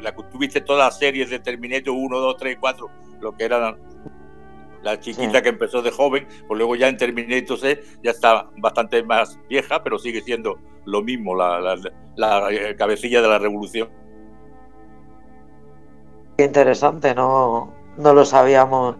la 0.00 0.14
tuviste 0.14 0.62
todas 0.62 0.86
las 0.86 0.98
series 0.98 1.28
de 1.28 1.38
Terminator 1.38 1.94
1, 1.94 2.18
2, 2.18 2.36
3, 2.38 2.56
4, 2.58 2.90
lo 3.20 3.36
que 3.36 3.44
era 3.44 3.76
la 4.82 5.00
chiquita 5.00 5.42
que 5.42 5.50
empezó 5.50 5.82
de 5.82 5.90
joven, 5.90 6.26
pues 6.46 6.56
luego 6.56 6.76
ya 6.76 6.88
en 6.88 6.96
Terminator 6.96 7.58
C 7.58 7.82
ya 8.02 8.12
está 8.12 8.48
bastante 8.56 9.02
más 9.02 9.38
vieja, 9.48 9.82
pero 9.82 9.98
sigue 9.98 10.22
siendo 10.22 10.58
lo 10.86 11.02
mismo, 11.02 11.34
la, 11.34 11.76
eh, 12.50 12.74
cabecilla 12.76 13.20
de 13.20 13.28
la 13.28 13.38
revolución. 13.38 13.88
Qué 16.36 16.44
interesante, 16.44 17.14
no, 17.14 17.72
no 17.96 18.14
lo 18.14 18.24
sabíamos. 18.24 18.96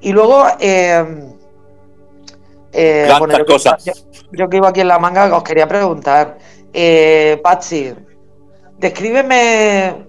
Y 0.00 0.12
luego, 0.12 0.44
eh, 0.60 1.04
eh 2.72 3.08
yo, 3.08 3.46
cosas. 3.46 3.84
Yo, 4.32 4.48
que 4.48 4.56
iba 4.56 4.68
aquí 4.68 4.80
en 4.80 4.88
la 4.88 4.98
manga, 4.98 5.34
os 5.36 5.42
quería 5.42 5.66
preguntar, 5.66 6.38
eh, 6.72 7.40
Patsy, 7.42 7.94
descríbeme 8.78 10.06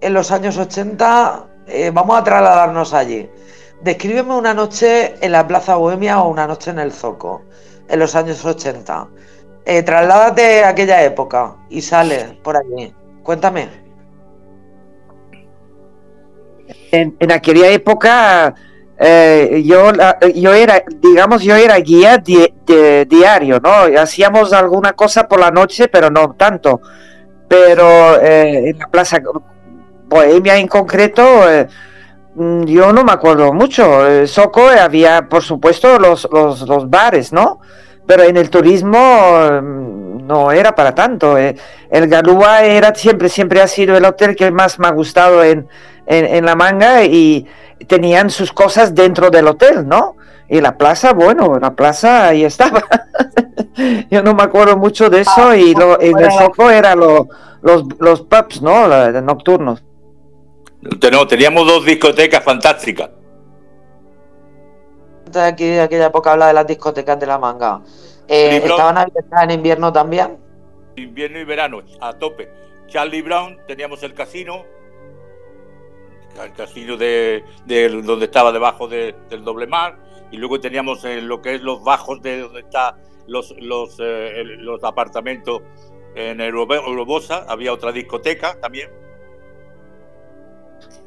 en 0.00 0.14
los 0.14 0.30
años 0.30 0.56
80, 0.58 1.48
eh, 1.66 1.90
vamos 1.92 2.18
a 2.18 2.24
trasladarnos 2.24 2.94
allí. 2.94 3.28
Descríbeme 3.82 4.34
una 4.34 4.54
noche 4.54 5.14
en 5.20 5.32
la 5.32 5.46
Plaza 5.46 5.76
Bohemia 5.76 6.20
o 6.20 6.28
una 6.28 6.46
noche 6.46 6.70
en 6.70 6.80
el 6.80 6.92
Zoco, 6.92 7.42
en 7.88 7.98
los 7.98 8.14
años 8.16 8.44
80. 8.44 9.08
Eh, 9.70 9.82
trasládate 9.82 10.64
a 10.64 10.70
aquella 10.70 11.02
época 11.02 11.56
y 11.68 11.82
sale 11.82 12.38
por 12.42 12.56
allí. 12.56 12.90
Cuéntame. 13.22 13.68
En, 16.90 17.14
aquella 17.30 17.68
época 17.68 18.54
eh, 18.98 19.62
yo, 19.66 19.92
yo 20.34 20.54
era, 20.54 20.82
digamos, 21.02 21.42
yo 21.42 21.54
era 21.54 21.76
guía 21.80 22.16
diario, 22.16 23.60
¿no? 23.60 24.00
Hacíamos 24.00 24.54
alguna 24.54 24.94
cosa 24.94 25.28
por 25.28 25.38
la 25.38 25.50
noche, 25.50 25.88
pero 25.88 26.08
no 26.08 26.32
tanto. 26.32 26.80
Pero 27.46 28.18
eh, 28.22 28.70
en 28.70 28.78
la 28.78 28.86
Plaza 28.86 29.20
Bohemia 30.06 30.56
en 30.56 30.66
concreto, 30.66 31.22
mm, 32.36 32.64
yo 32.64 32.90
no 32.94 33.04
me 33.04 33.12
acuerdo 33.12 33.52
mucho. 33.52 34.26
Soco 34.26 34.66
había, 34.68 35.28
por 35.28 35.42
supuesto, 35.42 35.98
los, 35.98 36.26
los, 36.32 36.62
los 36.62 36.88
bares, 36.88 37.34
¿no? 37.34 37.60
Pero 38.08 38.22
en 38.22 38.38
el 38.38 38.48
turismo 38.48 38.98
mm, 38.98 40.26
no 40.26 40.50
era 40.50 40.74
para 40.74 40.94
tanto. 40.94 41.36
Eh. 41.36 41.54
El 41.90 42.08
Galúa 42.08 42.64
era 42.64 42.94
siempre, 42.94 43.28
siempre 43.28 43.60
ha 43.60 43.68
sido 43.68 43.98
el 43.98 44.04
hotel 44.06 44.34
que 44.34 44.50
más 44.50 44.78
me 44.78 44.88
ha 44.88 44.92
gustado 44.92 45.44
en, 45.44 45.68
en, 46.06 46.46
la 46.46 46.56
manga 46.56 47.04
y 47.04 47.46
tenían 47.86 48.30
sus 48.30 48.50
cosas 48.50 48.94
dentro 48.94 49.28
del 49.28 49.46
hotel, 49.46 49.86
¿no? 49.86 50.16
Y 50.48 50.62
la 50.62 50.78
plaza, 50.78 51.12
bueno, 51.12 51.58
la 51.60 51.74
plaza 51.74 52.28
ahí 52.28 52.44
estaba. 52.44 52.82
Yo 54.10 54.22
no 54.22 54.32
me 54.34 54.42
acuerdo 54.42 54.78
mucho 54.78 55.10
de 55.10 55.20
eso 55.20 55.54
y 55.54 55.74
lo, 55.74 56.00
en 56.00 56.18
el 56.18 56.32
foco 56.32 56.70
eran 56.70 56.98
los, 57.00 57.26
los 58.00 58.22
pubs, 58.22 58.62
¿no? 58.62 58.88
nocturnos. 59.20 59.84
teníamos 61.28 61.66
dos 61.66 61.84
discotecas 61.84 62.42
fantásticas 62.42 63.10
de 65.38 65.48
aquí 65.48 65.64
de 65.66 65.80
aquella 65.80 66.06
época 66.06 66.32
habla 66.32 66.48
de 66.48 66.54
las 66.54 66.66
discotecas 66.66 67.18
de 67.18 67.26
la 67.26 67.38
manga. 67.38 67.80
Eh, 68.26 68.60
¿Estaban 68.62 68.98
abiertas 68.98 69.42
en 69.42 69.50
invierno 69.50 69.92
también? 69.92 70.38
Invierno 70.96 71.38
y 71.38 71.44
verano, 71.44 71.82
a 72.00 72.12
tope. 72.12 72.50
Charlie 72.86 73.22
Brown, 73.22 73.58
teníamos 73.66 74.02
el 74.02 74.14
casino, 74.14 74.64
el 76.42 76.52
casino 76.52 76.96
de, 76.96 77.44
donde 78.04 78.24
estaba 78.26 78.52
debajo 78.52 78.88
del 78.88 79.44
doble 79.44 79.66
mar, 79.66 79.96
y 80.30 80.36
luego 80.36 80.60
teníamos 80.60 81.04
lo 81.04 81.40
que 81.40 81.54
es 81.54 81.62
los 81.62 81.82
bajos 81.82 82.20
de 82.22 82.40
donde 82.40 82.60
están 82.60 82.96
los, 83.26 83.54
los, 83.58 83.96
eh, 84.00 84.42
los 84.58 84.82
apartamentos 84.84 85.62
en 86.14 86.40
el 86.40 86.48
Eurobosa 86.48 87.44
había 87.48 87.72
otra 87.72 87.92
discoteca 87.92 88.58
también. 88.60 88.90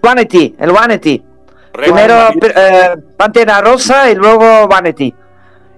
Vanity, 0.01 0.55
el 0.57 0.71
Vanity. 0.71 1.23
Primero 1.71 2.29
eh, 2.41 2.95
Pantera 3.17 3.61
Rosa 3.61 4.09
y 4.09 4.15
luego 4.15 4.67
Vanity. 4.67 5.13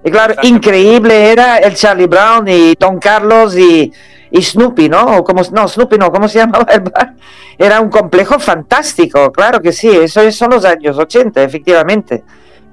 Y 0.04 0.10
claro, 0.10 0.34
increíble 0.42 1.32
era 1.32 1.58
el 1.58 1.74
Charlie 1.74 2.06
Brown 2.06 2.46
y 2.46 2.74
Don 2.78 2.98
Carlos 2.98 3.56
y, 3.56 3.90
y 4.30 4.42
Snoopy, 4.42 4.88
¿no? 4.88 5.18
O 5.18 5.24
como, 5.24 5.42
no, 5.52 5.66
Snoopy 5.66 5.96
no, 5.96 6.12
¿cómo 6.12 6.28
se 6.28 6.38
llamaba 6.40 6.66
el 6.72 6.80
bar? 6.80 7.14
Era 7.56 7.80
un 7.80 7.88
complejo 7.88 8.38
fantástico, 8.38 9.32
claro 9.32 9.60
que 9.62 9.72
sí, 9.72 9.88
eso 9.88 10.30
son 10.30 10.50
los 10.50 10.64
años 10.64 10.98
80, 10.98 11.42
efectivamente. 11.42 12.24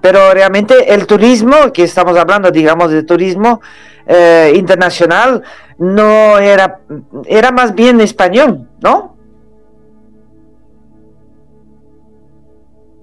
Pero 0.02 0.34
realmente 0.34 0.94
el 0.94 1.06
turismo, 1.06 1.72
que 1.72 1.84
estamos 1.84 2.18
hablando, 2.18 2.50
digamos, 2.50 2.92
de 2.92 3.04
turismo 3.04 3.62
eh, 4.08 4.52
internacional, 4.56 5.44
no 5.78 6.40
era, 6.40 6.80
era 7.26 7.52
más 7.52 7.76
bien 7.76 8.02
español, 8.02 8.68
¿no? 8.82 9.16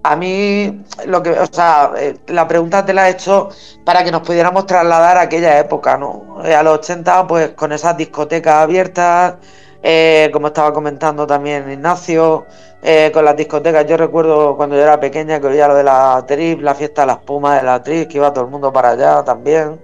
A 0.09 0.17
mí, 0.17 0.85
lo 1.05 1.23
que, 1.23 1.33
o 1.33 1.47
sea, 1.53 1.93
eh, 1.99 2.17
la 2.29 2.49
pregunta 2.49 2.83
te 2.83 2.95
la 2.95 3.09
he 3.09 3.13
hecho 3.13 3.51
para 3.85 4.03
que 4.03 4.11
nos 4.11 4.23
pudiéramos 4.23 4.65
trasladar 4.65 5.19
a 5.19 5.21
aquella 5.23 5.59
época, 5.59 5.99
¿no? 5.99 6.43
Eh, 6.47 6.55
a 6.55 6.63
los 6.63 6.79
80, 6.79 7.27
pues 7.27 7.51
con 7.51 7.73
esas 7.73 7.95
discotecas 7.95 8.55
abiertas, 8.55 9.35
eh, 9.83 10.31
como 10.33 10.47
estaba 10.47 10.73
comentando 10.73 11.27
también 11.27 11.71
Ignacio, 11.71 12.47
con 13.13 13.23
las 13.25 13.37
discotecas. 13.37 13.85
Yo 13.87 13.99
recuerdo 13.99 14.57
cuando 14.57 14.77
yo 14.77 14.83
era 14.83 14.99
pequeña 14.99 15.41
que 15.41 15.49
oía 15.49 15.69
lo 15.69 15.75
de 15.75 15.85
la 15.85 16.25
trip, 16.27 16.63
la 16.63 16.75
fiesta 16.75 17.03
de 17.03 17.09
las 17.09 17.19
pumas 17.19 17.61
de 17.61 17.67
la 17.67 17.83
trip, 17.83 18.09
que 18.09 18.17
iba 18.17 18.33
todo 18.33 18.45
el 18.47 18.51
mundo 18.51 18.73
para 18.73 18.91
allá 18.91 19.23
también. 19.25 19.79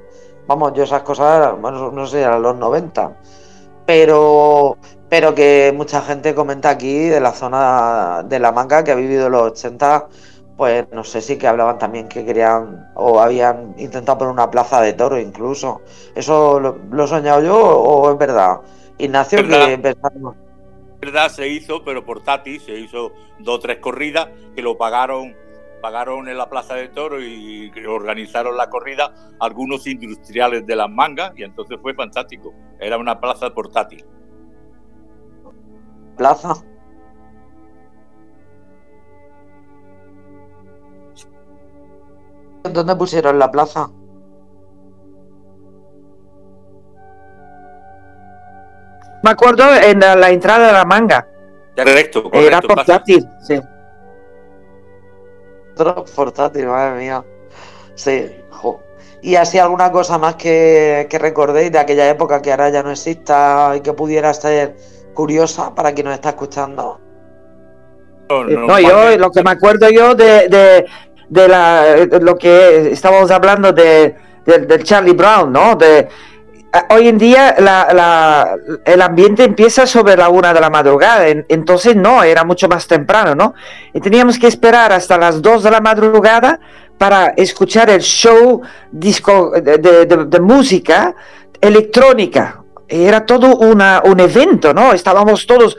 Vamos, 0.47 0.73
yo 0.73 0.85
esas 0.85 1.03
cosas, 1.03 1.61
bueno, 1.61 1.91
no 1.91 2.07
sé, 2.07 2.23
eran 2.23 2.41
los 2.41 2.57
90. 2.57 3.13
Pero 3.85 4.79
pero 5.15 5.33
que 5.33 5.73
mucha 5.73 6.03
gente 6.03 6.35
comenta 6.35 6.71
aquí 6.71 7.05
de 7.05 7.21
la 7.21 7.31
zona 7.31 8.25
de 8.25 8.41
la 8.41 8.51
manga 8.51 8.83
que 8.83 8.91
ha 8.91 8.97
vivido 8.97 9.31
los 9.31 9.43
80, 9.53 10.09
pues 10.57 10.87
no 10.91 11.05
sé 11.05 11.21
si 11.21 11.39
que 11.39 11.47
hablaban 11.47 11.79
también 11.79 12.09
que 12.09 12.25
querían 12.25 12.89
o 12.97 13.21
habían 13.21 13.77
intentado 13.79 14.19
poner 14.19 14.33
una 14.33 14.51
plaza 14.51 14.81
de 14.81 14.93
toro 14.93 15.17
incluso. 15.17 15.83
¿Eso 16.17 16.59
lo, 16.59 17.05
he 17.05 17.07
soñado 17.07 17.45
yo 17.45 17.57
o 17.57 18.11
es 18.11 18.19
verdad? 18.19 18.57
Ignacio, 18.99 19.47
que 19.47 19.75
empezamos. 19.75 20.35
verdad 21.01 21.29
se 21.29 21.47
hizo, 21.47 21.85
pero 21.85 22.05
por 22.05 22.25
Tati 22.25 22.59
se 22.59 22.73
hizo 22.73 23.13
dos 23.39 23.59
o 23.59 23.61
tres 23.61 23.79
corridas 23.79 24.31
que 24.57 24.63
lo 24.63 24.77
pagaron 24.77 25.37
pagaron 25.81 26.29
en 26.29 26.37
la 26.37 26.51
Plaza 26.51 26.75
de 26.75 26.89
Toro 26.89 27.23
y 27.23 27.71
organizaron 27.87 28.57
la 28.57 28.69
corrida 28.69 29.15
algunos 29.39 29.87
industriales 29.87 30.67
de 30.67 30.75
las 30.75 30.91
mangas 30.91 31.35
y 31.37 31.45
entonces 31.45 31.79
fue 31.81 31.95
fantástico. 31.95 32.53
Era 32.81 32.99
una 32.99 33.21
plaza 33.21 33.55
portátil 33.55 34.05
plaza. 36.17 36.55
¿Dónde 42.63 42.97
pusieron 42.97 43.39
la 43.39 43.51
plaza? 43.51 43.91
Me 49.23 49.31
acuerdo 49.31 49.65
en 49.75 50.01
la, 50.01 50.31
entrada 50.31 50.67
de 50.67 50.73
la 50.73 50.85
manga. 50.85 51.27
Correcto, 51.77 52.25
correcto. 52.25 52.47
Era 52.47 52.61
portátil, 52.61 53.29
sí. 53.43 53.61
Portátil, 56.15 56.67
madre 56.67 57.01
mía. 57.01 57.25
Sí, 57.95 58.31
¿Y 59.25 59.37
así 59.37 59.59
alguna 59.59 59.91
cosa 59.91 60.19
más 60.19 60.35
que, 60.35 61.07
que 61.09 61.19
recordéis 61.19 61.73
de 61.73 61.79
aquella 61.79 62.11
época 62.11 62.43
que 62.43 62.51
ahora 62.51 62.69
ya 62.69 62.83
no 62.83 62.91
exista 62.91 63.73
y 63.75 63.81
que 63.81 63.95
pudiera 63.95 64.35
ser 64.35 64.77
curiosa 65.15 65.75
para 65.75 65.93
quien 65.93 66.07
nos 66.07 66.15
está 66.15 66.31
escuchando. 66.31 67.01
No, 68.29 68.79
yo 68.79 69.17
lo 69.19 69.31
que 69.31 69.43
me 69.43 69.51
acuerdo 69.51 69.89
yo 69.91 70.15
de, 70.15 70.87
de, 71.29 71.49
la, 71.49 71.97
lo 72.21 72.37
que 72.37 72.91
estábamos 72.93 73.31
hablando 73.31 73.73
de, 73.73 74.17
del 74.45 74.83
Charlie 74.83 75.13
Brown, 75.13 75.53
¿no? 75.53 75.77
De, 75.77 76.09
hoy 76.91 77.09
en 77.09 77.19
día 77.19 77.55
la, 77.59 78.57
el 78.85 79.03
ambiente 79.03 79.45
empieza 79.45 79.87
sobre 79.87 80.17
la 80.17 80.29
una 80.29 80.53
de 80.53 80.61
la 80.61 80.71
madrugada, 80.71 81.29
entonces 81.29 81.95
no, 81.95 82.23
era 82.23 82.45
mucho 82.45 82.69
más 82.69 82.87
temprano, 82.87 83.35
¿no? 83.35 83.55
Y 83.93 84.01
teníamos 84.01 84.39
que 84.39 84.47
esperar 84.47 84.93
hasta 84.93 85.19
las 85.19 85.41
dos 85.41 85.63
de 85.63 85.71
la 85.71 85.81
madrugada 85.81 86.59
para 86.99 87.29
escuchar 87.37 87.91
el 87.91 88.01
show 88.01 88.63
disco 88.91 89.53
de 89.61 90.41
música 90.41 91.15
electrónica, 91.61 92.64
era 92.89 93.25
todo 93.25 93.57
una, 93.57 94.03
un 94.05 94.21
evento, 94.21 94.75
¿no? 94.75 94.93
Estábamos 94.93 95.47
todos 95.47 95.77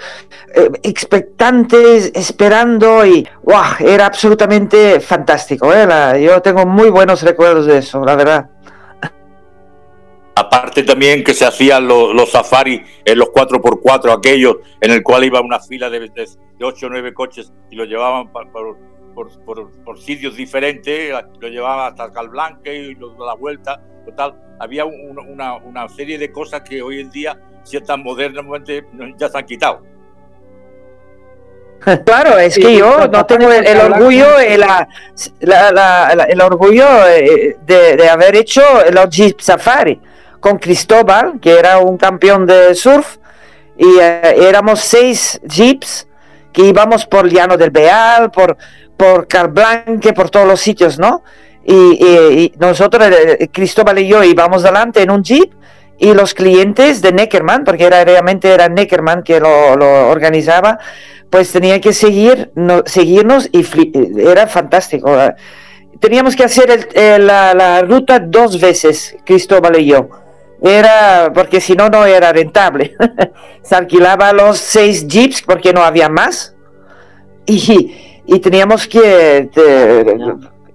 eh, 0.54 0.70
expectantes, 0.84 2.12
esperando 2.16 3.06
y 3.06 3.28
¡wow! 3.44 3.76
Era 3.80 4.06
absolutamente 4.06 5.00
fantástico. 5.00 5.74
¿eh? 5.74 6.24
yo 6.24 6.42
tengo 6.42 6.66
muy 6.66 6.90
buenos 6.90 7.22
recuerdos 7.22 7.66
de 7.66 7.80
eso, 7.80 8.04
la 8.04 8.16
verdad. 8.16 8.50
Aparte 10.38 10.84
también 10.84 11.24
que 11.24 11.34
se 11.34 11.46
hacían 11.46 11.88
los, 11.88 12.14
los 12.14 12.30
safaris 12.30 12.82
en 13.06 13.18
los 13.18 13.30
4x4, 13.30 14.18
aquellos 14.18 14.58
en 14.82 14.92
el 14.92 15.02
cual 15.02 15.24
iba 15.24 15.40
una 15.40 15.62
fila 15.62 15.90
de, 15.90 16.10
de, 16.10 16.28
8 16.62 16.88
o 16.88 16.90
9 16.90 17.14
coches 17.14 17.54
y 17.70 17.76
lo 17.76 17.86
llevaban 17.86 18.30
por, 19.16 19.32
por, 19.46 19.72
por, 19.84 20.00
sitios 20.00 20.36
diferentes, 20.36 21.12
lo 21.40 21.48
llevaban 21.48 21.94
hasta 21.94 22.12
Calblanque 22.12 22.76
y 22.76 22.96
lo, 22.96 23.18
la 23.26 23.34
vuelta, 23.34 23.82
total 24.06 24.36
había 24.60 24.86
una, 24.86 25.90
serie 25.90 26.18
de 26.18 26.32
cosas 26.32 26.62
que 26.62 26.82
hoy 26.82 27.00
en 27.00 27.10
día, 27.10 27.38
si 27.64 27.78
están 27.78 28.04
modernamente, 28.04 28.86
ya 29.18 29.30
se 29.30 29.38
han 29.38 29.46
quitado. 29.46 29.82
Claro, 32.06 32.40
es 32.40 32.56
que 32.56 32.78
yo 32.78 33.08
no 33.08 33.26
tengo 33.26 33.52
el, 33.52 33.78
orgullo, 33.78 34.40
el, 34.40 34.64
el 36.30 36.42
orgullo 36.42 36.88
de, 37.06 38.10
haber 38.10 38.38
hecho 38.38 38.62
los 38.92 39.10
Jeep 39.10 39.40
Safari 39.40 40.02
con 40.40 40.58
Cristóbal, 40.58 41.40
que 41.40 41.52
era 41.52 41.78
un 41.80 41.98
campeón 41.98 42.48
de 42.48 42.74
surf, 42.74 43.18
y 43.78 44.00
eh, 44.00 44.48
éramos 44.48 44.80
seis 44.80 45.40
Jeeps 45.48 46.08
que 46.54 46.64
íbamos 46.64 47.06
por 47.06 47.28
Llano 47.30 47.58
del 47.58 47.70
Beal, 47.70 48.32
por, 48.32 48.58
por 48.98 49.28
Calblanque, 49.28 50.14
por 50.14 50.30
todos 50.30 50.48
los 50.48 50.60
sitios, 50.60 51.00
¿no? 51.00 51.24
Y, 51.68 52.54
nosotros, 52.60 53.08
eh, 53.08 53.38
eh, 53.40 53.48
Cristóbal 53.52 53.98
y 54.00 54.08
yo 54.08 54.24
íbamos 54.24 54.62
delante 54.62 55.02
en 55.02 55.10
un 55.10 55.24
jeep 55.24 55.52
y 55.98 56.14
los 56.14 56.34
clientes 56.34 57.02
de 57.02 57.12
Neckerman, 57.12 57.64
porque 57.64 57.86
era 57.86 58.04
realmente 58.04 58.50
era 58.50 58.70
Neckerman 58.70 59.24
que 59.24 59.40
lo, 59.40 60.10
organizaba, 60.10 60.78
pues 61.30 61.52
tenían 61.52 61.82
que 61.82 61.94
seguir, 61.94 62.52
seguirnos 62.86 63.50
y 63.52 63.66
era 64.20 64.46
fantástico. 64.46 65.18
Teníamos 66.00 66.36
que 66.36 66.44
hacer 66.44 66.90
la, 67.20 67.82
ruta 67.82 68.20
dos 68.20 68.60
veces, 68.60 69.16
Cristóbal 69.26 69.80
y 69.80 69.86
yo. 69.88 70.10
Era 70.62 71.32
porque 71.34 71.62
si 71.62 71.74
no, 71.74 71.90
no 71.90 72.06
era 72.06 72.32
rentable. 72.32 72.96
Se 73.64 73.76
alquilaba 73.76 74.34
los 74.34 74.58
seis 74.58 75.08
jeeps 75.08 75.42
porque 75.42 75.74
no 75.74 75.84
había 75.84 76.10
más. 76.10 76.56
Y, 77.46 78.15
y 78.28 78.40
teníamos 78.40 78.88
que 78.88 79.50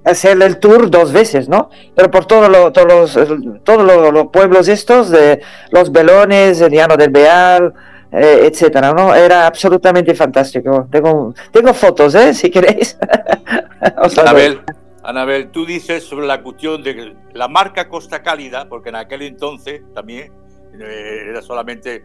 hacer 0.04 0.42
el 0.42 0.58
tour 0.58 0.90
dos 0.90 1.12
veces, 1.12 1.48
¿no? 1.48 1.70
Pero 1.94 2.10
por 2.10 2.26
todos 2.26 2.48
los, 2.48 2.72
todos 2.72 4.12
los 4.12 4.26
pueblos 4.28 4.68
estos, 4.68 5.10
de 5.10 5.42
los 5.70 5.92
Belones, 5.92 6.60
el 6.60 6.72
Llano 6.72 6.96
del 6.96 7.10
Beal, 7.10 7.74
eh, 8.12 8.48
etcétera, 8.50 8.92
¿no? 8.92 9.14
Era 9.14 9.46
absolutamente 9.46 10.14
fantástico. 10.14 10.88
Tengo, 10.90 11.34
tengo 11.52 11.72
fotos, 11.74 12.14
¿eh? 12.14 12.34
Si 12.34 12.50
queréis. 12.50 12.98
Anabel, 14.18 14.60
Anabel, 15.02 15.50
tú 15.50 15.64
dices 15.64 16.04
sobre 16.04 16.26
la 16.26 16.42
cuestión 16.42 16.82
de 16.82 17.16
la 17.32 17.48
marca 17.48 17.88
Costa 17.88 18.22
Cálida, 18.22 18.68
porque 18.68 18.90
en 18.90 18.96
aquel 18.96 19.22
entonces 19.22 19.82
también 19.94 20.32
eh, 20.78 21.26
era 21.28 21.42
solamente 21.42 22.04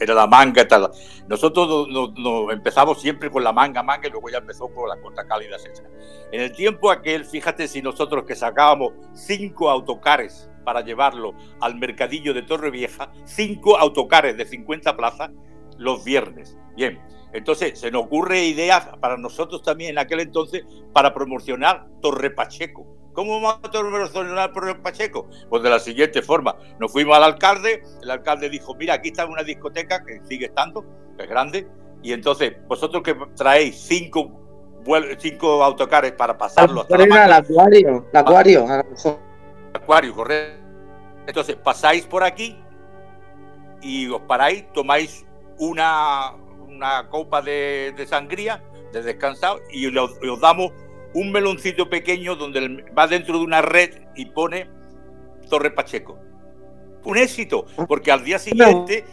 era 0.00 0.14
la 0.14 0.26
manga 0.26 0.66
tal. 0.66 0.90
Nosotros 1.28 1.88
nos, 1.88 2.52
empezamos 2.52 3.00
siempre 3.00 3.30
con 3.30 3.42
la 3.44 3.52
manga, 3.52 3.82
manga, 3.82 4.08
y 4.08 4.10
luego 4.10 4.28
ya 4.30 4.38
empezó 4.38 4.68
con 4.68 4.88
la 4.88 5.00
costa 5.00 5.26
cálida, 5.26 5.56
etc. 5.56 5.86
En 6.32 6.40
el 6.40 6.52
tiempo 6.52 6.90
aquel, 6.90 7.24
fíjate 7.24 7.68
si 7.68 7.82
nosotros 7.82 8.24
que 8.24 8.34
sacábamos 8.34 8.92
cinco 9.14 9.70
autocares 9.70 10.50
para 10.64 10.82
llevarlo 10.82 11.34
al 11.60 11.76
mercadillo 11.76 12.34
de 12.34 12.42
Torrevieja, 12.42 13.10
cinco 13.24 13.78
autocares 13.78 14.36
de 14.36 14.44
50 14.44 14.96
plazas 14.96 15.30
los 15.78 16.04
viernes. 16.04 16.58
Bien, 16.76 17.00
entonces 17.32 17.78
se 17.78 17.90
nos 17.90 18.04
ocurre 18.04 18.44
ideas 18.44 18.88
para 19.00 19.16
nosotros 19.16 19.62
también 19.62 19.92
en 19.92 19.98
aquel 19.98 20.20
entonces 20.20 20.64
para 20.92 21.14
promocionar 21.14 21.86
Torre 22.00 22.30
Pacheco 22.30 22.86
¿Cómo 23.18 23.40
mató 23.40 23.80
el 23.80 24.50
por 24.52 24.80
Pacheco? 24.80 25.28
Pues 25.50 25.60
de 25.64 25.70
la 25.70 25.80
siguiente 25.80 26.22
forma. 26.22 26.54
Nos 26.78 26.92
fuimos 26.92 27.16
al 27.16 27.24
alcalde, 27.24 27.82
el 28.00 28.10
alcalde 28.12 28.48
dijo, 28.48 28.76
mira, 28.76 28.94
aquí 28.94 29.08
está 29.08 29.26
una 29.26 29.42
discoteca 29.42 30.04
que 30.04 30.20
sigue 30.28 30.46
estando, 30.46 30.84
que 31.16 31.24
es 31.24 31.28
grande, 31.28 31.66
y 32.00 32.12
entonces 32.12 32.52
vosotros 32.68 33.02
que 33.02 33.16
traéis 33.34 33.74
cinco, 33.74 34.30
cinco 35.18 35.64
autocares 35.64 36.12
para 36.12 36.38
pasarlo 36.38 36.82
hasta 36.82 36.96
la 36.96 37.24
el 37.24 37.32
acuario, 37.32 38.06
el 38.12 38.16
acuario, 38.16 38.66
acuario, 39.74 40.14
correcto. 40.14 40.62
Entonces 41.26 41.56
pasáis 41.56 42.06
por 42.06 42.22
aquí 42.22 42.56
y 43.82 44.08
os 44.08 44.20
paráis, 44.28 44.72
tomáis 44.72 45.26
una, 45.58 46.36
una 46.68 47.08
copa 47.08 47.42
de, 47.42 47.92
sangría, 48.08 48.62
de 48.92 49.02
descansado, 49.02 49.58
y 49.72 49.88
os, 49.88 50.40
damos 50.40 50.70
un 51.14 51.32
meloncito 51.32 51.88
pequeño 51.88 52.36
donde 52.36 52.84
va 52.96 53.06
dentro 53.06 53.38
de 53.38 53.44
una 53.44 53.62
red 53.62 53.90
y 54.14 54.26
pone 54.26 54.68
Torre 55.48 55.70
Pacheco. 55.70 56.18
Un 57.04 57.16
éxito, 57.16 57.64
porque 57.86 58.12
al 58.12 58.24
día 58.24 58.38
siguiente, 58.38 59.04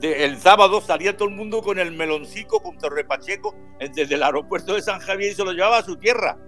el 0.00 0.38
sábado, 0.38 0.80
salía 0.80 1.16
todo 1.16 1.28
el 1.28 1.34
mundo 1.34 1.62
con 1.62 1.78
el 1.78 1.92
meloncito 1.92 2.60
con 2.60 2.78
Torre 2.78 3.04
Pacheco 3.04 3.54
desde 3.94 4.14
el 4.14 4.22
aeropuerto 4.22 4.74
de 4.74 4.82
San 4.82 5.00
Javier 5.00 5.32
y 5.32 5.34
se 5.34 5.44
lo 5.44 5.52
llevaba 5.52 5.78
a 5.78 5.82
su 5.82 5.96
tierra. 5.96 6.38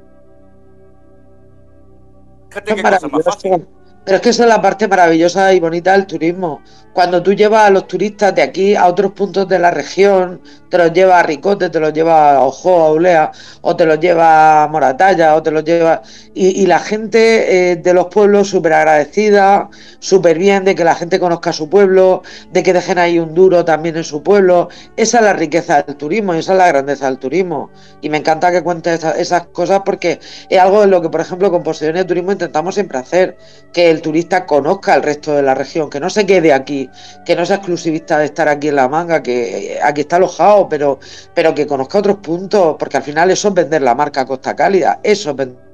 Fíjate 2.48 2.74
qué 2.74 2.82
cosa 2.82 3.08
más 3.08 3.24
fácil. 3.24 3.66
Pero 4.04 4.16
es 4.16 4.22
que 4.22 4.30
esa 4.30 4.44
es 4.44 4.48
la 4.48 4.62
parte 4.62 4.88
maravillosa 4.88 5.52
y 5.52 5.60
bonita 5.60 5.92
del 5.92 6.06
turismo. 6.06 6.62
Cuando 6.94 7.22
tú 7.22 7.34
llevas 7.34 7.66
a 7.66 7.70
los 7.70 7.86
turistas 7.86 8.34
de 8.34 8.42
aquí 8.42 8.74
a 8.74 8.86
otros 8.86 9.12
puntos 9.12 9.46
de 9.46 9.58
la 9.58 9.70
región, 9.70 10.40
te 10.70 10.78
los 10.78 10.92
llevas 10.92 11.20
a 11.20 11.22
Ricote, 11.24 11.68
te 11.68 11.80
los 11.80 11.92
llevas 11.92 12.36
a 12.36 12.42
Ojo, 12.42 12.80
a 12.80 12.92
Ulea, 12.92 13.32
o 13.60 13.76
te 13.76 13.84
los 13.84 14.00
llevas 14.00 14.64
a 14.64 14.68
Moratalla, 14.70 15.34
o 15.34 15.42
te 15.42 15.50
los 15.50 15.64
llevas... 15.64 16.00
Y, 16.32 16.66
la 16.70 16.78
gente 16.78 17.72
eh, 17.72 17.76
de 17.76 17.92
los 17.92 18.06
pueblos 18.06 18.48
súper 18.48 18.72
agradecida, 18.72 19.68
súper 19.98 20.38
bien 20.38 20.64
de 20.64 20.76
que 20.76 20.84
la 20.84 20.94
gente 20.94 21.18
conozca 21.18 21.52
su 21.52 21.68
pueblo, 21.68 22.22
de 22.52 22.62
que 22.62 22.72
dejen 22.72 22.98
ahí 22.98 23.18
un 23.18 23.34
duro 23.34 23.64
también 23.64 23.96
en 23.96 24.04
su 24.04 24.22
pueblo. 24.22 24.68
Esa 24.96 25.18
es 25.18 25.24
la 25.24 25.32
riqueza 25.32 25.82
del 25.82 25.96
turismo 25.96 26.30
esa 26.38 26.52
es 26.52 26.58
la 26.58 26.68
grandeza 26.68 27.06
del 27.06 27.18
turismo. 27.18 27.70
Y 28.00 28.08
me 28.08 28.18
encanta 28.18 28.50
que 28.50 28.62
cuentes 28.62 29.04
esas, 29.04 29.46
cosas 29.48 29.82
porque 29.84 30.20
es 30.48 30.58
algo 30.58 30.82
de 30.82 30.86
lo 30.86 31.00
que, 31.02 31.08
por 31.08 31.20
ejemplo, 31.20 31.50
con 31.50 31.62
Posiciones 31.62 32.02
de 32.02 32.08
Turismo 32.08 32.32
intentamos 32.32 32.74
siempre 32.74 32.98
hacer, 32.98 33.36
que 33.72 33.90
el 33.90 34.02
turista 34.02 34.46
conozca 34.46 34.94
el 34.94 35.02
resto 35.02 35.34
de 35.34 35.42
la 35.42 35.54
región, 35.54 35.90
que 35.90 36.00
no 36.00 36.10
se 36.10 36.26
quede 36.26 36.52
aquí, 36.52 36.88
que 37.24 37.36
no 37.36 37.44
sea 37.46 37.56
exclusivista 37.56 38.18
de 38.18 38.26
estar 38.26 38.48
aquí 38.48 38.68
en 38.68 38.76
la 38.76 38.88
manga, 38.88 39.22
que 39.22 39.74
eh, 39.74 39.78
aquí 39.82 40.02
está 40.02 40.16
alojado, 40.16 40.59
pero, 40.68 40.98
pero 41.34 41.54
que 41.54 41.66
conozca 41.66 41.98
otros 41.98 42.16
puntos, 42.16 42.76
porque 42.78 42.96
al 42.96 43.02
final 43.02 43.30
eso 43.30 43.48
es 43.48 43.54
vender 43.54 43.82
la 43.82 43.94
marca 43.94 44.26
Costa 44.26 44.54
Cálida, 44.54 45.00
eso 45.02 45.30
es 45.30 45.36
vender. 45.36 45.70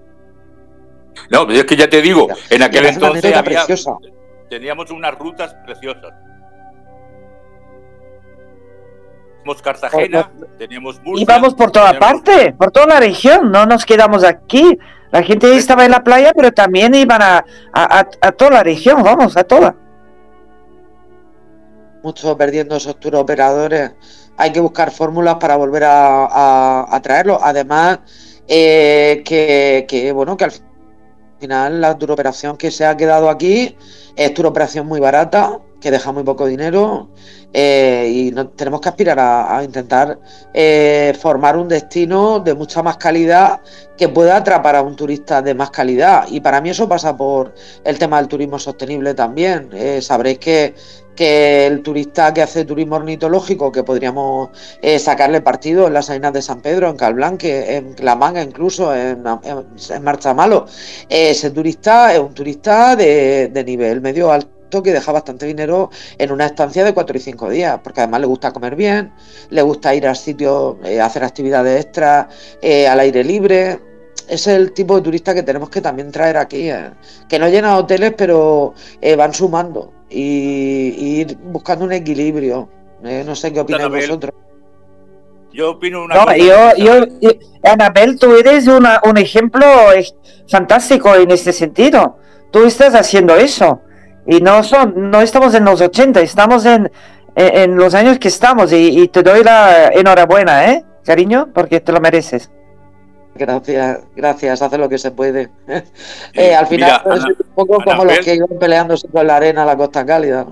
No, 1.30 1.50
es 1.50 1.64
que 1.64 1.76
ya 1.76 1.88
te 1.88 2.02
digo, 2.02 2.28
en 2.50 2.62
aquel 2.62 2.86
entonces 2.86 3.32
teníamos 4.48 4.90
unas 4.90 5.14
rutas 5.18 5.54
preciosas. 5.64 6.12
Teníamos 9.46 9.62
Cartagena, 9.62 10.32
teníamos 10.58 11.00
Y 11.04 11.22
Íbamos 11.22 11.54
por 11.54 11.70
toda 11.70 11.96
parte, 11.98 12.52
por 12.58 12.72
toda 12.72 12.86
la 12.86 13.00
región, 13.00 13.52
no 13.52 13.64
nos 13.64 13.84
quedamos 13.86 14.24
aquí. 14.24 14.76
La 15.12 15.22
gente 15.22 15.54
estaba 15.56 15.84
en 15.84 15.92
la 15.92 16.02
playa, 16.02 16.32
pero 16.34 16.52
también 16.52 16.94
iban 16.94 17.22
a, 17.22 17.44
a, 17.72 18.32
toda 18.32 18.50
la 18.50 18.62
región, 18.64 19.04
vamos, 19.04 19.36
a 19.36 19.44
toda. 19.44 19.76
Mucho 22.02 22.36
perdiendo 22.36 22.76
esos 22.76 22.98
tour 22.98 23.16
operadores. 23.16 23.92
Hay 24.36 24.52
que 24.52 24.60
buscar 24.60 24.90
fórmulas 24.90 25.36
para 25.36 25.56
volver 25.56 25.84
a, 25.84 26.86
a 26.94 27.02
traerlos. 27.02 27.38
Además, 27.42 28.00
eh, 28.48 29.22
que, 29.24 30.12
bueno, 30.12 30.36
que 30.36 30.44
al 30.44 30.52
final 31.40 31.80
la 31.80 31.98
tour 31.98 32.12
operación 32.12 32.56
que 32.56 32.70
se 32.70 32.84
ha 32.86 32.96
quedado 32.96 33.28
aquí 33.28 33.76
es 34.14 34.34
tour 34.34 34.46
operación 34.46 34.86
muy 34.86 35.00
barata, 35.00 35.58
que 35.80 35.90
deja 35.90 36.12
muy 36.12 36.22
poco 36.22 36.46
dinero 36.46 37.10
eh, 37.52 38.10
y 38.10 38.30
no, 38.30 38.48
tenemos 38.48 38.80
que 38.80 38.88
aspirar 38.88 39.18
a, 39.20 39.62
intentar 39.62 40.18
eh, 40.54 41.12
formar 41.20 41.56
un 41.56 41.68
destino 41.68 42.40
de 42.40 42.54
mucha 42.54 42.82
más 42.82 42.96
calidad 42.96 43.60
que 43.96 44.08
pueda 44.08 44.36
atrapar 44.36 44.76
a 44.76 44.82
un 44.82 44.96
turista 44.96 45.42
de 45.42 45.54
más 45.54 45.70
calidad. 45.70 46.26
Y 46.30 46.40
para 46.40 46.60
mí 46.60 46.70
eso 46.70 46.88
pasa 46.88 47.16
por 47.16 47.52
el 47.84 47.98
tema 47.98 48.18
del 48.18 48.28
turismo 48.28 48.58
sostenible 48.58 49.14
también. 49.14 49.70
Sabréis 50.00 50.38
que, 50.38 50.74
que, 51.16 51.66
el 51.66 51.82
turista 51.82 52.32
que 52.32 52.42
hace 52.42 52.64
turismo 52.64 52.96
ornitológico, 52.96 53.72
que 53.72 53.82
podríamos 53.82 54.50
sacarle 54.98 55.40
partido 55.40 55.86
en 55.86 55.94
las 55.94 56.06
Salinas 56.06 56.32
de 56.32 56.42
San 56.42 56.60
Pedro, 56.60 56.90
en 56.90 56.96
Calblanque, 56.96 57.76
en 57.76 57.96
La 58.00 58.14
Manga, 58.14 58.42
incluso 58.42 58.94
en, 58.94 59.24
en, 59.42 60.04
Marcha 60.04 60.34
Malo, 60.34 60.66
ese 61.08 61.50
turista 61.50 62.12
es 62.12 62.20
un 62.20 62.34
turista 62.34 62.96
de, 62.96 63.64
nivel 63.66 64.00
medio 64.00 64.30
alto 64.30 64.82
que 64.82 64.92
deja 64.92 65.12
bastante 65.12 65.46
dinero 65.46 65.90
en 66.18 66.32
una 66.32 66.46
estancia 66.46 66.84
de 66.84 66.92
4 66.92 67.16
y 67.16 67.20
5 67.20 67.50
días, 67.50 67.80
porque 67.82 68.00
además 68.00 68.20
le 68.20 68.26
gusta 68.26 68.52
comer 68.52 68.76
bien, 68.76 69.12
le 69.50 69.62
gusta 69.62 69.94
ir 69.94 70.06
al 70.06 70.16
sitio, 70.16 70.78
eh, 70.84 71.00
hacer 71.00 71.24
actividades 71.24 71.84
extras 71.84 72.26
eh, 72.60 72.86
al 72.88 73.00
aire 73.00 73.24
libre. 73.24 73.80
Es 74.28 74.46
el 74.46 74.72
tipo 74.72 74.96
de 74.96 75.02
turista 75.02 75.34
que 75.34 75.42
tenemos 75.42 75.70
que 75.70 75.80
también 75.80 76.10
traer 76.10 76.36
aquí, 76.36 76.70
eh, 76.70 76.90
que 77.28 77.38
no 77.38 77.48
llena 77.48 77.76
hoteles, 77.76 78.14
pero 78.16 78.74
van 79.16 79.32
sumando 79.32 79.92
y, 80.10 81.20
ir 81.20 81.38
buscando 81.38 81.84
un 81.84 81.92
equilibrio. 81.92 82.68
no 83.02 83.34
sé 83.36 83.52
qué 83.52 83.60
opináis 83.60 83.88
vosotros. 83.88 84.34
Yo 85.52 85.70
opino 85.70 86.04
una 86.04 86.16
cosa. 86.16 86.36
Yo, 86.36 87.06
Anabel, 87.62 88.18
tú 88.18 88.34
eres 88.34 88.66
un 88.66 89.16
ejemplo 89.16 89.66
fantástico 90.48 91.14
en 91.14 91.30
este 91.30 91.52
sentido. 91.52 92.18
Tú 92.50 92.64
estás 92.64 92.94
haciendo 92.94 93.34
eso. 93.36 93.80
Y 94.26 94.40
no 94.40 94.62
son, 94.62 95.10
no 95.10 95.22
estamos 95.22 95.54
en 95.54 95.64
los 95.64 95.80
80, 95.80 96.20
estamos 96.20 96.66
en, 96.66 96.90
en, 97.36 97.76
los 97.76 97.94
años 97.94 98.18
que 98.18 98.28
estamos 98.28 98.72
y, 98.72 99.08
te 99.08 99.22
doy 99.22 99.44
la 99.44 99.88
enhorabuena, 99.88 100.72
¿eh? 100.72 100.84
Cariño, 101.04 101.50
porque 101.54 101.80
te 101.80 101.92
lo 101.92 102.00
mereces. 102.00 102.50
Gracias, 103.36 104.00
gracias, 104.14 104.62
hace 104.62 104.78
lo 104.78 104.88
que 104.88 104.98
se 104.98 105.10
puede. 105.10 105.50
eh, 106.34 106.54
al 106.54 106.66
final 106.66 107.02
es 107.14 107.24
un 107.24 107.36
poco 107.54 107.82
como 107.82 108.04
los 108.04 108.18
que 108.18 108.34
iban 108.34 108.58
peleándose 108.58 109.08
con 109.08 109.26
la 109.26 109.36
arena 109.36 109.62
a 109.62 109.66
la 109.66 109.76
costa 109.76 110.04
cálida. 110.04 110.46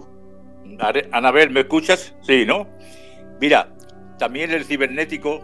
Anabel, 1.13 1.51
¿me 1.51 1.61
escuchas? 1.61 2.15
Sí, 2.23 2.45
¿no? 2.45 2.67
Mira, 3.41 3.69
también 4.19 4.51
el 4.51 4.65
cibernético, 4.65 5.41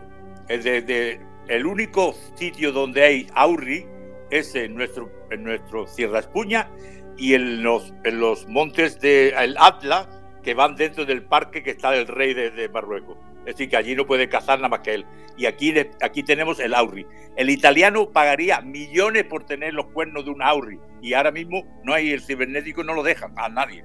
el, 0.48 0.62
de, 0.62 1.20
el 1.48 1.66
único 1.66 2.14
sitio 2.34 2.72
donde 2.72 3.02
hay 3.02 3.26
Aurri 3.34 3.86
es 4.30 4.54
en 4.54 4.74
nuestro, 4.74 5.10
en 5.30 5.44
nuestro 5.44 5.86
Sierra 5.86 6.20
Espuña 6.20 6.68
y 7.16 7.34
en 7.34 7.62
los, 7.62 7.92
en 8.04 8.20
los 8.20 8.46
montes 8.48 9.00
del 9.00 9.56
Atlas 9.58 10.08
que 10.42 10.54
van 10.54 10.76
dentro 10.76 11.04
del 11.04 11.22
parque 11.22 11.62
que 11.62 11.70
está 11.70 11.94
el 11.94 12.06
rey 12.06 12.34
de, 12.34 12.68
Marruecos. 12.68 13.18
Es 13.50 13.56
decir, 13.56 13.68
que 13.68 13.76
allí 13.76 13.94
no 13.94 14.06
puede 14.06 14.28
cazar 14.28 14.58
nada 14.58 14.68
más 14.68 14.80
que 14.80 14.94
él. 14.94 15.06
Y 15.36 15.46
aquí, 15.46 15.74
aquí 16.00 16.22
tenemos 16.22 16.60
el 16.60 16.74
Auri. 16.74 17.06
El 17.36 17.50
italiano 17.50 18.10
pagaría 18.10 18.60
millones 18.60 19.24
por 19.24 19.44
tener 19.44 19.74
los 19.74 19.86
cuernos 19.86 20.24
de 20.24 20.30
un 20.30 20.42
Auri. 20.42 20.78
Y 21.02 21.14
ahora 21.14 21.30
mismo 21.30 21.64
no 21.84 21.94
hay 21.94 22.12
el 22.12 22.22
cibernético, 22.22 22.84
no 22.84 22.94
lo 22.94 23.02
dejan 23.02 23.32
a 23.36 23.48
nadie. 23.48 23.84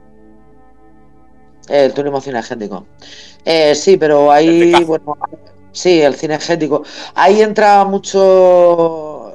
El 1.69 1.93
turismo 1.93 2.21
cinegético. 2.21 2.85
Eh, 3.43 3.73
sí, 3.73 3.97
pero 3.97 4.31
ahí, 4.31 4.71
bueno, 4.85 5.17
sí, 5.71 6.01
el 6.01 6.15
cinegético. 6.15 6.83
Ahí 7.15 7.41
entra 7.41 7.83
mucho 7.85 9.25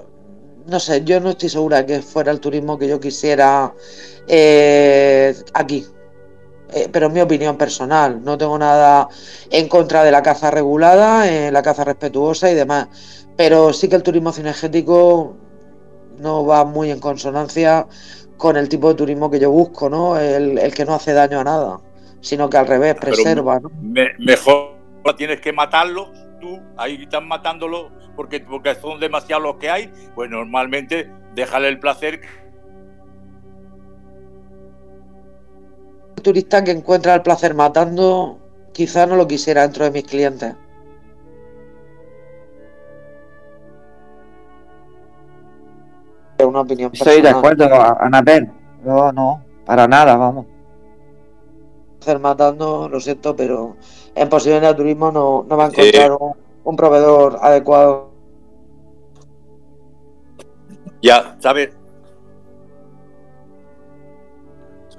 no 0.70 0.78
sé, 0.78 1.02
yo 1.05 1.19
no 1.20 1.31
estoy 1.31 1.48
segura 1.48 1.85
que 1.85 2.01
fuera 2.01 2.31
el 2.31 2.39
turismo 2.39 2.78
que 2.78 2.86
yo 2.86 3.01
quisiera 3.01 3.74
eh, 4.28 5.35
aquí. 5.52 5.85
Eh, 6.72 6.88
pero 6.92 7.06
es 7.06 7.12
mi 7.12 7.20
opinión 7.20 7.56
personal. 7.56 8.22
No 8.22 8.38
tengo 8.38 8.59
nada 8.59 9.09
en 9.51 9.68
contra 9.68 10.05
de 10.05 10.10
la 10.10 10.22
caza 10.22 10.51
regulada, 10.51 11.28
eh, 11.28 11.51
la 11.51 11.62
caza 11.62 11.84
respetuosa 11.84 12.51
y 12.51 12.55
demás. 12.55 12.88
Pero 13.36 13.72
sí 13.72 13.88
que 13.88 13.97
el 13.97 14.02
turismo 14.02 14.32
cinegético 14.32 15.36
no 16.18 16.44
va 16.44 16.64
muy 16.64 16.90
en 16.90 17.01
consonancia 17.01 17.86
con 18.36 18.56
el 18.56 18.68
tipo 18.68 18.88
de 18.88 18.94
turismo 18.94 19.30
que 19.30 19.38
yo 19.38 19.51
busco, 19.51 19.88
¿no? 19.88 20.18
El, 20.18 20.72
que 20.74 20.84
no 20.84 20.94
hace 20.94 21.12
daño 21.12 21.40
a 21.40 21.44
nada, 21.44 21.80
sino 22.20 22.48
que 22.48 22.56
al 22.56 22.66
revés, 22.66 22.94
preserva, 22.94 23.60
¿no? 23.60 23.70
mejor 24.18 24.80
tienes 25.16 25.40
que 25.40 25.52
matarlo, 25.52 26.10
tú 26.40 26.59
ahí 26.76 27.02
están 27.02 27.26
matándolo 27.28 27.90
porque, 28.16 28.40
porque 28.40 28.74
son 28.74 29.01
demasiados 29.01 29.44
los 29.44 29.56
que 29.56 29.70
hay, 29.70 29.92
pues 30.14 30.30
normalmente 30.30 31.10
déjale 31.34 31.68
el 31.68 31.78
placer. 31.78 32.20
Turista 36.20 36.62
que 36.64 36.70
encuentra 36.70 37.14
el 37.14 37.22
placer 37.22 37.55
matando, 37.55 38.38
quizás 38.72 39.09
no 39.09 39.16
lo 39.16 39.26
quisiera 39.26 39.62
dentro 39.62 39.84
de 39.84 39.90
mis 39.90 40.05
clientes. 40.05 40.55
Es 46.38 46.47
una 46.47 46.60
opinión 46.60 46.90
Estoy 46.92 47.20
de 47.20 47.28
acuerdo, 47.28 47.68
Anabel. 48.01 48.51
No, 48.82 49.12
no, 49.12 49.44
para 49.66 49.86
nada, 49.86 50.16
vamos. 50.16 50.47
Hacer 52.01 52.18
matando, 52.18 52.88
lo 52.88 52.98
siento, 52.98 53.36
pero 53.36 53.76
en 54.14 54.28
posibilidad 54.28 54.70
de 54.70 54.74
turismo 54.74 55.12
no, 55.12 55.44
no 55.47 55.56
va 55.56 55.64
a 55.64 55.68
encontrar 55.68 56.12
un 56.64 56.76
proveedor 56.76 57.38
adecuado 57.42 58.10
ya, 61.02 61.36
¿sabes? 61.40 61.70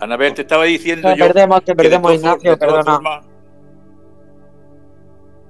Anabel, 0.01 0.33
te 0.33 0.41
estaba 0.41 0.65
diciendo 0.65 1.15
yo. 1.15 1.27
Perdemos, 1.27 1.63
te 1.63 1.75
perdemos, 1.75 2.13
Ignacio, 2.13 2.57
perdona. 2.57 3.21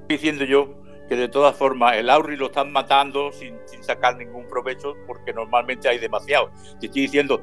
Diciendo 0.08 0.44
yo 0.44 0.76
que 1.08 1.16
de 1.16 1.30
todas 1.30 1.56
formas 1.56 1.96
el 1.96 2.10
Auri 2.10 2.38
lo 2.38 2.48
están 2.48 2.72
matando 2.72 3.32
sin, 3.32 3.58
sacar 3.82 4.18
ningún 4.18 4.48
provecho 4.48 4.94
porque 5.08 5.34
normalmente 5.34 5.90
hay 5.90 5.98
demasiado. 5.98 6.52
Te 6.80 6.88
estoy 6.88 7.04
diciendo, 7.04 7.42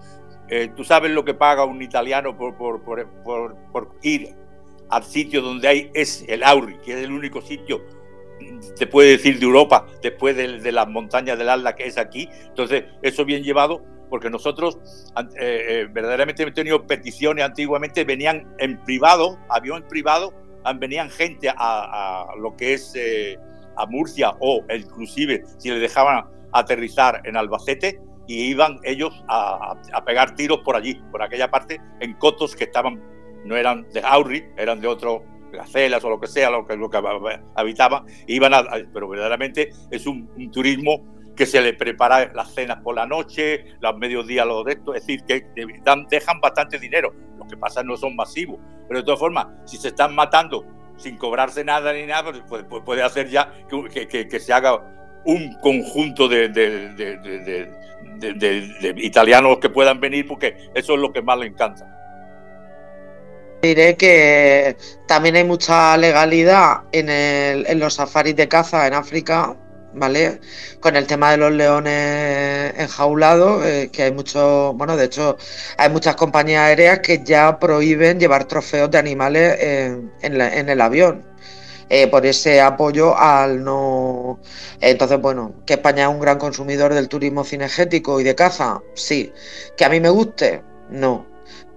eh, 0.49 0.71
tú 0.77 0.85
sabes 0.85 1.11
lo 1.11 1.25
que 1.25 1.35
paga 1.35 1.65
un 1.65 1.83
italiano 1.83 2.37
por, 2.37 2.57
por, 2.57 2.83
por, 2.83 3.57
por 3.73 3.95
ir 4.03 4.35
al 4.91 5.03
sitio 5.03 5.43
donde 5.43 5.69
hay 5.69 5.91
es 5.95 6.25
el 6.29 6.43
Auri, 6.43 6.79
que 6.79 6.93
es 6.93 7.05
el 7.05 7.13
único 7.13 7.41
sitio, 7.41 7.83
se 8.75 8.87
puede 8.87 9.11
decir, 9.11 9.39
de 9.39 9.47
Europa, 9.47 9.87
después 10.03 10.37
de, 10.37 10.73
las 10.73 10.89
montañas 10.89 11.39
del 11.39 11.49
Atlas 11.49 11.75
que 11.75 11.87
es 11.87 11.99
aquí. 11.99 12.29
Entonces, 12.47 12.85
eso 13.03 13.25
bien 13.25 13.43
llevado, 13.43 13.83
porque 14.09 14.31
nosotros 14.31 14.79
eh, 15.17 15.65
eh, 15.69 15.89
verdaderamente 15.91 16.43
hemos 16.43 16.55
tenido 16.55 16.87
peticiones 16.87 17.45
antiguamente, 17.45 18.05
venían 18.05 18.47
en 18.59 18.83
privado, 18.85 19.39
avión 19.49 19.85
privado, 19.89 20.33
venían 20.77 21.11
gente 21.11 21.51
a, 21.57 22.27
lo 22.39 22.57
que 22.57 22.75
es 22.75 22.93
eh, 22.95 23.39
a 23.77 23.87
Murcia 23.87 24.35
o 24.41 24.63
inclusive 24.75 25.45
si 25.59 25.71
le 25.71 25.79
dejaban 25.79 26.25
aterrizar 26.53 27.23
en 27.25 27.37
Albacete 27.37 28.01
y 28.27 28.51
iban 28.51 28.79
ellos 28.83 29.25
a, 29.29 29.77
pegar 30.05 30.35
tiros 30.35 30.59
por 30.59 30.77
allí, 30.77 30.95
por 31.11 31.23
aquella 31.23 31.51
parte, 31.51 31.81
en 32.01 32.15
cotos 32.15 32.55
que 32.55 32.65
estaban, 32.65 33.03
no 33.45 33.57
eran 33.57 33.89
de 33.91 34.03
Auri, 34.05 34.45
eran 34.57 34.81
de 34.81 34.89
otro 34.89 35.25
gacelas 35.51 36.05
o 36.05 36.11
lo 36.11 36.21
que 36.21 36.27
sea, 36.27 36.51
lo 36.51 36.67
que, 36.67 36.77
lo 36.77 36.91
que 36.91 37.01
habitaban, 37.57 38.05
iban 38.27 38.53
a, 38.53 38.65
pero 38.93 39.09
verdaderamente 39.09 39.71
es 39.91 40.07
un, 40.07 40.51
turismo 40.53 41.18
que 41.39 41.47
se 41.47 41.61
le 41.61 41.73
prepara 41.73 42.33
las 42.35 42.53
cenas 42.53 42.83
por 42.83 42.97
la 42.97 43.07
noche, 43.07 43.65
los 43.81 43.97
mediodías, 43.97 44.45
los 44.45 44.65
de 44.65 44.73
esto, 44.73 44.93
es 44.93 45.07
decir, 45.07 45.23
que 45.23 45.47
dejan 46.11 46.41
bastante 46.41 46.81
dinero. 46.81 47.15
Lo 47.39 47.47
que 47.47 47.57
pasa 47.57 47.85
no 47.85 47.97
son 47.97 48.17
masivos, 48.17 48.59
pero 48.89 48.99
de 48.99 49.05
todas 49.05 49.21
formas, 49.21 49.47
si 49.65 49.77
se 49.77 49.89
están 49.89 50.17
matando 50.17 50.67
sin 50.97 51.17
cobrarse 51.17 51.63
nada 51.63 51.93
ni 51.93 52.07
nada, 52.07 52.33
pues, 52.49 52.65
pues 52.69 52.83
puede 52.85 53.05
hacer 53.05 53.29
ya 53.29 53.53
que, 53.89 54.41
se 54.41 54.53
haga 54.53 54.83
un 55.25 55.55
conjunto 55.61 56.27
de, 56.27 57.71
italianos 58.97 59.59
que 59.59 59.71
puedan 59.71 60.01
venir, 60.01 60.27
porque 60.27 60.57
eso 60.75 60.95
es 60.95 61.01
lo 61.01 61.13
que 61.13 61.23
más 61.23 61.39
le 61.39 61.47
encanta. 61.47 61.87
Diré 63.63 63.97
que 63.97 64.77
también 65.07 65.37
hay 65.37 65.45
mucha 65.45 65.97
legalidad 65.97 66.83
en 66.91 67.79
los 67.79 67.95
safaris 67.95 68.35
de 68.35 68.49
caza 68.49 68.89
en 68.89 68.95
África, 68.95 69.57
¿vale? 69.95 70.41
Con 70.81 70.97
el 70.97 71.07
tema 71.07 71.31
de 71.33 71.37
los 71.39 71.53
leones 71.53 72.75
enjaulados, 72.79 73.65
eh, 73.65 73.91
que 73.93 74.05
hay 74.05 74.13
muchos, 74.13 74.77
bueno, 74.77 74.97
de 74.97 75.05
hecho, 75.07 75.37
hay 75.77 75.91
muchas 75.91 76.17
compañías 76.17 76.63
aéreas 76.63 77.01
que 77.01 77.23
ya 77.25 77.59
prohíben 77.59 78.21
llevar 78.21 78.45
trofeos 78.47 78.91
de 78.91 78.99
animales 78.99 79.59
en, 79.61 80.71
el 80.71 80.81
avión. 80.81 81.25
Eh, 81.91 82.07
por 82.07 82.27
ese 82.27 82.61
apoyo 82.61 83.17
al 83.17 83.65
no. 83.65 84.39
Entonces, 84.81 85.19
bueno, 85.21 85.55
que 85.67 85.75
España 85.75 86.05
es 86.05 86.11
un 86.11 86.21
gran 86.21 86.39
consumidor 86.39 86.93
del 86.93 87.09
turismo 87.09 87.45
cinegético 87.45 88.21
y 88.21 88.25
de 88.25 88.35
caza, 88.35 88.83
sí. 88.95 89.33
Que 89.77 89.85
a 89.87 89.89
mí 89.89 89.99
me 90.01 90.11
guste, 90.11 90.63
no. 90.91 91.27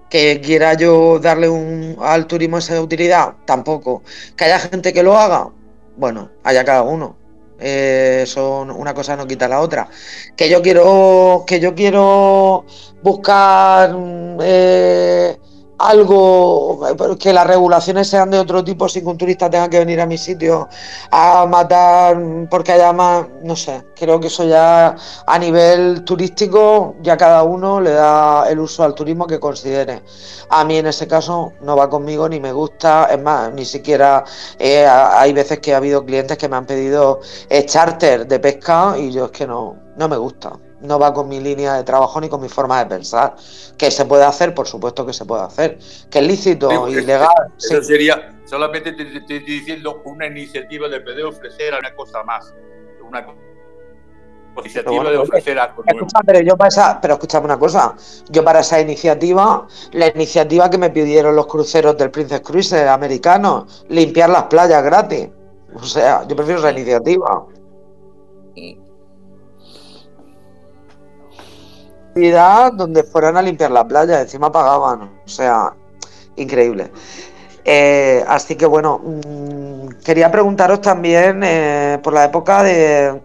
Que 0.09 0.41
quiera 0.41 0.73
yo 0.73 1.19
darle 1.19 1.47
un, 1.49 1.97
al 2.01 2.27
turismo 2.27 2.57
esa 2.57 2.81
utilidad, 2.81 3.35
tampoco. 3.45 4.03
Que 4.35 4.45
haya 4.45 4.59
gente 4.59 4.91
que 4.93 5.03
lo 5.03 5.17
haga, 5.17 5.49
bueno, 5.95 6.29
haya 6.43 6.65
cada 6.65 6.83
uno. 6.83 7.20
Eh, 7.63 8.23
son 8.25 8.71
una 8.71 8.93
cosa 8.93 9.15
no 9.15 9.27
quita 9.27 9.47
la 9.47 9.61
otra. 9.61 9.87
Que 10.35 10.49
yo 10.49 10.61
quiero, 10.61 11.43
que 11.45 11.59
yo 11.59 11.75
quiero 11.75 12.65
buscar 13.03 13.95
eh, 14.41 15.37
algo, 15.89 16.79
que 17.19 17.33
las 17.33 17.47
regulaciones 17.47 18.07
sean 18.07 18.31
de 18.31 18.39
otro 18.39 18.63
tipo 18.63 18.87
sin 18.87 19.03
que 19.03 19.09
un 19.09 19.17
turista 19.17 19.49
tenga 19.49 19.69
que 19.69 19.79
venir 19.79 19.99
a 20.01 20.05
mi 20.05 20.17
sitio 20.17 20.69
a 21.11 21.45
matar 21.45 22.17
porque 22.49 22.73
haya 22.73 22.93
más, 22.93 23.25
no 23.43 23.55
sé, 23.55 23.83
creo 23.95 24.19
que 24.19 24.27
eso 24.27 24.43
ya 24.45 24.95
a 25.25 25.39
nivel 25.39 26.03
turístico 26.03 26.95
ya 27.01 27.17
cada 27.17 27.43
uno 27.43 27.81
le 27.81 27.91
da 27.91 28.49
el 28.49 28.59
uso 28.59 28.83
al 28.83 28.93
turismo 28.93 29.27
que 29.27 29.39
considere. 29.39 30.03
A 30.49 30.63
mí 30.63 30.77
en 30.77 30.87
ese 30.87 31.07
caso 31.07 31.53
no 31.61 31.75
va 31.75 31.89
conmigo 31.89 32.27
ni 32.29 32.39
me 32.39 32.51
gusta, 32.51 33.07
es 33.11 33.21
más, 33.21 33.53
ni 33.53 33.65
siquiera 33.65 34.23
eh, 34.59 34.85
hay 34.85 35.33
veces 35.33 35.59
que 35.59 35.73
ha 35.73 35.77
habido 35.77 36.05
clientes 36.05 36.37
que 36.37 36.49
me 36.49 36.57
han 36.57 36.65
pedido 36.65 37.21
charter 37.65 38.27
de 38.27 38.39
pesca 38.39 38.95
y 38.97 39.11
yo 39.11 39.25
es 39.25 39.31
que 39.31 39.47
no, 39.47 39.75
no 39.97 40.07
me 40.07 40.17
gusta 40.17 40.51
no 40.81 40.99
va 40.99 41.13
con 41.13 41.27
mi 41.27 41.39
línea 41.39 41.75
de 41.75 41.83
trabajo 41.83 42.19
ni 42.19 42.29
con 42.29 42.41
mi 42.41 42.49
forma 42.49 42.79
de 42.83 42.85
pensar. 42.87 43.35
Que 43.77 43.91
se 43.91 44.05
puede 44.05 44.23
hacer, 44.23 44.53
por 44.53 44.67
supuesto 44.67 45.05
que 45.05 45.13
se 45.13 45.25
puede 45.25 45.43
hacer. 45.43 45.79
Que 46.09 46.19
es 46.19 46.27
lícito, 46.27 46.87
y 46.87 46.93
ilegal. 46.93 47.29
Eso 47.57 47.81
sería, 47.83 48.39
solamente 48.45 48.91
te, 48.93 49.17
estoy 49.17 49.39
diciendo 49.39 50.01
una 50.05 50.27
iniciativa 50.27 50.87
de 50.89 51.01
poder 51.01 51.25
ofrecer 51.25 51.73
una 51.77 51.93
cosa 51.95 52.23
más. 52.23 52.53
Una 53.07 53.25
iniciativa 54.59 55.09
de 55.09 55.17
ofrecer 55.17 55.57
algo 55.59 55.83
pero 56.25 56.41
yo 56.41 56.57
para 56.57 56.67
esa, 56.67 56.99
pero 57.01 57.13
escúchame 57.13 57.45
una 57.45 57.57
cosa, 57.57 57.95
yo 58.29 58.43
para 58.43 58.59
esa 58.59 58.81
iniciativa, 58.81 59.65
la 59.93 60.07
iniciativa 60.07 60.69
que 60.69 60.77
me 60.77 60.89
pidieron 60.89 61.35
los 61.35 61.47
cruceros 61.47 61.97
del 61.97 62.11
Princess 62.11 62.41
Cruises 62.41 62.87
americanos, 62.87 63.85
limpiar 63.89 64.29
las 64.29 64.43
playas 64.43 64.83
gratis. 64.83 65.29
O 65.73 65.83
sea, 65.83 66.27
yo 66.27 66.35
prefiero 66.35 66.59
esa 66.59 66.71
iniciativa. 66.71 67.45
Donde 72.13 73.03
fueran 73.03 73.37
a 73.37 73.41
limpiar 73.41 73.71
la 73.71 73.87
playa, 73.87 74.21
encima 74.21 74.51
pagaban, 74.51 75.03
o 75.25 75.27
sea, 75.27 75.73
increíble. 76.35 76.91
Eh, 77.63 78.23
así 78.27 78.55
que 78.55 78.65
bueno, 78.65 78.99
mm, 79.03 79.89
quería 80.03 80.31
preguntaros 80.31 80.81
también 80.81 81.41
eh, 81.43 81.99
por 82.01 82.13
la 82.13 82.25
época 82.25 82.63
de, 82.63 83.21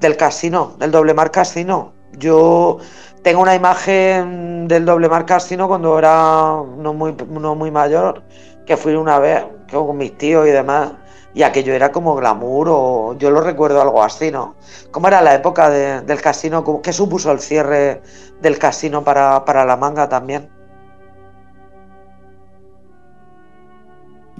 del 0.00 0.16
casino, 0.16 0.76
del 0.78 0.90
doble 0.90 1.14
mar 1.14 1.30
casino. 1.30 1.92
Yo 2.12 2.78
tengo 3.22 3.42
una 3.42 3.54
imagen 3.54 4.68
del 4.68 4.84
doble 4.84 5.08
mar 5.08 5.26
casino 5.26 5.68
cuando 5.68 5.98
era 5.98 6.62
no 6.76 6.94
muy, 6.94 7.14
no 7.28 7.54
muy 7.54 7.70
mayor, 7.70 8.22
que 8.66 8.76
fui 8.76 8.94
una 8.94 9.18
vez 9.18 9.44
con 9.70 9.96
mis 9.96 10.16
tíos 10.16 10.46
y 10.46 10.50
demás 10.50 10.92
y 11.32 11.42
aquello 11.42 11.72
era 11.72 11.92
como 11.92 12.16
glamour 12.16 12.68
o 12.70 13.16
yo 13.18 13.30
lo 13.30 13.40
recuerdo 13.40 13.80
algo 13.80 14.02
así, 14.02 14.30
¿no? 14.30 14.56
¿Cómo 14.90 15.08
era 15.08 15.22
la 15.22 15.34
época 15.34 15.70
del 15.70 16.20
casino? 16.20 16.64
¿Qué 16.82 16.92
supuso 16.92 17.30
el 17.30 17.40
cierre 17.40 18.02
del 18.40 18.58
casino 18.58 19.04
para, 19.04 19.64
la 19.64 19.76
manga 19.76 20.08
también? 20.08 20.50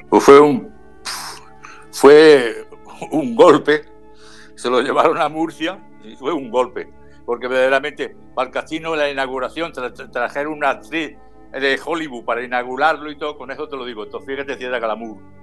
Pues 0.09 0.25
fue 0.25 0.41
un 0.41 0.71
fue 1.93 2.67
un 3.11 3.37
golpe, 3.37 3.85
se 4.57 4.71
lo 4.71 4.81
llevaron 4.81 5.21
a 5.21 5.29
Murcia 5.29 5.79
y 6.03 6.17
fue 6.17 6.33
un 6.33 6.51
golpe, 6.51 6.91
porque 7.27 7.47
verdaderamente 7.47 8.17
para 8.35 8.49
el 8.49 8.53
casino 8.53 8.97
la 8.97 9.11
inauguración 9.11 9.73
trajeron 10.13 10.55
una 10.55 10.71
actriz 10.71 11.17
de 11.53 11.81
Hollywood 11.85 12.25
para 12.25 12.43
inaugurarlo 12.43 13.11
y 13.11 13.19
todo, 13.19 13.37
con 13.37 13.51
eso 13.51 13.69
te 13.69 13.77
lo 13.77 13.85
digo, 13.85 14.05
entonces 14.05 14.27
fíjate 14.27 14.57
si 14.57 14.65
era 14.65 14.79
glamour. 14.79 15.40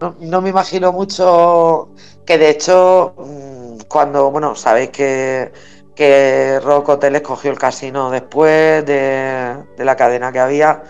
No, 0.00 0.40
me 0.40 0.48
imagino 0.48 0.92
mucho 0.92 1.90
que 2.24 2.38
de 2.38 2.48
hecho 2.48 3.12
mm, 3.18 3.80
cuando, 3.86 4.30
bueno, 4.30 4.54
sabéis 4.54 4.88
que, 4.90 5.52
que 5.94 6.58
Rock 6.60 6.88
Hotel 6.88 7.16
escogió 7.16 7.50
el 7.50 7.58
casino 7.58 8.10
después 8.10 8.86
de, 8.86 9.62
la 9.76 9.96
cadena 9.96 10.32
que 10.32 10.40
había 10.40 10.84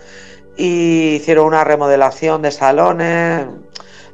y 0.55 1.15
hicieron 1.15 1.47
una 1.47 1.65
remodelación 1.65 2.41
de 2.41 2.51
salones. 2.51 3.47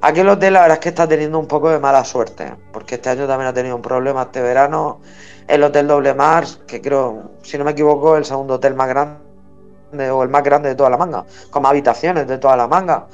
Aquí 0.01 0.21
el 0.21 0.29
hotel 0.29 0.53
la 0.53 0.61
verdad 0.61 0.77
es 0.77 0.81
que 0.81 0.89
está 0.89 1.07
teniendo 1.07 1.37
un 1.37 1.47
poco 1.47 1.69
de 1.69 1.77
mala 1.77 2.03
suerte, 2.03 2.55
porque 2.73 2.95
este 2.95 3.09
año 3.09 3.27
también 3.27 3.49
ha 3.49 3.53
tenido 3.53 3.75
un 3.75 3.83
problema 3.83 4.23
este 4.23 4.41
verano. 4.41 4.99
El 5.47 5.63
Hotel 5.63 5.87
Doble 5.87 6.13
Mars, 6.13 6.59
que 6.67 6.81
creo, 6.81 7.31
si 7.43 7.57
no 7.57 7.63
me 7.65 7.71
equivoco, 7.71 8.17
el 8.17 8.25
segundo 8.25 8.55
hotel 8.55 8.73
más 8.73 8.87
grande 8.89 9.19
o 10.11 10.23
el 10.23 10.29
más 10.29 10.43
grande 10.43 10.69
de 10.69 10.75
toda 10.75 10.89
la 10.89 10.97
manga, 10.97 11.25
con 11.49 11.65
habitaciones 11.65 12.27
de 12.27 12.37
toda 12.37 12.57
la 12.57 12.67
manga. 12.67 13.07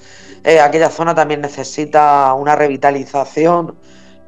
Eh, 0.43 0.59
aquella 0.59 0.89
zona 0.89 1.15
también 1.15 1.41
necesita 1.41 2.33
una 2.33 2.55
revitalización. 2.55 3.75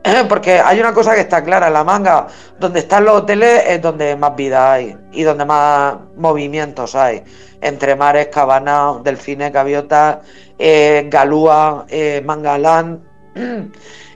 Porque 0.30 0.60
hay 0.60 0.80
una 0.80 0.94
cosa 0.94 1.16
que 1.16 1.22
está 1.22 1.44
clara, 1.44 1.68
en 1.68 1.74
la 1.74 1.84
manga, 1.84 2.28
donde 2.60 2.80
están 2.80 3.06
los 3.06 3.22
hoteles 3.22 3.64
es 3.68 3.82
donde 3.82 4.16
más 4.16 4.36
vida 4.36 4.74
hay 4.74 4.96
y 5.12 5.24
donde 5.24 5.46
más 5.46 5.96
movimientos 6.16 6.96
hay. 6.96 7.24
Entre 7.62 7.96
mares, 7.96 8.28
cabanas, 8.28 9.04
delfines, 9.04 9.52
gaviotas, 9.52 10.20
eh, 10.60 11.08
galúa, 11.10 11.86
eh, 11.90 12.22
mangalán. 12.26 13.04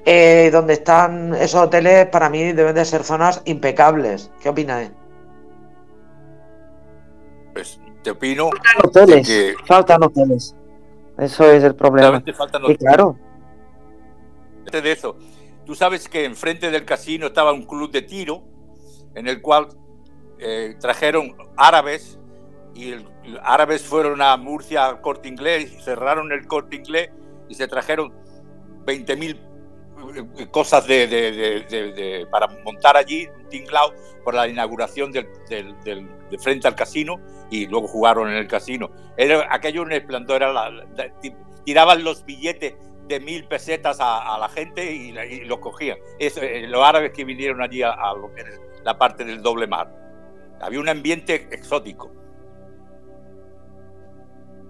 Eh, 0.05 0.49
donde 0.51 0.73
están 0.73 1.35
esos 1.35 1.61
hoteles, 1.61 2.07
para 2.07 2.29
mí 2.29 2.53
deben 2.53 2.73
de 2.73 2.83
ser 2.85 3.03
zonas 3.03 3.41
impecables. 3.45 4.31
¿Qué 4.41 4.49
opináis? 4.49 4.89
Pues 7.53 7.79
te 8.01 8.11
opino. 8.11 8.49
Faltan 8.49 8.85
hoteles. 8.85 9.27
Que... 9.27 9.55
Faltan 9.67 10.03
hoteles. 10.03 10.55
Eso 11.19 11.51
es 11.51 11.63
el 11.63 11.75
problema. 11.75 12.23
Los... 12.25 12.77
claro. 12.77 13.17
De 14.71 14.91
eso, 14.91 15.17
tú 15.65 15.73
sabes 15.73 16.07
que 16.07 16.25
enfrente 16.25 16.69
del 16.69 16.85
casino 16.85 17.27
estaba 17.27 17.51
un 17.51 17.65
club 17.65 17.91
de 17.91 18.03
tiro 18.03 18.43
en 19.15 19.27
el 19.27 19.41
cual 19.41 19.69
eh, 20.37 20.75
trajeron 20.79 21.35
árabes 21.57 22.19
y 22.75 22.91
el, 22.91 23.05
árabes 23.41 23.81
fueron 23.81 24.21
a 24.21 24.37
Murcia 24.37 24.85
al 24.85 25.01
corte 25.01 25.27
inglés, 25.27 25.83
cerraron 25.83 26.31
el 26.31 26.47
corte 26.47 26.75
inglés 26.75 27.09
y 27.49 27.55
se 27.55 27.67
trajeron 27.67 28.13
20.000 28.85 29.49
eh, 30.15 30.47
cosas 30.51 30.87
de, 30.87 32.27
para 32.31 32.47
montar 32.63 32.95
allí 32.95 33.27
un 33.27 33.49
tinglao 33.49 33.93
por 34.23 34.33
la 34.33 34.47
inauguración 34.47 35.11
del, 35.11 35.27
de 36.29 36.37
frente 36.37 36.67
al 36.67 36.75
casino 36.75 37.19
y 37.49 37.67
luego 37.67 37.87
jugaron 37.87 38.29
en 38.29 38.35
el 38.35 38.47
casino. 38.47 38.89
Era 39.17 39.47
aquello 39.49 39.81
un 39.81 39.91
esplendor, 39.91 40.43
era 40.43 40.71
tiraban 41.65 42.03
los 42.03 42.25
billetes 42.25 42.75
de 43.07 43.19
mil 43.19 43.45
pesetas 43.45 43.97
a, 43.99 44.37
la 44.39 44.49
gente 44.49 44.91
y, 44.91 45.11
los 45.45 45.59
cogían. 45.59 45.97
Eso, 46.19 46.41
eh, 46.41 46.67
los 46.67 46.83
árabes 46.83 47.11
que 47.11 47.25
vinieron 47.25 47.61
allí 47.61 47.81
a, 47.81 47.95
la 48.83 48.97
parte 48.97 49.25
del 49.25 49.41
doble 49.41 49.67
mar. 49.67 49.91
Había 50.61 50.79
un 50.79 50.89
ambiente 50.89 51.47
exótico. 51.51 52.11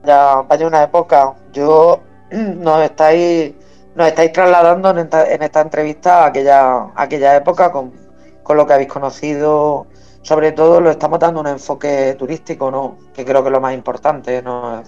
Ya 0.03 0.41
vaya 0.48 0.68
una 0.68 0.84
época. 0.84 1.36
Yo 1.52 2.02
nos 2.31 2.81
estáis 2.84 3.53
nos 3.95 4.07
estáis 4.07 4.31
trasladando 4.31 4.91
en 4.91 5.41
esta, 5.41 5.61
entrevista 5.61 6.23
a 6.23 6.27
aquella, 6.27 6.88
aquella 6.95 7.36
época 7.36 7.72
con, 7.72 7.91
lo 8.48 8.65
que 8.65 8.73
habéis 8.73 8.90
conocido. 8.90 9.88
Sobre 10.22 10.52
todo 10.52 10.82
lo 10.82 10.91
estamos 10.91 11.20
dando 11.20 11.40
un 11.40 11.48
enfoque 11.48 12.16
turístico, 12.18 12.70
¿no? 12.70 12.98
Que 13.14 13.24
creo 13.24 13.41
que 13.41 13.50
es 13.50 13.54
lo 13.54 13.62
más 13.62 13.74
importante, 13.74 14.41
¿no? 14.41 14.84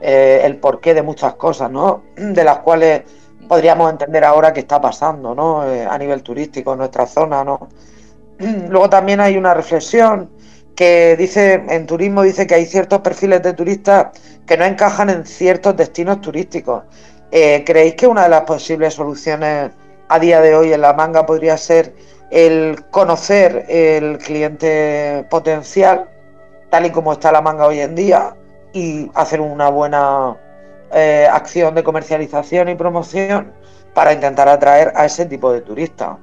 Eh, 0.00 0.42
el 0.44 0.58
porqué 0.58 0.94
de 0.94 1.02
muchas 1.02 1.34
cosas, 1.34 1.70
¿no? 1.70 2.04
De 2.16 2.44
las 2.44 2.58
cuales 2.58 3.02
podríamos 3.48 3.90
entender 3.90 4.24
ahora 4.24 4.52
qué 4.52 4.60
está 4.60 4.80
pasando, 4.80 5.34
¿no? 5.34 5.68
Eh, 5.68 5.84
a 5.84 5.98
nivel 5.98 6.22
turístico 6.22 6.72
en 6.72 6.78
nuestra 6.78 7.06
zona, 7.06 7.44
¿no? 7.44 7.68
Luego 8.68 8.88
también 8.88 9.20
hay 9.20 9.36
una 9.36 9.54
reflexión 9.54 10.30
que 10.76 11.16
dice, 11.16 11.64
en 11.68 11.86
turismo 11.86 12.22
dice 12.22 12.46
que 12.46 12.54
hay 12.54 12.64
ciertos 12.64 13.00
perfiles 13.00 13.42
de 13.42 13.52
turistas 13.52 14.08
que 14.46 14.56
no 14.56 14.64
encajan 14.64 15.10
en 15.10 15.26
ciertos 15.26 15.76
destinos 15.76 16.20
turísticos. 16.20 16.84
Eh, 17.32 17.64
¿Creéis 17.66 17.96
que 17.96 18.06
una 18.06 18.22
de 18.22 18.28
las 18.28 18.42
posibles 18.42 18.94
soluciones 18.94 19.72
a 20.08 20.18
día 20.20 20.40
de 20.40 20.54
hoy 20.54 20.72
en 20.72 20.80
la 20.80 20.92
manga 20.92 21.26
podría 21.26 21.56
ser 21.56 21.94
el 22.30 22.84
conocer 22.90 23.64
el 23.68 24.18
cliente 24.18 25.26
potencial, 25.30 26.08
tal 26.70 26.86
y 26.86 26.90
como 26.90 27.12
está 27.12 27.32
la 27.32 27.40
manga 27.40 27.66
hoy 27.66 27.80
en 27.80 27.94
día, 27.94 28.36
y 28.72 29.10
hacer 29.14 29.40
una 29.40 29.70
buena 29.70 30.36
eh, 30.92 31.26
acción 31.30 31.74
de 31.74 31.82
comercialización 31.82 32.68
y 32.68 32.74
promoción 32.74 33.52
para 33.94 34.12
intentar 34.12 34.48
atraer 34.48 34.92
a 34.94 35.06
ese 35.06 35.26
tipo 35.26 35.52
de 35.52 35.62
turistas? 35.62 36.16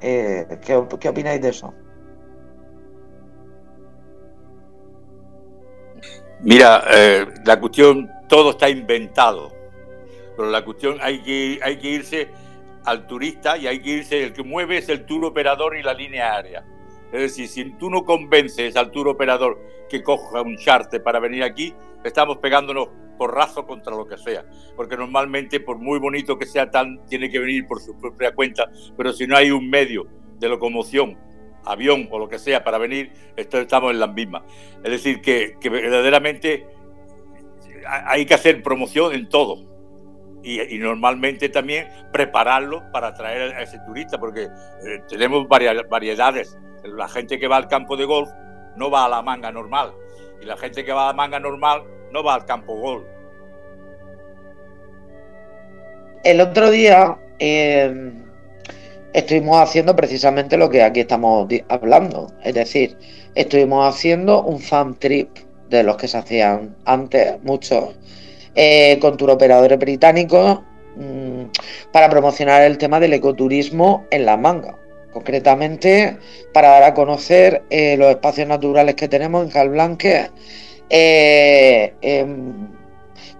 Eh, 0.00 0.58
¿qué, 0.64 0.82
¿Qué 0.98 1.08
opináis 1.08 1.40
de 1.40 1.48
eso? 1.48 1.74
Mira, 6.42 6.82
la 7.44 7.60
cuestión, 7.60 8.10
todo 8.28 8.50
está 8.50 8.68
inventado 8.70 9.60
pero 10.40 10.50
la 10.50 10.64
cuestión 10.64 10.96
hay 11.02 11.22
que, 11.22 11.60
hay 11.62 11.76
que 11.76 11.88
irse 11.88 12.28
al 12.84 13.06
turista 13.06 13.56
y 13.58 13.66
hay 13.66 13.80
que 13.80 13.90
irse, 13.90 14.22
el 14.22 14.32
que 14.32 14.42
mueve 14.42 14.78
es 14.78 14.88
el 14.88 15.04
tour 15.04 15.24
operador 15.24 15.76
y 15.76 15.82
la 15.82 15.94
línea 15.94 16.34
aérea. 16.34 16.64
Es 17.12 17.20
decir, 17.20 17.48
si 17.48 17.64
tú 17.72 17.90
no 17.90 18.04
convences 18.04 18.76
al 18.76 18.90
tour 18.90 19.08
operador 19.08 19.58
que 19.88 20.02
coja 20.02 20.42
un 20.42 20.56
charter 20.56 21.02
para 21.02 21.18
venir 21.18 21.42
aquí, 21.42 21.74
estamos 22.04 22.38
pegándonos 22.38 22.88
porrazo 23.18 23.66
contra 23.66 23.94
lo 23.94 24.06
que 24.06 24.16
sea. 24.16 24.44
Porque 24.76 24.96
normalmente, 24.96 25.60
por 25.60 25.78
muy 25.78 25.98
bonito 25.98 26.38
que 26.38 26.46
sea, 26.46 26.70
tan, 26.70 27.04
tiene 27.06 27.28
que 27.28 27.38
venir 27.38 27.66
por 27.66 27.80
su 27.80 27.98
propia 27.98 28.34
cuenta, 28.34 28.70
pero 28.96 29.12
si 29.12 29.26
no 29.26 29.36
hay 29.36 29.50
un 29.50 29.68
medio 29.68 30.06
de 30.38 30.48
locomoción, 30.48 31.18
avión 31.64 32.08
o 32.10 32.18
lo 32.18 32.28
que 32.28 32.38
sea 32.38 32.64
para 32.64 32.78
venir, 32.78 33.12
estamos 33.36 33.90
en 33.90 34.00
la 34.00 34.06
misma. 34.06 34.44
Es 34.82 34.90
decir, 34.90 35.20
que 35.20 35.56
verdaderamente 35.68 36.66
hay 37.86 38.24
que 38.24 38.34
hacer 38.34 38.62
promoción 38.62 39.12
en 39.14 39.28
todo 39.28 39.69
y, 40.42 40.78
normalmente 40.78 41.48
también 41.48 41.88
prepararlo 42.12 42.82
para 42.92 43.08
atraer 43.08 43.54
a 43.54 43.62
ese 43.62 43.78
turista, 43.80 44.18
porque 44.18 44.44
eh, 44.44 45.02
tenemos 45.08 45.46
varias 45.48 45.76
variedades. 45.88 46.56
La 46.84 47.08
gente 47.08 47.38
que 47.38 47.46
va 47.46 47.56
al 47.56 47.68
campo 47.68 47.96
de 47.96 48.04
golf 48.04 48.30
no 48.76 48.90
va 48.90 49.04
a 49.04 49.08
la 49.08 49.22
manga 49.22 49.52
normal, 49.52 49.92
y 50.40 50.46
la 50.46 50.56
gente 50.56 50.84
que 50.84 50.92
va 50.92 51.04
a 51.04 51.06
la 51.08 51.12
manga 51.12 51.38
normal 51.38 51.82
no 52.12 52.24
va 52.24 52.34
al 52.34 52.44
campo 52.44 52.74
golf. 52.76 53.04
El 56.24 56.40
otro 56.40 56.70
día 56.70 57.18
em, 57.38 58.24
estuvimos 59.14 59.58
haciendo 59.58 59.96
precisamente 59.96 60.56
lo 60.56 60.68
que 60.68 60.82
aquí 60.82 61.00
estamos 61.00 61.48
hablando, 61.68 62.32
es 62.42 62.54
decir, 62.54 62.96
estuvimos 63.34 63.88
haciendo 63.88 64.42
un 64.42 64.60
fan 64.60 64.94
trip 64.96 65.30
de 65.68 65.82
los 65.82 65.96
que 65.96 66.08
se 66.08 66.18
hacían 66.18 66.76
antes, 66.84 67.42
muchos 67.42 67.94
eh, 68.54 68.98
con 69.00 69.16
turoperadores 69.16 69.78
británicos 69.78 70.60
mm, 70.96 71.42
para 71.92 72.08
promocionar 72.10 72.62
el 72.62 72.78
tema 72.78 73.00
del 73.00 73.12
ecoturismo 73.12 74.06
en 74.10 74.26
la 74.26 74.36
manga. 74.36 74.76
Concretamente, 75.12 76.18
para 76.52 76.68
dar 76.68 76.82
a 76.84 76.94
conocer 76.94 77.64
eh, 77.70 77.96
los 77.96 78.10
espacios 78.10 78.46
naturales 78.46 78.94
que 78.94 79.08
tenemos 79.08 79.44
en 79.44 79.50
Calblanque. 79.50 80.30
Eh, 80.88 81.94
em, 82.00 82.68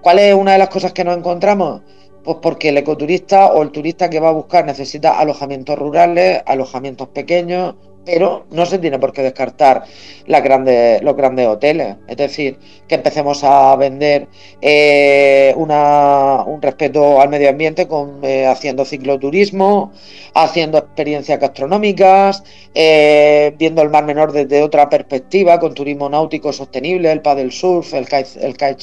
¿Cuál 0.01 0.19
es 0.19 0.35
una 0.35 0.53
de 0.53 0.59
las 0.59 0.69
cosas 0.69 0.93
que 0.93 1.05
nos 1.05 1.17
encontramos? 1.17 1.83
Pues 2.25 2.39
porque 2.43 2.71
el 2.71 2.79
ecoturista 2.79 3.53
o 3.53 3.63
el 3.63 3.71
turista 3.71 4.11
que 4.11 4.21
va 4.21 4.29
a 4.29 4.33
buscar 4.33 4.65
necesita 4.65 5.19
alojamientos 5.19 5.79
rurales, 5.79 6.43
alojamientos 6.47 7.09
pequeños, 7.09 7.75
pero 8.05 8.47
no 8.51 8.67
se 8.67 8.79
tiene 8.79 8.99
por 8.99 9.13
qué 9.13 9.23
descartar 9.23 9.85
los 10.27 10.43
grandes 10.43 11.47
hoteles. 11.47 11.97
Es 12.07 12.17
decir, 12.17 12.59
que 12.89 12.95
empecemos 12.95 13.43
a 13.45 13.77
vender 13.77 14.29
eh, 14.61 15.53
un 15.57 16.63
respeto 16.63 17.21
al 17.21 17.29
medio 17.29 17.51
ambiente 17.51 17.87
con, 17.87 18.21
eh, 18.23 18.47
haciendo 18.47 18.85
cicloturismo, 18.85 19.93
haciendo 20.35 20.79
experiencias 20.79 21.39
gastronómicas, 21.41 22.43
eh, 22.75 23.55
viendo 23.59 23.83
el 23.83 23.91
Mar 23.91 24.05
Menor 24.05 24.33
desde 24.33 24.63
otra 24.63 24.89
perspectiva, 24.89 25.59
con 25.59 25.75
turismo 25.75 26.09
náutico 26.09 26.53
sostenible, 26.53 27.11
el 27.11 27.21
paddle 27.21 27.51
surf, 27.51 27.95
el 27.95 28.07
kite 28.07 28.81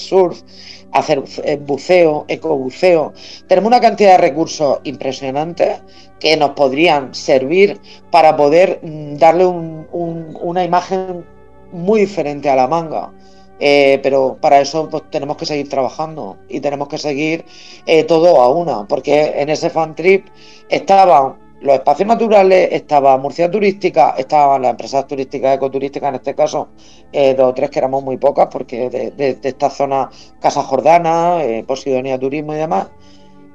hacer 0.91 1.23
buceo, 1.59 2.25
ecobuceo. 2.27 3.13
Tenemos 3.47 3.67
una 3.67 3.79
cantidad 3.79 4.11
de 4.11 4.17
recursos 4.17 4.79
impresionantes 4.83 5.81
que 6.19 6.37
nos 6.37 6.51
podrían 6.51 7.13
servir 7.13 7.79
para 8.11 8.35
poder 8.35 8.79
mm, 8.81 9.15
darle 9.17 9.45
una 9.45 10.63
imagen 10.63 11.25
muy 11.71 12.01
diferente 12.01 12.49
a 12.49 12.55
la 12.55 12.67
manga. 12.67 13.11
Eh, 13.59 13.99
pero 14.03 14.37
para 14.39 14.61
eso 14.61 14.87
pues, 14.89 15.03
tenemos 15.09 15.35
que 15.35 15.47
seguir 15.47 15.67
trabajando 15.67 16.37
y 16.47 16.59
tenemos 16.59 16.87
que 16.89 16.99
seguir 16.99 17.43
eh, 17.87 18.03
todo 18.03 18.41
a 18.41 18.49
una, 18.49 18.87
porque 18.87 19.33
en 19.35 19.49
ese 19.49 19.71
fan 19.71 19.95
trip 19.95 20.27
estaban 20.69 21.46
los 21.61 21.75
espacios 21.75 22.07
naturales, 22.07 22.69
estaba 22.71 23.17
Murcia 23.17 23.49
Turística, 23.49 24.15
estaban 24.17 24.61
las 24.61 24.71
empresas 24.71 25.07
turísticas, 25.07 25.55
ecoturísticas 25.55 26.09
en 26.09 26.15
este 26.15 26.35
caso, 26.35 26.69
eh, 27.11 27.33
dos 27.33 27.49
o 27.49 27.53
tres 27.53 27.69
que 27.69 27.79
éramos 27.79 28.03
muy 28.03 28.17
pocas, 28.17 28.47
porque 28.51 28.89
de, 28.89 29.37
esta 29.41 29.69
zona, 29.69 30.09
Casa 30.39 30.63
Jordana, 30.63 31.39
Posidonia 31.65 32.19
Turismo 32.19 32.53
y 32.53 32.57
demás, 32.57 32.87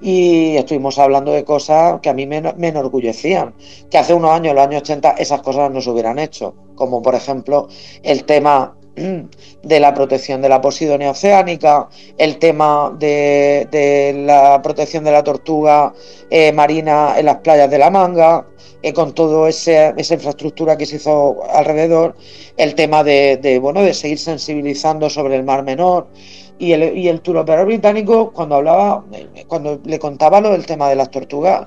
y 0.03 0.57
estuvimos 0.57 0.99
hablando 0.99 1.33
de 1.33 1.45
cosas 1.45 2.01
que 2.01 2.11
a 2.11 2.15
mí 2.15 2.27
me, 2.27 2.39
enorgullecían, 2.39 3.55
que 3.89 3.99
hace 3.99 4.13
unos 4.13 4.33
años, 4.33 4.55
los 4.55 4.65
años 4.65 4.83
80, 4.83 5.13
esas 5.13 5.41
cosas 5.43 5.71
no 5.71 5.81
se 5.81 5.91
hubieran 5.91 6.19
hecho, 6.19 6.55
como 6.75 7.01
por 7.01 7.15
ejemplo 7.15 7.69
el 8.03 8.25
tema 8.25 8.77
de 8.95 9.81
la 9.81 9.95
protección 9.95 10.43
de 10.43 10.49
la 10.49 10.61
posidonia 10.61 11.11
oceánica, 11.11 11.89
el 12.19 12.39
tema 12.39 12.95
de, 12.99 14.23
la 14.27 14.61
protección 14.63 15.05
de 15.05 15.13
la 15.13 15.25
tortuga 15.25 15.95
eh, 16.31 16.53
marina 16.53 17.15
en 17.19 17.27
las 17.27 17.39
playas 17.39 17.71
de 17.71 17.79
la 17.79 17.91
Manga, 17.91 18.47
eh, 18.83 18.93
con 18.93 19.13
toda 19.15 19.49
esa 19.49 19.95
infraestructura 19.97 20.77
que 20.77 20.87
se 20.87 20.97
hizo 20.97 21.43
alrededor, 21.53 22.17
el 22.57 22.75
tema 22.75 23.03
de, 23.03 23.39
de, 23.39 23.59
bueno, 23.59 23.83
de 23.83 23.95
seguir 23.95 24.19
sensibilizando 24.19 25.09
sobre 25.09 25.37
el 25.37 25.45
Mar 25.45 25.63
Menor, 25.63 26.09
y 26.59 26.73
el, 26.73 26.97
y 26.97 27.09
el 27.09 27.21
turoperador 27.21 27.67
británico, 27.67 28.33
cuando 28.33 28.57
hablaba, 28.57 29.05
cuando 29.49 29.81
le 29.85 29.99
contaba 29.99 30.41
lo 30.41 30.51
del 30.51 30.65
tema 30.65 30.89
de 30.89 30.95
las 30.95 31.11
tortugas, 31.11 31.67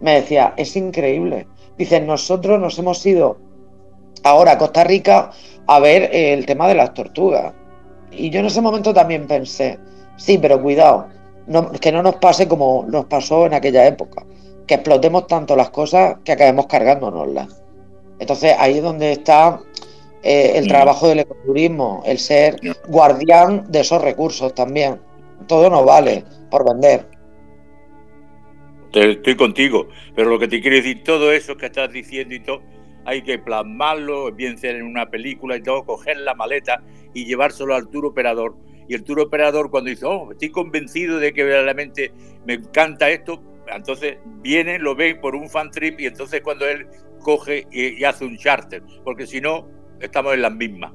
me 0.00 0.20
decía, 0.20 0.52
es 0.58 0.76
increíble. 0.76 1.46
Dice, 1.78 2.00
nosotros 2.00 2.60
nos 2.60 2.78
hemos 2.78 3.04
ido 3.06 3.38
ahora 4.24 4.52
a 4.52 4.58
Costa 4.58 4.84
Rica 4.84 5.30
a 5.66 5.80
ver 5.80 6.10
el 6.12 6.46
tema 6.46 6.68
de 6.68 6.74
las 6.74 6.94
tortugas. 6.94 7.52
Y 8.10 8.30
yo 8.30 8.40
en 8.40 8.46
ese 8.46 8.60
momento 8.60 8.94
también 8.94 9.26
pensé, 9.26 9.78
sí, 10.16 10.38
pero 10.38 10.62
cuidado, 10.62 11.08
que 11.80 11.92
no 11.92 12.02
nos 12.02 12.16
pase 12.16 12.48
como 12.48 12.84
nos 12.88 13.06
pasó 13.06 13.46
en 13.46 13.54
aquella 13.54 13.86
época, 13.86 14.24
que 14.66 14.74
explotemos 14.74 15.26
tanto 15.26 15.54
las 15.56 15.70
cosas 15.70 16.18
que 16.24 16.32
acabemos 16.32 16.66
cargándonoslas. 16.66 17.62
Entonces 18.18 18.54
ahí 18.58 18.78
es 18.78 18.82
donde 18.82 19.12
está 19.12 19.60
eh, 20.22 20.52
el 20.56 20.66
trabajo 20.66 21.08
del 21.08 21.20
ecoturismo, 21.20 22.02
el 22.06 22.18
ser 22.18 22.56
guardián 22.88 23.64
de 23.68 23.80
esos 23.80 24.00
recursos 24.02 24.54
también. 24.54 25.00
Todo 25.46 25.68
no 25.70 25.84
vale 25.84 26.24
por 26.50 26.66
vender. 26.66 27.06
Estoy 28.92 29.36
contigo, 29.36 29.88
pero 30.14 30.30
lo 30.30 30.38
que 30.38 30.48
te 30.48 30.60
quiero 30.62 30.76
decir, 30.76 31.04
todo 31.04 31.30
eso 31.30 31.56
que 31.56 31.66
estás 31.66 31.92
diciendo 31.92 32.34
y 32.34 32.40
todo, 32.40 32.62
hay 33.06 33.22
que 33.22 33.38
plasmarlo, 33.38 34.32
bien 34.32 34.58
ser 34.58 34.76
en 34.76 34.82
una 34.82 35.08
película 35.08 35.56
y 35.56 35.62
todo, 35.62 35.84
coger 35.84 36.18
la 36.18 36.34
maleta 36.34 36.82
y 37.14 37.24
llevárselo 37.24 37.74
al 37.74 37.88
tour 37.88 38.06
operador. 38.06 38.56
Y 38.88 38.94
el 38.94 39.04
tour 39.04 39.20
operador 39.20 39.70
cuando 39.70 39.90
dice, 39.90 40.04
oh, 40.06 40.32
estoy 40.32 40.50
convencido 40.50 41.18
de 41.18 41.32
que 41.32 41.44
verdaderamente 41.44 42.12
me 42.44 42.54
encanta 42.54 43.08
esto, 43.08 43.40
entonces 43.68 44.18
vienen, 44.42 44.82
lo 44.82 44.94
ven 44.94 45.20
por 45.20 45.34
un 45.36 45.48
fan 45.48 45.70
trip 45.70 46.00
y 46.00 46.06
entonces 46.06 46.40
cuando 46.40 46.66
él 46.66 46.86
coge 47.20 47.66
y, 47.70 48.02
hace 48.04 48.24
un 48.24 48.36
charter, 48.36 48.82
porque 49.04 49.26
si 49.26 49.40
no, 49.40 49.68
estamos 50.00 50.34
en 50.34 50.42
las 50.42 50.52
mismas. 50.52 50.92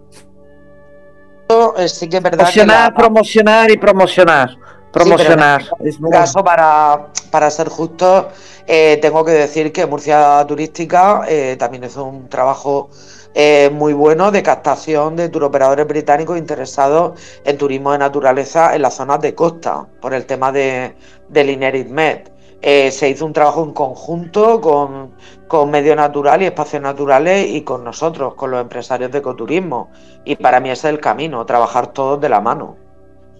Sí 1.88 2.08
que 2.08 2.18
es 2.18 2.24
verdad 2.24 2.38
promocionar, 2.38 2.94
promocionar 2.94 3.72
y 3.72 3.78
promocionar. 3.78 4.58
Promocionar. 4.92 5.64
en 5.80 6.06
un 6.06 6.12
caso, 6.12 6.44
para, 6.44 7.08
para 7.32 7.50
ser 7.50 7.70
justo, 7.70 8.30
eh, 8.68 9.00
tengo 9.02 9.24
que 9.24 9.32
decir 9.32 9.72
que 9.72 9.86
Murcia 9.86 10.46
Turística 10.48 11.24
eh, 11.28 11.56
también 11.58 11.86
es 11.86 11.96
un 11.96 12.28
trabajo 12.28 12.90
eh, 13.34 13.70
muy 13.74 13.94
bueno 13.94 14.32
de 14.32 14.44
captación 14.44 15.16
de 15.16 15.30
turoperadores 15.30 15.88
británicos 15.88 16.38
interesados 16.38 17.20
en 17.46 17.58
turismo 17.58 17.94
de 17.94 18.00
naturaleza 18.00 18.76
en 18.76 18.82
las 18.82 18.96
zonas 18.96 19.22
de 19.22 19.34
costa, 19.34 19.88
por 20.02 20.14
el 20.14 20.26
tema 20.26 20.52
de, 20.52 20.96
del 21.30 21.50
Inerit 21.50 21.88
Med. 21.88 22.28
Se 22.62 23.10
hizo 23.10 23.26
un 23.26 23.34
trabajo 23.34 23.64
en 23.64 23.74
conjunto 23.74 24.62
con, 24.62 25.16
con 25.48 25.72
medio 25.72 25.96
natural 25.96 26.44
y 26.44 26.46
espacios 26.46 26.84
naturales 26.84 27.48
y 27.48 27.64
con 27.64 27.84
nosotros, 27.84 28.36
con 28.36 28.52
los 28.52 28.62
empresarios 28.62 29.12
de 29.12 29.18
ecoturismo. 29.18 29.90
Y 30.26 30.36
para 30.36 30.60
mí 30.60 30.70
ese 30.70 30.90
es 30.90 30.94
el 30.94 31.00
camino, 31.00 31.44
trabajar 31.44 31.88
todos 31.88 32.22
de 32.22 32.30
la 32.30 32.40
mano 32.40 32.81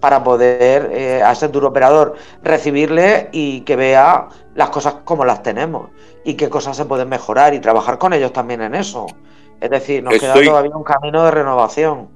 para 0.02 0.24
poder 0.24 0.90
eh, 0.92 1.22
a 1.24 1.32
ese 1.32 1.48
turoperador 1.48 2.16
recibirle 2.44 3.30
y 3.32 3.62
que 3.62 3.76
vea 3.76 4.28
las 4.56 4.72
cosas 4.72 4.96
como 5.06 5.24
las 5.24 5.44
tenemos 5.44 5.92
y 6.26 6.34
qué 6.34 6.50
cosas 6.50 6.76
se 6.76 6.86
pueden 6.86 7.08
mejorar 7.08 7.54
y 7.54 7.60
trabajar 7.60 8.00
con 8.00 8.12
ellos 8.12 8.34
también 8.34 8.62
en 8.62 8.76
eso. 8.76 9.06
Es 9.62 9.70
decir, 9.70 10.04
nos 10.04 10.18
queda 10.20 10.34
todavía 10.34 10.76
un 10.76 10.84
camino 10.84 11.24
de 11.24 11.32
renovación. 11.32 12.10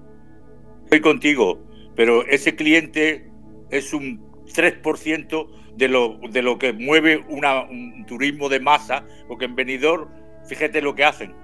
Estoy 0.86 1.00
contigo, 1.00 1.60
pero 1.96 2.26
ese 2.26 2.56
cliente 2.56 3.30
es 3.70 3.94
un 3.94 4.20
3% 4.48 5.48
de 5.76 5.88
lo, 5.88 6.18
de 6.30 6.42
lo 6.42 6.58
que 6.58 6.74
mueve 6.74 7.24
un 7.30 8.06
turismo 8.08 8.50
de 8.50 8.60
masa, 8.60 9.04
porque 9.28 9.46
en 9.46 9.56
Benidorm, 9.56 10.10
fíjate 10.48 10.82
lo 10.82 10.96
que 10.96 11.06
hacen, 11.06 11.36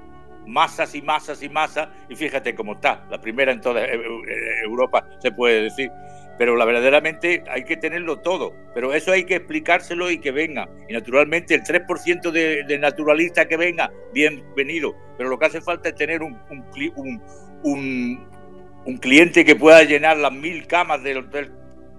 masas 0.47 0.95
y 0.95 1.03
masas 1.03 1.43
y 1.43 1.49
masas, 1.49 1.89
y 2.09 2.15
fíjate 2.15 2.55
cómo 2.55 2.73
está, 2.73 3.05
la 3.11 3.21
primera 3.21 3.51
en 3.51 3.61
toda 3.61 3.85
Europa, 4.63 5.05
se 5.19 5.31
puede 5.31 5.63
decir 5.63 5.91
pero 6.37 6.55
la 6.55 6.65
verdaderamente 6.65 7.43
hay 7.49 7.63
que 7.63 7.77
tenerlo 7.77 8.19
todo, 8.19 8.53
pero 8.73 8.93
eso 8.93 9.11
hay 9.11 9.25
que 9.25 9.35
explicárselo 9.35 10.09
y 10.09 10.19
que 10.19 10.31
venga. 10.31 10.67
Y 10.89 10.93
naturalmente 10.93 11.53
el 11.53 11.63
3% 11.63 12.31
de, 12.31 12.63
de 12.63 12.79
naturalistas 12.79 13.45
que 13.45 13.57
venga, 13.57 13.91
bienvenido, 14.13 14.95
pero 15.17 15.29
lo 15.29 15.37
que 15.37 15.45
hace 15.45 15.61
falta 15.61 15.89
es 15.89 15.95
tener 15.95 16.23
un, 16.23 16.39
un, 17.63 18.27
un, 18.85 18.97
cliente 18.97 19.45
que 19.45 19.55
pueda 19.55 19.83
llenar 19.83 20.17
las 20.17 20.31
mil 20.31 20.65
camas 20.67 21.03
del 21.03 21.19
hotel, 21.19 21.51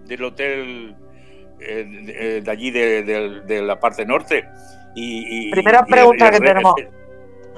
del 0.06 0.24
hotel 0.24 0.96
eh, 1.60 2.42
de, 2.42 2.50
allí 2.50 2.70
de, 2.70 3.62
la 3.62 3.78
parte 3.78 4.04
norte. 4.04 4.44
Y, 4.94 5.50
primera 5.52 5.84
pregunta 5.84 6.30
que 6.30 6.40
tenemos. 6.40 6.74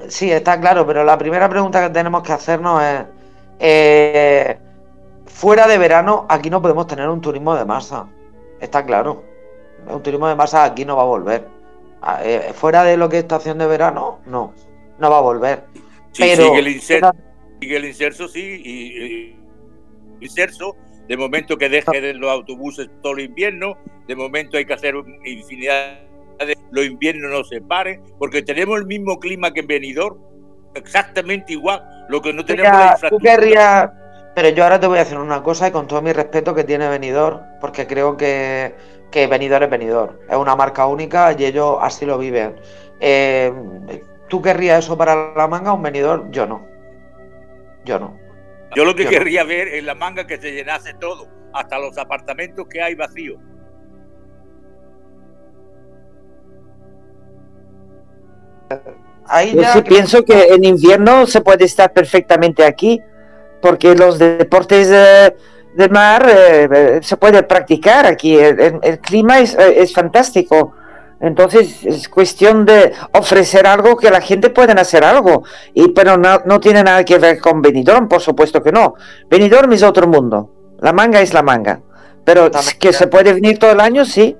Sí, 0.07 0.31
está 0.31 0.59
claro, 0.59 0.85
pero 0.85 1.03
la 1.03 1.17
primera 1.17 1.49
pregunta 1.49 1.87
que 1.87 1.93
tenemos 1.93 2.21
que 2.21 2.33
hacernos 2.33 2.83
es. 2.83 3.03
Eh, 3.59 4.57
Fuera 5.35 5.67
de 5.67 5.77
verano, 5.77 6.25
aquí 6.29 6.49
no 6.49 6.61
podemos 6.61 6.87
tener 6.87 7.09
un 7.09 7.19
turismo 7.19 7.57
de 7.57 7.65
masa. 7.65 8.07
Está 8.61 8.85
claro. 8.85 9.21
Un 9.85 10.01
turismo 10.01 10.29
de 10.29 10.35
masa 10.35 10.63
aquí 10.63 10.85
no 10.85 10.95
va 10.95 11.01
a 11.01 11.07
volver. 11.07 11.45
Ah, 12.01 12.21
eh, 12.23 12.53
fuera 12.53 12.85
de 12.85 12.95
lo 12.95 13.09
que 13.09 13.17
es 13.17 13.23
estación 13.23 13.57
de 13.57 13.67
verano, 13.67 14.21
no. 14.25 14.53
No 14.97 15.11
va 15.11 15.17
a 15.17 15.21
volver. 15.21 15.65
Pero, 16.17 16.45
sigue 16.45 16.59
el 16.59 16.67
inserso, 16.69 17.11
sigue 17.59 17.75
el 17.75 17.85
inserso 17.85 18.27
sí. 18.29 18.61
Y, 18.63 19.35
inserso, 20.23 20.77
de 21.05 21.17
momento 21.17 21.57
que 21.57 21.67
deje 21.67 21.99
de 21.99 22.13
los 22.13 22.31
autobuses 22.31 22.89
todo 23.03 23.15
el 23.15 23.25
invierno, 23.25 23.77
de 24.07 24.15
momento 24.15 24.55
hay 24.55 24.63
que 24.63 24.73
hacer 24.73 24.95
infinidad 25.25 25.99
de 26.39 26.57
los 26.71 26.85
inviernos 26.85 27.29
no 27.29 27.43
se 27.43 27.59
paren, 27.59 28.01
porque 28.19 28.41
tenemos 28.41 28.79
el 28.79 28.85
mismo 28.85 29.19
clima 29.19 29.53
que 29.53 29.59
en 29.59 29.67
Benidorm, 29.67 30.17
exactamente 30.75 31.51
igual, 31.51 31.83
lo 32.07 32.21
que 32.21 32.31
no 32.31 32.45
tenemos 32.45 32.71
la 32.71 32.91
infraestructura. 32.93 34.04
Pero 34.35 34.49
yo 34.49 34.63
ahora 34.65 34.79
te 34.81 34.87
voy 34.87 34.97
a 34.97 35.03
decir 35.05 35.17
una 35.17 35.41
cosa 35.41 35.69
y 35.69 35.71
con 35.71 35.87
todo 35.87 36.01
mi 36.01 36.11
respeto 36.11 36.53
que 36.53 36.65
tiene 36.65 36.89
Venidor, 36.89 37.41
porque 37.61 37.87
creo 37.87 38.17
que, 38.17 38.75
que 39.09 39.27
Venidor 39.27 39.63
es 39.63 39.69
Venidor. 39.69 40.19
Es 40.29 40.35
una 40.35 40.57
marca 40.57 40.85
única 40.87 41.33
y 41.37 41.45
ellos 41.45 41.77
así 41.81 42.05
lo 42.05 42.17
viven. 42.17 42.59
Eh, 42.99 43.53
¿Tú 44.27 44.41
querrías 44.41 44.83
eso 44.83 44.97
para 44.97 45.33
la 45.33 45.47
manga, 45.47 45.71
un 45.71 45.81
Venidor? 45.81 46.29
Yo 46.31 46.45
no. 46.45 46.67
Yo 47.85 47.97
no. 47.97 48.19
Yo 48.75 48.83
lo 48.83 48.93
que 48.93 49.05
querría 49.05 49.45
ver 49.45 49.69
es 49.69 49.83
la 49.85 49.95
manga 49.95 50.27
que 50.27 50.37
se 50.37 50.51
llenase 50.51 50.93
todo, 50.95 51.29
hasta 51.53 51.79
los 51.79 51.97
apartamentos 51.97 52.67
que 52.67 52.81
hay 52.81 52.93
vacíos. 52.93 53.39
Ahí 59.27 59.55
Yo 59.55 59.63
sí 59.63 59.81
pienso 59.83 60.25
que 60.25 60.47
en 60.47 60.65
invierno 60.65 61.25
se 61.25 61.39
puede 61.39 61.63
estar 61.63 61.93
perfectamente 61.93 62.65
aquí 62.65 63.01
porque 63.65 63.95
los 63.95 64.19
deportes 64.19 64.91
eh, 64.91 65.35
de 65.73 65.89
mar 65.89 66.23
eh, 66.29 66.69
eh, 66.71 66.99
se 67.01 67.17
puede 67.17 67.41
practicar 67.41 68.05
aquí, 68.05 68.37
el, 68.37 68.99
clima 68.99 69.39
es, 69.39 69.91
fantástico. 69.91 70.73
Entonces 71.19 71.83
es 71.83 72.07
cuestión 72.07 72.63
de 72.63 72.93
ofrecer 73.13 73.65
algo 73.65 73.97
que 73.97 74.11
la 74.11 74.21
gente 74.21 74.51
pueda 74.51 74.73
hacer 74.73 75.03
algo. 75.03 75.45
Y, 75.73 75.87
pero 75.93 76.15
no, 76.15 76.59
tiene 76.59 76.83
nada 76.83 77.03
que 77.03 77.17
ver 77.17 77.39
con 77.39 77.59
Benidorm, 77.63 78.07
por 78.07 78.21
supuesto 78.21 78.61
que 78.61 78.71
no. 78.71 78.93
Benidorm 79.31 79.73
es 79.73 79.81
otro 79.81 80.05
mundo. 80.05 80.51
La 80.77 80.93
manga 80.93 81.19
es 81.21 81.33
la 81.33 81.41
manga. 81.41 81.81
Pero 82.23 82.51
que 82.79 82.93
se 82.93 83.07
puede 83.07 83.33
venir 83.33 83.57
todo 83.57 83.71
el 83.71 83.79
año, 83.79 84.05
sí. 84.05 84.37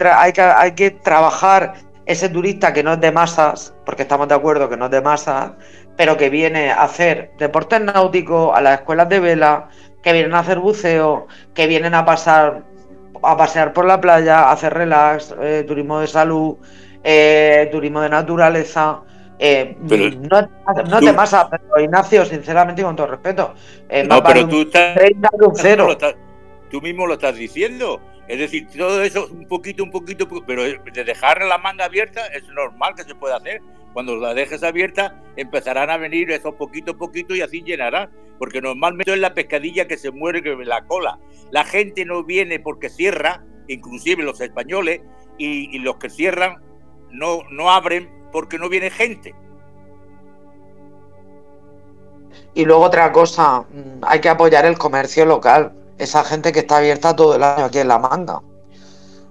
Hay 0.00 0.32
que, 0.32 0.40
hay 0.40 0.72
que 0.72 0.90
trabajar 0.92 1.74
ese 2.06 2.28
turista 2.28 2.72
que 2.72 2.82
no 2.82 2.94
es 2.94 3.00
de 3.00 3.12
masas, 3.12 3.74
porque 3.84 4.02
estamos 4.02 4.26
de 4.26 4.34
acuerdo 4.34 4.68
que 4.70 4.76
no 4.76 4.86
es 4.86 4.90
de 4.90 5.00
masas, 5.00 5.52
pero 6.00 6.16
que 6.16 6.30
viene 6.30 6.70
a 6.70 6.84
hacer 6.84 7.32
deportes 7.36 7.78
náuticos, 7.78 8.56
a 8.56 8.62
las 8.62 8.80
escuelas 8.80 9.06
de 9.10 9.20
vela, 9.20 9.68
que 10.02 10.14
vienen 10.14 10.32
a 10.32 10.38
hacer 10.38 10.58
buceo, 10.58 11.26
que 11.52 11.66
vienen 11.66 11.92
a 11.92 12.06
pasar 12.06 12.62
a 13.22 13.36
pasear 13.36 13.74
por 13.74 13.84
la 13.84 14.00
playa, 14.00 14.44
a 14.44 14.52
hacer 14.52 14.72
relax, 14.72 15.34
eh, 15.42 15.62
turismo 15.68 16.00
de 16.00 16.06
salud, 16.06 16.56
eh, 17.04 17.68
turismo 17.70 18.00
de 18.00 18.08
naturaleza. 18.08 19.02
Eh, 19.38 19.76
no, 19.78 21.00
te 21.00 21.12
pasa, 21.12 21.50
pero 21.50 21.84
Ignacio, 21.84 22.24
sinceramente 22.24 22.80
y 22.80 22.84
con 22.86 22.96
todo 22.96 23.08
respeto. 23.08 23.54
no, 24.08 24.24
pero 24.24 24.48
tú 24.48 24.62
estás, 24.62 24.96
tú 26.70 26.80
mismo 26.80 27.06
lo 27.06 27.12
estás 27.12 27.34
diciendo. 27.34 28.00
Es 28.26 28.38
decir, 28.38 28.68
todo 28.74 29.02
eso 29.02 29.28
un 29.30 29.46
poquito, 29.46 29.84
un 29.84 29.90
poquito, 29.90 30.26
pero 30.46 30.62
de 30.62 31.04
dejar 31.04 31.42
la 31.42 31.58
manga 31.58 31.84
abierta 31.84 32.26
es 32.28 32.48
normal 32.48 32.94
que 32.94 33.04
se 33.04 33.14
pueda 33.14 33.36
hacer. 33.36 33.60
Cuando 33.92 34.16
la 34.16 34.34
dejes 34.34 34.62
abierta, 34.62 35.20
empezarán 35.36 35.90
a 35.90 35.96
venir 35.96 36.30
esos 36.30 36.54
poquito 36.54 36.92
a 36.92 36.96
poquito 36.96 37.34
y 37.34 37.40
así 37.40 37.62
llenará. 37.62 38.10
Porque 38.38 38.60
normalmente 38.60 39.12
es 39.12 39.18
la 39.18 39.34
pescadilla 39.34 39.86
que 39.86 39.98
se 39.98 40.10
muere 40.10 40.42
que 40.42 40.56
la 40.56 40.86
cola. 40.86 41.18
La 41.50 41.64
gente 41.64 42.04
no 42.04 42.24
viene 42.24 42.58
porque 42.58 42.88
cierra, 42.88 43.44
inclusive 43.68 44.22
los 44.22 44.40
españoles, 44.40 45.02
y, 45.36 45.78
los 45.78 45.96
que 45.96 46.10
cierran 46.10 46.62
no, 47.10 47.40
no 47.50 47.70
abren 47.70 48.10
porque 48.30 48.58
no 48.58 48.68
viene 48.68 48.90
gente. 48.90 49.34
Y 52.54 52.64
luego 52.64 52.82
otra 52.82 53.12
cosa, 53.12 53.60
mm, 53.60 54.02
hay 54.02 54.20
que 54.20 54.28
apoyar 54.28 54.64
el 54.64 54.78
comercio 54.78 55.24
local. 55.24 55.72
Esa 55.98 56.24
gente 56.24 56.52
que 56.52 56.60
está 56.60 56.78
abierta 56.78 57.14
todo 57.14 57.36
el 57.36 57.42
año 57.42 57.64
aquí 57.64 57.78
en 57.78 57.88
la 57.88 57.98
manga. 57.98 58.40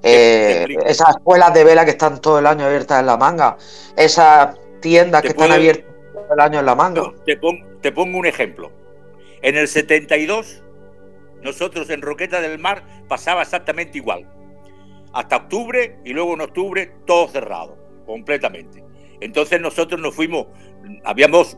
Eh, 0.01 0.65
esas 0.85 1.17
escuelas 1.17 1.53
de 1.53 1.63
vela 1.63 1.84
que 1.84 1.91
están 1.91 2.21
todo 2.21 2.39
el 2.39 2.47
año 2.47 2.65
abiertas 2.65 2.99
en 3.01 3.05
la 3.05 3.17
manga, 3.17 3.57
esas 3.97 4.57
tiendas 4.81 5.21
que 5.21 5.30
están 5.30 5.51
abiertas 5.51 5.85
todo 6.13 6.34
el 6.34 6.39
año 6.39 6.59
en 6.59 6.65
la 6.65 6.76
manga. 6.76 7.13
Te, 7.26 7.39
te 7.81 7.91
pongo 7.91 8.17
un 8.17 8.26
ejemplo. 8.26 8.71
En 9.41 9.55
el 9.57 9.67
72, 9.67 10.63
nosotros 11.41 11.89
en 11.89 12.01
Roqueta 12.01 12.41
del 12.41 12.59
Mar 12.59 12.84
pasaba 13.07 13.41
exactamente 13.41 13.97
igual. 13.97 14.30
Hasta 15.13 15.38
octubre 15.38 15.97
y 16.05 16.13
luego 16.13 16.34
en 16.34 16.41
octubre 16.41 16.91
todo 17.05 17.27
cerrado, 17.27 17.77
completamente. 18.05 18.84
Entonces 19.21 19.59
nosotros 19.59 19.99
nos 19.99 20.15
fuimos, 20.15 20.47
habíamos 21.03 21.57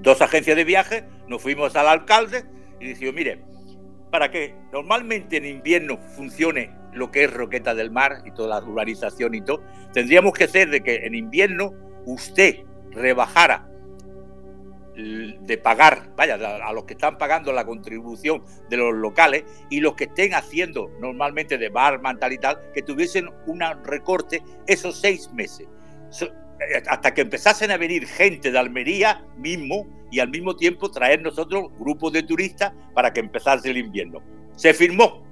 dos 0.00 0.22
agencias 0.22 0.56
de 0.56 0.64
viaje, 0.64 1.04
nos 1.28 1.42
fuimos 1.42 1.76
al 1.76 1.88
alcalde 1.88 2.44
y 2.80 2.86
dijimos, 2.86 3.14
mire, 3.14 3.42
para 4.10 4.30
que 4.30 4.54
normalmente 4.72 5.36
en 5.36 5.46
invierno 5.46 5.98
funcione 6.16 6.79
lo 6.92 7.10
que 7.10 7.24
es 7.24 7.32
Roqueta 7.32 7.74
del 7.74 7.90
Mar 7.90 8.22
y 8.24 8.32
toda 8.32 8.60
la 8.60 8.66
urbanización 8.66 9.34
y 9.34 9.42
todo, 9.42 9.62
tendríamos 9.92 10.32
que 10.32 10.48
ser 10.48 10.70
de 10.70 10.82
que 10.82 10.96
en 11.06 11.14
invierno 11.14 11.72
usted 12.06 12.64
rebajara 12.90 13.70
de 14.94 15.56
pagar, 15.58 16.14
vaya, 16.16 16.34
a 16.34 16.72
los 16.72 16.84
que 16.84 16.94
están 16.94 17.16
pagando 17.16 17.52
la 17.52 17.64
contribución 17.64 18.42
de 18.68 18.76
los 18.76 18.94
locales 18.94 19.44
y 19.70 19.80
los 19.80 19.94
que 19.94 20.04
estén 20.04 20.34
haciendo 20.34 20.90
normalmente 21.00 21.58
de 21.58 21.68
barman 21.68 22.18
tal 22.18 22.32
y 22.32 22.38
tal, 22.38 22.58
que 22.74 22.82
tuviesen 22.82 23.28
un 23.46 23.60
recorte 23.84 24.42
esos 24.66 25.00
seis 25.00 25.30
meses. 25.32 25.68
Eh, 26.20 26.82
hasta 26.88 27.14
que 27.14 27.22
empezasen 27.22 27.70
a 27.70 27.78
venir 27.78 28.06
gente 28.06 28.50
de 28.50 28.58
Almería 28.58 29.24
mismo 29.36 29.86
y 30.10 30.20
al 30.20 30.28
mismo 30.28 30.56
tiempo 30.56 30.90
traer 30.90 31.22
nosotros 31.22 31.70
grupos 31.78 32.12
de 32.12 32.22
turistas 32.22 32.72
para 32.92 33.12
que 33.12 33.20
empezase 33.20 33.70
el 33.70 33.78
invierno. 33.78 34.20
Se 34.56 34.74
firmó, 34.74 35.22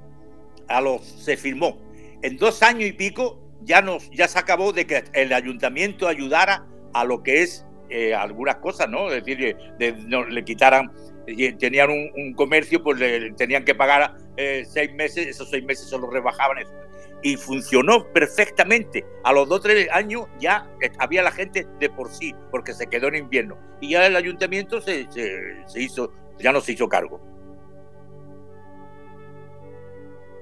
a 0.68 0.80
los, 0.80 1.02
se 1.02 1.36
firmó. 1.36 1.78
en 2.22 2.36
dos 2.36 2.62
años 2.62 2.88
y 2.88 2.92
pico 2.92 3.40
ya, 3.62 3.82
nos, 3.82 4.10
ya 4.10 4.28
se 4.28 4.38
acabó 4.38 4.72
de 4.72 4.86
que 4.86 5.04
el 5.12 5.32
ayuntamiento 5.32 6.08
ayudara 6.08 6.66
a 6.94 7.04
lo 7.04 7.22
que 7.22 7.42
es 7.42 7.66
eh, 7.90 8.14
algunas 8.14 8.56
cosas, 8.56 8.88
¿no? 8.88 9.10
Es 9.10 9.24
decir, 9.24 9.56
de, 9.78 9.92
no, 10.06 10.24
le 10.24 10.44
quitaran, 10.44 10.92
tenían 11.58 11.90
un, 11.90 12.34
comercio, 12.34 12.82
pues 12.82 12.98
le, 12.98 13.32
tenían 13.32 13.64
que 13.64 13.74
pagar 13.74 14.16
eh, 14.36 14.64
seis 14.66 14.92
meses, 14.94 15.26
esos 15.26 15.50
seis 15.50 15.64
meses 15.64 15.88
se 15.88 15.98
los 15.98 16.12
rebajaban. 16.12 16.58
Y 17.22 17.36
funcionó 17.36 18.06
perfectamente. 18.12 19.04
A 19.24 19.32
los 19.32 19.48
dos 19.48 19.62
tres 19.62 19.88
años 19.90 20.26
ya 20.38 20.70
había 20.98 21.22
la 21.22 21.32
gente 21.32 21.66
de 21.80 21.90
por 21.90 22.10
sí, 22.10 22.32
porque 22.50 22.72
se 22.74 22.86
quedó 22.86 23.08
en 23.08 23.16
invierno. 23.16 23.58
Y 23.80 23.90
ya 23.90 24.06
el 24.06 24.14
ayuntamiento 24.14 24.80
se, 24.80 25.08
se 25.10 25.82
hizo, 25.82 26.12
ya 26.38 26.52
no 26.52 26.60
se 26.60 26.72
hizo 26.72 26.88
cargo. 26.88 27.20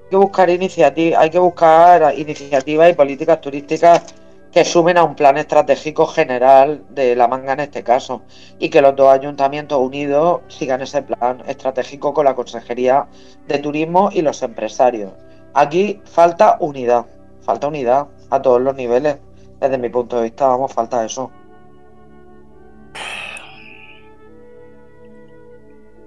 Hay 0.07 1.29
que 1.29 1.39
buscar 1.39 2.13
iniciativas 2.17 2.89
y 2.89 2.93
políticas 2.93 3.41
turísticas 3.41 4.03
que 4.51 4.63
sumen 4.63 4.97
a 4.97 5.03
un 5.03 5.15
plan 5.15 5.37
estratégico 5.37 6.07
general 6.07 6.83
de 6.89 7.15
La 7.15 7.27
Manga 7.27 7.53
en 7.53 7.59
este 7.59 7.83
caso 7.83 8.21
y 8.57 8.69
que 8.69 8.81
los 8.81 8.95
dos 8.95 9.09
ayuntamientos 9.09 9.77
unidos 9.77 10.41
sigan 10.47 10.81
ese 10.81 11.01
plan 11.01 11.43
estratégico 11.45 12.13
con 12.13 12.25
la 12.25 12.35
Consejería 12.35 13.07
de 13.47 13.59
Turismo 13.59 14.09
y 14.13 14.21
los 14.21 14.41
empresarios. 14.43 15.11
Aquí 15.53 16.01
falta 16.05 16.57
unidad, 16.61 17.05
falta 17.41 17.67
unidad 17.67 18.07
a 18.29 18.41
todos 18.41 18.61
los 18.61 18.75
niveles. 18.75 19.17
Desde 19.59 19.77
mi 19.77 19.89
punto 19.89 20.17
de 20.17 20.23
vista, 20.23 20.47
vamos, 20.47 20.71
falta 20.71 21.03
eso. 21.03 21.31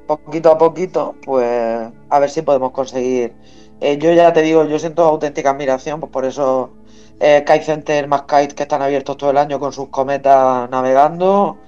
Poquito 0.07 0.51
a 0.51 0.59
poquito, 0.59 1.15
pues 1.25 1.93
a 2.09 2.19
ver 2.19 2.31
si 2.31 2.43
podemos 2.43 2.73
conseguir 2.73 3.35
eh, 3.81 3.99
yo 3.99 4.13
ya 4.13 4.33
te 4.33 4.43
digo, 4.43 4.65
yo 4.65 4.79
siento 4.79 5.05
auténtica 5.05 5.51
admiración, 5.51 6.01
pues 6.01 6.13
por 6.13 6.25
eso 6.27 6.71
eh, 7.19 7.45
Kite 7.47 7.65
Center 7.65 8.09
más 8.09 8.23
Kite 8.23 8.55
que 8.55 8.65
están 8.65 8.83
abiertos 8.83 9.17
todo 9.17 9.31
el 9.31 9.39
año 9.39 9.59
con 9.59 9.73
sus 9.73 9.89
cometas 9.89 10.69
navegando. 10.71 11.59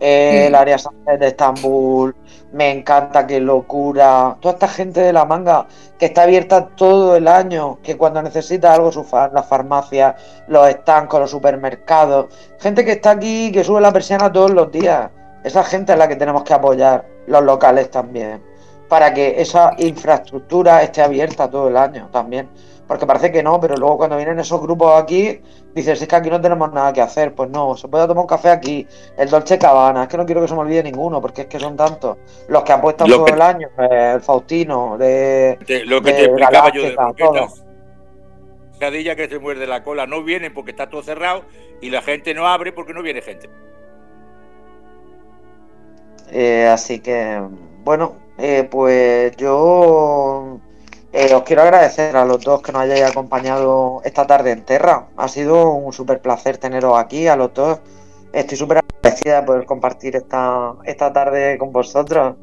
Eh, 0.00 0.48
el 0.48 0.54
área 0.56 0.76
de 1.18 1.28
Estambul, 1.28 2.14
me 2.52 2.72
encanta, 2.72 3.24
qué 3.26 3.40
locura. 3.40 4.36
Toda 4.40 4.54
esta 4.54 4.68
gente 4.68 5.00
de 5.00 5.12
la 5.12 5.24
manga 5.24 5.66
que 5.96 6.06
está 6.06 6.24
abierta 6.24 6.66
todo 6.74 7.14
el 7.14 7.28
año, 7.28 7.78
que 7.84 7.96
cuando 7.96 8.20
necesita 8.20 8.74
algo, 8.74 8.90
su 8.90 9.06
las 9.32 9.46
farmacias, 9.46 10.16
los 10.48 10.68
estancos, 10.68 11.20
los 11.20 11.30
supermercados, 11.30 12.34
gente 12.58 12.84
que 12.84 12.92
está 12.92 13.12
aquí, 13.12 13.52
que 13.52 13.62
sube 13.62 13.80
la 13.80 13.92
persiana 13.92 14.32
todos 14.32 14.50
los 14.50 14.72
días. 14.72 15.08
Esa 15.44 15.62
gente 15.62 15.92
es 15.92 15.98
la 15.98 16.08
que 16.08 16.16
tenemos 16.16 16.42
que 16.42 16.54
apoyar, 16.54 17.06
los 17.28 17.44
locales 17.44 17.90
también 17.90 18.51
para 18.92 19.14
que 19.14 19.40
esa 19.40 19.74
infraestructura 19.78 20.82
esté 20.82 21.00
abierta 21.00 21.50
todo 21.50 21.68
el 21.68 21.78
año 21.78 22.10
también. 22.12 22.50
Porque 22.86 23.06
parece 23.06 23.32
que 23.32 23.42
no, 23.42 23.58
pero 23.58 23.74
luego 23.74 23.96
cuando 23.96 24.18
vienen 24.18 24.38
esos 24.38 24.60
grupos 24.60 25.02
aquí, 25.02 25.40
dices, 25.74 26.02
es 26.02 26.06
que 26.06 26.14
aquí 26.14 26.28
no 26.28 26.38
tenemos 26.42 26.70
nada 26.74 26.92
que 26.92 27.00
hacer. 27.00 27.34
Pues 27.34 27.48
no, 27.48 27.74
se 27.74 27.88
puede 27.88 28.06
tomar 28.06 28.20
un 28.20 28.28
café 28.28 28.50
aquí, 28.50 28.86
el 29.16 29.30
Dolce 29.30 29.58
Cabana, 29.58 30.02
es 30.02 30.08
que 30.10 30.18
no 30.18 30.26
quiero 30.26 30.42
que 30.42 30.48
se 30.48 30.52
me 30.52 30.60
olvide 30.60 30.82
ninguno, 30.82 31.22
porque 31.22 31.40
es 31.40 31.46
que 31.46 31.58
son 31.58 31.74
tantos. 31.74 32.18
Los 32.48 32.64
que 32.64 32.72
apuestan 32.72 33.08
todo 33.08 33.26
el 33.28 33.40
año, 33.40 33.70
el 33.78 34.20
Faustino, 34.20 34.98
de. 34.98 35.56
lo 35.86 36.02
que 36.02 36.12
te 36.12 36.24
explicaba 36.24 36.70
yo 36.70 36.82
de 36.82 37.46
Cadilla 38.78 39.16
que 39.16 39.26
se 39.26 39.38
muerde 39.38 39.66
la 39.66 39.82
cola, 39.82 40.06
no 40.06 40.22
vienen 40.22 40.52
porque 40.52 40.72
está 40.72 40.90
todo 40.90 41.02
cerrado 41.02 41.44
y 41.80 41.88
la 41.88 42.02
gente 42.02 42.34
no 42.34 42.46
abre 42.46 42.72
porque 42.72 42.92
no 42.92 43.02
viene 43.02 43.22
gente. 43.22 43.48
Eh, 46.30 46.66
así 46.66 47.00
que, 47.00 47.40
bueno, 47.84 48.21
eh, 48.44 48.64
pues 48.68 49.36
yo 49.36 50.58
eh, 51.12 51.32
os 51.32 51.42
quiero 51.44 51.62
agradecer 51.62 52.16
a 52.16 52.24
los 52.24 52.42
dos 52.42 52.60
que 52.60 52.72
nos 52.72 52.82
hayáis 52.82 53.04
acompañado 53.04 54.00
esta 54.04 54.26
tarde 54.26 54.50
en 54.50 54.64
Terra. 54.64 55.06
Ha 55.16 55.28
sido 55.28 55.70
un 55.70 55.92
súper 55.92 56.20
placer 56.20 56.58
teneros 56.58 56.98
aquí, 56.98 57.28
a 57.28 57.36
los 57.36 57.54
dos. 57.54 57.78
Estoy 58.32 58.58
súper 58.58 58.78
agradecida 58.78 59.40
de 59.42 59.46
poder 59.46 59.64
compartir 59.64 60.16
esta, 60.16 60.74
esta 60.84 61.12
tarde 61.12 61.56
con 61.56 61.70
vosotros. 61.70 62.34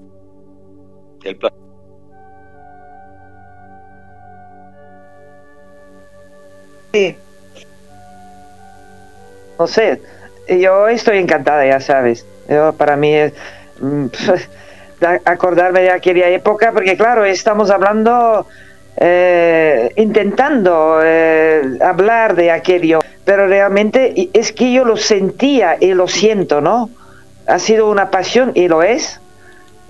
El 1.26 1.36
placer. 1.36 1.60
Sí. 6.94 7.18
No 9.60 9.68
sé, 9.68 10.02
yo 10.48 10.88
estoy 10.88 11.18
encantada, 11.18 11.66
ya 11.66 11.82
sabes. 11.82 12.26
Yo, 12.48 12.72
para 12.72 12.96
mí 12.96 13.14
es... 13.14 13.34
Acordarme 15.26 15.82
de 15.82 15.92
aquella 15.92 16.28
época, 16.30 16.72
porque 16.74 16.98
claro, 16.98 17.24
estamos 17.24 17.70
hablando, 17.72 18.46
eh, 18.98 19.92
intentando 19.96 21.00
eh, 21.04 21.78
hablar 21.82 22.36
de 22.36 22.52
aquello, 22.52 23.00
pero 23.24 23.48
realmente 23.48 24.30
es 24.34 24.52
que 24.52 24.74
yo 24.74 24.84
lo 24.84 24.98
sentía 24.98 25.78
y 25.80 25.94
lo 25.94 26.08
siento, 26.08 26.62
¿no? 26.62 26.90
Ha 27.48 27.60
sido 27.60 27.90
una 27.90 28.12
pasión 28.12 28.52
y 28.56 28.68
lo 28.68 28.84
es. 28.84 29.20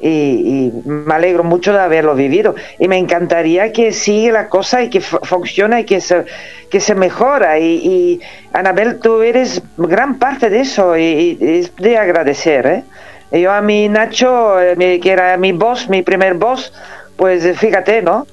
Y, 0.01 0.71
me 0.85 1.13
alegro 1.13 1.43
mucho 1.43 1.73
de 1.73 1.79
haberlo 1.79 2.15
vivido 2.15 2.55
y 2.77 2.87
me 2.87 2.97
encantaría 2.97 3.73
que 3.73 3.91
siga 3.91 4.31
la 4.31 4.47
cosa 4.47 4.81
y 4.81 4.89
que 4.89 5.01
funcione 5.01 5.81
y 5.81 5.83
que 5.83 5.99
se, 5.99 6.23
que 6.69 6.79
se 6.79 6.95
mejora 6.95 7.59
y, 7.59 7.65
y 7.65 8.21
Anabel 8.53 8.99
tú 8.99 9.21
eres 9.21 9.61
gran 9.75 10.17
parte 10.17 10.49
de 10.49 10.61
eso 10.61 10.95
y, 10.95 11.37
y 11.41 11.59
es 11.59 11.75
de 11.75 11.97
agradecer 11.97 12.65
¿eh? 12.65 12.83
Yo 13.31 13.51
a 13.51 13.61
mi 13.61 13.87
Nacho, 13.89 14.59
eh, 14.59 14.99
que 15.01 15.11
era 15.11 15.37
mi 15.37 15.51
voz, 15.51 15.87
mi 15.87 16.01
primer 16.01 16.33
voz, 16.33 16.73
pues 17.15 17.45
eh, 17.45 17.53
fíjate, 17.53 18.01
¿no? 18.01 18.25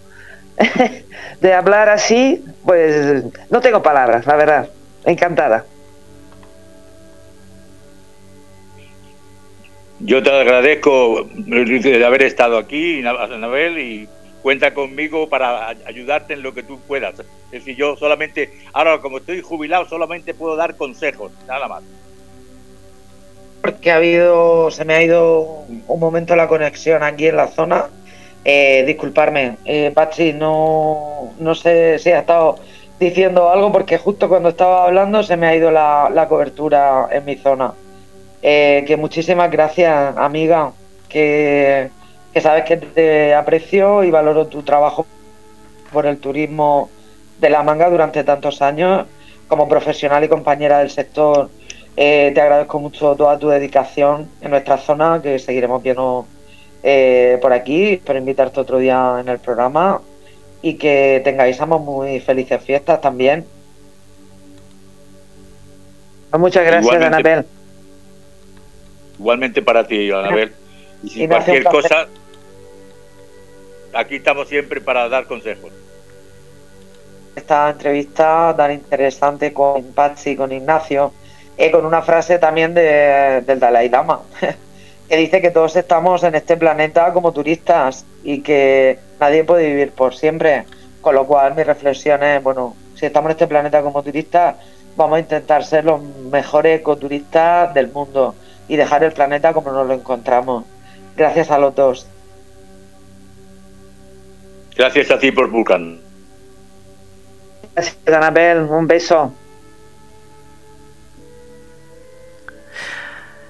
de 1.40 1.52
hablar 1.52 1.90
así, 1.90 2.43
pues 2.64 3.24
no 3.51 3.60
tengo 3.60 3.82
palabras, 3.82 4.27
la 4.27 4.36
verdad. 4.36 4.68
Encantada. 5.05 5.64
Yo 10.01 10.23
te 10.23 10.31
agradezco 10.31 11.27
de 11.35 12.05
haber 12.05 12.23
estado 12.23 12.59
aquí, 12.59 13.02
Anabel, 13.06 13.78
y 13.78 14.09
cuenta 14.43 14.73
conmigo 14.74 15.28
para 15.28 15.68
ayudarte 15.86 16.35
en 16.35 16.43
lo 16.43 16.55
que 16.55 16.62
tú 16.62 16.78
puedas. 16.81 17.18
Es 17.20 17.64
decir, 17.64 17.77
yo 17.77 17.97
solamente, 17.97 18.51
ahora 18.73 18.98
como 18.98 19.18
estoy 19.18 19.43
jubilado, 19.43 19.86
solamente 19.89 20.35
puedo 20.35 20.56
dar 20.56 20.77
consejos, 20.77 21.32
nada 21.47 21.68
más 21.68 21.82
porque 23.66 23.90
ha 23.90 23.97
habido, 23.97 24.70
se 24.70 24.84
me 24.84 24.94
ha 24.94 25.02
ido 25.02 25.64
un 25.88 26.01
momento 26.01 26.36
la 26.36 26.47
conexión 26.47 27.02
aquí 27.02 27.26
en 27.26 27.36
la 27.36 27.48
zona. 27.48 27.86
Eh, 28.44 28.84
disculparme, 28.86 29.56
eh, 29.64 29.90
Pachi, 29.93 30.32
no, 30.32 31.32
no 31.40 31.55
sé 31.56 31.98
si 31.98 32.12
ha 32.12 32.20
estado 32.20 32.60
diciendo 33.01 33.51
algo 33.51 33.72
porque 33.72 33.98
justo 33.98 34.28
cuando 34.28 34.51
estaba 34.51 34.84
hablando 34.84 35.24
se 35.24 35.36
me 35.36 35.48
ha 35.48 35.56
ido 35.56 35.72
la, 35.72 36.26
cobertura 36.28 37.09
en 37.10 37.24
mi 37.24 37.34
zona. 37.34 37.74
Eh, 38.40 38.84
que 38.86 38.97
muchísimas 38.97 39.51
gracias, 39.51 40.16
amiga, 40.16 40.70
que, 41.09 41.90
que 42.32 42.40
sabes 42.40 42.64
que 42.64 42.76
te 42.76 43.34
aprecio 43.34 44.05
y 44.05 44.12
valoro 44.12 44.47
tu 44.47 44.62
trabajo 44.62 45.06
por 45.93 46.06
el 46.06 46.18
turismo 46.18 46.88
de 47.40 47.51
la 47.51 47.64
manga 47.64 47.90
durante 47.90 48.22
tantos 48.22 48.62
años 48.62 49.06
como 49.48 49.68
profesional 49.68 50.22
y 50.22 50.28
compañera 50.28 50.78
del 50.78 50.90
sector 50.90 51.51
eh, 51.97 52.31
te 52.35 52.40
agradezco 52.40 52.78
mucho 52.78 53.14
toda 53.16 53.39
tu 53.39 53.48
dedicación 53.48 54.28
en 54.43 54.51
nuestra 54.51 54.77
zona, 54.77 55.20
que 55.23 55.39
seguiremos 55.39 55.82
viendo 55.82 56.27
eh, 56.82 57.39
por 57.40 57.52
aquí. 57.52 57.94
Espero 57.94 58.18
invitarte 58.18 58.60
otro 58.60 58.78
día 58.78 59.16
en 59.20 59.28
el 59.28 59.39
programa 59.39 60.02
y 60.60 60.74
que 60.74 61.23
tengáis 61.24 61.59
muy 61.60 62.20
felices 62.20 62.62
fiestas 62.62 63.01
también. 63.01 63.47
Muchas 66.32 66.66
gracias, 66.66 67.02
Anabel. 67.02 67.47
Igualmente 69.18 69.62
para 69.62 69.86
ti, 69.86 70.10
Anabel. 70.10 70.52
Y 71.02 71.09
si 71.09 71.27
cualquier 71.27 71.64
cosa, 71.64 72.09
aquí 73.94 74.16
estamos 74.16 74.48
siempre 74.48 74.82
para 74.82 75.09
dar 75.09 75.27
consejos. 75.27 75.73
Esta 77.35 77.70
entrevista 77.70 78.55
tan 78.55 78.73
interesante 78.73 79.52
con 79.52 79.82
Patsy 79.94 80.31
y 80.31 80.36
con 80.36 80.52
Ignacio 80.52 81.12
eh, 81.58 81.70
con 81.70 81.86
una 81.86 82.02
frase 82.02 82.38
también 82.38 82.74
de, 82.74 83.42
del 83.46 83.58
Dalai 83.60 83.88
Lama, 83.88 84.20
que 85.08 85.16
dice 85.16 85.40
que 85.40 85.50
todos 85.50 85.76
estamos 85.76 86.22
en 86.22 86.34
este 86.34 86.56
planeta 86.56 87.12
como 87.12 87.32
turistas 87.32 88.04
y 88.22 88.42
que 88.42 88.98
nadie 89.20 89.44
puede 89.44 89.66
vivir 89.66 89.92
por 89.92 90.14
siempre. 90.14 90.64
Con 91.00 91.14
lo 91.14 91.26
cual 91.26 91.54
mi 91.54 91.62
reflexión 91.62 92.22
es, 92.24 92.42
bueno, 92.42 92.74
si 92.96 93.06
estamos 93.06 93.28
en 93.28 93.32
este 93.32 93.46
planeta 93.46 93.80
como 93.80 94.02
turistas, 94.02 94.56
vamos 94.96 95.16
a 95.16 95.20
intentar 95.20 95.64
ser 95.64 95.84
los 95.84 96.02
mejores 96.02 96.80
ecoturistas 96.80 97.72
del 97.74 97.88
mundo 97.88 98.34
y 98.68 98.76
dejar 98.76 99.04
el 99.04 99.12
planeta 99.12 99.52
como 99.52 99.70
nos 99.70 99.86
lo 99.86 99.94
encontramos. 99.94 100.64
Gracias 101.16 101.50
a 101.50 101.58
los 101.58 101.74
dos. 101.74 102.06
Gracias 104.76 105.10
a 105.10 105.18
ti 105.18 105.30
por 105.30 105.50
Vulcan. 105.50 106.00
Gracias, 107.74 107.96
Anabel. 108.06 108.62
Un 108.62 108.86
beso. 108.86 109.32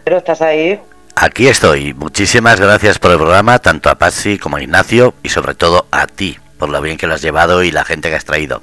Pero 0.06 0.18
estás 0.18 0.40
ahí. 0.40 0.80
Aquí 1.16 1.48
estoy. 1.48 1.92
Muchísimas 1.92 2.60
gracias 2.60 3.00
por 3.00 3.10
el 3.10 3.16
programa, 3.16 3.58
tanto 3.58 3.90
a 3.90 3.96
Patsy 3.96 4.38
como 4.38 4.56
a 4.56 4.62
Ignacio 4.62 5.14
y 5.24 5.30
sobre 5.30 5.56
todo 5.56 5.86
a 5.90 6.06
ti, 6.06 6.38
por 6.60 6.68
lo 6.68 6.80
bien 6.80 6.96
que 6.96 7.08
lo 7.08 7.14
has 7.14 7.22
llevado 7.22 7.64
y 7.64 7.72
la 7.72 7.84
gente 7.84 8.08
que 8.08 8.14
has 8.14 8.24
traído. 8.24 8.62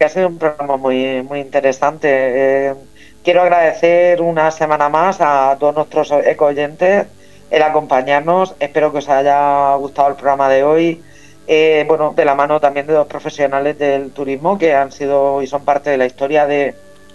ha 0.00 0.08
sido 0.08 0.26
un 0.26 0.38
programa 0.38 0.76
muy, 0.76 1.22
muy 1.22 1.38
interesante. 1.38 2.08
Eh, 2.10 2.74
quiero 3.22 3.42
agradecer 3.42 4.20
una 4.20 4.50
semana 4.50 4.88
más 4.88 5.20
a 5.20 5.56
todos 5.60 5.76
nuestros 5.76 6.10
eco 6.10 6.46
oyentes 6.46 7.06
el 7.52 7.62
acompañarnos. 7.62 8.56
Espero 8.58 8.90
que 8.90 8.98
os 8.98 9.08
haya 9.08 9.76
gustado 9.76 10.08
el 10.08 10.16
programa 10.16 10.48
de 10.48 10.64
hoy. 10.64 11.04
Eh, 11.46 11.84
bueno, 11.86 12.12
de 12.16 12.24
la 12.24 12.34
mano 12.34 12.58
también 12.58 12.88
de 12.88 12.94
dos 12.94 13.06
profesionales 13.06 13.78
del 13.78 14.10
turismo 14.10 14.58
que 14.58 14.74
han 14.74 14.90
sido 14.90 15.40
y 15.40 15.46
son 15.46 15.64
parte 15.64 15.90
de 15.90 15.98
la 15.98 16.06
historia 16.06 16.46
de, 16.46 16.74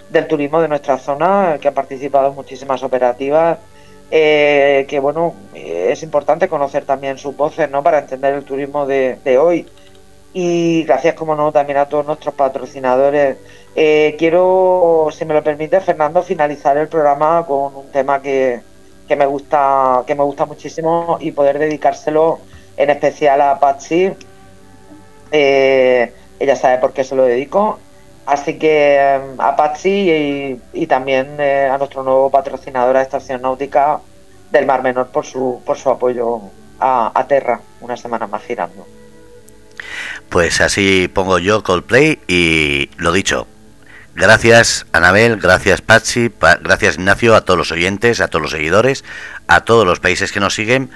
del 0.10 0.28
turismo 0.28 0.62
de 0.62 0.68
nuestra 0.68 0.98
zona, 0.98 1.58
que 1.62 1.68
han 1.68 1.74
participado 1.74 2.30
en 2.30 2.36
muchísimas 2.36 2.84
operativas. 2.84 3.60
Eh, 4.12 4.88
que 4.90 5.00
bueno, 5.00 5.36
es 5.54 6.02
importante 6.02 6.48
conocer 6.48 6.86
también 6.86 7.18
sus 7.18 7.36
voces, 7.38 7.70
¿no? 7.70 7.84
Para 7.84 8.00
entender 8.00 8.34
el 8.34 8.44
turismo 8.44 8.86
de, 8.88 9.38
hoy. 9.40 9.68
Y 10.34 10.84
gracias, 10.84 11.16
como 11.16 11.36
no, 11.36 11.52
también 11.52 11.78
a 11.78 11.86
todos 11.88 12.06
nuestros 12.06 12.34
patrocinadores. 12.36 13.38
Eh, 13.76 14.16
quiero, 14.18 15.10
si 15.12 15.26
me 15.26 15.34
lo 15.34 15.44
permite, 15.44 15.80
Fernando, 15.80 16.24
finalizar 16.24 16.78
el 16.78 16.88
programa 16.88 17.46
con 17.46 17.76
un 17.76 17.92
tema 17.92 18.22
que, 18.22 18.62
que 19.08 19.16
me 19.16 19.26
gusta, 19.26 20.04
que 20.06 20.16
me 20.16 20.24
gusta 20.24 20.46
muchísimo 20.46 21.18
y 21.20 21.32
poder 21.32 21.60
dedicárselo 21.60 22.40
en 22.78 22.90
especial 22.90 23.42
a 23.42 23.60
Patsy. 23.60 24.12
Eh, 25.32 26.14
ella 26.40 26.56
sabe 26.56 26.78
por 26.78 26.94
qué 26.94 27.04
se 27.04 27.16
lo 27.16 27.24
dedico. 27.26 27.80
Así 28.30 28.60
que 28.60 28.96
eh, 28.96 29.20
a 29.40 29.56
Patsy 29.56 30.60
y, 30.72 30.86
también 30.86 31.38
eh, 31.40 31.68
a 31.68 31.80
nuestro 31.80 32.04
nuevo 32.04 32.30
patrocinador 32.30 32.96
a 32.96 33.02
Estación 33.02 33.42
Náutica 33.42 34.00
del 34.52 34.68
Mar 34.68 34.84
Menor 34.84 35.08
por 35.08 35.26
su, 35.26 35.64
por 35.66 35.78
su 35.80 35.90
apoyo 35.90 36.40
a, 36.80 37.12
a 37.14 37.28
Terra, 37.28 37.60
una 37.82 37.98
semana 37.98 38.28
más 38.28 38.44
girando. 38.44 38.86
Pues 40.30 40.62
así 40.62 41.08
pongo 41.08 41.40
yo 41.40 41.64
Coldplay 41.64 42.20
y 42.28 42.92
lo 42.98 43.12
dicho, 43.12 43.48
Gracias 44.16 44.86
Anabel, 44.92 45.38
gracias 45.38 45.82
Patsy, 45.82 46.30
gracias 46.62 46.96
Ignacio, 46.96 47.36
a 47.36 47.42
todos 47.42 47.58
los 47.58 47.72
oyentes, 47.72 48.20
a 48.20 48.28
todos 48.28 48.42
los 48.42 48.52
seguidores, 48.52 49.06
a 49.48 49.62
todos 49.62 49.86
los 49.86 50.02
países 50.02 50.34
que 50.34 50.42
nos 50.42 50.54
siguen. 50.54 50.90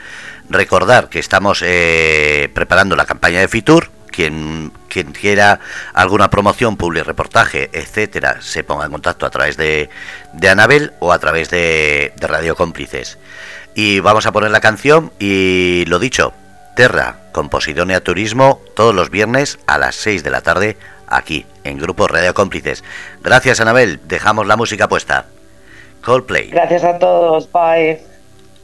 Recordar 0.49 1.07
que 1.07 1.19
estamos 1.19 1.63
eh, 1.65 2.51
preparando 2.53 2.97
la 2.97 3.05
campaña 3.05 3.39
de 3.39 3.47
Fitur. 3.47 3.91
Quien, 4.13 4.71
quien 4.89 5.11
quiera 5.11 5.59
alguna 5.93 6.29
promoción, 6.29 6.77
public 6.77 7.05
reportaje, 7.05 7.69
etcétera, 7.73 8.41
se 8.41 8.63
ponga 8.63 8.85
en 8.85 8.91
contacto 8.91 9.25
a 9.25 9.29
través 9.29 9.57
de, 9.57 9.89
de 10.33 10.49
Anabel 10.49 10.93
o 10.99 11.11
a 11.11 11.19
través 11.19 11.49
de, 11.49 12.13
de 12.15 12.27
Radio 12.27 12.55
Cómplices. 12.55 13.17
Y 13.75 13.99
vamos 13.99 14.25
a 14.27 14.31
poner 14.31 14.51
la 14.51 14.61
canción 14.61 15.11
y 15.19 15.83
lo 15.87 15.97
dicho, 15.97 16.33
Terra, 16.75 17.17
con 17.31 17.49
Posidonia 17.49 18.03
Turismo, 18.03 18.61
todos 18.75 18.93
los 18.93 19.09
viernes 19.09 19.59
a 19.65 19.77
las 19.77 19.95
6 19.95 20.23
de 20.23 20.29
la 20.29 20.41
tarde 20.41 20.77
aquí, 21.07 21.45
en 21.63 21.79
Grupo 21.79 22.07
Radio 22.07 22.33
Cómplices. 22.33 22.83
Gracias, 23.21 23.59
Anabel. 23.59 23.99
Dejamos 24.05 24.47
la 24.47 24.57
música 24.57 24.87
puesta. 24.87 25.25
Coldplay. 26.03 26.49
Gracias 26.49 26.83
a 26.83 26.99
todos. 26.99 27.51
Bye. 27.51 28.12